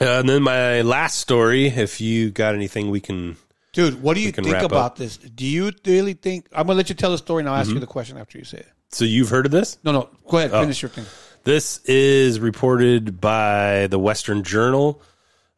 Uh, 0.00 0.20
and 0.20 0.28
then 0.28 0.42
my 0.42 0.82
last 0.82 1.18
story. 1.18 1.66
If 1.68 2.00
you 2.00 2.30
got 2.30 2.54
anything, 2.54 2.90
we 2.90 3.00
can. 3.00 3.36
Dude, 3.72 4.02
what 4.02 4.14
do 4.14 4.20
you 4.20 4.32
think 4.32 4.48
wrap 4.48 4.64
up. 4.64 4.72
about 4.72 4.96
this? 4.96 5.16
Do 5.16 5.44
you 5.46 5.70
really 5.86 6.14
think? 6.14 6.46
I'm 6.52 6.66
gonna 6.66 6.76
let 6.76 6.88
you 6.88 6.94
tell 6.94 7.10
the 7.10 7.18
story, 7.18 7.40
and 7.40 7.48
I'll 7.48 7.56
ask 7.56 7.68
you 7.70 7.76
Mhm. 7.76 7.80
the 7.80 7.86
question 7.86 8.16
after 8.16 8.38
you 8.38 8.44
say 8.44 8.58
it. 8.58 8.68
So 8.90 9.04
you've 9.04 9.28
heard 9.28 9.46
of 9.46 9.52
this? 9.52 9.78
No, 9.84 9.92
no. 9.92 10.08
Go 10.28 10.38
ahead. 10.38 10.50
Oh. 10.52 10.60
Finish 10.60 10.82
your 10.82 10.88
thing. 10.90 11.06
This 11.44 11.78
is 11.84 12.40
reported 12.40 13.20
by 13.20 13.86
the 13.88 13.98
Western 13.98 14.42
Journal. 14.42 15.00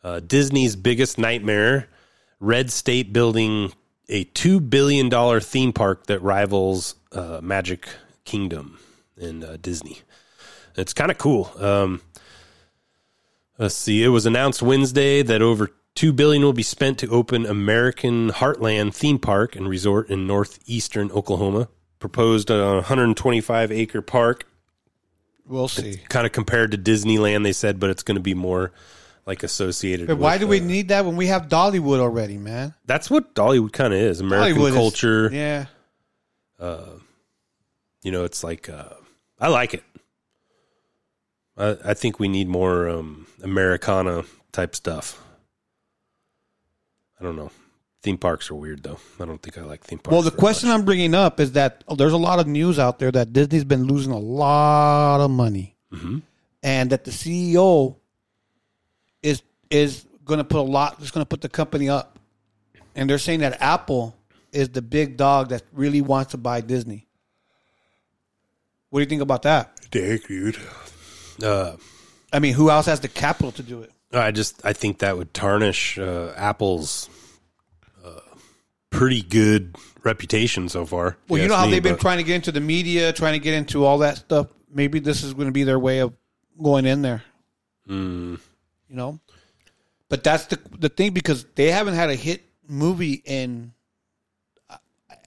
Uh, 0.05 0.20
Disney's 0.20 0.76
biggest 0.76 1.18
nightmare: 1.18 1.89
Red 2.41 2.70
State 2.70 3.12
building 3.12 3.72
a 4.09 4.24
two 4.24 4.61
billion 4.61 5.09
dollar 5.09 5.41
theme 5.41 5.72
park 5.72 6.07
that 6.07 6.20
rivals 6.22 6.95
uh, 7.12 7.41
Magic 7.43 7.89
Kingdom 8.24 8.78
in 9.16 9.43
uh, 9.45 9.57
Disney. 9.61 10.03
It's 10.76 10.93
kind 10.93 11.11
of 11.11 11.18
cool. 11.18 11.51
Um, 11.59 12.01
let's 13.59 13.74
see. 13.74 14.02
It 14.02 14.09
was 14.09 14.26
announced 14.26 14.62
Wednesday 14.62 15.22
that 15.22 15.42
over 15.42 15.70
two 15.94 16.12
billion 16.12 16.42
will 16.42 16.52
be 16.52 16.62
spent 16.62 16.98
to 16.98 17.09
open 17.09 17.44
American 17.47 18.30
Heartland 18.30 18.94
theme 18.94 19.18
park 19.18 19.56
and 19.56 19.68
resort 19.68 20.09
in 20.10 20.26
northeastern 20.26 21.10
Oklahoma. 21.12 21.68
Proposed 21.98 22.48
a 22.51 22.74
125 22.76 23.72
acre 23.72 24.01
park 24.02 24.44
We'll 25.47 25.66
see. 25.66 25.97
kind 26.09 26.26
of 26.26 26.32
compared 26.32 26.70
to 26.70 26.78
Disneyland, 26.78 27.43
they 27.43 27.52
said, 27.52 27.80
but 27.80 27.90
it's 27.90 28.02
going 28.05 28.14
to 28.16 28.22
be 28.22 28.35
more 28.35 28.70
like 29.26 29.43
associated. 29.43 30.06
But 30.06 30.18
why 30.18 30.35
with, 30.35 30.40
do 30.43 30.47
we 30.47 30.60
uh, 30.60 30.64
need 30.64 30.89
that 30.89 31.05
when 31.05 31.16
we 31.16 31.26
have 31.26 31.48
Dollywood 31.48 31.98
already, 31.98 32.39
man? 32.39 32.74
that's 32.86 33.10
what 33.10 33.35
Dollywood 33.35 33.72
kind 33.72 33.93
of 33.93 33.98
is 33.98 34.20
American 34.20 34.59
Dollywood 34.62 34.68
is- 34.68 34.74
culture. 34.74 35.30
yeah. 35.32 35.66
Uh, 36.60 36.86
you 38.02 38.10
know, 38.12 38.24
it's 38.24 38.43
like, 38.44 38.68
uh, 38.68 38.90
I 39.40 39.48
like 39.48 39.74
it. 39.74 39.82
I, 41.56 41.76
I 41.85 41.94
think 41.94 42.18
we 42.20 42.28
need 42.28 42.48
more 42.48 42.89
um, 42.89 43.26
Americana 43.43 44.24
type 44.52 44.74
stuff. 44.74 45.23
I 47.20 47.24
don't 47.24 47.36
know. 47.36 47.51
Theme 48.02 48.19
parks 48.19 48.51
are 48.51 48.55
weird, 48.55 48.82
though. 48.85 48.98
I 49.19 49.24
don't 49.24 49.43
think 49.43 49.59
I 49.59 49.62
like 49.62 49.82
theme 49.82 49.98
parks. 49.98 50.12
Well, 50.12 50.23
the 50.23 50.31
question 50.31 50.70
I'm 50.70 50.85
bringing 50.85 51.15
up 51.15 51.40
is 51.40 51.52
that 51.52 51.82
oh, 51.89 51.97
there's 51.97 52.12
a 52.12 52.16
lot 52.19 52.39
of 52.39 52.47
news 52.47 52.78
out 52.78 52.98
there 53.01 53.10
that 53.10 53.32
Disney's 53.32 53.65
been 53.65 53.85
losing 53.86 54.12
a 54.12 54.19
lot 54.19 55.20
of 55.20 55.31
money, 55.31 55.77
Mhm. 55.93 56.23
and 56.62 56.90
that 56.90 57.05
the 57.05 57.10
CEO 57.10 57.97
is 59.23 59.43
is 59.70 60.06
going 60.24 60.39
to 60.39 60.44
put 60.44 60.60
a 60.60 60.62
lot. 60.62 61.02
Is 61.02 61.10
going 61.10 61.23
to 61.24 61.28
put 61.28 61.40
the 61.40 61.48
company 61.48 61.89
up, 61.89 62.19
and 62.94 63.10
they're 63.10 63.19
saying 63.19 63.40
that 63.40 63.60
Apple 63.60 64.16
is 64.52 64.69
the 64.69 64.81
big 64.82 65.16
dog 65.16 65.48
that 65.48 65.62
really 65.73 66.01
wants 66.01 66.31
to 66.31 66.39
buy 66.39 66.60
Disney. 66.60 67.06
What 68.90 69.01
do 69.01 69.02
you 69.02 69.09
think 69.09 69.23
about 69.23 69.43
that? 69.43 69.73
Dick, 69.90 70.28
dude. 70.28 70.56
Uh, 71.43 71.73
I 72.32 72.38
mean, 72.38 72.55
who 72.55 72.70
else 72.70 72.86
has 72.86 73.00
the 73.00 73.09
capital 73.09 73.52
to 73.52 73.62
do 73.62 73.82
it? 73.82 73.92
I 74.12 74.30
just 74.30 74.64
I 74.64 74.72
think 74.72 74.98
that 74.98 75.16
would 75.16 75.34
tarnish 75.34 75.98
uh, 75.98 76.32
Apple's 76.36 77.10
uh, 78.05 78.20
pretty 78.90 79.22
good 79.22 79.76
reputation 80.02 80.68
so 80.68 80.86
far. 80.86 81.16
Well, 81.28 81.40
you 81.40 81.48
know 81.48 81.56
how 81.56 81.66
me, 81.66 81.72
they've 81.72 81.82
been 81.82 81.98
trying 81.98 82.18
to 82.18 82.24
get 82.24 82.36
into 82.36 82.52
the 82.52 82.60
media, 82.60 83.12
trying 83.12 83.34
to 83.34 83.38
get 83.38 83.55
into 83.55 83.84
all 83.84 83.98
that 83.98 84.16
stuff. 84.16 84.48
Maybe 84.70 84.98
this 84.98 85.22
is 85.22 85.34
going 85.34 85.48
to 85.48 85.52
be 85.52 85.64
their 85.64 85.78
way 85.78 85.98
of 86.00 86.14
going 86.62 86.86
in 86.86 87.02
there. 87.02 87.22
Mm. 87.88 88.40
You 88.88 88.96
know, 88.96 89.20
but 90.09 90.24
that's 90.24 90.46
the 90.46 90.59
the 90.78 90.88
thing 90.88 91.12
because 91.12 91.44
they 91.55 91.70
haven't 91.70 91.94
had 91.94 92.10
a 92.10 92.14
hit 92.14 92.42
movie 92.66 93.22
in. 93.24 93.72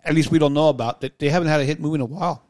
At 0.04 0.16
least 0.16 0.32
we 0.32 0.40
don't 0.40 0.56
know 0.56 0.70
about 0.70 1.02
that. 1.02 1.20
They 1.20 1.30
haven't 1.30 1.50
had 1.50 1.62
a 1.62 1.66
hit 1.66 1.80
movie 1.80 1.96
in 1.96 2.02
a 2.02 2.06
while. 2.06 2.44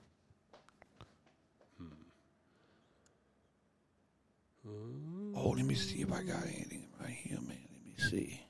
Oh, 5.44 5.50
let 5.50 5.66
me 5.66 5.74
see 5.74 6.02
if 6.02 6.14
I 6.14 6.22
got 6.22 6.44
anything 6.44 6.86
right 7.00 7.10
here, 7.10 7.40
man. 7.42 7.58
Let 7.98 7.98
me 7.98 8.10
see. 8.10 8.41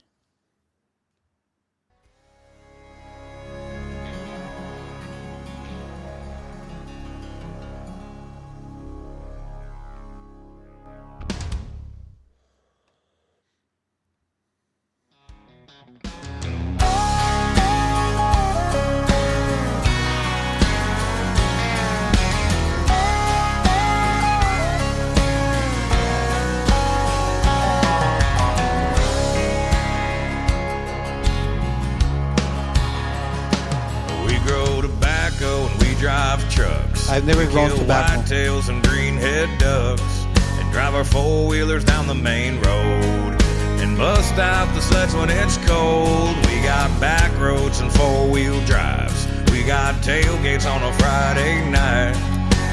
I've 37.12 37.26
never 37.26 37.46
We 37.46 37.52
grown 37.52 37.68
kill 37.68 37.80
tobacco. 37.80 38.22
Whitetails 38.22 38.70
and 38.70 38.82
greenhead 38.82 39.60
ducks 39.60 40.26
and 40.60 40.72
drive 40.72 40.96
our 40.96 41.04
four 41.04 41.46
wheelers 41.46 41.84
down 41.84 42.08
the 42.08 42.16
main 42.16 42.56
road. 42.62 43.42
And 43.82 43.92
and 43.92 43.98
bust 43.98 44.36
out 44.36 44.74
the 44.74 44.82
sleds 44.82 45.14
when 45.14 45.30
it's 45.30 45.58
cold. 45.68 46.36
We 46.48 46.62
got 46.62 46.88
back 47.02 47.38
roads 47.38 47.82
and 47.82 47.92
four 47.92 48.30
wheel 48.30 48.64
drives. 48.66 49.28
We 49.52 49.64
got 49.64 49.96
tailgates 49.96 50.66
on 50.66 50.82
a 50.82 50.94
Friday 51.00 51.70
night. 51.70 52.16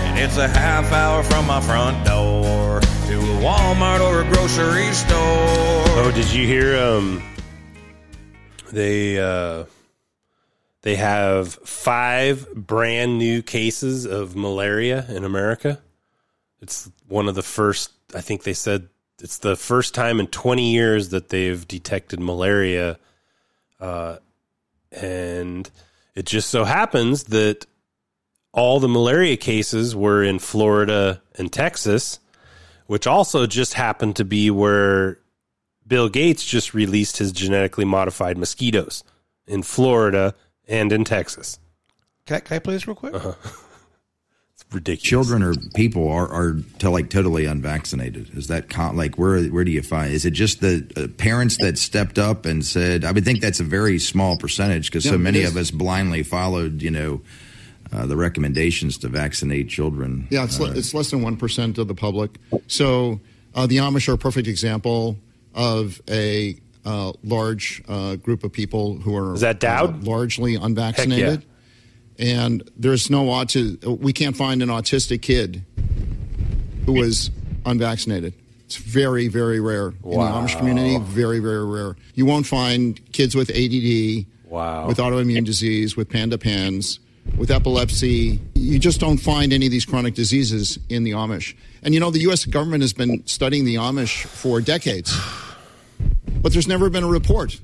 And 0.07 0.19
it's 0.21 0.37
a 0.37 0.47
half 0.47 0.93
hour 0.93 1.25
from 1.25 1.49
my 1.49 1.61
front 1.61 2.07
door 2.07 2.81
to 2.81 3.19
a 3.19 3.41
Walmart 3.43 4.01
or 4.01 4.23
a 4.23 4.25
grocery 4.33 4.93
store. 4.93 5.19
Oh, 5.99 6.13
did 6.15 6.33
you 6.33 6.47
hear? 6.47 6.77
Um, 6.77 7.23
they 8.71 9.19
uh, 9.19 9.65
they 10.89 10.97
have 10.97 11.53
five 11.53 12.51
brand 12.55 13.19
new 13.19 13.43
cases 13.43 14.07
of 14.07 14.35
malaria 14.35 15.05
in 15.11 15.23
America. 15.23 15.83
It's 16.63 16.91
one 17.07 17.29
of 17.29 17.35
the 17.35 17.43
first. 17.43 17.93
I 18.15 18.23
think 18.23 18.45
they 18.45 18.55
said 18.55 18.89
it's 19.21 19.37
the 19.37 19.55
first 19.55 19.95
time 19.95 20.19
in 20.19 20.29
20 20.29 20.73
years 20.73 21.11
that 21.11 21.29
they've 21.29 21.69
detected 21.69 22.21
malaria, 22.21 22.99
uh, 23.79 24.17
and 24.91 25.71
it 26.15 26.25
just 26.25 26.49
so 26.49 26.65
happens 26.65 27.25
that 27.25 27.67
all 28.53 28.81
the 28.81 28.89
malaria 28.89 29.37
cases 29.37 29.95
were 29.95 30.23
in 30.23 30.39
Florida 30.39 31.21
and 31.35 31.53
Texas, 31.53 32.19
which 32.87 33.07
also 33.07 33.47
just 33.47 33.75
happened 33.75 34.17
to 34.17 34.25
be 34.25 34.51
where 34.51 35.19
Bill 35.87 36.09
Gates 36.09 36.47
just 36.47 36.73
released 36.73 37.19
his 37.19 37.31
genetically 37.31 37.85
modified 37.85 38.39
mosquitoes 38.39 39.05
in 39.47 39.63
Florida 39.63 40.35
and 40.69 40.93
in 40.93 41.05
Texas. 41.05 41.59
Can 42.27 42.37
I, 42.37 42.41
can 42.41 42.57
I 42.57 42.59
play 42.59 42.75
this 42.75 42.87
real 42.87 42.95
quick? 42.97 43.15
Uh-huh. 43.15 43.35
It's 44.61 44.75
ridiculous. 44.75 45.09
Children 45.09 45.43
or 45.45 45.55
people 45.77 46.09
are, 46.11 46.27
are 46.27 46.57
to 46.81 46.91
like 46.91 47.11
totally 47.11 47.45
unvaccinated. 47.45 48.37
Is 48.37 48.49
that 48.49 48.69
con- 48.69 48.97
like 48.97 49.17
where 49.17 49.45
where 49.45 49.63
do 49.63 49.71
you 49.71 49.83
find? 49.83 50.13
Is 50.13 50.25
it 50.25 50.33
just 50.33 50.61
the 50.61 50.85
uh, 50.97 51.07
parents 51.17 51.59
that 51.59 51.79
stepped 51.79 52.19
up 52.19 52.45
and 52.45 52.65
said? 52.67 53.05
I 53.05 53.13
would 53.13 53.25
think 53.25 53.41
that's 53.41 53.61
a 53.61 53.65
very 53.65 54.01
small 54.01 54.37
percentage 54.37 54.87
because 54.91 55.05
Yeah, 55.05 55.13
so 55.13 55.19
many 55.19 55.45
of 55.45 55.57
us 55.57 55.71
blindly 55.71 56.25
followed, 56.25 56.83
you 56.83 56.91
know, 56.91 57.21
uh, 57.93 58.07
the 58.07 58.17
recommendations 58.17 58.99
to 58.99 59.09
vaccinate 59.09 59.69
children. 59.69 60.27
Yeah, 60.29 60.43
it's, 60.43 60.59
Uh, 60.59 60.65
le- 60.65 60.71
it's 60.73 60.93
less 60.93 61.13
than 61.13 61.21
1% 61.21 61.79
of 61.79 61.87
the 61.87 61.95
public. 61.95 62.33
So 62.67 63.21
uh, 63.55 63.69
the 63.69 63.77
Amish 63.77 64.09
are 64.09 64.15
a 64.15 64.19
perfect 64.19 64.49
example 64.49 65.19
of 65.55 66.03
a 66.11 66.59
uh, 66.89 67.13
large 67.23 67.83
uh, 67.87 68.17
group 68.17 68.45
of 68.45 68.53
people 68.53 68.97
who 68.97 69.15
are 69.15 69.35
Is 69.35 69.43
that 69.43 69.61
Dowd? 69.61 70.03
uh, 70.03 70.11
largely 70.11 70.55
unvaccinated. 70.55 71.45
And 72.19 72.69
there's 72.77 73.11
no 73.11 73.27
auti- 73.27 73.85
we 74.01 74.13
can't 74.13 74.37
find 74.37 74.63
an 74.63 74.71
autistic 74.71 75.23
kid 75.23 75.65
who 76.87 76.95
was 76.95 77.31
unvaccinated. 77.65 78.33
It's 78.65 78.77
very, 78.77 79.29
very 79.29 79.61
rare 79.61 79.89
in 79.89 80.11
the 80.11 80.17
Amish 80.17 80.57
community. 80.57 80.99
Very, 80.99 81.39
very 81.39 81.65
rare. 81.65 81.97
You 82.15 82.27
won't 82.27 82.47
find 82.47 83.01
kids 83.13 83.35
with 83.35 83.51
ADD, 83.51 84.27
wow. 84.47 84.87
with 84.87 84.99
autoimmune 84.99 85.45
disease, 85.45 85.97
with 85.97 86.09
panda 86.09 86.39
pans, 86.39 87.01
with 87.37 87.51
epilepsy. 87.51 88.41
You 88.55 88.79
just 88.79 88.99
don't 88.99 89.19
find 89.19 89.53
any 89.53 89.67
of 89.67 89.73
these 89.73 89.85
chronic 89.85 90.15
diseases 90.15 90.79
in 90.89 91.05
the 91.05 91.13
Amish. 91.13 91.55
And 91.83 91.95
you 91.95 92.01
know, 92.01 92.11
the 92.11 92.21
U.S. 92.21 92.45
government 92.45 92.83
has 92.83 92.93
been 92.93 93.27
studying 93.27 93.65
the 93.65 93.77
Amish 93.77 94.25
for 94.27 94.61
decades, 94.61 95.17
but 96.43 96.53
there's 96.53 96.69
never 96.69 96.91
been 96.91 97.05
a 97.05 97.09
report 97.09 97.61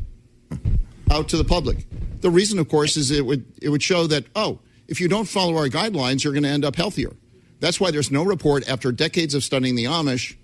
out 1.11 1.29
to 1.29 1.37
the 1.37 1.45
public. 1.45 1.87
The 2.21 2.31
reason, 2.31 2.59
of 2.59 2.69
course, 2.69 2.97
is 2.97 3.11
it 3.11 3.25
would 3.25 3.45
it 3.61 3.69
would 3.69 3.83
show 3.83 4.07
that 4.07 4.25
oh, 4.35 4.61
if 4.89 5.01
you 5.01 5.09
don't 5.09 5.27
follow 5.29 5.57
our 5.57 5.69
guidelines, 5.69 6.25
you're 6.25 6.33
going 6.33 6.43
to 6.43 6.49
end 6.49 6.65
up 6.65 6.77
healthier. 6.77 7.13
That's 7.61 7.81
why 7.81 7.91
there's 7.91 8.11
no 8.11 8.25
report 8.25 8.69
after 8.69 8.93
decades 8.93 9.35
of 9.35 9.45
studying 9.45 9.75
the 9.75 9.85
Amish. 9.85 10.37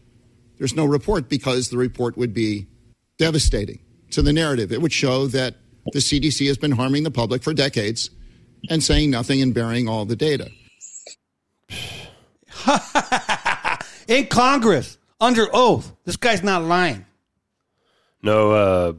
There's 0.58 0.74
no 0.74 0.84
report 0.84 1.28
because 1.28 1.70
the 1.70 1.76
report 1.76 2.16
would 2.16 2.34
be 2.34 2.66
devastating 3.18 3.80
to 4.10 4.22
the 4.22 4.32
narrative. 4.32 4.72
It 4.72 4.80
would 4.80 4.92
show 4.92 5.26
that 5.28 5.56
the 5.92 5.98
CDC 5.98 6.46
has 6.46 6.58
been 6.58 6.72
harming 6.72 7.02
the 7.02 7.10
public 7.10 7.42
for 7.42 7.52
decades 7.52 8.10
and 8.68 8.82
saying 8.82 9.10
nothing 9.10 9.40
and 9.42 9.54
burying 9.54 9.88
all 9.88 10.04
the 10.04 10.16
data. 10.16 10.50
In 14.08 14.26
Congress, 14.26 14.98
under 15.20 15.46
oath. 15.52 15.94
This 16.04 16.16
guy's 16.16 16.42
not 16.42 16.62
lying. 16.64 17.06
No, 18.22 18.50
uh, 18.52 18.92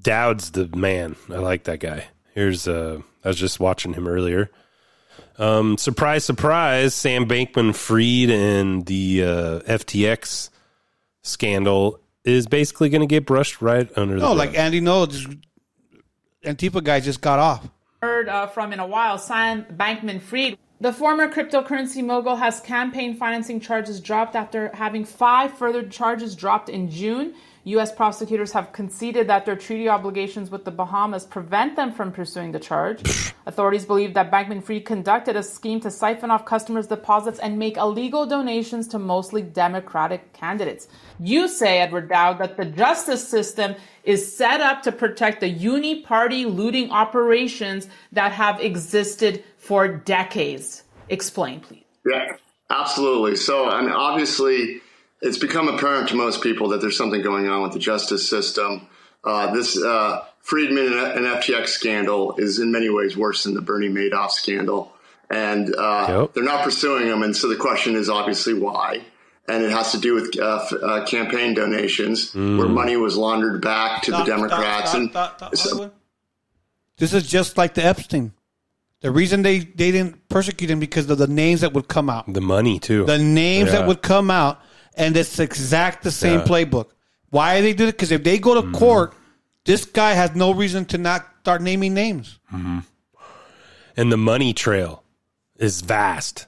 Dowd's 0.00 0.52
the 0.52 0.68
man. 0.76 1.16
I 1.30 1.38
like 1.38 1.64
that 1.64 1.80
guy. 1.80 2.06
Here's 2.34 2.68
uh, 2.68 3.00
I 3.24 3.28
was 3.28 3.38
just 3.38 3.58
watching 3.58 3.94
him 3.94 4.06
earlier. 4.06 4.50
Um, 5.38 5.76
surprise, 5.78 6.24
surprise! 6.24 6.94
Sam 6.94 7.26
Bankman 7.26 7.74
Fried 7.74 8.30
and 8.30 8.86
the 8.86 9.22
uh, 9.22 9.60
FTX 9.60 10.50
scandal 11.22 12.00
is 12.24 12.46
basically 12.46 12.88
going 12.88 13.00
to 13.00 13.06
get 13.06 13.26
brushed 13.26 13.60
right 13.62 13.90
under 13.96 14.14
the. 14.14 14.20
No, 14.20 14.28
rug. 14.28 14.38
like 14.38 14.58
Andy 14.58 14.80
Ngo, 14.80 15.10
this 15.10 15.26
Antifa 16.44 16.82
guy 16.82 17.00
just 17.00 17.20
got 17.20 17.38
off. 17.38 17.68
heard 18.02 18.28
uh, 18.28 18.46
from 18.46 18.72
in 18.72 18.80
a 18.80 18.86
while, 18.86 19.18
Sam 19.18 19.64
Bankman 19.64 20.20
Fried. 20.20 20.58
The 20.80 20.92
former 20.92 21.28
cryptocurrency 21.28 22.04
mogul 22.04 22.36
has 22.36 22.60
campaign 22.60 23.16
financing 23.16 23.58
charges 23.58 23.98
dropped 24.00 24.36
after 24.36 24.70
having 24.74 25.04
five 25.04 25.58
further 25.58 25.82
charges 25.82 26.36
dropped 26.36 26.68
in 26.68 26.88
June. 26.88 27.34
U.S. 27.68 27.92
prosecutors 27.92 28.52
have 28.52 28.72
conceded 28.72 29.28
that 29.28 29.44
their 29.44 29.56
treaty 29.56 29.88
obligations 29.88 30.50
with 30.50 30.64
the 30.64 30.70
Bahamas 30.70 31.26
prevent 31.26 31.76
them 31.76 31.92
from 31.92 32.12
pursuing 32.12 32.52
the 32.52 32.58
charge. 32.58 33.32
Authorities 33.46 33.84
believe 33.84 34.14
that 34.14 34.30
Bankman 34.30 34.62
Fried 34.62 34.84
conducted 34.84 35.36
a 35.36 35.42
scheme 35.42 35.80
to 35.80 35.90
siphon 35.90 36.30
off 36.30 36.44
customers' 36.44 36.86
deposits 36.86 37.38
and 37.38 37.58
make 37.58 37.76
illegal 37.76 38.26
donations 38.26 38.88
to 38.88 38.98
mostly 38.98 39.42
Democratic 39.42 40.32
candidates. 40.32 40.88
You 41.20 41.48
say, 41.48 41.80
Edward 41.80 42.08
Dowd, 42.08 42.38
that 42.38 42.56
the 42.56 42.64
justice 42.64 43.26
system 43.26 43.74
is 44.04 44.36
set 44.36 44.60
up 44.60 44.82
to 44.82 44.92
protect 44.92 45.40
the 45.40 45.48
uni 45.48 46.02
party 46.02 46.46
looting 46.46 46.90
operations 46.90 47.88
that 48.12 48.32
have 48.32 48.60
existed 48.60 49.44
for 49.56 49.88
decades. 49.88 50.84
Explain, 51.08 51.60
please. 51.60 51.84
Yeah, 52.06 52.36
absolutely. 52.70 53.36
So, 53.36 53.68
mean, 53.80 53.90
obviously, 53.90 54.80
it's 55.20 55.38
become 55.38 55.68
apparent 55.68 56.08
to 56.10 56.14
most 56.16 56.42
people 56.42 56.68
that 56.68 56.80
there's 56.80 56.96
something 56.96 57.22
going 57.22 57.48
on 57.48 57.62
with 57.62 57.72
the 57.72 57.78
justice 57.78 58.28
system. 58.28 58.86
Uh, 59.24 59.52
this 59.52 59.76
uh, 59.82 60.24
Friedman 60.40 60.86
and 60.92 61.26
FTX 61.26 61.68
scandal 61.68 62.36
is 62.38 62.58
in 62.58 62.70
many 62.72 62.88
ways 62.88 63.16
worse 63.16 63.44
than 63.44 63.54
the 63.54 63.60
Bernie 63.60 63.88
Madoff 63.88 64.30
scandal. 64.30 64.92
And 65.30 65.74
uh, 65.74 66.28
they're 66.34 66.44
not 66.44 66.64
pursuing 66.64 67.06
them. 67.08 67.22
And 67.22 67.36
so 67.36 67.48
the 67.48 67.56
question 67.56 67.96
is 67.96 68.08
obviously 68.08 68.54
why. 68.54 69.02
And 69.48 69.62
it 69.64 69.70
has 69.70 69.92
to 69.92 69.98
do 69.98 70.14
with 70.14 70.38
uh, 70.38 70.60
f- 70.62 70.72
uh, 70.82 71.04
campaign 71.06 71.54
donations 71.54 72.34
where 72.34 72.68
money 72.68 72.96
was 72.96 73.16
laundered 73.16 73.60
back 73.62 74.02
to 74.02 74.10
Stop, 74.12 74.24
the 74.26 74.30
Democrats. 74.32 74.90
stop, 74.90 75.00
and 75.00 75.10
stop, 75.10 75.38
stop, 75.38 75.54
Hollywood. 75.58 75.92
This 76.98 77.12
is 77.12 77.26
just 77.26 77.56
like 77.58 77.74
the 77.74 77.84
Epstein. 77.84 78.32
The 79.00 79.10
reason 79.10 79.42
they, 79.42 79.60
they 79.60 79.90
didn't 79.92 80.28
persecute 80.28 80.70
him 80.70 80.80
because 80.80 81.08
of 81.08 81.18
the 81.18 81.26
names 81.28 81.60
that 81.60 81.72
would 81.72 81.88
come 81.88 82.10
out. 82.10 82.30
the 82.32 82.40
money 82.40 82.78
too. 82.78 83.04
The 83.04 83.18
names 83.18 83.68
Yeah. 83.72 83.80
that 83.80 83.88
would 83.88 84.02
come 84.02 84.30
out, 84.30 84.60
and 84.98 85.16
it's 85.16 85.38
exact 85.38 86.02
the 86.02 86.10
same 86.10 86.40
Yeah. 86.40 86.44
playbook. 86.46 86.86
Why 87.30 87.60
they 87.60 87.72
did 87.72 87.88
it? 87.88 87.94
Because 87.96 88.12
if 88.12 88.22
they 88.24 88.38
go 88.38 88.54
to 88.54 88.62
Mm-hmm. 88.62 88.74
court, 88.74 89.14
this 89.64 89.84
guy 89.84 90.12
has 90.12 90.34
no 90.34 90.52
reason 90.52 90.84
to 90.86 90.98
not 90.98 91.20
start 91.42 91.62
naming 91.62 91.94
names. 91.94 92.38
Mhm. 92.52 92.84
and 93.96 94.12
the 94.12 94.16
money 94.16 94.52
trail 94.52 95.02
is 95.58 95.80
vast. 95.80 96.46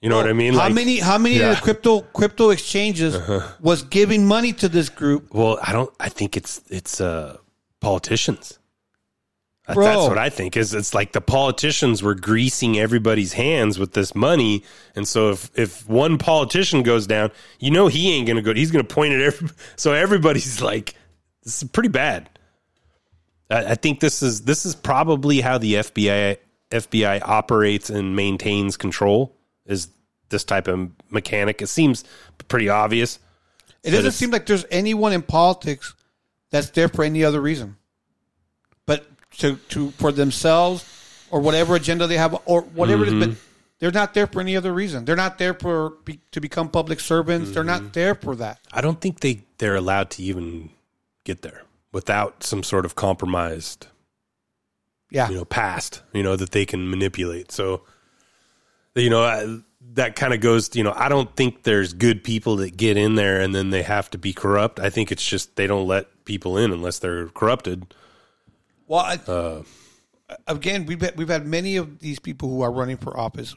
You 0.00 0.08
know 0.08 0.16
what 0.16 0.28
I 0.28 0.32
mean? 0.32 0.54
How 0.54 0.68
many? 0.68 0.98
How 1.00 1.18
many 1.18 1.36
Yeah. 1.38 1.50
of 1.50 1.56
the 1.56 1.62
crypto 1.62 2.00
crypto 2.18 2.50
exchanges 2.50 3.14
Uh-huh. 3.16 3.40
was 3.60 3.82
giving 3.82 4.26
money 4.26 4.52
to 4.62 4.68
this 4.68 4.88
group? 4.88 5.22
Well, 5.34 5.58
I 5.62 5.72
don't. 5.72 5.90
I 6.06 6.08
think 6.08 6.36
it's 6.36 6.60
it's 6.68 7.00
uh, 7.00 7.36
politicians. 7.80 8.58
Bro. 9.72 9.84
That's 9.84 10.08
what 10.08 10.18
I 10.18 10.28
think. 10.28 10.56
Is 10.56 10.74
it's 10.74 10.92
like 10.92 11.12
the 11.12 11.20
politicians 11.20 12.02
were 12.02 12.16
greasing 12.16 12.78
everybody's 12.78 13.32
hands 13.32 13.78
with 13.78 13.92
this 13.92 14.14
money, 14.14 14.64
and 14.96 15.06
so 15.06 15.30
if 15.30 15.50
if 15.56 15.88
one 15.88 16.18
politician 16.18 16.82
goes 16.82 17.06
down, 17.06 17.30
you 17.60 17.70
know 17.70 17.86
he 17.86 18.12
ain't 18.12 18.26
gonna 18.26 18.42
go. 18.42 18.52
He's 18.52 18.72
gonna 18.72 18.84
point 18.84 19.14
at 19.14 19.20
every. 19.20 19.48
So 19.76 19.92
everybody's 19.92 20.60
like, 20.60 20.94
this 21.44 21.62
is 21.62 21.68
pretty 21.68 21.88
bad. 21.90 22.28
I, 23.50 23.72
I 23.72 23.74
think 23.76 24.00
this 24.00 24.22
is 24.22 24.42
this 24.42 24.66
is 24.66 24.74
probably 24.74 25.40
how 25.40 25.58
the 25.58 25.74
FBI 25.74 26.38
FBI 26.70 27.22
operates 27.22 27.90
and 27.90 28.16
maintains 28.16 28.76
control. 28.76 29.36
Is 29.66 29.88
this 30.28 30.42
type 30.44 30.66
of 30.66 30.90
mechanic? 31.10 31.62
It 31.62 31.68
seems 31.68 32.04
pretty 32.48 32.68
obvious. 32.68 33.18
It 33.84 33.90
doesn't 33.90 34.12
seem 34.12 34.30
like 34.30 34.46
there's 34.46 34.64
anyone 34.70 35.12
in 35.12 35.22
politics 35.22 35.94
that's 36.50 36.70
there 36.70 36.88
for 36.88 37.04
any 37.04 37.24
other 37.24 37.40
reason, 37.40 37.76
to 39.38 39.56
to 39.70 39.90
for 39.92 40.12
themselves 40.12 40.84
or 41.30 41.40
whatever 41.40 41.74
agenda 41.74 42.06
they 42.06 42.16
have 42.18 42.36
or 42.44 42.62
whatever 42.62 43.02
it 43.04 43.08
is. 43.08 43.14
But 43.14 43.28
Mhm. 43.30 43.36
they're 43.78 43.90
not 43.90 44.14
there 44.14 44.26
for 44.26 44.40
any 44.40 44.56
other 44.56 44.72
reason. 44.72 45.04
They're 45.04 45.16
not 45.16 45.38
there 45.38 45.54
for 45.54 45.90
be, 46.04 46.20
to 46.32 46.40
become 46.40 46.68
public 46.68 47.00
servants. 47.00 47.50
They're 47.52 47.62
Mm-hmm. 47.64 47.84
not 47.84 47.92
there 47.94 48.14
for 48.14 48.36
that. 48.36 48.60
I 48.72 48.80
don't 48.80 49.00
think 49.00 49.20
they 49.20 49.42
they're 49.58 49.76
allowed 49.76 50.10
to 50.12 50.22
even 50.22 50.70
get 51.24 51.42
there 51.42 51.62
without 51.92 52.42
some 52.42 52.62
sort 52.62 52.84
of 52.84 52.94
compromised, 52.94 53.86
Yeah. 55.10 55.28
you 55.28 55.34
know, 55.36 55.44
past, 55.44 56.02
you 56.12 56.22
know, 56.22 56.36
that 56.36 56.50
they 56.52 56.64
can 56.66 56.88
manipulate. 56.90 57.52
So, 57.52 57.82
you 58.94 59.10
know, 59.10 59.22
I, 59.24 59.58
that 59.94 60.16
kind 60.16 60.32
of 60.34 60.40
goes, 60.40 60.74
you 60.74 60.82
know, 60.84 60.92
I 60.96 61.08
don't 61.08 61.34
think 61.36 61.64
there's 61.64 61.92
good 61.92 62.24
people 62.24 62.56
that 62.56 62.76
get 62.76 62.96
in 62.96 63.14
there 63.14 63.40
and 63.40 63.54
then 63.54 63.70
they 63.70 63.82
have 63.82 64.10
to 64.10 64.18
be 64.18 64.32
corrupt. 64.32 64.80
I 64.80 64.90
think 64.90 65.12
it's 65.12 65.24
just 65.24 65.56
they 65.56 65.66
don't 65.66 65.86
let 65.86 66.24
people 66.24 66.56
in 66.56 66.72
unless 66.72 66.98
they're 66.98 67.28
corrupted. 67.28 67.94
Well, 68.92 69.00
I, 69.00 69.14
Uh, 69.26 69.62
again, 70.46 70.84
we've 70.84 71.00
had, 71.00 71.16
we've 71.16 71.30
had 71.30 71.46
many 71.46 71.76
of 71.76 71.98
these 72.00 72.18
people 72.18 72.50
who 72.50 72.60
are 72.60 72.70
running 72.70 72.98
for 72.98 73.18
office 73.18 73.54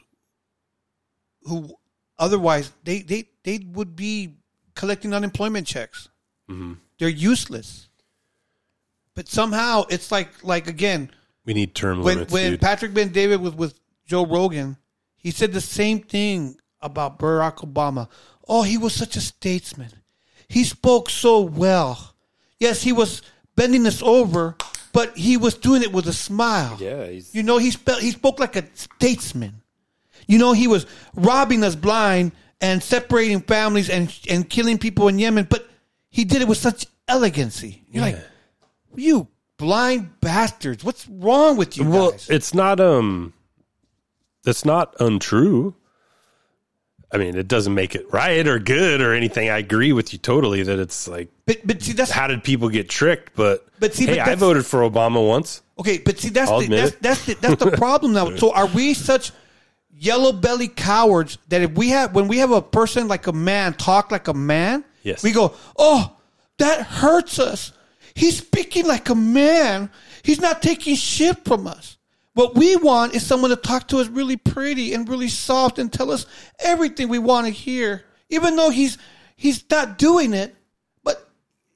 who 1.42 1.76
otherwise 2.18 2.72
they 2.84 3.02
they 3.02 3.28
they 3.42 3.58
would 3.58 3.94
be 3.94 4.36
collecting 4.74 5.12
unemployment 5.12 5.66
checks. 5.66 6.08
mhm. 6.48 6.78
They're 6.98 7.10
useless. 7.10 7.90
But 9.14 9.28
somehow 9.28 9.84
it's 9.90 10.10
like 10.10 10.30
like 10.42 10.68
again 10.68 11.10
we 11.44 11.52
need 11.52 11.74
term 11.74 11.98
when 12.02 12.14
limits. 12.14 12.32
when 12.32 12.52
dude. 12.52 12.60
Patrick 12.62 12.94
Bet 12.94 13.12
David 13.12 13.42
was 13.42 13.54
with 13.54 13.78
Joe 14.06 14.24
Rogan, 14.24 14.78
he 15.18 15.30
said 15.30 15.52
the 15.52 15.60
same 15.60 16.00
thing 16.00 16.56
about 16.80 17.18
Barack 17.18 17.56
Obama. 17.58 18.08
Oh, 18.48 18.62
he 18.62 18.78
was 18.78 18.94
such 18.94 19.16
a 19.16 19.20
statesman. 19.20 19.92
He 20.48 20.64
spoke 20.64 21.10
so 21.10 21.42
well. 21.42 22.14
Yes, 22.58 22.82
he 22.84 22.92
was 22.92 23.20
bending 23.54 23.86
us 23.86 24.02
over, 24.02 24.56
but 24.96 25.14
he 25.14 25.36
was 25.36 25.52
doing 25.52 25.82
it 25.82 25.92
with 25.92 26.08
a 26.08 26.12
smile. 26.14 26.78
Yeah, 26.80 27.04
he's 27.04 27.34
You 27.34 27.42
know, 27.42 27.58
he 27.58 27.70
spe- 27.70 28.00
he 28.00 28.12
spoke 28.12 28.40
like 28.40 28.56
a 28.56 28.64
statesman. 28.72 29.60
You 30.26 30.38
know, 30.38 30.54
he 30.54 30.66
was 30.68 30.86
robbing 31.14 31.62
us 31.62 31.76
blind 31.76 32.32
and 32.62 32.82
separating 32.82 33.42
families 33.42 33.90
and 33.90 34.08
and 34.30 34.48
killing 34.48 34.78
people 34.78 35.08
in 35.08 35.18
Yemen, 35.18 35.46
but 35.50 35.68
he 36.08 36.24
did 36.24 36.40
it 36.40 36.48
with 36.48 36.56
such 36.56 36.86
elegancy. 37.08 37.82
You're 37.90 38.04
like, 38.04 38.18
you 38.94 39.28
blind 39.58 40.18
bastards! 40.22 40.82
What's 40.82 41.06
wrong 41.06 41.58
with 41.58 41.76
you 41.76 41.90
well, 41.90 42.12
guys? 42.12 42.30
it's 42.30 42.54
not 42.54 42.80
um, 42.80 43.34
it's 44.46 44.64
not 44.64 44.96
untrue. 44.98 45.74
I 47.12 47.18
mean, 47.18 47.36
it 47.36 47.46
doesn't 47.46 47.74
make 47.74 47.94
it 47.94 48.12
right 48.12 48.46
or 48.46 48.58
good 48.58 49.00
or 49.00 49.14
anything. 49.14 49.48
I 49.48 49.58
agree 49.58 49.92
with 49.92 50.12
you 50.12 50.18
totally 50.18 50.62
that 50.64 50.78
it's 50.78 51.06
like, 51.06 51.28
but 51.46 51.58
but 51.64 51.82
see, 51.82 51.92
that's 51.92 52.10
how 52.10 52.26
did 52.26 52.42
people 52.42 52.68
get 52.68 52.88
tricked? 52.88 53.36
But 53.36 53.66
But 53.78 53.94
see, 53.94 54.06
hey, 54.06 54.16
but 54.18 54.28
I 54.28 54.34
voted 54.34 54.66
for 54.66 54.80
Obama 54.80 55.26
once. 55.26 55.62
Okay, 55.78 55.98
but 55.98 56.18
see, 56.18 56.30
that's 56.30 56.50
I'll 56.50 56.60
the, 56.60 56.66
that's 56.68 56.96
that's 56.96 57.26
the, 57.26 57.34
that's 57.34 57.62
the 57.62 57.70
problem 57.72 58.12
now. 58.12 58.34
So, 58.36 58.52
are 58.52 58.66
we 58.66 58.92
such 58.94 59.30
yellow 59.98 60.32
belly 60.32 60.68
cowards 60.68 61.38
that 61.48 61.62
if 61.62 61.72
we 61.72 61.90
have 61.90 62.14
when 62.14 62.28
we 62.28 62.38
have 62.38 62.50
a 62.50 62.60
person 62.62 63.08
like 63.08 63.26
a 63.26 63.32
man 63.32 63.72
talk 63.74 64.10
like 64.10 64.28
a 64.28 64.34
man, 64.34 64.84
Yes. 65.02 65.22
we 65.22 65.32
go, 65.32 65.54
oh, 65.78 66.16
that 66.58 66.82
hurts 66.82 67.38
us. 67.38 67.72
He's 68.14 68.38
speaking 68.38 68.86
like 68.86 69.08
a 69.10 69.14
man. 69.14 69.90
He's 70.22 70.40
not 70.40 70.62
taking 70.62 70.96
shit 70.96 71.44
from 71.44 71.66
us. 71.66 71.95
What 72.36 72.54
we 72.54 72.76
want 72.76 73.14
is 73.14 73.24
someone 73.24 73.48
to 73.48 73.56
talk 73.56 73.88
to 73.88 73.96
us 73.98 74.08
really 74.08 74.36
pretty 74.36 74.92
and 74.92 75.08
really 75.08 75.28
soft 75.28 75.78
and 75.78 75.90
tell 75.90 76.10
us 76.10 76.26
everything 76.58 77.08
we 77.08 77.18
want 77.18 77.46
to 77.46 77.50
hear, 77.50 78.04
even 78.28 78.56
though 78.56 78.68
he's 78.68 78.98
he's 79.36 79.64
not 79.70 79.96
doing 79.96 80.34
it, 80.34 80.54
but 81.02 81.26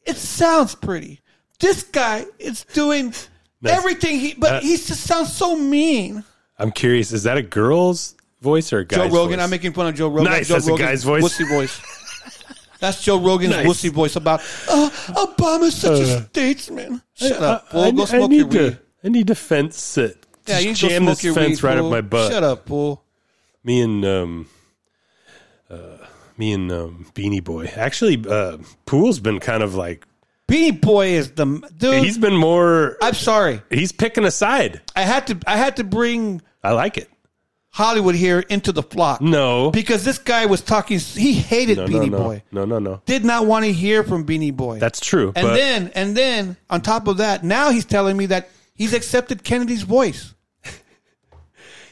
it 0.05 0.17
sounds 0.17 0.75
pretty. 0.75 1.21
This 1.61 1.83
guy 1.85 2.27
is 2.39 2.65
doing 2.75 3.15
That's- 3.63 3.79
everything 3.79 4.21
he, 4.21 4.35
but 4.35 4.53
uh, 4.53 4.61
he 4.61 4.77
just 4.77 5.01
sounds 5.01 5.33
so 5.33 5.57
mean. 5.57 6.25
I'm 6.59 6.73
curious, 6.73 7.11
is 7.13 7.23
that 7.23 7.39
a 7.39 7.43
girl's 7.43 8.15
voice 8.43 8.71
or 8.75 8.81
a 8.81 8.85
guy's 8.85 8.99
Joe 9.11 9.17
Rogan, 9.17 9.37
voice? 9.39 9.45
I'm 9.45 9.51
making 9.51 9.73
fun 9.73 9.87
of 9.87 9.95
Joe 9.95 10.09
Rogan. 10.09 10.25
Nice, 10.31 10.49
Joe 10.49 10.55
that's 10.57 10.69
a 10.69 10.77
guy's 10.77 11.05
voice. 11.05 11.23
Wussy 11.25 11.49
voice. 11.49 11.81
That's 12.81 13.03
Joe 13.03 13.19
Rogan's 13.19 13.53
Nice. 13.57 13.67
wussy 13.67 13.91
voice 13.91 14.17
about 14.17 14.41
oh, 14.69 14.91
Obama's 15.37 15.75
such 15.77 16.01
a 16.01 16.17
Uh, 16.17 16.23
statesman. 16.29 17.03
Shut 17.15 17.43
I- 17.43 17.47
up, 17.47 17.67
I- 17.73 17.79
I, 17.79 17.91
Go 17.93 18.05
I 18.11 18.27
need 18.27 18.53
your 18.53 18.71
to. 18.71 18.79
I 19.05 19.09
need 19.09 19.27
to 19.27 19.35
fence 19.35 19.97
it. 19.99 20.20
Yeah, 20.51 20.59
you 20.59 20.69
go 20.71 20.75
jam 20.75 21.05
this 21.07 21.23
fence 21.23 21.63
right 21.63 21.79
up 21.79 21.91
my 21.91 22.01
butt. 22.01 22.33
Shut 22.33 22.43
up, 22.43 22.67
fool. 22.67 23.03
Me 23.65 23.81
and 23.81 24.05
um, 24.05 24.49
uh, 25.69 25.99
me 26.37 26.53
and 26.53 26.71
um, 26.73 27.07
Beanie 27.15 27.43
Boy. 27.43 27.67
Actually, 27.67 28.25
uh, 28.29 28.59
Pool's 28.87 29.21
been 29.21 29.41
kind 29.41 29.63
of 29.63 29.75
like 29.75 30.07
Beanie 30.49 30.81
Boy 30.81 31.09
is 31.09 31.33
the 31.33 31.47
dude. 31.77 32.05
he's 32.05 32.19
been 32.19 32.37
more. 32.37 32.97
I'm 33.03 33.15
sorry. 33.15 33.63
He's 33.71 33.93
picking 33.93 34.25
a 34.25 34.31
side. 34.31 34.81
I 34.97 35.03
had 35.03 35.27
to. 35.29 35.39
I 35.47 35.57
had 35.57 35.77
to 35.77 35.85
bring 35.85 36.43
I 36.63 36.73
like 36.73 36.99
it. 36.99 37.09
Hollywood 37.73 38.17
here 38.17 38.41
into 38.41 38.73
the 38.73 38.83
flock 38.83 39.21
No, 39.21 39.71
because 39.71 40.05
this 40.05 40.19
guy 40.19 40.47
was 40.47 40.61
talking. 40.61 40.99
He 40.99 41.35
hated 41.35 41.79
no, 41.79 41.87
no, 41.87 41.99
Beanie 41.99 42.11
no, 42.11 42.19
Boy. 42.19 42.43
no, 42.51 42.65
no, 42.65 42.79
no. 42.81 43.01
Did 43.07 43.25
not 43.25 43.47
want 43.47 43.65
to 43.65 43.73
hear 43.73 44.03
from 44.03 44.27
Beanie 44.27 44.55
Boy. 44.55 44.81
That's 44.81 44.99
true. 45.01 45.33
And 45.37 45.47
then, 45.49 45.93
and 45.95 46.17
then, 46.17 46.57
on 46.69 46.81
top 46.81 47.07
of 47.07 47.19
that, 47.19 47.45
now 47.45 47.71
he's 47.71 47.85
telling 47.85 48.17
me 48.17 48.27
that 48.27 48.51
he's 48.75 48.93
accepted 48.93 49.45
Kennedy's 49.45 49.83
voice. 49.83 50.35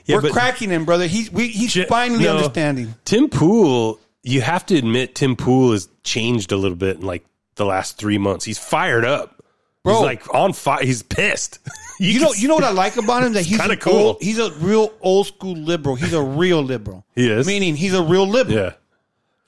Yeah, 0.08 0.16
We're 0.16 0.22
but- 0.22 0.32
cracking 0.32 0.70
him, 0.70 0.84
brother. 0.84 1.06
He's 1.06 1.30
we, 1.30 1.48
he's 1.48 1.76
finally 1.84 2.24
no, 2.24 2.36
understanding. 2.36 2.94
Tim 3.04 3.28
Pool, 3.28 4.00
you 4.22 4.40
have 4.40 4.66
to 4.66 4.76
admit, 4.76 5.14
Tim 5.14 5.36
Pool 5.36 5.72
has 5.72 5.88
changed 6.02 6.50
a 6.50 6.56
little 6.56 6.76
bit 6.76 6.96
in 6.96 7.02
like 7.06 7.24
the 7.56 7.64
last 7.66 7.98
three 7.98 8.18
months. 8.18 8.44
He's 8.44 8.58
fired 8.58 9.04
up. 9.04 9.44
Bro. 9.84 9.94
He's 9.94 10.02
like 10.02 10.34
on 10.34 10.52
fire. 10.54 10.82
He's 10.84 11.02
pissed. 11.02 11.60
You, 12.00 12.20
know, 12.20 12.32
you 12.32 12.46
know 12.46 12.54
what 12.54 12.62
I 12.62 12.70
like 12.70 12.96
about 12.96 13.24
him 13.24 13.32
that 13.32 13.44
he's 13.44 13.58
kinda 13.58 13.76
cool. 13.76 13.92
Old, 13.92 14.18
he's 14.22 14.38
a 14.38 14.52
real 14.52 14.92
old 15.00 15.26
school 15.26 15.56
liberal. 15.56 15.96
He's 15.96 16.12
a 16.12 16.22
real 16.22 16.62
liberal. 16.62 17.04
He 17.16 17.28
is. 17.28 17.44
meaning 17.44 17.74
he's 17.74 17.92
a 17.92 18.04
real 18.04 18.24
liberal. 18.24 18.56
Yeah. 18.56 18.72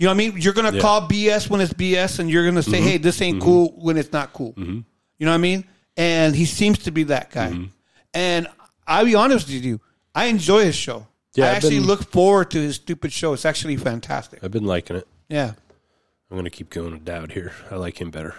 You 0.01 0.07
know 0.07 0.11
what 0.11 0.15
I 0.15 0.17
mean? 0.17 0.33
You're 0.37 0.53
gonna 0.55 0.73
Yeah. 0.73 0.81
call 0.81 1.03
BS 1.09 1.49
when 1.49 1.61
it's 1.61 1.73
BS, 1.73 2.19
and 2.19 2.29
you're 2.29 2.45
gonna 2.45 2.65
say, 2.65 2.81
Mhm. 2.81 2.83
"Hey, 2.83 2.97
this 2.99 3.23
ain't 3.23 3.39
Mhm. 3.39 3.43
cool" 3.45 3.69
when 3.79 3.97
it's 3.97 4.11
not 4.13 4.33
cool. 4.33 4.53
Mhm. 4.55 4.83
You 5.21 5.27
know 5.27 5.31
what 5.31 5.35
I 5.37 5.39
mean? 5.39 5.63
And 5.97 6.35
he 6.35 6.45
seems 6.45 6.81
to 6.81 6.91
be 6.91 7.05
that 7.05 7.31
guy. 7.31 7.51
Mm-hmm. 7.51 7.65
And 8.15 8.49
I'll 8.85 9.05
be 9.05 9.15
honest 9.15 9.47
with 9.47 9.65
you, 9.65 9.81
I 10.15 10.27
enjoy 10.27 10.65
his 10.65 10.75
show. 10.77 11.07
Yeah, 11.35 11.47
I 11.47 11.49
I've 11.51 11.57
actually 11.57 11.79
been- 11.79 11.87
look 11.87 12.11
forward 12.11 12.51
to 12.53 12.59
his 12.61 12.77
stupid 12.77 13.13
show. 13.13 13.33
It's 13.33 13.45
actually 13.45 13.77
fantastic. 13.77 14.43
I've 14.43 14.51
been 14.51 14.65
liking 14.67 14.97
it. 14.97 15.07
Yeah. 15.29 15.53
I'm 16.31 16.37
going 16.37 16.45
to 16.45 16.51
keep 16.51 16.71
going 16.71 16.93
with 16.93 17.05
Dowd 17.05 17.33
here. 17.33 17.53
I 17.71 17.77
like 17.77 18.01
him 18.01 18.11
better. 18.11 18.35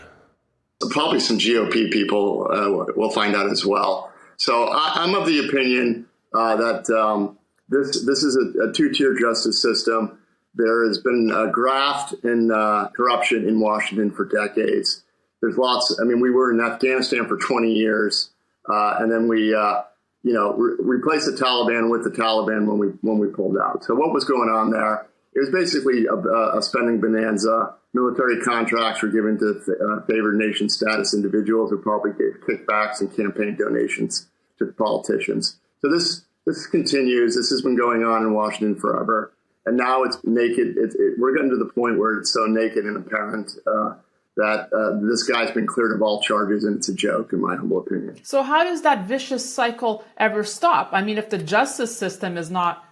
probably 0.91 1.19
some 1.19 1.38
GOP 1.38 1.91
people 1.91 2.48
uh, 2.52 2.93
will 2.95 3.11
find 3.11 3.35
out 3.35 3.49
as 3.49 3.65
well. 3.65 4.11
So 4.38 4.65
I, 4.65 4.93
I'm 4.95 5.14
of 5.14 5.26
the 5.26 5.48
opinion 5.48 6.07
uh, 6.34 6.56
that 6.56 6.89
um, 6.89 7.38
this 7.69 8.03
this 8.06 8.23
is 8.23 8.35
a, 8.38 8.69
a 8.69 8.73
two 8.73 8.89
tier 8.91 9.14
justice 9.14 9.61
system. 9.61 10.18
There 10.56 10.88
has 10.88 10.98
been 10.98 11.31
a 11.34 11.48
graft 11.52 12.14
and 12.23 12.52
uh, 12.52 12.89
corruption 12.95 13.48
in 13.48 13.60
Washington 13.60 14.10
for 14.11 14.26
decades. 14.26 15.03
There's 15.41 15.57
lots. 15.57 15.98
I 16.02 16.06
mean, 16.06 16.19
we 16.19 16.31
were 16.31 16.52
in 16.52 16.60
Afghanistan 16.60 17.27
for 17.27 17.38
20 17.38 17.72
years, 17.73 18.31
uh, 18.69 18.95
and 18.99 19.11
then 19.11 19.27
we, 19.27 19.53
uh, 19.56 19.81
you 20.23 20.34
know, 20.34 20.53
re- 20.53 20.76
replaced 20.80 21.26
the 21.26 21.31
Taliban 21.31 21.89
with 21.89 22.03
the 22.03 22.11
Taliban 22.11 22.68
when 22.68 22.77
we 22.77 22.88
when 23.02 23.18
we 23.18 23.27
pulled 23.27 23.57
out. 23.57 23.84
So 23.84 23.95
what 23.95 24.14
was 24.14 24.26
going 24.26 24.49
on 24.49 24.72
there? 24.72 25.07
It 25.34 25.39
was 25.39 25.49
basically 25.49 26.06
a, 26.06 26.57
a 26.57 26.61
spending 26.61 26.99
bonanza. 26.99 27.76
Military 27.93 28.41
contracts 28.41 29.02
were 29.02 29.10
given 29.10 29.38
to 29.39 29.49
uh, 29.49 30.06
favored 30.06 30.35
nation 30.35 30.69
status 30.69 31.14
individuals 31.14 31.72
who 31.72 31.77
probably 31.77 32.11
gave 32.11 32.41
kickbacks 32.41 33.02
and 33.02 33.15
campaign 33.15 33.57
donations 33.57 34.27
to 34.60 34.65
the 34.65 34.73
politicians. 34.73 35.57
So 35.80 35.89
this 35.89 36.23
this 36.45 36.68
continues. 36.68 37.35
This 37.35 37.49
has 37.49 37.61
been 37.61 37.77
going 37.77 38.03
on 38.03 38.23
in 38.23 38.34
Washington 38.34 38.80
forever, 38.80 39.34
and 39.65 39.77
now 39.77 40.03
it's 40.03 40.18
naked. 40.23 40.76
It, 40.77 40.95
we're 41.18 41.34
getting 41.34 41.52
to 41.52 41.57
the 41.57 41.72
point 41.73 41.98
where 41.98 42.19
it's 42.19 42.34
so 42.34 42.45
naked 42.45 42.85
and 42.85 42.98
apparent 42.98 43.52
uh, 43.65 43.95
that 44.37 44.69
uh, 44.73 44.99
this 45.07 45.23
guy's 45.23 45.51
been 45.51 45.67
cleared 45.67 45.93
of 45.93 46.01
all 46.01 46.21
charges, 46.21 46.63
and 46.63 46.77
it's 46.77 46.89
a 46.89 46.93
joke, 46.93 47.33
in 47.33 47.41
my 47.41 47.55
humble 47.55 47.79
opinion. 47.79 48.19
So 48.23 48.43
how 48.43 48.63
does 48.63 48.81
that 48.83 49.05
vicious 49.05 49.53
cycle 49.53 50.03
ever 50.17 50.43
stop? 50.43 50.89
I 50.93 51.01
mean, 51.03 51.17
if 51.17 51.29
the 51.29 51.37
justice 51.37 51.95
system 51.97 52.37
is 52.37 52.49
not 52.49 52.83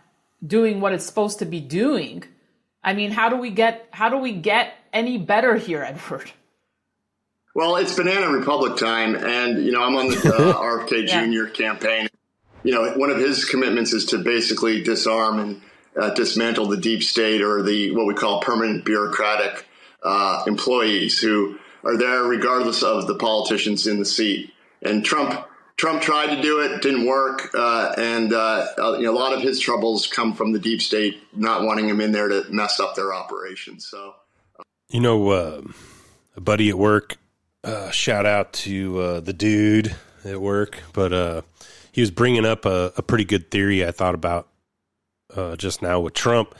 doing 0.45 0.81
what 0.81 0.93
it's 0.93 1.05
supposed 1.05 1.39
to 1.39 1.45
be 1.45 1.59
doing, 1.61 2.23
I 2.83 2.93
mean, 2.93 3.11
how 3.11 3.29
do 3.29 3.37
we 3.37 3.49
get 3.51 3.87
how 3.91 4.09
do 4.09 4.17
we 4.17 4.33
get 4.33 4.73
any 4.93 5.17
better 5.17 5.55
here, 5.55 5.83
Edward? 5.87 6.31
Well, 7.55 7.77
it's 7.77 7.95
Banana 7.95 8.29
Republic 8.29 8.77
time, 8.77 9.15
and 9.15 9.65
you 9.65 9.71
know 9.71 9.81
I'm 9.83 9.95
on 9.95 10.09
the 10.09 10.17
uh, 10.17 10.53
RFK 10.87 11.07
Yeah. 11.07 11.25
Jr. 11.25 11.49
campaign. 11.51 12.07
You 12.63 12.73
know, 12.73 12.91
one 12.97 13.09
of 13.09 13.17
his 13.17 13.45
commitments 13.45 13.93
is 13.93 14.05
to 14.07 14.17
basically 14.17 14.83
disarm 14.83 15.39
and 15.39 15.61
uh, 15.99 16.13
dismantle 16.13 16.67
the 16.67 16.77
deep 16.77 17.01
state 17.03 17.41
or 17.41 17.63
the 17.63 17.91
what 17.91 18.05
we 18.05 18.13
call 18.13 18.41
permanent 18.41 18.83
bureaucratic 18.85 19.65
uh, 20.03 20.43
employees 20.47 21.19
who 21.19 21.57
are 21.83 21.97
there 21.97 22.23
regardless 22.23 22.83
of 22.83 23.07
the 23.07 23.15
politicians 23.15 23.87
in 23.87 23.99
the 23.99 24.05
seat. 24.05 24.53
And 24.81 25.03
Trump 25.03 25.45
Trump 25.79 26.01
tried 26.01 26.35
to 26.35 26.41
do 26.41 26.59
it, 26.59 26.81
didn't 26.81 27.05
work, 27.05 27.51
uh, 27.53 27.93
and 27.97 28.33
uh, 28.33 28.67
uh, 28.77 28.97
you 28.97 29.03
know, 29.03 29.13
a 29.13 29.17
lot 29.17 29.31
of 29.31 29.41
his 29.41 29.61
troubles 29.61 30.07
come 30.07 30.33
from 30.33 30.51
the 30.51 30.59
deep 30.59 30.81
state 30.81 31.23
not 31.33 31.63
wanting 31.63 31.87
him 31.87 32.01
in 32.01 32.11
there 32.11 32.27
to 32.27 32.43
mess 32.49 32.81
up 32.81 32.95
their 32.95 33.13
operations. 33.13 33.85
So. 33.85 34.15
You 34.89 34.99
know, 34.99 35.29
uh, 35.29 35.61
a 36.35 36.41
buddy 36.41 36.67
at 36.67 36.77
work, 36.77 37.15
uh, 37.63 37.91
shout 37.91 38.25
out 38.25 38.51
to 38.53 38.99
uh, 38.99 39.19
the 39.21 39.31
dude 39.31 39.95
at 40.25 40.41
work, 40.41 40.83
but 40.91 41.45
he 41.93 42.01
was 42.01 42.11
bringing 42.11 42.45
up 42.45 42.65
a, 42.65 42.91
a 42.97 43.01
pretty 43.01 43.23
good 43.23 43.49
theory 43.49 43.85
I 43.85 43.91
thought 43.91 44.15
about 44.15 44.49
just 45.57 45.81
now 45.81 46.01
with 46.01 46.13
Trump, 46.13 46.55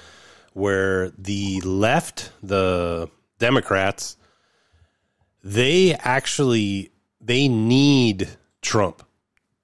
where 0.53 1.09
the 1.17 1.59
left, 1.61 2.31
the 2.41 3.09
Democrats, 3.39 4.17
they 5.43 5.93
actually 5.95 6.91
they 7.21 7.47
need 7.47 8.29
Trump. 8.61 9.03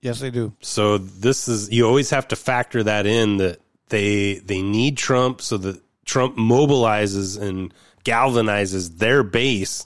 Yes, 0.01 0.19
they 0.19 0.29
do. 0.29 0.53
So 0.61 0.97
this 0.97 1.47
is 1.47 1.71
you 1.71 1.85
always 1.87 2.09
have 2.09 2.27
to 2.29 2.35
factor 2.35 2.83
that 2.83 3.05
in 3.05 3.37
that 3.37 3.59
They 3.89 4.35
they 4.39 4.61
need 4.61 4.97
Trump 4.97 5.41
so 5.41 5.57
that 5.57 5.81
Trump 6.05 6.37
mobilizes 6.37 7.39
and 7.41 7.73
galvanizes 8.03 8.97
their 8.97 9.23
base 9.23 9.85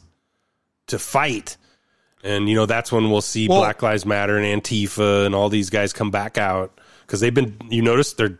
to 0.88 1.00
fight. 1.00 1.58
And 2.24 2.50
you 2.50 2.56
know 2.56 2.66
that's 2.66 2.92
when 2.92 3.10
we'll 3.10 3.22
see 3.22 3.48
Well- 3.48 3.60
Black 3.60 3.82
Lives 3.82 4.06
Matter 4.06 4.38
and 4.38 4.64
Antifa 4.64 5.26
and 5.26 5.34
all 5.34 5.50
these 5.50 5.70
guys 5.70 5.94
come 5.94 6.12
back 6.12 6.38
out 6.38 6.80
because 7.02 7.20
they've 7.22 7.34
been. 7.34 7.58
You 7.70 7.82
notice 7.82 8.14
they're 8.14 8.40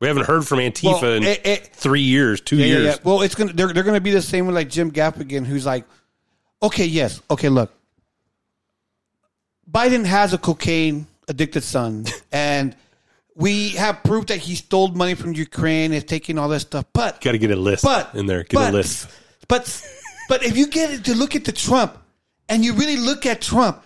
we 0.00 0.08
haven't 0.08 0.24
heard 0.26 0.46
from 0.46 0.58
Antifa 0.58 1.02
Well, 1.02 1.12
in 1.12 1.22
it- 1.24 1.46
it- 1.46 1.70
three 1.74 2.00
years, 2.02 2.40
two 2.40 2.56
Yeah, 2.56 2.64
yeah, 2.66 2.72
years. 2.72 2.84
yeah. 2.84 2.96
Well, 3.04 3.22
it's 3.22 3.34
gonna 3.34 3.52
they're 3.52 3.72
they're 3.72 3.82
gonna 3.82 4.00
be 4.00 4.10
the 4.10 4.22
same 4.22 4.46
with 4.46 4.54
like 4.54 4.68
Jim 4.70 4.90
Gaffigan, 4.90 5.44
who's 5.46 5.66
like, 5.66 5.84
okay, 6.62 6.86
yes, 6.86 7.20
okay, 7.30 7.48
look, 7.48 7.72
Biden 9.70 10.04
has 10.04 10.32
a 10.32 10.38
cocaine 10.38 11.06
addicted 11.28 11.62
son, 11.62 12.06
and 12.32 12.74
we 13.36 13.70
have 13.70 14.02
proof 14.02 14.26
that 14.26 14.38
he 14.38 14.54
stole 14.54 14.88
money 14.88 15.14
from 15.14 15.32
Ukraine, 15.34 15.92
is 15.92 16.04
taking 16.04 16.38
all 16.38 16.48
this 16.48 16.62
stuff, 16.62 16.84
but 16.92 17.20
Got 17.20 17.32
to 17.32 17.38
get 17.38 17.50
a 17.50 17.56
list 17.56 17.84
But- 17.84 18.14
in 18.14 18.26
there. 18.26 18.42
Get 18.42 18.54
but- 18.54 18.70
a 18.70 18.76
list. 18.76 19.08
but 19.48 19.82
but 20.28 20.44
if 20.44 20.56
you 20.56 20.66
get 20.66 21.04
to 21.04 21.14
look 21.14 21.34
at 21.36 21.44
the 21.44 21.52
Trump 21.52 21.96
and 22.48 22.64
you 22.64 22.72
really 22.74 22.96
look 22.96 23.26
at 23.26 23.40
Trump, 23.40 23.82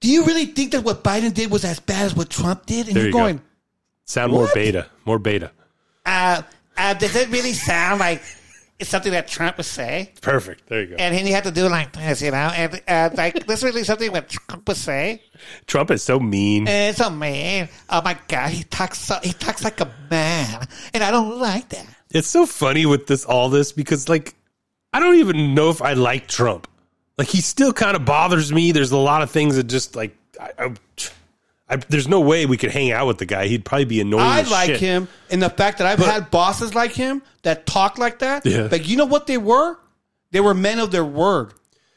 do 0.00 0.08
you 0.10 0.24
really 0.24 0.46
think 0.46 0.72
that 0.72 0.84
what 0.84 1.02
Biden 1.04 1.32
did 1.34 1.50
was 1.50 1.64
as 1.64 1.80
bad 1.80 2.04
as 2.06 2.14
what 2.14 2.30
Trump 2.30 2.66
did? 2.66 2.86
And 2.88 2.96
There 2.96 3.08
you're 3.08 3.28
you 3.28 3.34
go. 3.34 3.40
Sound 4.06 4.32
more 4.32 4.48
beta, 4.54 4.86
more 5.04 5.18
beta. 5.18 5.50
uh, 6.06 6.42
uh, 6.76 6.94
does 6.94 7.16
it 7.16 7.28
really 7.30 7.52
sound 7.52 8.00
like 8.00 8.22
it's 8.78 8.90
something 8.90 9.12
that 9.12 9.26
Trump 9.26 9.56
would 9.56 9.66
say? 9.66 10.12
Perfect. 10.20 10.68
There 10.68 10.82
you 10.82 10.86
go. 10.88 10.96
And 10.96 11.14
then 11.14 11.26
you 11.26 11.34
have 11.34 11.44
to 11.44 11.50
do 11.50 11.68
like 11.68 11.92
this, 11.92 12.22
you 12.22 12.30
know, 12.30 12.36
and 12.54 12.82
uh, 12.86 13.10
like 13.14 13.46
this 13.46 13.60
is 13.60 13.64
really 13.64 13.82
something 13.84 14.12
that 14.12 14.28
Trump 14.28 14.68
would 14.68 14.76
say. 14.76 15.22
Trump 15.66 15.90
is 15.90 16.02
so 16.02 16.20
mean. 16.20 16.68
It's 16.68 17.00
a 17.00 17.10
man. 17.10 17.68
Oh 17.90 18.02
my 18.02 18.16
god, 18.28 18.50
he 18.50 18.62
talks 18.64 18.98
so, 18.98 19.18
he 19.22 19.32
talks 19.32 19.64
like 19.64 19.80
a 19.80 19.90
man, 20.10 20.66
and 20.94 21.02
I 21.02 21.10
don't 21.10 21.38
like 21.40 21.68
that. 21.70 21.86
It's 22.10 22.28
so 22.28 22.46
funny 22.46 22.86
with 22.86 23.06
this 23.06 23.24
all 23.24 23.48
this 23.48 23.72
because 23.72 24.08
like 24.08 24.34
I 24.92 25.00
don't 25.00 25.16
even 25.16 25.54
know 25.54 25.70
if 25.70 25.82
I 25.82 25.94
like 25.94 26.28
Trump. 26.28 26.68
Like 27.18 27.28
he 27.28 27.40
still 27.40 27.72
kind 27.72 27.96
of 27.96 28.04
bothers 28.04 28.52
me. 28.52 28.72
There's 28.72 28.92
a 28.92 28.96
lot 28.98 29.22
of 29.22 29.30
things 29.30 29.56
that 29.56 29.64
just 29.64 29.96
like 29.96 30.14
I, 30.38 30.50
I, 30.58 30.74
I, 31.68 31.76
there's 31.76 32.06
no 32.06 32.20
way 32.20 32.46
we 32.46 32.56
could 32.56 32.70
hang 32.70 32.92
out 32.92 33.06
with 33.08 33.18
the 33.18 33.26
guy. 33.26 33.48
He'd 33.48 33.64
probably 33.64 33.86
be 33.86 34.00
annoying. 34.00 34.22
I 34.22 34.40
as 34.40 34.50
like 34.50 34.68
shit. 34.70 34.80
him 34.80 35.08
and 35.30 35.42
the 35.42 35.50
fact 35.50 35.78
that 35.78 35.86
I've 35.86 35.98
But- 35.98 36.06
had 36.12 36.30
bosses 36.30 36.74
like 36.74 36.92
him 36.92 37.22
that 37.42 37.66
talk 37.66 37.98
like 37.98 38.20
that. 38.20 38.46
Yeah. 38.46 38.68
But 38.68 38.86
you 38.86 38.96
know 38.96 39.06
what 39.06 39.26
they 39.26 39.38
were? 39.38 39.76
They 40.30 40.40
were 40.40 40.54
men 40.54 40.78
of 40.78 40.90
their 40.92 41.04
word. 41.04 41.52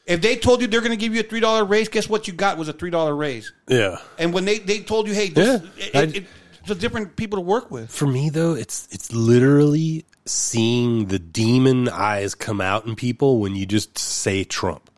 If 0.06 0.22
they 0.22 0.34
told 0.36 0.60
you 0.60 0.66
they're 0.66 0.80
going 0.80 0.90
to 0.90 0.96
give 0.96 1.14
you 1.14 1.20
a 1.20 1.24
three 1.24 1.38
dollar 1.40 1.64
raise, 1.64 1.88
guess 1.88 2.08
what 2.08 2.26
you 2.26 2.32
got 2.34 2.58
was 2.58 2.68
a 2.68 2.72
three 2.72 2.90
dollar 2.90 3.14
raise. 3.14 3.52
Yeah. 3.68 3.98
And 4.18 4.32
when 4.32 4.44
they, 4.44 4.58
they 4.58 4.80
told 4.80 5.06
you, 5.06 5.14
hey, 5.14 5.28
this, 5.28 5.62
Yeah, 5.76 5.84
it, 5.84 5.96
I- 5.96 6.16
it, 6.18 6.24
it's 6.62 6.70
a 6.70 6.74
different 6.74 7.14
people 7.16 7.38
to 7.38 7.42
work 7.42 7.70
with. 7.70 7.90
For 7.90 8.06
me 8.06 8.28
though, 8.28 8.54
it's 8.54 8.88
it's 8.90 9.12
literally 9.12 10.04
seeing 10.26 11.06
the 11.06 11.18
demon 11.18 11.88
eyes 11.88 12.34
come 12.34 12.60
out 12.60 12.86
in 12.86 12.96
people 12.96 13.38
when 13.38 13.54
you 13.56 13.66
just 13.66 13.96
say 13.98 14.44
Trump. 14.44 14.90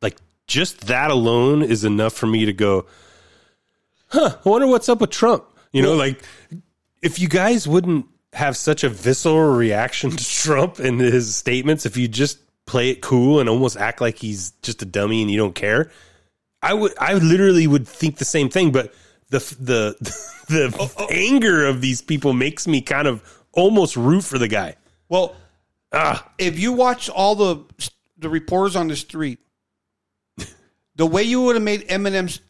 Like 0.00 0.16
just 0.46 0.82
that 0.86 1.10
alone 1.10 1.62
is 1.62 1.84
enough 1.84 2.12
for 2.12 2.26
me 2.26 2.44
to 2.44 2.52
go, 2.52 2.86
huh, 4.12 4.36
I 4.44 4.48
wonder 4.48 4.66
what's 4.66 4.88
up 4.88 5.00
with 5.00 5.10
Trump. 5.10 5.44
You 5.72 5.82
know, 5.82 5.94
like 5.94 6.22
if 7.02 7.18
you 7.18 7.28
guys 7.28 7.66
wouldn't 7.66 8.06
have 8.34 8.56
such 8.56 8.84
a 8.84 8.88
visceral 8.88 9.54
reaction 9.56 10.10
to 10.10 10.24
Trump 10.42 10.78
and 10.78 11.00
his 11.00 11.34
statements, 11.34 11.86
if 11.86 11.96
you 11.96 12.08
just 12.08 12.38
play 12.66 12.90
it 12.90 13.00
cool 13.02 13.40
and 13.40 13.48
almost 13.48 13.76
act 13.76 14.00
like 14.00 14.18
he's 14.18 14.52
just 14.62 14.82
a 14.82 14.84
dummy 14.84 15.20
and 15.22 15.30
you 15.30 15.36
don't 15.38 15.54
care, 15.54 15.90
I 16.62 16.74
would, 16.74 16.92
I 16.98 17.14
literally 17.14 17.66
would 17.66 17.88
think 17.88 18.16
the 18.18 18.24
same 18.24 18.48
thing. 18.48 18.70
But 18.70 18.94
the 19.30 19.38
the 19.58 19.96
the 20.48 21.06
anger 21.10 21.66
of 21.66 21.80
these 21.80 22.02
people 22.02 22.32
makes 22.34 22.66
me 22.68 22.80
kind 22.82 23.08
of 23.08 23.22
almost 23.52 23.96
root 23.96 24.22
for 24.24 24.38
the 24.38 24.48
guy. 24.48 24.76
Well, 25.08 25.34
Ah. 25.94 26.26
if 26.38 26.58
you 26.58 26.72
watch 26.72 27.10
all 27.10 27.34
the 27.34 27.64
the 28.16 28.28
reporters 28.30 28.76
on 28.76 28.88
the 28.88 28.96
street, 28.96 29.40
the 30.96 31.06
way 31.06 31.22
you 31.22 31.42
would 31.42 31.56
have 31.56 31.62
made 31.62 31.88
Eminem 31.88 32.24
s- 32.24 32.40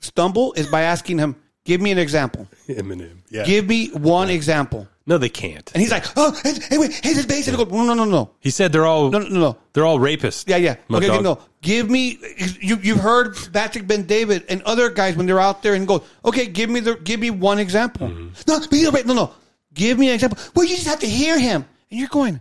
stumble 0.00 0.52
is 0.54 0.66
by 0.66 0.82
asking 0.82 1.18
him, 1.18 1.36
"Give 1.64 1.80
me 1.80 1.90
an 1.90 1.98
example. 1.98 2.46
Eminem, 2.68 3.18
yeah. 3.30 3.44
Give 3.44 3.66
me 3.66 3.88
one 3.90 4.30
example." 4.30 4.88
No, 5.06 5.16
they 5.16 5.30
can't. 5.30 5.70
And 5.72 5.80
he's 5.80 5.90
like, 5.90 6.04
"Oh, 6.16 6.38
hey, 6.42 6.52
hey 6.68 6.76
wait, 6.78 6.92
hey, 7.02 7.14
this 7.14 7.24
base." 7.24 7.48
And 7.48 7.56
I 7.56 7.64
go, 7.64 7.68
"No, 7.70 7.82
no, 7.84 7.94
no, 7.94 8.04
no, 8.04 8.30
He 8.40 8.50
said 8.50 8.72
they're 8.72 8.84
all 8.86 9.10
no, 9.10 9.18
no, 9.20 9.28
no." 9.40 9.56
they're 9.72 9.86
all 9.86 9.98
rapists. 9.98 10.44
Yeah, 10.46 10.56
yeah. 10.58 10.76
My 10.88 10.98
okay, 10.98 11.06
dog. 11.08 11.22
no. 11.24 11.38
Give 11.62 11.88
me. 11.88 12.18
You 12.60 12.76
you've 12.82 13.00
heard 13.00 13.34
Patrick 13.52 13.86
Bet 13.86 14.06
David 14.06 14.44
and 14.50 14.62
other 14.62 14.90
guys 14.90 15.16
when 15.16 15.24
they're 15.26 15.40
out 15.40 15.62
there 15.62 15.74
and 15.74 15.86
go, 15.88 16.02
"Okay, 16.24 16.46
give 16.46 16.68
me 16.68 16.80
the 16.80 16.94
give 16.96 17.18
me 17.20 17.30
one 17.30 17.58
example." 17.58 18.08
Mm-hmm. 18.08 18.28
No, 18.46 18.60
but 18.60 18.72
you- 18.72 19.04
no, 19.06 19.14
no. 19.14 19.30
Give 19.74 19.98
me 19.98 20.08
an 20.08 20.14
example. 20.14 20.38
Well, 20.54 20.66
you 20.66 20.74
just 20.76 20.86
have 20.88 21.00
to 21.00 21.06
hear 21.08 21.38
him, 21.38 21.64
and 21.90 21.98
you're 22.00 22.08
going, 22.08 22.40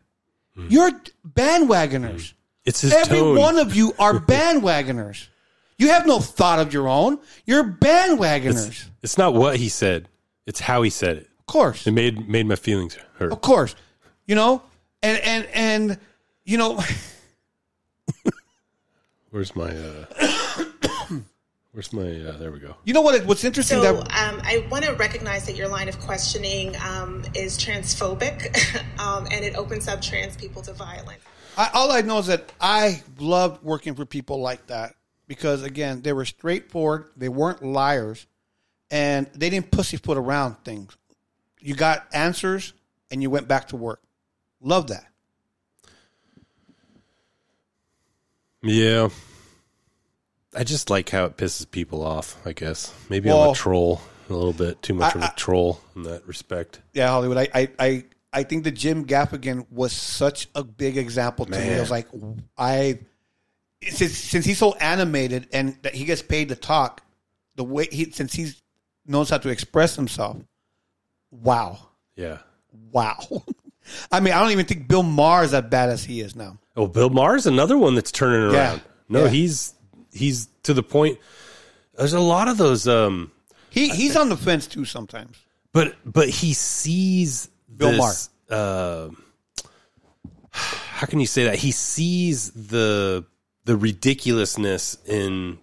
"You're 0.69 0.91
bandwagoners." 1.27 2.33
It's 2.65 2.81
his 2.81 2.91
Every 2.91 3.19
tone. 3.19 3.37
one 3.37 3.57
of 3.57 3.75
you 3.75 3.93
are 3.97 4.13
bandwagoners. 4.33 5.27
You 5.77 5.89
have 5.89 6.07
no 6.07 6.19
thought 6.19 6.59
of 6.59 6.73
your 6.73 6.87
own. 6.87 7.19
You're 7.45 7.63
bandwagoners. 7.63 8.67
It's, 8.67 8.89
it's 9.03 9.17
not 9.17 9.33
what 9.35 9.57
he 9.57 9.69
said; 9.69 10.09
it's 10.45 10.59
how 10.59 10.81
he 10.81 10.89
said 10.89 11.17
it. 11.17 11.29
Of 11.39 11.45
course, 11.45 11.85
it 11.85 11.91
made 11.91 12.27
made 12.27 12.47
my 12.47 12.55
feelings 12.55 12.97
hurt. 13.19 13.31
Of 13.31 13.41
course. 13.41 13.75
You 14.25 14.35
know, 14.35 14.63
and 15.03 15.19
and 15.19 15.47
and 15.53 15.99
you 16.45 16.57
know, 16.57 16.81
Where's 19.29 19.55
my 19.55 19.69
uh 19.69 20.05
Where's 21.73 21.93
my 21.93 22.01
uh 22.01 22.37
there 22.37 22.51
we 22.51 22.59
go. 22.59 22.75
you 22.85 22.93
know 22.93 23.01
what? 23.01 23.23
What's 23.25 23.43
interesting 23.43 23.81
So 23.81 23.93
that 23.93 23.99
um, 23.99 24.41
I 24.43 24.67
want 24.71 24.83
to 24.85 24.93
recognize 24.93 25.45
that 25.45 25.55
your 25.55 25.67
line 25.67 25.87
of 25.87 25.99
questioning 25.99 26.75
um, 26.77 27.23
is 27.35 27.55
transphobic, 27.57 28.55
um, 28.99 29.27
and 29.31 29.45
it 29.45 29.55
opens 29.55 29.87
up 29.87 30.01
trans 30.01 30.35
people 30.35 30.63
to 30.63 30.73
violence. 30.73 31.21
I, 31.55 31.69
all 31.73 31.91
I 31.91 32.01
know 32.01 32.17
is 32.17 32.27
that 32.27 32.51
I 32.59 33.03
loved 33.19 33.63
working 33.63 33.95
for 33.95 34.05
people 34.05 34.41
like 34.41 34.67
that 34.67 34.95
because 35.27 35.63
again, 35.63 36.01
they 36.01 36.13
were 36.13 36.25
straightforward. 36.25 37.09
They 37.17 37.29
weren't 37.29 37.63
liars, 37.63 38.25
and 38.89 39.27
they 39.33 39.49
didn't 39.49 39.71
pussyfoot 39.71 40.17
around 40.17 40.55
things. 40.63 40.95
You 41.59 41.75
got 41.75 42.05
answers, 42.13 42.73
and 43.11 43.21
you 43.21 43.29
went 43.29 43.47
back 43.47 43.69
to 43.69 43.75
work. 43.77 44.01
Love 44.61 44.87
that. 44.87 45.05
Yeah. 48.63 49.09
I 50.55 50.63
just 50.63 50.89
like 50.89 51.09
how 51.09 51.25
it 51.25 51.37
pisses 51.37 51.69
people 51.69 52.03
off, 52.03 52.35
I 52.45 52.53
guess. 52.53 52.93
Maybe 53.09 53.29
I'm 53.29 53.51
a 53.51 53.53
troll 53.53 54.01
a 54.29 54.33
little 54.33 54.53
bit, 54.53 54.81
too 54.81 54.93
much 54.93 55.15
I- 55.15 55.19
of 55.19 55.25
a 55.25 55.33
troll 55.35 55.79
in 55.95 56.03
that 56.03 56.25
respect. 56.27 56.81
Yeah, 56.93 57.07
Hollywood. 57.09 57.37
I, 57.37 57.47
I, 57.53 57.69
I, 57.79 58.05
I 58.33 58.43
think 58.43 58.63
the 58.63 58.71
Jim 58.71 59.05
Gaffigan 59.05 59.67
was 59.71 59.93
such 59.93 60.47
a 60.55 60.63
big 60.63 60.97
example 60.97 61.45
to 61.45 61.51
me. 61.51 61.57
Man. 61.57 61.77
I 61.77 61.79
was 61.79 61.91
like, 61.91 62.07
I 62.57 62.99
since 63.83 64.17
since 64.17 64.45
he's 64.45 64.57
so 64.57 64.73
animated 64.75 65.47
and 65.53 65.77
that 65.83 65.95
he 65.95 66.05
gets 66.05 66.21
paid 66.21 66.49
to 66.49 66.55
talk, 66.55 67.01
the 67.55 67.63
way 67.63 67.87
he 67.91 68.11
since 68.11 68.33
he 68.33 68.51
knows 69.05 69.29
how 69.29 69.37
to 69.37 69.49
express 69.49 69.95
himself. 69.95 70.37
Wow, 71.31 71.79
Yeah. 72.15 72.39
wow. 72.91 73.17
I 74.11 74.19
mean, 74.19 74.33
I 74.33 74.39
don't 74.41 74.51
even 74.51 74.65
think 74.65 74.87
Bill 74.87 75.03
Maher 75.03 75.43
is 75.43 75.51
that 75.51 75.69
bad 75.69 75.89
as 75.89 76.03
he 76.03 76.19
is 76.21 76.35
now. 76.35 76.57
Oh, 76.75 76.87
Bill 76.87 77.09
Maher's 77.09 77.45
another 77.45 77.77
one 77.77 77.95
that's 77.95 78.11
turning 78.11 78.51
Yeah. 78.53 78.57
around. 78.71 78.81
No, 79.09 79.23
Yeah. 79.25 79.29
he's 79.29 79.73
he's 80.13 80.47
to 80.63 80.73
the 80.73 80.83
point. 80.83 81.19
There's 81.97 82.13
a 82.13 82.19
lot 82.19 82.47
of 82.47 82.57
those. 82.57 82.87
Um, 82.87 83.31
He 83.69 83.89
he's 83.89 84.15
on 84.15 84.29
the 84.29 84.37
fence 84.37 84.67
too 84.67 84.85
sometimes. 84.85 85.37
but 85.71 85.95
but 86.05 86.29
he 86.29 86.53
sees 86.53 87.49
Bill 87.75 87.91
this, 87.91 88.29
Uh, 88.49 89.09
how 90.51 91.05
can 91.07 91.19
you 91.19 91.27
say 91.27 91.45
that? 91.45 91.55
He 91.59 91.71
sees 91.71 92.51
the 92.51 93.25
the 93.67 93.75
ridiculousness 93.75 94.97
in 95.05 95.59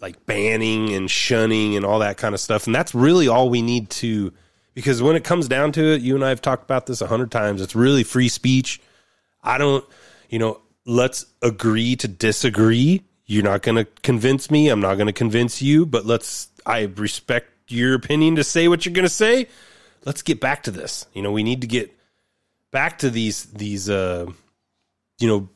like 0.00 0.26
banning 0.26 0.92
and 0.94 1.08
shunning 1.08 1.76
and 1.76 1.86
all 1.86 2.00
that 2.00 2.16
kind 2.16 2.34
of 2.34 2.40
stuff, 2.40 2.66
and 2.66 2.74
that's 2.74 2.92
really 2.94 3.28
all 3.28 3.48
we 3.48 3.62
need 3.62 3.88
to. 3.90 4.32
Because 4.74 5.00
when 5.00 5.14
it 5.14 5.22
comes 5.24 5.46
down 5.46 5.72
to 5.72 5.94
it, 5.94 6.00
you 6.00 6.14
and 6.16 6.24
I 6.24 6.30
have 6.30 6.42
talked 6.42 6.64
about 6.64 6.86
this 6.86 7.00
a 7.00 7.06
hundred 7.06 7.30
times. 7.30 7.62
It's 7.62 7.76
really 7.76 8.02
free 8.02 8.28
speech. 8.28 8.80
I 9.42 9.58
don't, 9.58 9.84
you 10.28 10.38
know, 10.38 10.60
let's 10.84 11.26
agree 11.40 11.96
to 11.96 12.08
disagree. 12.08 13.02
You're 13.26 13.44
not 13.44 13.62
going 13.62 13.76
to 13.76 13.84
convince 14.02 14.50
me. 14.50 14.68
I'm 14.68 14.80
not 14.80 14.94
going 14.94 15.06
to 15.06 15.12
convince 15.12 15.62
you, 15.62 15.86
but 15.86 16.04
let's, 16.04 16.48
I 16.66 16.82
respect 16.96 17.48
your 17.68 17.94
opinion 17.94 18.36
to 18.36 18.44
say 18.44 18.66
what 18.66 18.84
you're 18.84 18.94
going 18.94 19.04
to 19.04 19.08
say. 19.08 19.46
Let's 20.04 20.22
get 20.22 20.40
back 20.40 20.64
to 20.64 20.72
this. 20.72 21.06
You 21.14 21.22
know, 21.22 21.30
we 21.30 21.44
need 21.44 21.60
to 21.60 21.68
get 21.68 21.96
back 22.72 22.98
to 22.98 23.10
these, 23.10 23.44
these, 23.46 23.88
uh, 23.88 24.26
you 25.20 25.28
know, 25.28 25.48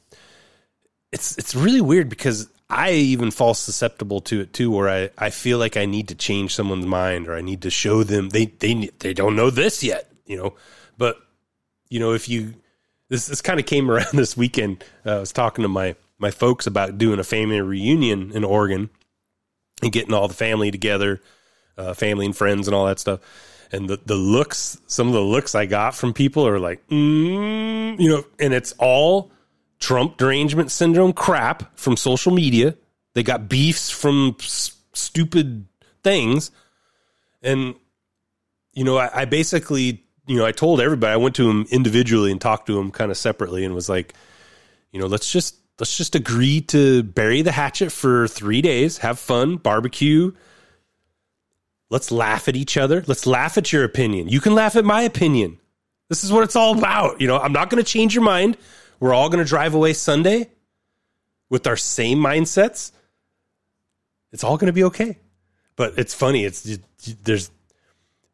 it's, 1.14 1.38
it's 1.38 1.54
really 1.54 1.80
weird 1.80 2.08
because 2.08 2.48
I 2.68 2.92
even 2.92 3.30
fall 3.30 3.54
susceptible 3.54 4.20
to 4.22 4.40
it 4.40 4.52
too, 4.52 4.70
where 4.70 4.88
I, 4.88 5.10
I 5.16 5.30
feel 5.30 5.58
like 5.58 5.76
I 5.76 5.86
need 5.86 6.08
to 6.08 6.14
change 6.14 6.54
someone's 6.54 6.86
mind 6.86 7.28
or 7.28 7.34
I 7.34 7.40
need 7.40 7.62
to 7.62 7.70
show 7.70 8.02
them 8.02 8.28
they, 8.28 8.46
they, 8.46 8.90
they 8.98 9.14
don't 9.14 9.36
know 9.36 9.50
this 9.50 9.82
yet, 9.82 10.10
you 10.26 10.36
know, 10.36 10.54
but 10.98 11.16
you 11.88 12.00
know, 12.00 12.12
if 12.12 12.28
you, 12.28 12.54
this 13.08 13.26
this 13.26 13.40
kind 13.40 13.60
of 13.60 13.66
came 13.66 13.90
around 13.90 14.12
this 14.12 14.36
weekend. 14.36 14.84
Uh, 15.06 15.16
I 15.16 15.20
was 15.20 15.32
talking 15.32 15.62
to 15.62 15.68
my 15.68 15.96
my 16.18 16.30
folks 16.30 16.66
about 16.66 16.98
doing 16.98 17.18
a 17.18 17.24
family 17.24 17.60
reunion 17.60 18.32
in 18.32 18.44
Oregon 18.44 18.90
and 19.82 19.92
getting 19.92 20.14
all 20.14 20.28
the 20.28 20.34
family 20.34 20.70
together, 20.70 21.20
uh, 21.76 21.92
family 21.94 22.26
and 22.26 22.36
friends 22.36 22.66
and 22.66 22.74
all 22.74 22.86
that 22.86 22.98
stuff. 22.98 23.20
and 23.72 23.88
the 23.88 23.98
the 24.04 24.14
looks, 24.16 24.80
some 24.86 25.08
of 25.08 25.14
the 25.14 25.20
looks 25.20 25.54
I 25.54 25.66
got 25.66 25.94
from 25.94 26.12
people 26.12 26.46
are 26.46 26.58
like, 26.58 26.86
mm, 26.88 28.00
you 28.00 28.08
know, 28.08 28.24
and 28.38 28.54
it's 28.54 28.72
all 28.78 29.30
Trump 29.78 30.16
derangement 30.16 30.70
syndrome 30.70 31.12
crap 31.12 31.78
from 31.78 31.96
social 31.96 32.32
media. 32.32 32.76
They 33.14 33.22
got 33.22 33.48
beefs 33.48 33.90
from 33.90 34.36
s- 34.40 34.76
stupid 34.92 35.66
things, 36.02 36.50
and 37.42 37.74
you 38.72 38.84
know, 38.84 38.96
I, 38.96 39.22
I 39.22 39.24
basically, 39.24 40.04
you 40.26 40.36
know, 40.36 40.44
I 40.44 40.52
told 40.52 40.80
everybody 40.80 41.12
I 41.12 41.16
went 41.16 41.36
to 41.36 41.48
him 41.48 41.66
individually 41.70 42.32
and 42.32 42.40
talked 42.40 42.66
to 42.66 42.78
him 42.78 42.90
kind 42.90 43.10
of 43.10 43.16
separately, 43.16 43.64
and 43.64 43.74
was 43.74 43.88
like, 43.88 44.14
you 44.90 45.00
know, 45.00 45.06
let's 45.06 45.30
just 45.30 45.56
let's 45.78 45.96
just 45.96 46.14
agree 46.14 46.60
to 46.62 47.02
bury 47.02 47.42
the 47.42 47.52
hatchet 47.52 47.90
for 47.90 48.28
three 48.28 48.62
days, 48.62 48.98
have 48.98 49.18
fun, 49.18 49.56
barbecue. 49.56 50.32
Let's 51.90 52.10
laugh 52.10 52.48
at 52.48 52.56
each 52.56 52.76
other. 52.76 53.04
Let's 53.06 53.26
laugh 53.26 53.58
at 53.58 53.72
your 53.72 53.84
opinion. 53.84 54.28
You 54.28 54.40
can 54.40 54.54
laugh 54.54 54.74
at 54.74 54.84
my 54.84 55.02
opinion. 55.02 55.58
This 56.08 56.24
is 56.24 56.32
what 56.32 56.44
it's 56.44 56.56
all 56.56 56.76
about. 56.76 57.20
You 57.20 57.26
know, 57.26 57.38
I'm 57.38 57.52
not 57.52 57.70
going 57.70 57.82
to 57.82 57.88
change 57.88 58.14
your 58.14 58.24
mind. 58.24 58.56
We're 59.04 59.12
all 59.12 59.28
going 59.28 59.44
to 59.44 59.46
drive 59.46 59.74
away 59.74 59.92
Sunday 59.92 60.48
with 61.50 61.66
our 61.66 61.76
same 61.76 62.20
mindsets. 62.20 62.90
It's 64.32 64.42
all 64.42 64.56
going 64.56 64.68
to 64.68 64.72
be 64.72 64.84
okay. 64.84 65.18
But 65.76 65.98
it's 65.98 66.14
funny. 66.14 66.46
It's 66.46 66.78
there's 67.22 67.50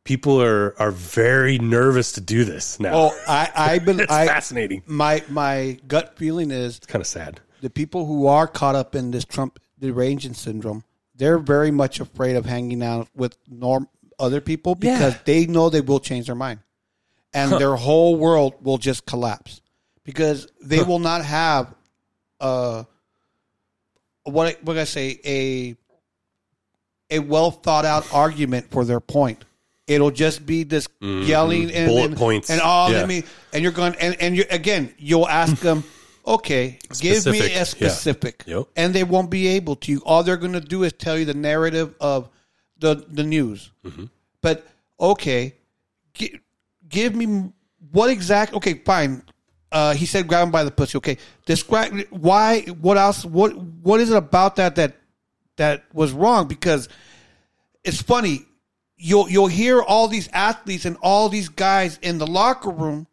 people 0.04 0.40
are 0.40 0.80
are 0.80 0.92
very 0.92 1.58
nervous 1.58 2.12
to 2.12 2.20
do 2.20 2.44
this 2.44 2.78
now. 2.78 2.92
Oh, 2.94 3.20
I, 3.26 3.50
I 3.52 3.78
been 3.84 3.98
it's 3.98 4.12
I, 4.12 4.28
fascinating. 4.28 4.84
My 4.86 5.24
my 5.28 5.80
gut 5.88 6.16
feeling 6.16 6.52
is 6.52 6.76
It's 6.76 6.86
kind 6.86 7.00
of 7.02 7.08
sad. 7.08 7.40
the 7.62 7.70
people 7.70 8.06
who 8.06 8.28
are 8.28 8.46
caught 8.46 8.76
up 8.76 8.94
in 8.94 9.10
this 9.10 9.24
Trump 9.24 9.58
derangement 9.80 10.36
syndrome, 10.36 10.84
they're 11.16 11.38
very 11.40 11.72
much 11.72 11.98
afraid 11.98 12.36
of 12.36 12.46
hanging 12.46 12.80
out 12.84 13.08
with 13.16 13.36
norm 13.48 13.88
other 14.20 14.40
people 14.40 14.76
because 14.76 15.14
Yeah. 15.14 15.20
they 15.24 15.46
know 15.46 15.68
they 15.68 15.80
will 15.80 15.98
change 15.98 16.26
their 16.26 16.36
mind, 16.36 16.60
and 17.34 17.50
Huh. 17.50 17.58
their 17.58 17.74
whole 17.74 18.14
world 18.14 18.54
will 18.62 18.78
just 18.78 19.04
collapse 19.04 19.60
because 20.04 20.48
they 20.62 20.82
will 20.82 20.98
not 20.98 21.24
have 21.24 21.74
uh 22.40 22.84
what 24.24 24.62
what 24.64 24.78
I 24.78 24.84
say 24.84 25.18
a 25.24 25.76
a 27.10 27.18
well 27.18 27.50
thought 27.50 27.84
out 27.84 28.12
argument 28.14 28.70
for 28.70 28.84
their 28.84 29.00
point. 29.00 29.44
It'll 29.86 30.12
just 30.12 30.46
be 30.46 30.62
this 30.62 30.86
Mhm. 31.02 31.26
yelling 31.26 31.72
and 31.72 31.88
Bullet 31.88 32.04
and, 32.04 32.16
points. 32.16 32.50
and 32.50 32.60
oh 32.62 32.88
Yeah. 32.90 33.06
me 33.06 33.24
and 33.52 33.62
you're 33.62 33.72
going 33.72 33.94
and 34.00 34.16
and 34.20 34.36
you 34.36 34.44
again 34.50 34.94
you'll 34.98 35.26
ask 35.28 35.56
them 35.56 35.82
okay 36.26 36.78
give 37.00 37.26
me 37.26 37.38
Specific. 37.40 37.50
a 37.50 37.54
Yeah. 37.54 37.64
specific 37.64 38.44
Yep. 38.46 38.66
and 38.76 38.94
they 38.94 39.02
won't 39.04 39.30
be 39.30 39.48
able 39.48 39.74
to 39.76 40.00
all 40.04 40.22
they're 40.22 40.36
going 40.36 40.52
to 40.52 40.60
do 40.60 40.84
is 40.84 40.92
tell 40.92 41.18
you 41.18 41.24
the 41.24 41.34
narrative 41.34 41.94
of 42.00 42.28
the 42.78 43.04
the 43.08 43.24
news 43.24 43.70
Mm-hmm. 43.84 44.04
but 44.42 44.64
okay 45.00 45.54
gi- 46.14 46.38
give 46.88 47.14
me 47.16 47.50
what 47.90 48.10
exact 48.10 48.54
okay 48.54 48.74
fine 48.84 49.22
uh, 49.72 49.94
he 49.94 50.06
said 50.06 50.26
grab 50.26 50.44
him 50.46 50.50
by 50.50 50.64
the 50.64 50.70
pussy. 50.70 50.98
Okay 50.98 51.16
describe 51.46 51.92
why 52.10 52.62
what 52.62 52.96
else 52.96 53.24
what 53.24 53.56
what 53.56 54.00
is 54.00 54.10
it 54.10 54.16
about 54.16 54.56
that 54.56 54.76
that 54.76 54.96
that 55.56 55.84
was 55.92 56.12
wrong? 56.12 56.48
Because 56.48 56.88
it's 57.84 58.00
funny 58.00 58.46
you'll 58.96 59.28
you'll 59.28 59.46
hear 59.46 59.82
all 59.82 60.08
these 60.08 60.28
athletes 60.32 60.84
and 60.84 60.96
all 61.02 61.28
these 61.28 61.48
guys 61.48 61.98
in 62.02 62.18
the 62.18 62.26
locker 62.26 62.70
room 62.70 63.06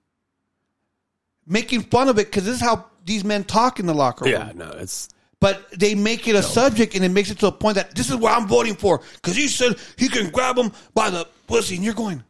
making 1.46 1.82
fun 1.82 2.10
of 2.10 2.20
it 2.20 2.28
because 2.28 2.46
this 2.46 2.56
is 2.56 2.62
how 2.62 2.86
these 3.06 3.24
men 3.24 3.44
talk 3.44 3.80
in 3.80 3.86
the 3.86 3.94
locker 3.94 4.26
room. 4.26 4.34
Yeah, 4.34 4.52
no, 4.54 4.70
it's 4.72 5.08
But 5.40 5.72
they 5.72 5.96
make 5.96 6.28
it 6.28 6.36
a 6.36 6.44
subject 6.44 6.94
and 6.96 7.06
it 7.06 7.10
makes 7.10 7.32
it 7.32 7.40
to 7.40 7.48
a 7.48 7.52
point 7.52 7.76
that 7.76 7.96
this 7.96 8.10
is 8.10 8.18
what 8.18 8.34
I'm 8.34 8.48
voting 8.48 8.76
for 8.76 9.02
because 9.16 9.36
he 9.36 9.48
said 9.48 9.78
he 9.96 10.10
can 10.10 10.30
grab 10.30 10.58
him 10.58 10.74
by 10.94 11.10
the 11.10 11.28
pussy, 11.48 11.76
and 11.76 11.84
you're 11.86 11.94
going, 11.94 12.24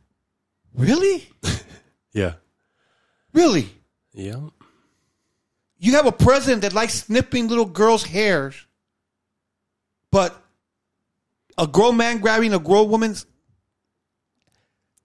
really, 0.75 1.27
yeah, 2.13 2.33
really. 3.33 3.73
Yeah. 4.17 4.35
You 5.79 5.93
have 5.93 6.07
a 6.07 6.11
president 6.11 6.63
that 6.63 6.73
likes 6.73 6.95
snipping 7.05 7.47
little 7.47 7.65
girls' 7.65 8.03
hairs, 8.03 8.55
but 10.11 10.35
a 11.57 11.67
grown 11.67 11.97
man 11.97 12.17
grabbing 12.19 12.53
a 12.53 12.59
grown 12.59 12.89
woman's. 12.89 13.25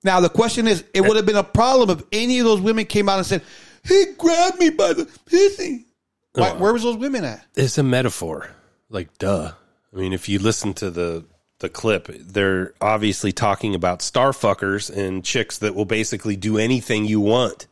Now 0.02 0.20
the 0.20 0.28
question 0.30 0.66
is, 0.66 0.82
it 0.94 1.02
would 1.02 1.16
have 1.16 1.26
been 1.26 1.36
a 1.36 1.44
problem 1.44 1.90
if 1.90 2.04
any 2.10 2.38
of 2.38 2.44
those 2.46 2.60
women 2.60 2.86
came 2.86 3.08
out 3.08 3.18
and 3.18 3.26
said, 3.26 3.42
"He 3.84 4.06
grabbed 4.18 4.58
me 4.58 4.70
by 4.70 4.94
the 4.94 5.04
pussy." 5.26 5.86
Why, 6.34 6.50
Oh. 6.50 6.58
where 6.58 6.72
was 6.72 6.82
those 6.82 6.96
women 6.96 7.24
at? 7.24 7.44
It's 7.54 7.76
a 7.76 7.82
metaphor. 7.82 8.48
Like, 8.88 9.18
duh. 9.18 9.52
I 9.92 9.96
mean, 9.96 10.14
if 10.14 10.28
you 10.28 10.38
listen 10.38 10.72
to 10.74 10.90
the 10.90 11.24
the 11.58 11.68
clip, 11.68 12.08
they're 12.18 12.72
obviously 12.80 13.30
talking 13.30 13.74
about 13.76 14.00
starfuckers 14.00 14.90
and 14.90 15.22
chicks 15.24 15.58
that 15.58 15.74
will 15.76 15.84
basically 15.84 16.34
do 16.34 16.58
anything 16.58 17.04
you 17.04 17.20
want. 17.20 17.68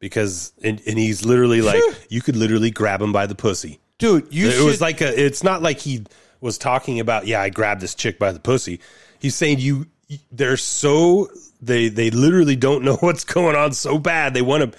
Because 0.00 0.52
and, 0.64 0.80
and 0.86 0.98
he's 0.98 1.24
literally 1.24 1.62
like, 1.70 1.82
you 2.08 2.20
could 2.20 2.36
literally 2.36 2.70
grab 2.70 3.00
him 3.00 3.12
by 3.12 3.26
the 3.26 3.34
pussy, 3.36 3.78
dude. 3.98 4.26
You 4.32 4.48
it 4.48 4.52
should, 4.52 4.66
was 4.66 4.80
like 4.80 5.00
a. 5.00 5.24
It's 5.24 5.44
not 5.44 5.62
like 5.62 5.78
he 5.78 6.04
was 6.40 6.58
talking 6.58 6.98
about. 6.98 7.26
Yeah, 7.26 7.40
I 7.40 7.50
grabbed 7.50 7.80
this 7.80 7.94
chick 7.94 8.18
by 8.18 8.32
the 8.32 8.40
pussy. 8.40 8.80
He's 9.18 9.34
saying 9.34 9.58
you. 9.60 9.86
They're 10.32 10.56
so 10.56 11.28
they 11.62 11.88
they 11.88 12.10
literally 12.10 12.56
don't 12.56 12.82
know 12.84 12.96
what's 13.00 13.24
going 13.24 13.54
on 13.56 13.72
so 13.72 13.98
bad. 13.98 14.34
They 14.34 14.42
want 14.42 14.72
to 14.72 14.78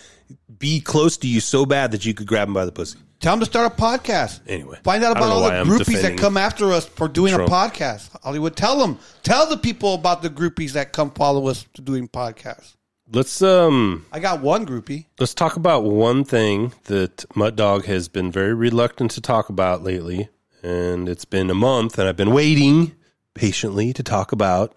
be 0.58 0.82
close 0.82 1.18
to 1.18 1.28
you 1.28 1.40
so 1.40 1.66
bad 1.66 1.92
that 1.92 2.06
you 2.06 2.14
could 2.14 2.28
grab 2.28 2.48
them 2.48 2.54
by 2.54 2.66
the 2.66 2.72
pussy. 2.72 3.00
tell 3.20 3.34
them 3.34 3.40
to 3.40 3.46
start 3.46 3.72
a 3.72 3.76
podcast. 3.76 4.42
Anyway, 4.48 4.78
Find 4.84 5.04
out 5.04 5.16
about 5.18 5.30
all 5.30 5.44
the 5.44 5.50
groupies 5.72 6.02
that 6.02 6.18
come 6.18 6.38
after 6.38 6.72
us 6.72 6.86
for 6.86 7.08
doing 7.08 7.34
Trump. 7.34 7.50
a 7.50 7.54
podcast. 7.54 8.10
Hollywood, 8.24 8.56
tell 8.56 8.78
them, 8.78 9.00
tell 9.24 9.48
the 9.48 9.58
people 9.58 9.94
about 9.96 10.22
the 10.22 10.30
groupies 10.30 10.74
that 10.74 10.92
come 10.92 11.12
follow 11.12 11.48
us 11.48 11.66
to 11.74 11.82
doing 11.82 12.08
podcasts. 12.08 12.76
Let's 13.14 13.42
um 13.42 14.06
I 14.10 14.20
got 14.20 14.40
one 14.40 14.66
groupie. 14.66 15.06
let's 15.20 15.34
talk 15.34 15.58
about 15.58 15.84
one 15.84 16.24
thing 16.24 16.72
that 16.86 17.26
Muttdog 17.36 17.84
has 17.84 18.08
been 18.08 18.32
very 18.32 18.54
reluctant 18.54 19.12
to 19.12 19.22
talk 19.22 19.50
about 19.50 19.84
lately, 19.84 20.30
and 20.64 21.10
it's 21.10 21.26
been 21.26 21.50
a 21.50 21.54
month, 21.54 22.00
and 22.00 22.08
I've 22.08 22.16
been 22.16 22.32
waiting 22.32 22.96
patiently 23.34 23.92
to 23.92 24.02
talk 24.02 24.32
about 24.32 24.74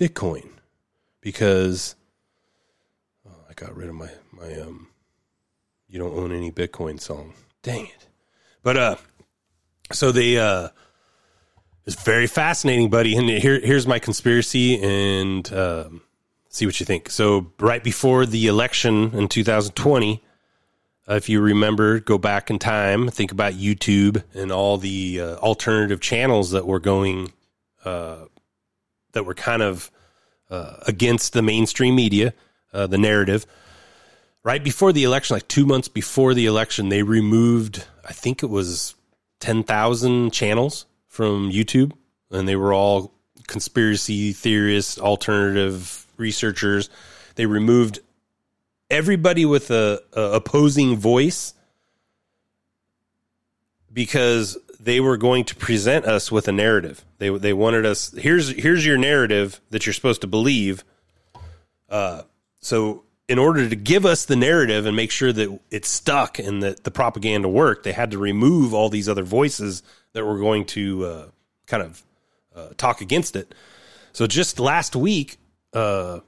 Bitcoin 0.00 0.50
because 1.20 1.96
oh, 3.28 3.44
I 3.50 3.54
got 3.54 3.74
rid 3.74 3.88
of 3.88 3.96
my 3.96 4.10
my 4.30 4.54
um 4.60 4.86
you 5.88 5.98
don't 5.98 6.16
own 6.16 6.30
any 6.30 6.52
Bitcoin 6.52 7.00
song. 7.00 7.34
Dang 7.64 7.86
it. 7.86 8.06
But 8.62 8.76
uh 8.76 8.96
so 9.90 10.12
they 10.12 10.38
uh 10.38 10.68
it's 11.86 12.00
very 12.04 12.28
fascinating, 12.28 12.88
buddy. 12.88 13.16
And 13.16 13.28
here 13.28 13.58
here's 13.58 13.86
my 13.88 13.98
conspiracy 13.98 14.80
and 14.80 15.52
um 15.52 16.02
see 16.58 16.66
what 16.66 16.80
you 16.80 16.86
think. 16.86 17.10
So 17.10 17.52
right 17.58 17.82
before 17.82 18.26
the 18.26 18.48
election 18.48 19.12
in 19.14 19.28
2020, 19.28 20.22
uh, 21.08 21.14
if 21.14 21.28
you 21.28 21.40
remember, 21.40 22.00
go 22.00 22.18
back 22.18 22.50
in 22.50 22.58
time, 22.58 23.08
think 23.08 23.32
about 23.32 23.54
YouTube 23.54 24.22
and 24.34 24.52
all 24.52 24.76
the 24.76 25.20
uh, 25.20 25.36
alternative 25.36 26.00
channels 26.00 26.50
that 26.50 26.66
were 26.66 26.80
going, 26.80 27.32
uh, 27.84 28.24
that 29.12 29.24
were 29.24 29.34
kind 29.34 29.62
of 29.62 29.90
uh, 30.50 30.76
against 30.86 31.32
the 31.32 31.42
mainstream 31.42 31.94
media, 31.94 32.34
uh, 32.72 32.86
the 32.86 32.98
narrative. 32.98 33.46
Right 34.42 34.62
before 34.62 34.92
the 34.92 35.04
election, 35.04 35.34
like 35.34 35.48
two 35.48 35.64
months 35.64 35.88
before 35.88 36.34
the 36.34 36.46
election, 36.46 36.88
they 36.88 37.02
removed, 37.02 37.84
I 38.04 38.12
think 38.12 38.42
it 38.42 38.50
was 38.50 38.94
10,000 39.40 40.32
channels 40.32 40.86
from 41.06 41.50
YouTube, 41.50 41.92
and 42.30 42.46
they 42.46 42.56
were 42.56 42.74
all 42.74 43.14
conspiracy 43.46 44.32
theorists, 44.32 44.98
alternative 44.98 46.07
researchers. 46.18 46.90
They 47.36 47.46
removed 47.46 48.00
everybody 48.90 49.44
with 49.44 49.70
a, 49.70 50.00
a 50.12 50.22
opposing 50.32 50.96
voice 50.96 51.54
because 53.92 54.58
they 54.80 55.00
were 55.00 55.16
going 55.16 55.44
to 55.44 55.56
present 55.56 56.04
us 56.04 56.30
with 56.30 56.48
a 56.48 56.52
narrative. 56.52 57.04
They 57.18 57.30
they 57.30 57.52
wanted 57.52 57.84
us 57.84 58.12
here's 58.12 58.50
here's 58.50 58.86
your 58.86 58.98
narrative 58.98 59.60
that 59.70 59.86
you're 59.86 59.92
supposed 59.92 60.20
to 60.20 60.26
believe. 60.26 60.84
Uh, 61.88 62.22
so 62.60 63.04
in 63.28 63.38
order 63.38 63.68
to 63.68 63.76
give 63.76 64.06
us 64.06 64.24
the 64.24 64.36
narrative 64.36 64.86
and 64.86 64.96
make 64.96 65.10
sure 65.10 65.32
that 65.32 65.60
it 65.70 65.84
stuck 65.84 66.38
and 66.38 66.62
that 66.62 66.84
the 66.84 66.90
propaganda 66.90 67.48
worked, 67.48 67.84
they 67.84 67.92
had 67.92 68.10
to 68.10 68.18
remove 68.18 68.72
all 68.72 68.88
these 68.88 69.08
other 69.08 69.22
voices 69.22 69.82
that 70.14 70.24
were 70.24 70.38
going 70.38 70.64
to 70.64 71.04
uh, 71.04 71.26
kind 71.66 71.82
of 71.82 72.02
uh, 72.56 72.68
talk 72.76 73.00
against 73.00 73.36
it. 73.36 73.54
So 74.12 74.26
just 74.26 74.58
last 74.58 74.96
week, 74.96 75.36
uh, 75.72 76.20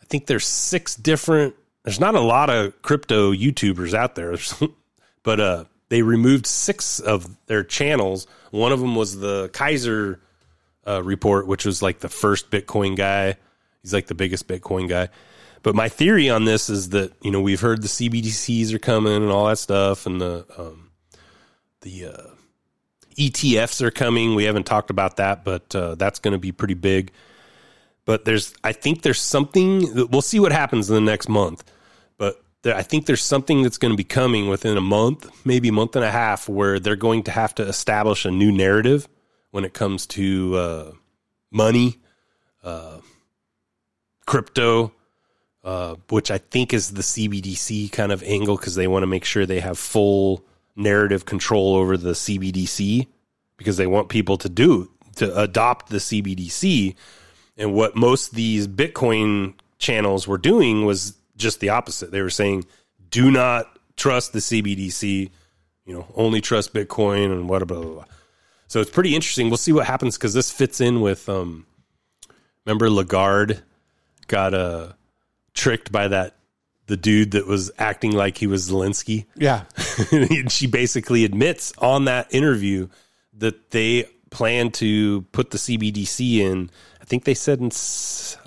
I 0.00 0.04
think 0.06 0.26
there's 0.26 0.46
six 0.46 0.94
different. 0.94 1.54
There's 1.84 2.00
not 2.00 2.14
a 2.14 2.20
lot 2.20 2.50
of 2.50 2.80
crypto 2.82 3.32
YouTubers 3.32 3.94
out 3.94 4.14
there, 4.14 4.36
but 5.22 5.40
uh, 5.40 5.64
they 5.88 6.02
removed 6.02 6.46
six 6.46 7.00
of 7.00 7.28
their 7.46 7.64
channels. 7.64 8.26
One 8.50 8.72
of 8.72 8.80
them 8.80 8.94
was 8.94 9.18
the 9.18 9.48
Keiser 9.50 10.20
uh, 10.86 11.02
report, 11.02 11.46
which 11.46 11.64
was 11.64 11.82
like 11.82 12.00
the 12.00 12.08
first 12.08 12.50
Bitcoin 12.50 12.96
guy. 12.96 13.36
He's 13.82 13.94
like 13.94 14.06
the 14.06 14.14
biggest 14.14 14.48
Bitcoin 14.48 14.88
guy. 14.88 15.08
But 15.62 15.74
my 15.74 15.88
theory 15.88 16.30
on 16.30 16.44
this 16.44 16.70
is 16.70 16.90
that 16.90 17.12
you 17.22 17.30
know 17.30 17.40
we've 17.40 17.60
heard 17.60 17.82
the 17.82 17.88
CBDCs 17.88 18.72
are 18.72 18.78
coming 18.78 19.16
and 19.16 19.30
all 19.30 19.46
that 19.46 19.58
stuff, 19.58 20.06
and 20.06 20.20
the 20.20 20.46
um, 20.56 20.90
the 21.80 22.06
uh, 22.06 22.30
ETFs 23.18 23.82
are 23.82 23.90
coming. 23.90 24.34
We 24.34 24.44
haven't 24.44 24.64
talked 24.64 24.90
about 24.90 25.16
that, 25.16 25.44
but 25.44 25.74
uh, 25.74 25.94
that's 25.96 26.20
going 26.20 26.32
to 26.32 26.38
be 26.38 26.52
pretty 26.52 26.74
big. 26.74 27.12
But 28.08 28.24
there's 28.24 28.54
I 28.64 28.72
think 28.72 29.02
there's 29.02 29.20
something. 29.20 30.08
We'll 30.08 30.22
see 30.22 30.40
what 30.40 30.50
happens 30.50 30.88
in 30.88 30.94
the 30.94 31.00
next 31.02 31.28
month, 31.28 31.62
but 32.16 32.42
there, 32.62 32.74
I 32.74 32.80
think 32.80 33.04
there's 33.04 33.22
something 33.22 33.62
that's 33.62 33.76
going 33.76 33.92
to 33.92 33.98
be 33.98 34.02
coming 34.02 34.48
within 34.48 34.78
a 34.78 34.80
month, 34.80 35.28
maybe 35.44 35.68
a 35.68 35.72
month 35.72 35.94
and 35.94 36.02
a 36.02 36.10
half, 36.10 36.48
where 36.48 36.80
they're 36.80 36.96
going 36.96 37.24
to 37.24 37.30
have 37.30 37.54
to 37.56 37.62
establish 37.64 38.24
a 38.24 38.30
new 38.30 38.50
narrative 38.50 39.06
when 39.50 39.66
it 39.66 39.74
comes 39.74 40.06
to 40.06 40.56
uh, 40.56 40.92
money, 41.50 41.98
uh, 42.64 43.00
crypto, 44.24 44.94
uh, 45.62 45.96
which 46.08 46.30
I 46.30 46.38
think 46.38 46.72
is 46.72 46.92
the 46.92 47.02
CBDC 47.02 47.92
kind 47.92 48.10
of 48.10 48.22
angle 48.22 48.56
because 48.56 48.74
they 48.74 48.88
want 48.88 49.02
to 49.02 49.06
make 49.06 49.26
sure 49.26 49.44
they 49.44 49.60
have 49.60 49.78
full 49.78 50.46
narrative 50.74 51.26
control 51.26 51.74
over 51.74 51.98
the 51.98 52.12
CBDC 52.12 53.06
because 53.58 53.76
they 53.76 53.86
want 53.86 54.08
people 54.08 54.38
to 54.38 54.48
do 54.48 54.90
to 55.16 55.38
adopt 55.38 55.90
the 55.90 55.98
CBDC. 55.98 56.94
And 57.58 57.74
what 57.74 57.96
most 57.96 58.34
these 58.34 58.66
Bitcoin 58.66 59.54
channels 59.78 60.26
were 60.26 60.38
doing 60.38 60.86
was 60.86 61.16
just 61.36 61.60
the 61.60 61.70
opposite. 61.70 62.10
They 62.10 62.22
were 62.22 62.30
saying, 62.30 62.64
"Do 63.10 63.30
not 63.30 63.66
trust 63.96 64.32
the 64.32 64.38
CBDC. 64.38 65.30
You 65.84 65.94
know, 65.94 66.06
only 66.14 66.40
trust 66.40 66.72
Bitcoin 66.72 67.32
and 67.32 67.48
what 67.48 67.66
blah 67.66 67.80
blah 67.80 67.92
blah." 67.92 68.04
So 68.68 68.80
it's 68.80 68.90
pretty 68.90 69.14
interesting. 69.14 69.48
We'll 69.48 69.56
see 69.56 69.72
what 69.72 69.86
happens 69.86 70.16
because 70.16 70.34
this 70.34 70.50
fits 70.50 70.80
in 70.80 71.00
with. 71.00 71.28
Um, 71.28 71.66
remember, 72.64 72.90
Lagarde 72.90 73.60
got 74.28 74.54
uh, 74.54 74.92
tricked 75.54 75.90
by 75.90 76.08
that 76.08 76.38
the 76.88 76.96
dude 76.96 77.32
that 77.32 77.46
was 77.46 77.70
acting 77.78 78.12
like 78.12 78.38
he 78.38 78.46
was 78.46 78.68
Zelensky. 78.68 79.26
Yeah. 79.36 79.64
she 80.48 80.66
basically 80.66 81.24
admits 81.24 81.72
on 81.78 82.06
that 82.06 82.34
interview 82.34 82.88
that 83.34 83.70
they 83.70 84.08
plan 84.30 84.70
to 84.72 85.22
put 85.32 85.50
the 85.50 85.58
CBDC 85.58 86.38
in. 86.38 86.70
I 87.08 87.10
think 87.10 87.24
they 87.24 87.32
said 87.32 87.60
in 87.60 87.70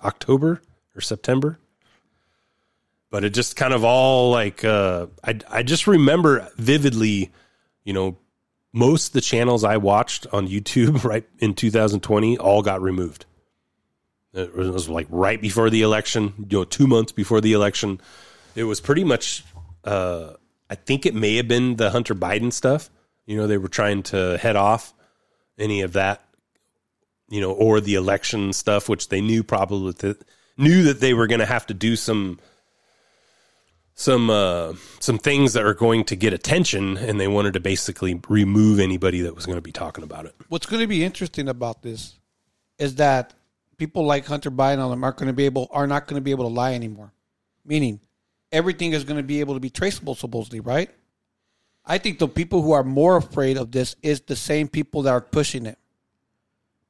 October 0.03 0.61
or 0.95 1.01
September. 1.01 1.57
But 3.09 3.23
it 3.23 3.33
just 3.33 3.55
kind 3.55 3.73
of 3.73 3.83
all 3.83 4.29
like 4.29 4.63
uh, 4.63 5.07
I 5.23 5.39
I 5.49 5.63
just 5.63 5.87
remember 5.87 6.47
vividly, 6.57 7.31
you 7.83 7.93
know, 7.93 8.19
most 8.71 9.07
of 9.07 9.13
the 9.13 9.21
channels 9.21 9.63
I 9.63 9.77
watched 9.77 10.27
on 10.31 10.47
YouTube 10.47 11.03
right 11.09 11.27
in 11.39 11.55
2020 11.55 12.37
all 12.37 12.61
got 12.61 12.83
removed. 12.83 13.25
It 14.31 14.53
was 14.53 14.87
like 14.87 15.07
right 15.09 15.41
before 15.41 15.71
the 15.71 15.81
election, 15.81 16.45
you 16.47 16.59
know, 16.59 16.63
two 16.63 16.85
months 16.85 17.11
before 17.11 17.41
the 17.41 17.53
election. 17.53 17.99
It 18.53 18.65
was 18.65 18.79
pretty 18.79 19.03
much, 19.03 19.43
uh, 19.85 20.33
I 20.69 20.75
think 20.75 21.07
it 21.07 21.15
may 21.15 21.37
have 21.37 21.47
been 21.47 21.77
the 21.77 21.89
Hunter 21.89 22.13
Biden 22.13 22.53
stuff. 22.53 22.91
You 23.25 23.37
know, 23.37 23.47
they 23.47 23.57
were 23.57 23.69
trying 23.69 24.03
to 24.03 24.37
head 24.37 24.55
off 24.55 24.93
any 25.57 25.81
of 25.81 25.93
that, 25.93 26.23
you 27.31 27.41
know, 27.41 27.51
or 27.51 27.79
the 27.81 27.95
election 27.95 28.53
stuff, 28.53 28.89
which 28.89 29.09
they 29.09 29.21
knew 29.21 29.41
probably 29.41 29.93
that, 29.93 30.21
knew 30.57 30.83
that 30.83 30.99
they 30.99 31.13
were 31.13 31.25
going 31.25 31.39
to 31.39 31.45
have 31.45 31.65
to 31.67 31.73
do 31.73 31.95
some 31.95 32.39
some 33.95 34.29
uh, 34.29 34.73
some 34.99 35.17
things 35.17 35.53
that 35.53 35.63
are 35.63 35.73
going 35.73 36.03
to 36.05 36.15
get 36.15 36.33
attention, 36.33 36.97
and 36.97 37.19
they 37.19 37.27
wanted 37.27 37.53
to 37.53 37.59
basically 37.59 38.19
remove 38.27 38.79
anybody 38.79 39.21
that 39.21 39.33
was 39.33 39.45
going 39.45 39.57
to 39.57 39.61
be 39.61 39.71
talking 39.71 40.03
about 40.03 40.25
it. 40.25 40.35
What's 40.49 40.65
going 40.65 40.81
to 40.81 40.87
be 40.87 41.03
interesting 41.03 41.47
about 41.47 41.81
this 41.81 42.19
is 42.77 42.95
that 42.95 43.33
people 43.77 44.05
like 44.05 44.25
Hunter 44.25 44.51
Biden 44.51 44.89
them 44.89 45.03
aren't 45.03 45.17
going 45.17 45.27
to 45.27 45.33
be 45.33 45.45
able 45.45 45.69
are 45.71 45.87
not 45.87 46.07
going 46.07 46.19
to 46.19 46.23
be 46.23 46.31
able 46.31 46.49
to 46.49 46.53
lie 46.53 46.73
anymore. 46.73 47.13
Meaning, 47.63 48.01
everything 48.51 48.91
is 48.91 49.05
going 49.05 49.17
to 49.17 49.23
be 49.23 49.39
able 49.39 49.53
to 49.53 49.59
be 49.59 49.69
traceable, 49.69 50.15
supposedly, 50.15 50.59
right? 50.59 50.89
I 51.85 51.97
think 51.97 52.19
the 52.19 52.27
people 52.27 52.61
who 52.61 52.73
are 52.73 52.83
more 52.83 53.17
afraid 53.17 53.57
of 53.57 53.71
this 53.71 53.95
is 54.03 54.21
the 54.21 54.35
same 54.35 54.67
people 54.67 55.03
that 55.03 55.11
are 55.11 55.21
pushing 55.21 55.65
it, 55.65 55.77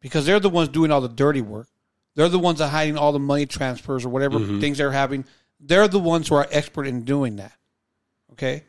because 0.01 0.25
they're 0.25 0.39
the 0.39 0.49
ones 0.49 0.69
doing 0.69 0.91
all 0.91 1.01
the 1.01 1.07
dirty 1.09 1.41
work. 1.41 1.67
They're 2.15 2.27
the 2.29 2.39
ones 2.39 2.59
that 2.59 2.65
are 2.65 2.71
hiding 2.71 2.97
all 2.97 3.11
the 3.13 3.19
money 3.19 3.45
transfers 3.45 4.03
or 4.03 4.09
whatever 4.09 4.39
Mhm. 4.39 4.59
things 4.59 4.77
they're 4.79 4.91
having. 4.91 5.23
They're 5.59 5.87
the 5.87 5.99
ones 5.99 6.27
who 6.27 6.35
are 6.35 6.47
expert 6.51 6.85
in 6.87 7.03
doing 7.05 7.37
that. 7.37 7.53
Okay. 8.33 8.63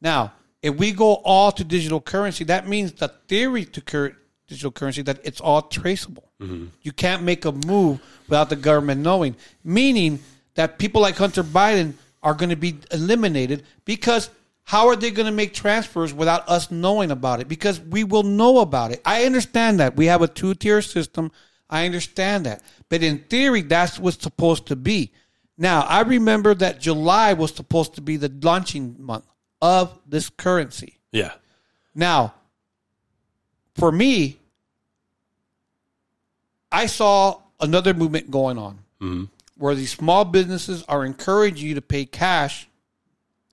Now, 0.00 0.32
if 0.62 0.74
we 0.76 0.92
go 0.92 1.14
all 1.16 1.52
to 1.52 1.64
digital 1.64 2.00
currency, 2.00 2.44
that 2.44 2.66
means 2.68 2.92
the 2.92 3.08
theory 3.28 3.64
to 3.66 3.80
cur- 3.80 4.16
digital 4.46 4.70
currency 4.70 5.02
that 5.02 5.20
it's 5.24 5.40
all 5.40 5.62
traceable. 5.62 6.24
You 6.82 6.92
can't 6.92 7.24
make 7.24 7.44
a 7.44 7.50
move 7.50 8.00
without 8.28 8.48
the 8.48 8.54
government 8.56 9.00
knowing, 9.00 9.34
meaning 9.64 10.20
that 10.54 10.78
people 10.78 11.02
like 11.02 11.16
Hunter 11.16 11.42
Biden 11.42 11.94
are 12.22 12.32
going 12.34 12.50
to 12.50 12.56
be 12.56 12.78
eliminated 12.92 13.64
because 13.84 14.30
how 14.68 14.88
are 14.88 14.96
they 14.96 15.10
going 15.10 15.24
to 15.24 15.32
make 15.32 15.54
transfers 15.54 16.12
without 16.12 16.46
us 16.46 16.70
knowing 16.70 17.10
about 17.10 17.40
it? 17.40 17.48
Because 17.48 17.80
we 17.80 18.04
will 18.04 18.22
know 18.22 18.58
about 18.58 18.92
it. 18.92 19.00
I 19.02 19.24
understand 19.24 19.80
that. 19.80 19.96
We 19.96 20.04
have 20.06 20.20
a 20.20 20.28
two 20.28 20.52
tier 20.54 20.82
system. 20.82 21.32
I 21.70 21.86
understand 21.86 22.44
that. 22.44 22.62
But 22.90 23.02
in 23.02 23.20
theory, 23.30 23.62
that's 23.62 23.98
what's 23.98 24.22
supposed 24.22 24.66
to 24.66 24.76
be. 24.76 25.10
Now, 25.56 25.80
I 25.88 26.02
remember 26.02 26.54
that 26.56 26.82
July 26.82 27.32
was 27.32 27.54
supposed 27.54 27.94
to 27.94 28.02
be 28.02 28.18
the 28.18 28.30
launching 28.42 28.96
month 28.98 29.24
of 29.62 29.98
this 30.06 30.28
currency. 30.28 30.98
Yeah. 31.12 31.32
Now, 31.94 32.34
for 33.74 33.90
me, 33.90 34.38
I 36.70 36.84
saw 36.84 37.40
another 37.58 37.94
movement 37.94 38.30
going 38.30 38.58
on 38.58 38.80
Mm-hmm. 39.00 39.24
where 39.56 39.74
these 39.74 39.92
small 39.92 40.26
businesses 40.26 40.82
are 40.88 41.06
encouraging 41.06 41.68
you 41.68 41.74
to 41.76 41.80
pay 41.80 42.04
cash 42.04 42.68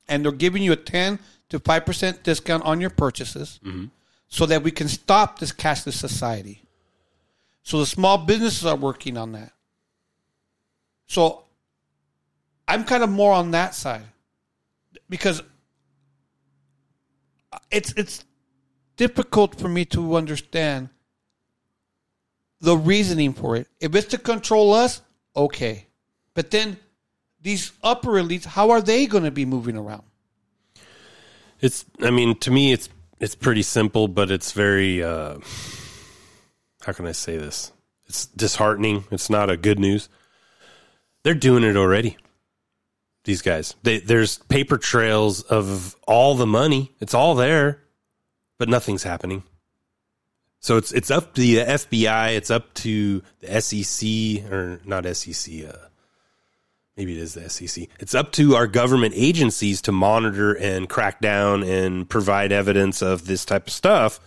and 0.07 0.23
they're 0.23 0.31
giving 0.31 0.61
you 0.63 0.71
a 0.73 0.75
10 0.75 1.19
to 1.49 1.59
5% 1.59 2.23
discount 2.23 2.63
on 2.63 2.81
your 2.81 2.89
purchases 2.89 3.59
Mm-hmm. 3.63 3.85
so 4.27 4.45
that 4.45 4.63
we 4.63 4.71
can 4.71 4.87
stop 4.87 5.39
this 5.39 5.51
cashless 5.51 5.93
society. 5.93 6.61
So 7.63 7.79
the 7.79 7.85
small 7.85 8.17
businesses 8.17 8.65
are 8.65 8.75
working 8.75 9.17
on 9.17 9.31
that. 9.33 9.51
So 11.07 11.43
I'm 12.67 12.83
kind 12.83 13.03
of 13.03 13.09
more 13.09 13.33
on 13.33 13.51
that 13.51 13.75
side 13.75 14.03
because 15.09 15.41
it's 17.71 17.93
it's 17.93 18.25
difficult 18.97 19.59
for 19.59 19.67
me 19.69 19.85
to 19.85 20.15
understand 20.15 20.89
the 22.61 22.75
reasoning 22.77 23.33
for 23.33 23.55
it. 23.55 23.67
If 23.79 23.93
it's 23.95 24.07
to 24.07 24.17
control 24.17 24.73
us, 24.73 25.01
okay. 25.35 25.87
But 26.33 26.51
then 26.51 26.77
these 27.45 27.71
upper 27.83 28.13
elites, 28.13 28.43
how 28.43 28.71
are 28.71 28.81
they 28.81 29.05
going 29.05 29.23
to 29.23 29.29
be 29.29 29.45
moving 29.45 29.77
around? 29.77 30.01
It's 31.61 31.85
I 32.01 32.09
mean, 32.09 32.35
to 32.39 32.51
me 32.51 32.73
it's 32.73 32.89
it's 33.19 33.35
pretty 33.35 33.61
simple, 33.61 34.07
but 34.07 34.31
it's 34.31 34.51
very 34.51 35.03
uh 35.03 35.37
how 36.81 36.91
can 36.91 37.05
I 37.05 37.11
say 37.11 37.37
this? 37.37 37.71
It's 38.07 38.25
disheartening. 38.25 39.05
It's 39.11 39.29
not 39.29 39.51
a 39.51 39.57
good 39.57 39.79
news. 39.79 40.09
They're 41.23 41.33
doing 41.35 41.63
it 41.63 41.77
already. 41.77 42.17
These 43.23 43.41
guys. 43.41 43.75
They, 43.83 43.99
there's 43.99 44.37
paper 44.37 44.77
trails 44.77 45.41
of 45.43 45.95
all 46.07 46.35
the 46.35 46.45
money. 46.45 46.93
It's 46.99 47.13
all 47.13 47.35
there, 47.35 47.83
but 48.57 48.69
nothing's 48.69 49.03
happening. 49.03 49.43
So 50.59 50.77
it's 50.77 50.91
it's 50.91 51.11
up 51.11 51.35
to 51.35 51.41
the 51.41 51.57
FBI, 51.57 52.35
it's 52.37 52.49
up 52.49 52.73
to 52.85 53.21
the 53.39 53.61
SEC 53.61 54.51
or 54.51 54.81
not 54.83 55.05
SEC, 55.15 55.65
uh 55.65 55.89
maybe 56.97 57.17
it 57.17 57.21
is 57.21 57.33
the 57.33 57.49
SEC. 57.49 57.87
It's 57.99 58.15
up 58.15 58.31
to 58.33 58.55
our 58.55 58.67
government 58.67 59.13
agencies 59.17 59.81
to 59.83 59.91
monitor 59.91 60.53
and 60.53 60.87
crack 60.89 61.19
down 61.21 61.63
and 61.63 62.09
provide 62.09 62.51
evidence 62.51 63.01
of 63.01 63.25
this 63.27 63.45
type 63.45 63.67
of 63.67 63.73
stuff. 63.73 64.19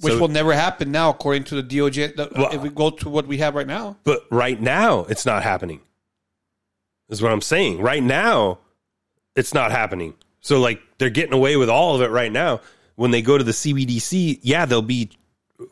Which 0.00 0.14
So- 0.14 0.20
will 0.20 0.28
never 0.28 0.54
happen 0.54 0.90
now, 0.90 1.10
according 1.10 1.44
to 1.44 1.56
the 1.56 1.62
DOJ. 1.62 2.06
the- 2.16 2.30
uh, 2.30 2.50
if 2.52 2.62
we 2.62 2.70
go 2.70 2.88
to 2.90 3.08
what 3.08 3.26
we 3.26 3.38
have 3.38 3.54
right 3.54 3.66
now, 3.66 3.98
But 4.04 4.24
right 4.30 4.60
now, 4.60 5.00
it's 5.10 5.26
not 5.26 5.42
happening. 5.42 5.80
Is 7.10 7.20
what 7.20 7.32
I'm 7.32 7.42
saying. 7.42 7.80
Right 7.80 8.02
now, 8.02 8.60
it's 9.36 9.52
not 9.52 9.72
happening. 9.72 10.14
So 10.40 10.58
like 10.60 10.80
they're 10.98 11.10
getting 11.10 11.34
away 11.34 11.56
with 11.56 11.68
all 11.68 11.94
of 11.96 12.02
it 12.02 12.10
right 12.10 12.32
now. 12.32 12.60
When 12.94 13.10
they 13.10 13.20
go 13.22 13.36
to 13.36 13.44
the 13.44 13.52
CBDC, 13.52 14.38
yeah, 14.42 14.64
there'll 14.64 14.80
be 14.82 15.10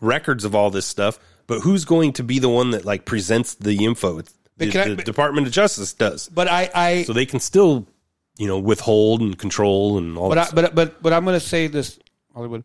records 0.01 0.45
of 0.45 0.55
all 0.55 0.71
this 0.71 0.85
stuff. 0.87 1.19
But 1.47 1.61
who's 1.61 1.85
going 1.87 2.13
to 2.15 2.23
be 2.23 2.39
the 2.39 2.49
one 2.49 2.73
that 2.73 2.85
like 2.85 3.05
presents 3.07 3.55
the 3.55 3.85
info? 3.85 4.19
It's 4.19 4.35
But 4.59 4.72
the, 4.72 4.80
I- 4.82 4.89
the 4.89 4.97
but- 4.97 5.05
Department 5.05 5.47
of 5.47 5.52
Justice 5.52 5.93
does. 5.93 6.28
but 6.28 6.48
I, 6.48 6.70
I 6.74 7.02
So 7.05 7.12
they 7.12 7.26
can 7.26 7.40
still, 7.40 7.86
you 8.36 8.47
know, 8.47 8.59
withhold 8.59 9.20
and 9.20 9.39
control 9.39 9.98
and 9.98 10.18
all 10.18 10.28
but 10.28 10.35
that. 10.36 10.48
I, 10.48 10.55
but 10.55 10.74
but 10.74 11.02
but 11.02 11.12
I'm 11.12 11.24
going 11.24 11.39
to 11.39 11.44
say 11.47 11.66
this, 11.68 11.98
Hollywood. 12.35 12.64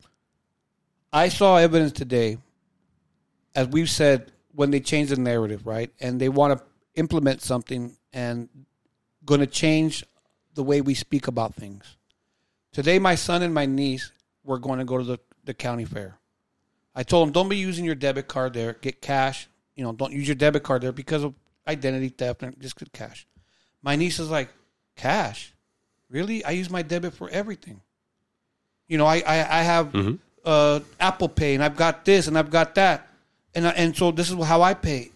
I 1.12 1.30
saw 1.30 1.58
evidence 1.58 1.92
today, 1.92 2.38
as 3.56 3.68
we've 3.68 3.90
said, 3.90 4.32
when 4.56 4.72
they 4.72 4.80
change 4.80 5.10
the 5.10 5.18
narrative, 5.18 5.68
right, 5.68 5.92
and 6.00 6.20
they 6.20 6.30
want 6.30 6.58
to 6.58 6.66
implement 6.96 7.42
something 7.42 7.96
and 8.12 8.50
going 9.26 9.40
to 9.40 9.48
change 9.48 10.04
the 10.56 10.64
way 10.64 10.82
we 10.82 10.94
speak 10.96 11.28
about 11.28 11.54
things. 11.56 11.98
Today, 12.72 12.98
my 13.00 13.16
son 13.16 13.42
and 13.44 13.54
my 13.54 13.66
niece 13.68 14.12
were 14.44 14.58
going 14.60 14.80
to 14.80 14.86
go 14.86 14.98
to 14.98 15.04
the, 15.04 15.20
the 15.46 15.54
county 15.54 15.86
fair. 15.86 16.18
I 16.96 17.04
told 17.04 17.28
them, 17.28 17.32
don't 17.34 17.50
be 17.50 17.58
using 17.58 17.86
your 17.86 17.96
debit 17.96 18.28
card 18.28 18.54
there. 18.54 18.74
Get 18.74 19.02
cash. 19.02 19.48
You 19.76 19.84
know, 19.84 19.94
don't 19.94 20.12
use 20.14 20.28
your 20.28 20.36
debit 20.36 20.64
card 20.64 20.82
there 20.84 20.92
because 20.92 21.24
of 21.24 21.34
identity 21.68 22.10
theft 22.10 22.44
and 22.44 22.60
just 22.60 22.76
cash. 22.92 23.26
My 23.82 23.96
niece 23.96 24.20
is 24.20 24.30
like, 24.30 24.50
cash? 24.96 25.54
Really? 26.10 26.44
I 26.46 26.52
use 26.52 26.70
my 26.70 26.82
debit 26.82 27.14
for 27.14 27.30
everything. 27.30 27.82
You 28.88 28.98
know, 28.98 29.06
I 29.06 29.18
I, 29.26 29.60
I 29.60 29.62
have 29.64 29.92
Mm-hmm. 29.92 30.16
uh, 30.46 30.80
Apple 31.00 31.30
Pay 31.30 31.56
and 31.56 31.64
I've 31.64 31.76
got 31.76 32.06
this 32.06 32.28
and 32.28 32.38
I've 32.38 32.52
got 32.52 32.76
that, 32.76 33.08
and 33.56 33.68
I, 33.68 33.72
and 33.72 33.96
so 33.96 34.12
this 34.12 34.30
is 34.30 34.44
how 34.44 34.62
I 34.62 34.74
pay. 34.74 35.12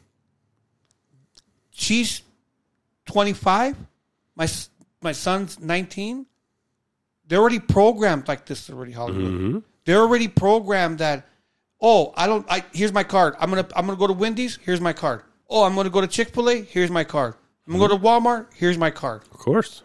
she's 1.71 2.21
25. 3.05 3.75
My 4.35 4.47
my 5.01 5.11
son's 5.11 5.59
19. 5.59 6.25
They're 7.27 7.39
already 7.39 7.59
programmed 7.59 8.27
like 8.27 8.45
this 8.45 8.69
already 8.69 8.91
Hollywood. 8.93 9.31
Mhm. 9.33 9.63
They're 9.85 9.99
already 10.01 10.27
programmed 10.27 10.99
that 10.99 11.25
oh, 11.81 12.13
I 12.17 12.25
don't 12.27 12.45
I 12.49 12.63
here's 12.73 12.93
my 12.93 13.03
card. 13.03 13.35
I'm 13.39 13.49
going 13.51 13.63
to 13.63 13.77
I'm 13.77 13.85
going 13.85 13.97
to 13.97 13.99
go 13.99 14.07
to 14.07 14.13
Wendy's, 14.13 14.57
here's 14.63 14.81
my 14.81 14.93
card. 14.93 15.21
Oh, 15.49 15.63
I'm 15.63 15.75
going 15.75 15.85
to 15.85 15.91
go 15.91 16.01
to 16.01 16.07
Chick-fil-A, 16.07 16.63
here's 16.63 16.91
my 16.91 17.03
card. 17.03 17.35
I'm 17.67 17.77
going 17.77 17.89
to 17.89 17.97
go 17.97 18.01
to 18.01 18.03
Walmart, 18.03 18.47
here's 18.53 18.77
my 18.77 18.91
card. 18.91 19.21
Of 19.31 19.37
course. 19.37 19.83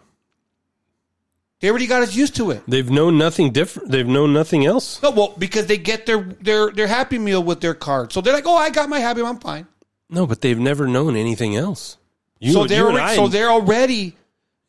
They 1.61 1.71
already 1.71 1.87
got 1.87 2.03
us 2.03 2.15
used 2.17 2.35
to 2.37 2.51
it. 2.51 2.63
They've 2.67 2.91
known 2.91 3.19
nothing 3.19 3.53
different. 3.53 3.91
They've 3.93 4.07
known 4.07 4.33
nothing 4.33 4.67
else. 4.67 5.01
No, 5.01 5.13
well, 5.13 5.35
because 5.39 5.67
they 5.67 5.79
get 5.79 6.07
their 6.07 6.21
their 6.41 6.73
their 6.73 6.89
happy 6.89 7.21
meal 7.21 7.41
with 7.41 7.61
their 7.61 7.75
card. 7.75 8.13
So 8.13 8.21
they're 8.21 8.35
like, 8.35 8.49
"Oh, 8.49 8.57
I 8.57 8.71
got 8.71 8.89
my 8.89 8.99
happy 8.99 9.21
meal, 9.21 9.29
I'm 9.29 9.39
fine." 9.39 9.69
No, 10.11 10.27
but 10.27 10.41
they've 10.41 10.59
never 10.59 10.89
known 10.89 11.15
anything 11.15 11.55
else. 11.55 11.99
You, 12.41 12.53
so 12.53 12.67
they're 12.67 12.79
you 12.79 12.85
already, 12.87 12.99
I, 12.99 13.15
so 13.15 13.29
they're 13.29 13.49
already 13.49 14.17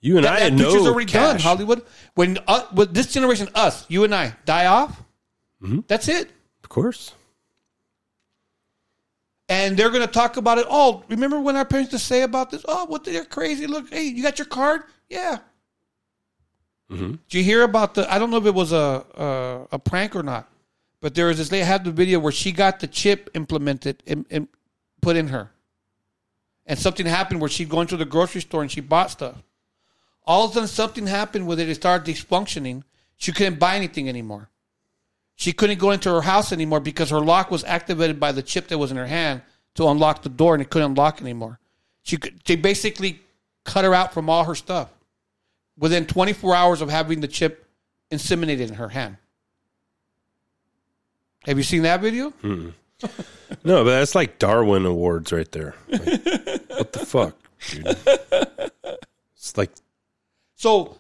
you 0.02 0.18
and 0.18 0.26
that, 0.26 0.34
I 0.34 0.40
that 0.42 0.54
know 0.54 0.66
picture's 0.66 0.86
already 0.88 1.12
done. 1.12 1.40
Hollywood. 1.40 1.82
When 2.14 2.38
uh, 2.48 2.68
with 2.76 2.94
this 2.94 3.12
generation, 3.12 3.50
us, 3.56 3.88
you 3.90 4.04
and 4.04 4.14
I, 4.14 4.36
die 4.46 4.68
off. 4.68 5.02
Mhm. 5.64 5.88
That's 5.88 6.08
it. 6.08 6.30
Of 6.64 6.70
course. 6.70 7.16
And 9.50 9.76
they're 9.76 9.90
going 9.90 10.06
to 10.06 10.12
talk 10.12 10.38
about 10.38 10.58
it. 10.58 10.66
Oh, 10.70 11.04
remember 11.10 11.40
when 11.40 11.56
our 11.56 11.66
parents 11.66 11.92
used 11.92 12.04
to 12.04 12.08
say 12.08 12.22
about 12.22 12.50
this? 12.50 12.64
Oh, 12.68 12.86
what 12.86 13.04
they're 13.04 13.26
crazy. 13.26 13.68
Look, 13.68 13.90
hey, 13.90 14.04
you 14.04 14.24
got 14.24 14.40
your 14.40 14.46
card? 14.46 14.84
Yeah. 15.10 15.40
Mm-hmm. 16.90 17.16
Did 17.30 17.38
you 17.38 17.44
hear 17.44 17.64
about 17.64 17.96
the? 17.96 18.12
I 18.12 18.20
don't 18.20 18.30
know 18.30 18.38
if 18.38 18.46
it 18.46 18.54
was 18.54 18.72
a 18.72 19.06
a, 19.16 19.68
a 19.74 19.80
prank 19.80 20.16
or 20.16 20.24
not, 20.24 20.50
but 21.02 21.16
there 21.16 21.28
was 21.28 21.38
this. 21.38 21.50
They 21.50 21.64
had 21.64 21.84
the 21.84 21.92
video 21.92 22.20
where 22.20 22.32
she 22.32 22.52
got 22.52 22.80
the 22.80 22.88
chip 22.88 23.30
implemented 23.34 24.04
and, 24.06 24.26
and 24.30 24.48
put 25.02 25.16
in 25.16 25.30
her, 25.30 25.52
and 26.66 26.78
something 26.78 27.06
happened 27.06 27.42
where 27.42 27.50
she'd 27.50 27.70
go 27.70 27.82
into 27.82 27.98
the 27.98 28.06
grocery 28.06 28.42
store 28.42 28.62
and 28.62 28.72
she 28.72 28.82
bought 28.82 29.12
stuff. 29.12 29.42
All 30.26 30.46
of 30.46 30.52
a 30.52 30.54
sudden, 30.54 30.68
something 30.68 31.08
happened 31.08 31.48
with 31.48 31.60
it. 31.60 31.68
It 31.68 31.76
started 31.76 32.14
dysfunctioning. 32.14 32.84
She 33.18 33.32
couldn't 33.32 33.60
buy 33.60 33.76
anything 33.76 34.08
anymore. 34.08 34.50
She 35.44 35.52
couldn't 35.52 35.78
go 35.78 35.92
into 35.92 36.10
her 36.10 36.22
house 36.22 36.54
anymore 36.54 36.80
because 36.80 37.10
her 37.10 37.20
lock 37.20 37.52
was 37.52 37.66
activated 37.66 38.18
by 38.18 38.32
the 38.32 38.42
chip 38.42 38.70
that 38.70 38.78
was 38.78 38.92
in 38.92 38.98
her 38.98 39.06
hand 39.06 39.42
to 39.76 39.90
unlock 39.90 40.22
the 40.22 40.30
door, 40.30 40.56
and 40.56 40.62
it 40.62 40.70
couldn't 40.70 40.92
unlock 40.92 41.20
anymore. 41.20 41.60
She 42.04 42.16
could, 42.16 42.40
they 42.46 42.56
basically 42.56 43.20
cut 43.66 43.84
her 43.84 43.94
out 43.94 44.14
from 44.14 44.30
all 44.30 44.46
her 44.46 44.56
stuff 44.56 44.90
within 45.78 46.06
24 46.06 46.56
hours 46.56 46.80
of 46.80 46.90
having 46.90 47.20
the 47.20 47.28
chip 47.28 47.68
inseminated 48.10 48.70
in 48.70 48.76
her 48.76 48.88
hand. 48.88 49.18
Have 51.46 51.58
you 51.58 51.64
seen 51.66 51.82
that 51.82 52.00
video? 52.00 52.30
Hmm. 52.30 52.70
no, 53.66 53.84
but 53.84 54.00
that's 54.00 54.16
like 54.16 54.40
Darwin 54.40 54.86
Awards 54.86 55.34
right 55.34 55.52
there. 55.52 55.76
Like, 55.90 56.06
what 56.70 56.94
the 56.94 57.06
fuck, 57.06 57.36
dude? 57.70 57.98
It's 59.36 59.58
like 59.58 59.72
So, 60.56 61.00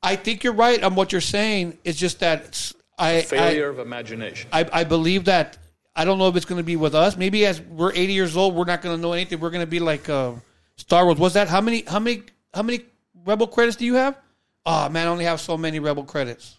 I 0.00 0.14
think 0.14 0.44
you're 0.44 0.52
right 0.52 0.80
on 0.80 0.94
what 0.94 1.10
you're 1.10 1.20
saying. 1.20 1.78
It's 1.82 1.98
just 1.98 2.20
that 2.20 2.72
it's- 3.10 3.32
I 3.32 3.36
Failure 3.36 3.68
I, 3.68 3.70
of 3.70 3.78
imagination. 3.78 4.50
I, 4.52 4.68
I 4.72 4.84
believe 4.84 5.24
that 5.26 5.58
I 5.94 6.04
don't 6.04 6.18
know 6.18 6.28
if 6.28 6.36
it's 6.36 6.46
going 6.46 6.60
to 6.60 6.64
be 6.64 6.76
with 6.76 6.94
us. 6.94 7.16
Maybe 7.16 7.44
as 7.44 7.60
we're 7.60 7.92
80 7.92 8.12
years 8.12 8.36
old, 8.36 8.54
we're 8.54 8.64
not 8.64 8.80
going 8.82 8.96
to 8.96 9.02
know 9.02 9.12
anything. 9.12 9.40
We're 9.40 9.50
going 9.50 9.64
to 9.64 9.70
be 9.70 9.80
like 9.80 10.08
uh, 10.08 10.32
Star 10.76 11.04
Wars. 11.04 11.18
Was 11.18 11.34
that 11.34 11.48
how 11.48 11.60
many? 11.60 11.82
How 11.86 11.98
many? 11.98 12.22
How 12.54 12.62
many 12.62 12.84
Rebel 13.24 13.46
credits 13.46 13.76
do 13.76 13.84
you 13.84 13.94
have? 13.94 14.16
Oh 14.64 14.88
man, 14.88 15.06
I 15.06 15.10
only 15.10 15.24
have 15.24 15.40
so 15.40 15.56
many 15.56 15.80
Rebel 15.80 16.04
credits. 16.04 16.56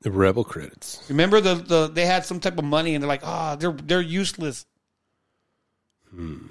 the 0.00 0.10
Rebel 0.10 0.44
credits. 0.44 1.02
Remember 1.08 1.40
the, 1.40 1.54
the 1.54 1.88
they 1.88 2.06
had 2.06 2.24
some 2.24 2.40
type 2.40 2.56
of 2.58 2.64
money 2.64 2.94
and 2.94 3.02
they're 3.02 3.08
like, 3.08 3.24
ah, 3.24 3.56
they're 3.56 3.72
they're 3.72 4.00
useless. 4.00 4.64
Hmm. 6.10 6.46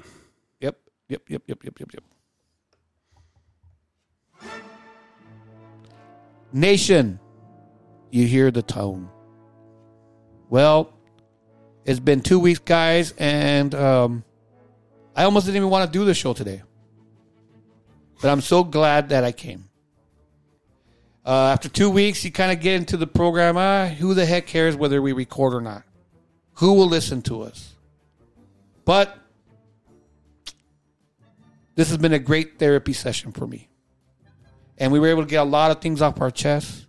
Yep, 0.59 0.77
yep, 1.09 1.21
yep, 1.29 1.43
yep, 1.47 1.63
yep, 1.63 1.79
yep, 1.79 1.93
yep. 1.93 2.03
Nation, 6.53 7.19
you 8.11 8.25
hear 8.25 8.51
the 8.51 8.61
tone. 8.61 9.09
Well, 10.49 10.93
it's 11.85 11.99
been 11.99 12.21
two 12.21 12.39
weeks, 12.39 12.59
guys, 12.59 13.13
and 13.17 13.73
um, 13.75 14.23
I 15.15 15.23
almost 15.23 15.45
didn't 15.45 15.57
even 15.57 15.69
want 15.69 15.91
to 15.91 15.99
do 15.99 16.05
the 16.05 16.13
show 16.13 16.33
today. 16.33 16.61
But 18.21 18.29
I'm 18.29 18.41
so 18.41 18.63
glad 18.63 19.09
that 19.09 19.23
I 19.23 19.31
came. 19.31 19.69
Uh, 21.25 21.49
after 21.51 21.67
two 21.67 21.89
weeks, 21.89 22.23
you 22.23 22.31
kind 22.31 22.51
of 22.51 22.61
get 22.61 22.75
into 22.75 22.95
the 22.95 23.07
program. 23.07 23.57
Ah, 23.57 23.87
who 23.87 24.13
the 24.13 24.25
heck 24.25 24.47
cares 24.47 24.75
whether 24.75 25.01
we 25.01 25.11
record 25.11 25.53
or 25.53 25.61
not? 25.61 25.83
Who 26.55 26.73
will 26.73 26.87
listen 26.87 27.21
to 27.23 27.41
us? 27.41 27.75
But 28.85 29.17
this 31.75 31.89
has 31.89 31.97
been 31.97 32.13
a 32.13 32.19
great 32.19 32.57
therapy 32.57 32.93
session 32.93 33.33
for 33.33 33.45
me. 33.45 33.69
And 34.77 34.91
we 34.91 34.99
were 34.99 35.07
able 35.07 35.23
to 35.23 35.29
get 35.29 35.41
a 35.41 35.49
lot 35.49 35.71
of 35.71 35.81
things 35.81 36.01
off 36.01 36.21
our 36.21 36.31
chest. 36.31 36.87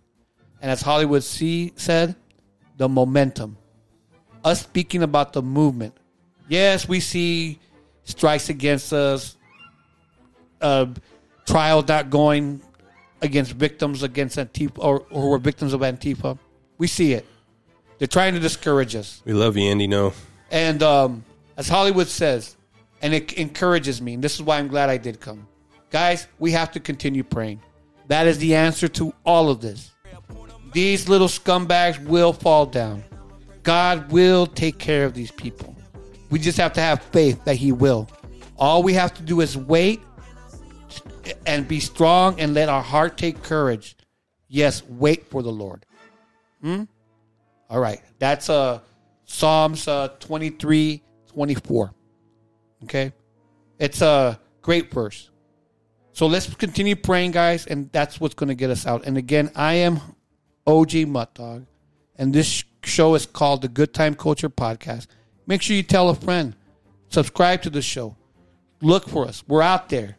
And 0.61 0.69
as 0.69 0.81
Hollywood 0.81 1.23
C 1.23 1.73
said, 1.75 2.15
the 2.77 2.87
momentum. 2.87 3.57
Us 4.43 4.61
speaking 4.61 5.03
about 5.03 5.33
the 5.33 5.41
movement. 5.41 5.95
Yes, 6.47 6.87
we 6.87 6.99
see 6.99 7.59
strikes 8.03 8.49
against 8.49 8.93
us, 8.93 9.37
uh, 10.61 10.87
trials 11.45 11.87
not 11.87 12.09
going 12.09 12.61
against 13.21 13.53
victims 13.53 14.03
against 14.03 14.37
Antifa 14.37 14.77
or, 14.77 15.05
or 15.09 15.21
who 15.21 15.29
were 15.29 15.37
victims 15.37 15.73
of 15.73 15.81
Antifa. 15.81 16.37
We 16.77 16.87
see 16.87 17.13
it. 17.13 17.25
They're 17.97 18.07
trying 18.07 18.33
to 18.33 18.39
discourage 18.39 18.95
us. 18.95 19.21
We 19.25 19.33
love 19.33 19.57
you, 19.57 19.69
Andy. 19.69 19.87
No, 19.87 20.13
And 20.51 20.81
um, 20.81 21.23
as 21.57 21.67
Hollywood 21.67 22.07
says, 22.07 22.55
and 23.01 23.13
it 23.13 23.33
encourages 23.33 24.01
me, 24.01 24.13
and 24.13 24.23
this 24.23 24.35
is 24.35 24.41
why 24.41 24.57
I'm 24.57 24.67
glad 24.67 24.89
I 24.89 24.97
did 24.97 25.19
come. 25.19 25.47
Guys, 25.89 26.27
we 26.39 26.51
have 26.51 26.71
to 26.71 26.79
continue 26.79 27.23
praying. 27.23 27.61
That 28.09 28.25
is 28.25 28.39
the 28.39 28.55
answer 28.55 28.87
to 28.89 29.13
all 29.23 29.49
of 29.49 29.61
this. 29.61 29.91
These 30.73 31.07
little 31.07 31.27
scumbags 31.27 32.03
will 32.05 32.33
fall 32.33 32.65
down. 32.65 33.03
God 33.61 34.11
will 34.11 34.47
take 34.47 34.79
care 34.79 35.05
of 35.05 35.13
these 35.13 35.31
people. 35.31 35.75
We 36.31 36.39
just 36.39 36.57
have 36.57 36.73
to 36.73 36.81
have 36.81 37.03
faith 37.03 37.43
that 37.45 37.55
He 37.55 37.71
will. 37.71 38.09
All 38.57 38.81
we 38.81 38.93
have 38.93 39.13
to 39.13 39.21
do 39.23 39.41
is 39.41 39.55
wait 39.55 40.01
and 41.45 41.67
be 41.67 41.79
strong 41.79 42.39
and 42.39 42.55
let 42.55 42.67
our 42.67 42.81
heart 42.81 43.15
take 43.15 43.43
courage. 43.43 43.95
Yes, 44.47 44.83
wait 44.89 45.27
for 45.27 45.43
the 45.43 45.51
Lord. 45.51 45.85
Hmm? 46.61 46.83
All 47.69 47.79
right. 47.79 48.01
That's 48.17 48.49
uh 48.49 48.79
Psalms 49.25 49.87
uh 49.87 50.09
23 50.19 51.03
24. 51.31 51.93
Okay? 52.85 53.13
It's 53.77 54.01
a 54.01 54.39
great 54.63 54.91
verse. 54.91 55.28
So 56.19 56.27
let's 56.27 56.53
continue 56.53 56.97
praying, 56.97 57.31
guys, 57.31 57.65
and 57.65 57.89
that's 57.93 58.19
what's 58.19 58.33
going 58.33 58.49
to 58.49 58.53
get 58.53 58.69
us 58.69 58.85
out. 58.85 59.05
And 59.05 59.17
again, 59.17 59.51
I 59.55 59.75
am 59.75 60.01
OG 60.67 61.07
Muttdog, 61.07 61.65
and 62.17 62.33
this 62.33 62.65
show 62.83 63.15
is 63.15 63.25
called 63.25 63.61
the 63.61 63.69
Good 63.69 63.93
Time 63.93 64.15
Culture 64.15 64.49
Podcast. 64.49 65.07
Make 65.47 65.61
sure 65.61 65.77
you 65.77 65.81
tell 65.81 66.09
a 66.09 66.15
friend, 66.15 66.57
subscribe 67.07 67.61
to 67.61 67.69
the 67.69 67.81
show, 67.81 68.17
look 68.81 69.07
for 69.07 69.29
us. 69.29 69.45
We're 69.47 69.61
out 69.61 69.87
there. 69.87 70.17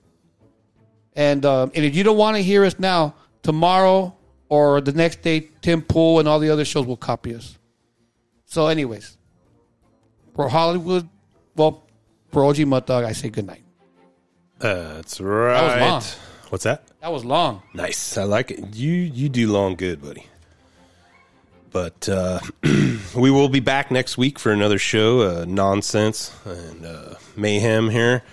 And 1.13 1.45
um, 1.45 1.71
and 1.75 1.85
if 1.85 1.95
you 1.95 2.03
don't 2.03 2.17
want 2.17 2.39
to 2.39 2.43
hear 2.43 2.65
us 2.65 2.79
now, 2.79 3.15
tomorrow 3.43 4.17
or 4.49 4.81
the 4.81 4.93
next 4.93 5.21
day, 5.21 5.51
Tim 5.61 5.83
Pool 5.83 6.19
and 6.19 6.27
all 6.27 6.39
the 6.39 6.49
other 6.49 6.65
shows 6.65 6.87
will 6.87 6.97
copy 6.97 7.35
us. 7.35 7.59
So, 8.47 8.69
anyways, 8.69 9.19
for 10.35 10.49
Hollywood, 10.49 11.07
well, 11.57 11.87
for 12.33 12.47
OG 12.47 12.57
Muttdog, 12.57 13.05
I 13.05 13.13
say 13.13 13.29
good 13.29 13.47
night. 13.47 13.65
That's 14.61 15.21
right. 15.21 15.81
long. 15.81 16.03
What's 16.51 16.65
that? 16.65 16.87
That 17.01 17.13
was 17.13 17.25
long. 17.25 17.63
Nice. 17.75 18.19
I 18.19 18.25
like 18.25 18.51
it. 18.51 18.75
You 18.75 18.93
you 18.93 19.29
do 19.29 19.51
long 19.51 19.77
good, 19.77 20.03
buddy. 20.03 20.27
But 21.71 22.09
uh, 22.09 22.41
we 23.15 23.31
will 23.31 23.49
be 23.49 23.61
back 23.61 23.91
next 23.91 24.19
week 24.19 24.39
for 24.39 24.51
another 24.51 24.79
show, 24.79 25.21
uh, 25.21 25.45
nonsense 25.47 26.33
and 26.45 26.85
uh, 26.85 27.15
mayhem 27.37 27.91
here. 27.91 28.25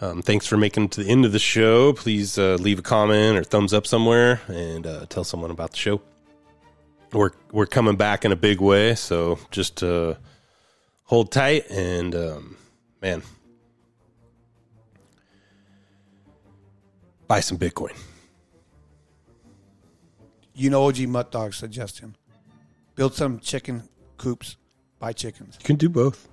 Um, 0.00 0.22
thanks 0.22 0.46
for 0.46 0.56
making 0.56 0.84
it 0.84 0.90
to 0.92 1.04
the 1.04 1.10
end 1.10 1.24
of 1.24 1.32
the 1.32 1.38
show. 1.38 1.92
Please 1.92 2.38
uh, 2.38 2.56
leave 2.60 2.78
a 2.78 2.82
comment 2.82 3.38
or 3.38 3.44
thumbs 3.44 3.72
up 3.72 3.86
somewhere 3.86 4.40
and 4.48 4.86
uh, 4.86 5.06
tell 5.06 5.24
someone 5.24 5.50
about 5.50 5.72
the 5.72 5.76
show. 5.76 6.02
We're 7.12 7.30
we're 7.52 7.66
coming 7.66 7.96
back 7.96 8.24
in 8.24 8.32
a 8.32 8.36
big 8.36 8.60
way, 8.60 8.94
so 8.94 9.38
just 9.50 9.82
uh, 9.82 10.14
hold 11.04 11.32
tight 11.32 11.70
and 11.70 12.14
um, 12.14 12.56
man, 13.00 13.22
buy 17.26 17.40
some 17.40 17.58
Bitcoin. 17.58 17.96
You 20.54 20.70
know 20.70 20.86
OG 20.86 20.96
Muttdog's 20.96 21.56
suggestion. 21.56 22.16
Build 22.94 23.14
some 23.14 23.40
chicken 23.40 23.88
coops, 24.16 24.56
buy 24.98 25.12
chickens. 25.12 25.58
You 25.60 25.66
can 25.66 25.76
do 25.76 25.88
both. 25.88 26.28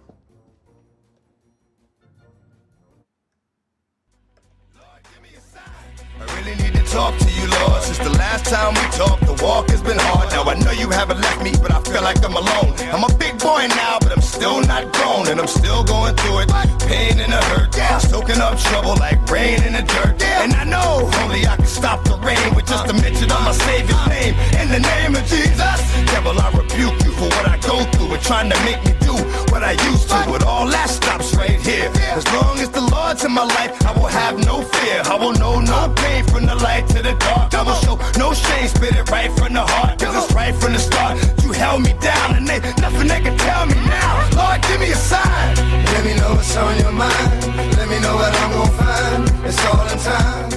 Talk 6.93 7.17
to 7.17 7.31
you, 7.33 7.47
Lord, 7.57 7.81
since 7.81 7.97
the 7.97 8.13
last 8.21 8.45
time 8.45 8.75
we 8.77 8.85
talked, 8.93 9.25
the 9.25 9.33
walk 9.43 9.67
has 9.71 9.81
been 9.81 9.97
hard. 9.97 10.29
Now 10.29 10.43
I 10.43 10.53
know 10.63 10.69
you 10.69 10.91
haven't 10.91 11.19
left 11.19 11.41
me, 11.43 11.51
but 11.59 11.71
I 11.73 11.81
feel 11.81 12.03
like 12.03 12.23
I'm 12.23 12.37
alone. 12.37 12.69
I'm 12.93 13.03
a 13.03 13.13
big 13.17 13.39
boy 13.39 13.65
now, 13.81 13.97
but 13.99 14.11
I'm 14.11 14.21
still 14.21 14.61
not 14.61 14.93
grown, 14.93 15.27
and 15.27 15.39
I'm 15.41 15.47
still 15.47 15.83
going 15.83 16.15
through 16.15 16.45
it. 16.45 16.49
Pain 16.85 17.17
and 17.17 17.33
the 17.33 17.41
hurt, 17.49 17.73
soaking 17.99 18.37
up 18.37 18.59
trouble 18.59 18.95
like 18.97 19.17
rain 19.25 19.63
in 19.63 19.73
the 19.73 19.81
dirt. 19.81 20.21
And 20.21 20.53
I 20.53 20.65
know 20.65 21.09
only 21.21 21.47
I 21.47 21.55
can 21.55 21.65
stop 21.65 22.03
the 22.03 22.17
rain 22.21 22.53
with 22.53 22.67
just 22.67 22.85
a 22.87 22.93
mention 22.93 23.31
of 23.31 23.41
my 23.41 23.53
Savior's 23.53 24.07
name. 24.13 24.35
In 24.61 24.69
the 24.69 24.79
name 24.79 25.15
of 25.15 25.25
Jesus, 25.25 25.79
devil, 26.13 26.37
I 26.39 26.49
rebuke 26.73 27.03
you 27.05 27.11
for 27.11 27.29
what 27.29 27.47
I 27.47 27.57
go 27.59 27.83
through 27.91 28.13
and 28.13 28.23
trying 28.23 28.49
to 28.49 28.57
make 28.65 28.81
me 28.85 28.93
do 28.99 29.13
what 29.51 29.63
I 29.63 29.73
used 29.89 30.09
to. 30.09 30.17
But 30.27 30.43
all 30.43 30.67
that 30.67 30.89
stops 30.89 31.35
right 31.35 31.59
here. 31.61 31.91
As 32.17 32.25
long 32.33 32.57
as 32.59 32.69
the 32.69 32.81
Lord's 32.81 33.23
in 33.23 33.31
my 33.31 33.45
life, 33.45 33.71
I 33.85 33.91
will 33.93 34.07
have 34.07 34.37
no 34.45 34.61
fear. 34.61 35.01
I 35.05 35.15
will 35.15 35.33
know 35.33 35.59
no 35.59 35.93
pain 35.95 36.23
from 36.25 36.45
the 36.45 36.55
light 36.55 36.87
to 36.89 37.01
the 37.01 37.13
dark. 37.15 37.53
I 37.53 37.61
will 37.63 37.79
show 37.85 37.95
no 38.17 38.33
shame, 38.33 38.67
spit 38.67 38.95
it 38.95 39.09
right 39.09 39.31
from 39.37 39.53
the 39.53 39.65
heart. 39.65 39.99
Cause 39.99 40.15
it's 40.23 40.33
right 40.33 40.55
from 40.55 40.73
the 40.73 40.79
start. 40.79 41.17
You 41.43 41.51
held 41.51 41.83
me 41.83 41.93
down 42.01 42.35
and 42.35 42.47
they, 42.47 42.59
nothing 42.81 43.07
they 43.07 43.21
can 43.21 43.37
tell 43.37 43.65
me 43.65 43.75
now. 43.85 44.13
Lord, 44.35 44.61
give 44.63 44.79
me 44.79 44.91
a 44.91 44.95
sign. 44.95 45.55
Let 45.93 46.05
me 46.05 46.15
know 46.15 46.33
what's 46.33 46.55
on 46.57 46.77
your 46.79 46.91
mind. 46.91 47.29
Let 47.77 47.87
me 47.89 47.99
know 47.99 48.15
what 48.15 48.33
I'm 48.33 48.51
gonna 48.51 48.77
find. 48.81 49.45
It's 49.45 49.65
all 49.65 49.87
in 49.87 49.99
time. 49.99 50.53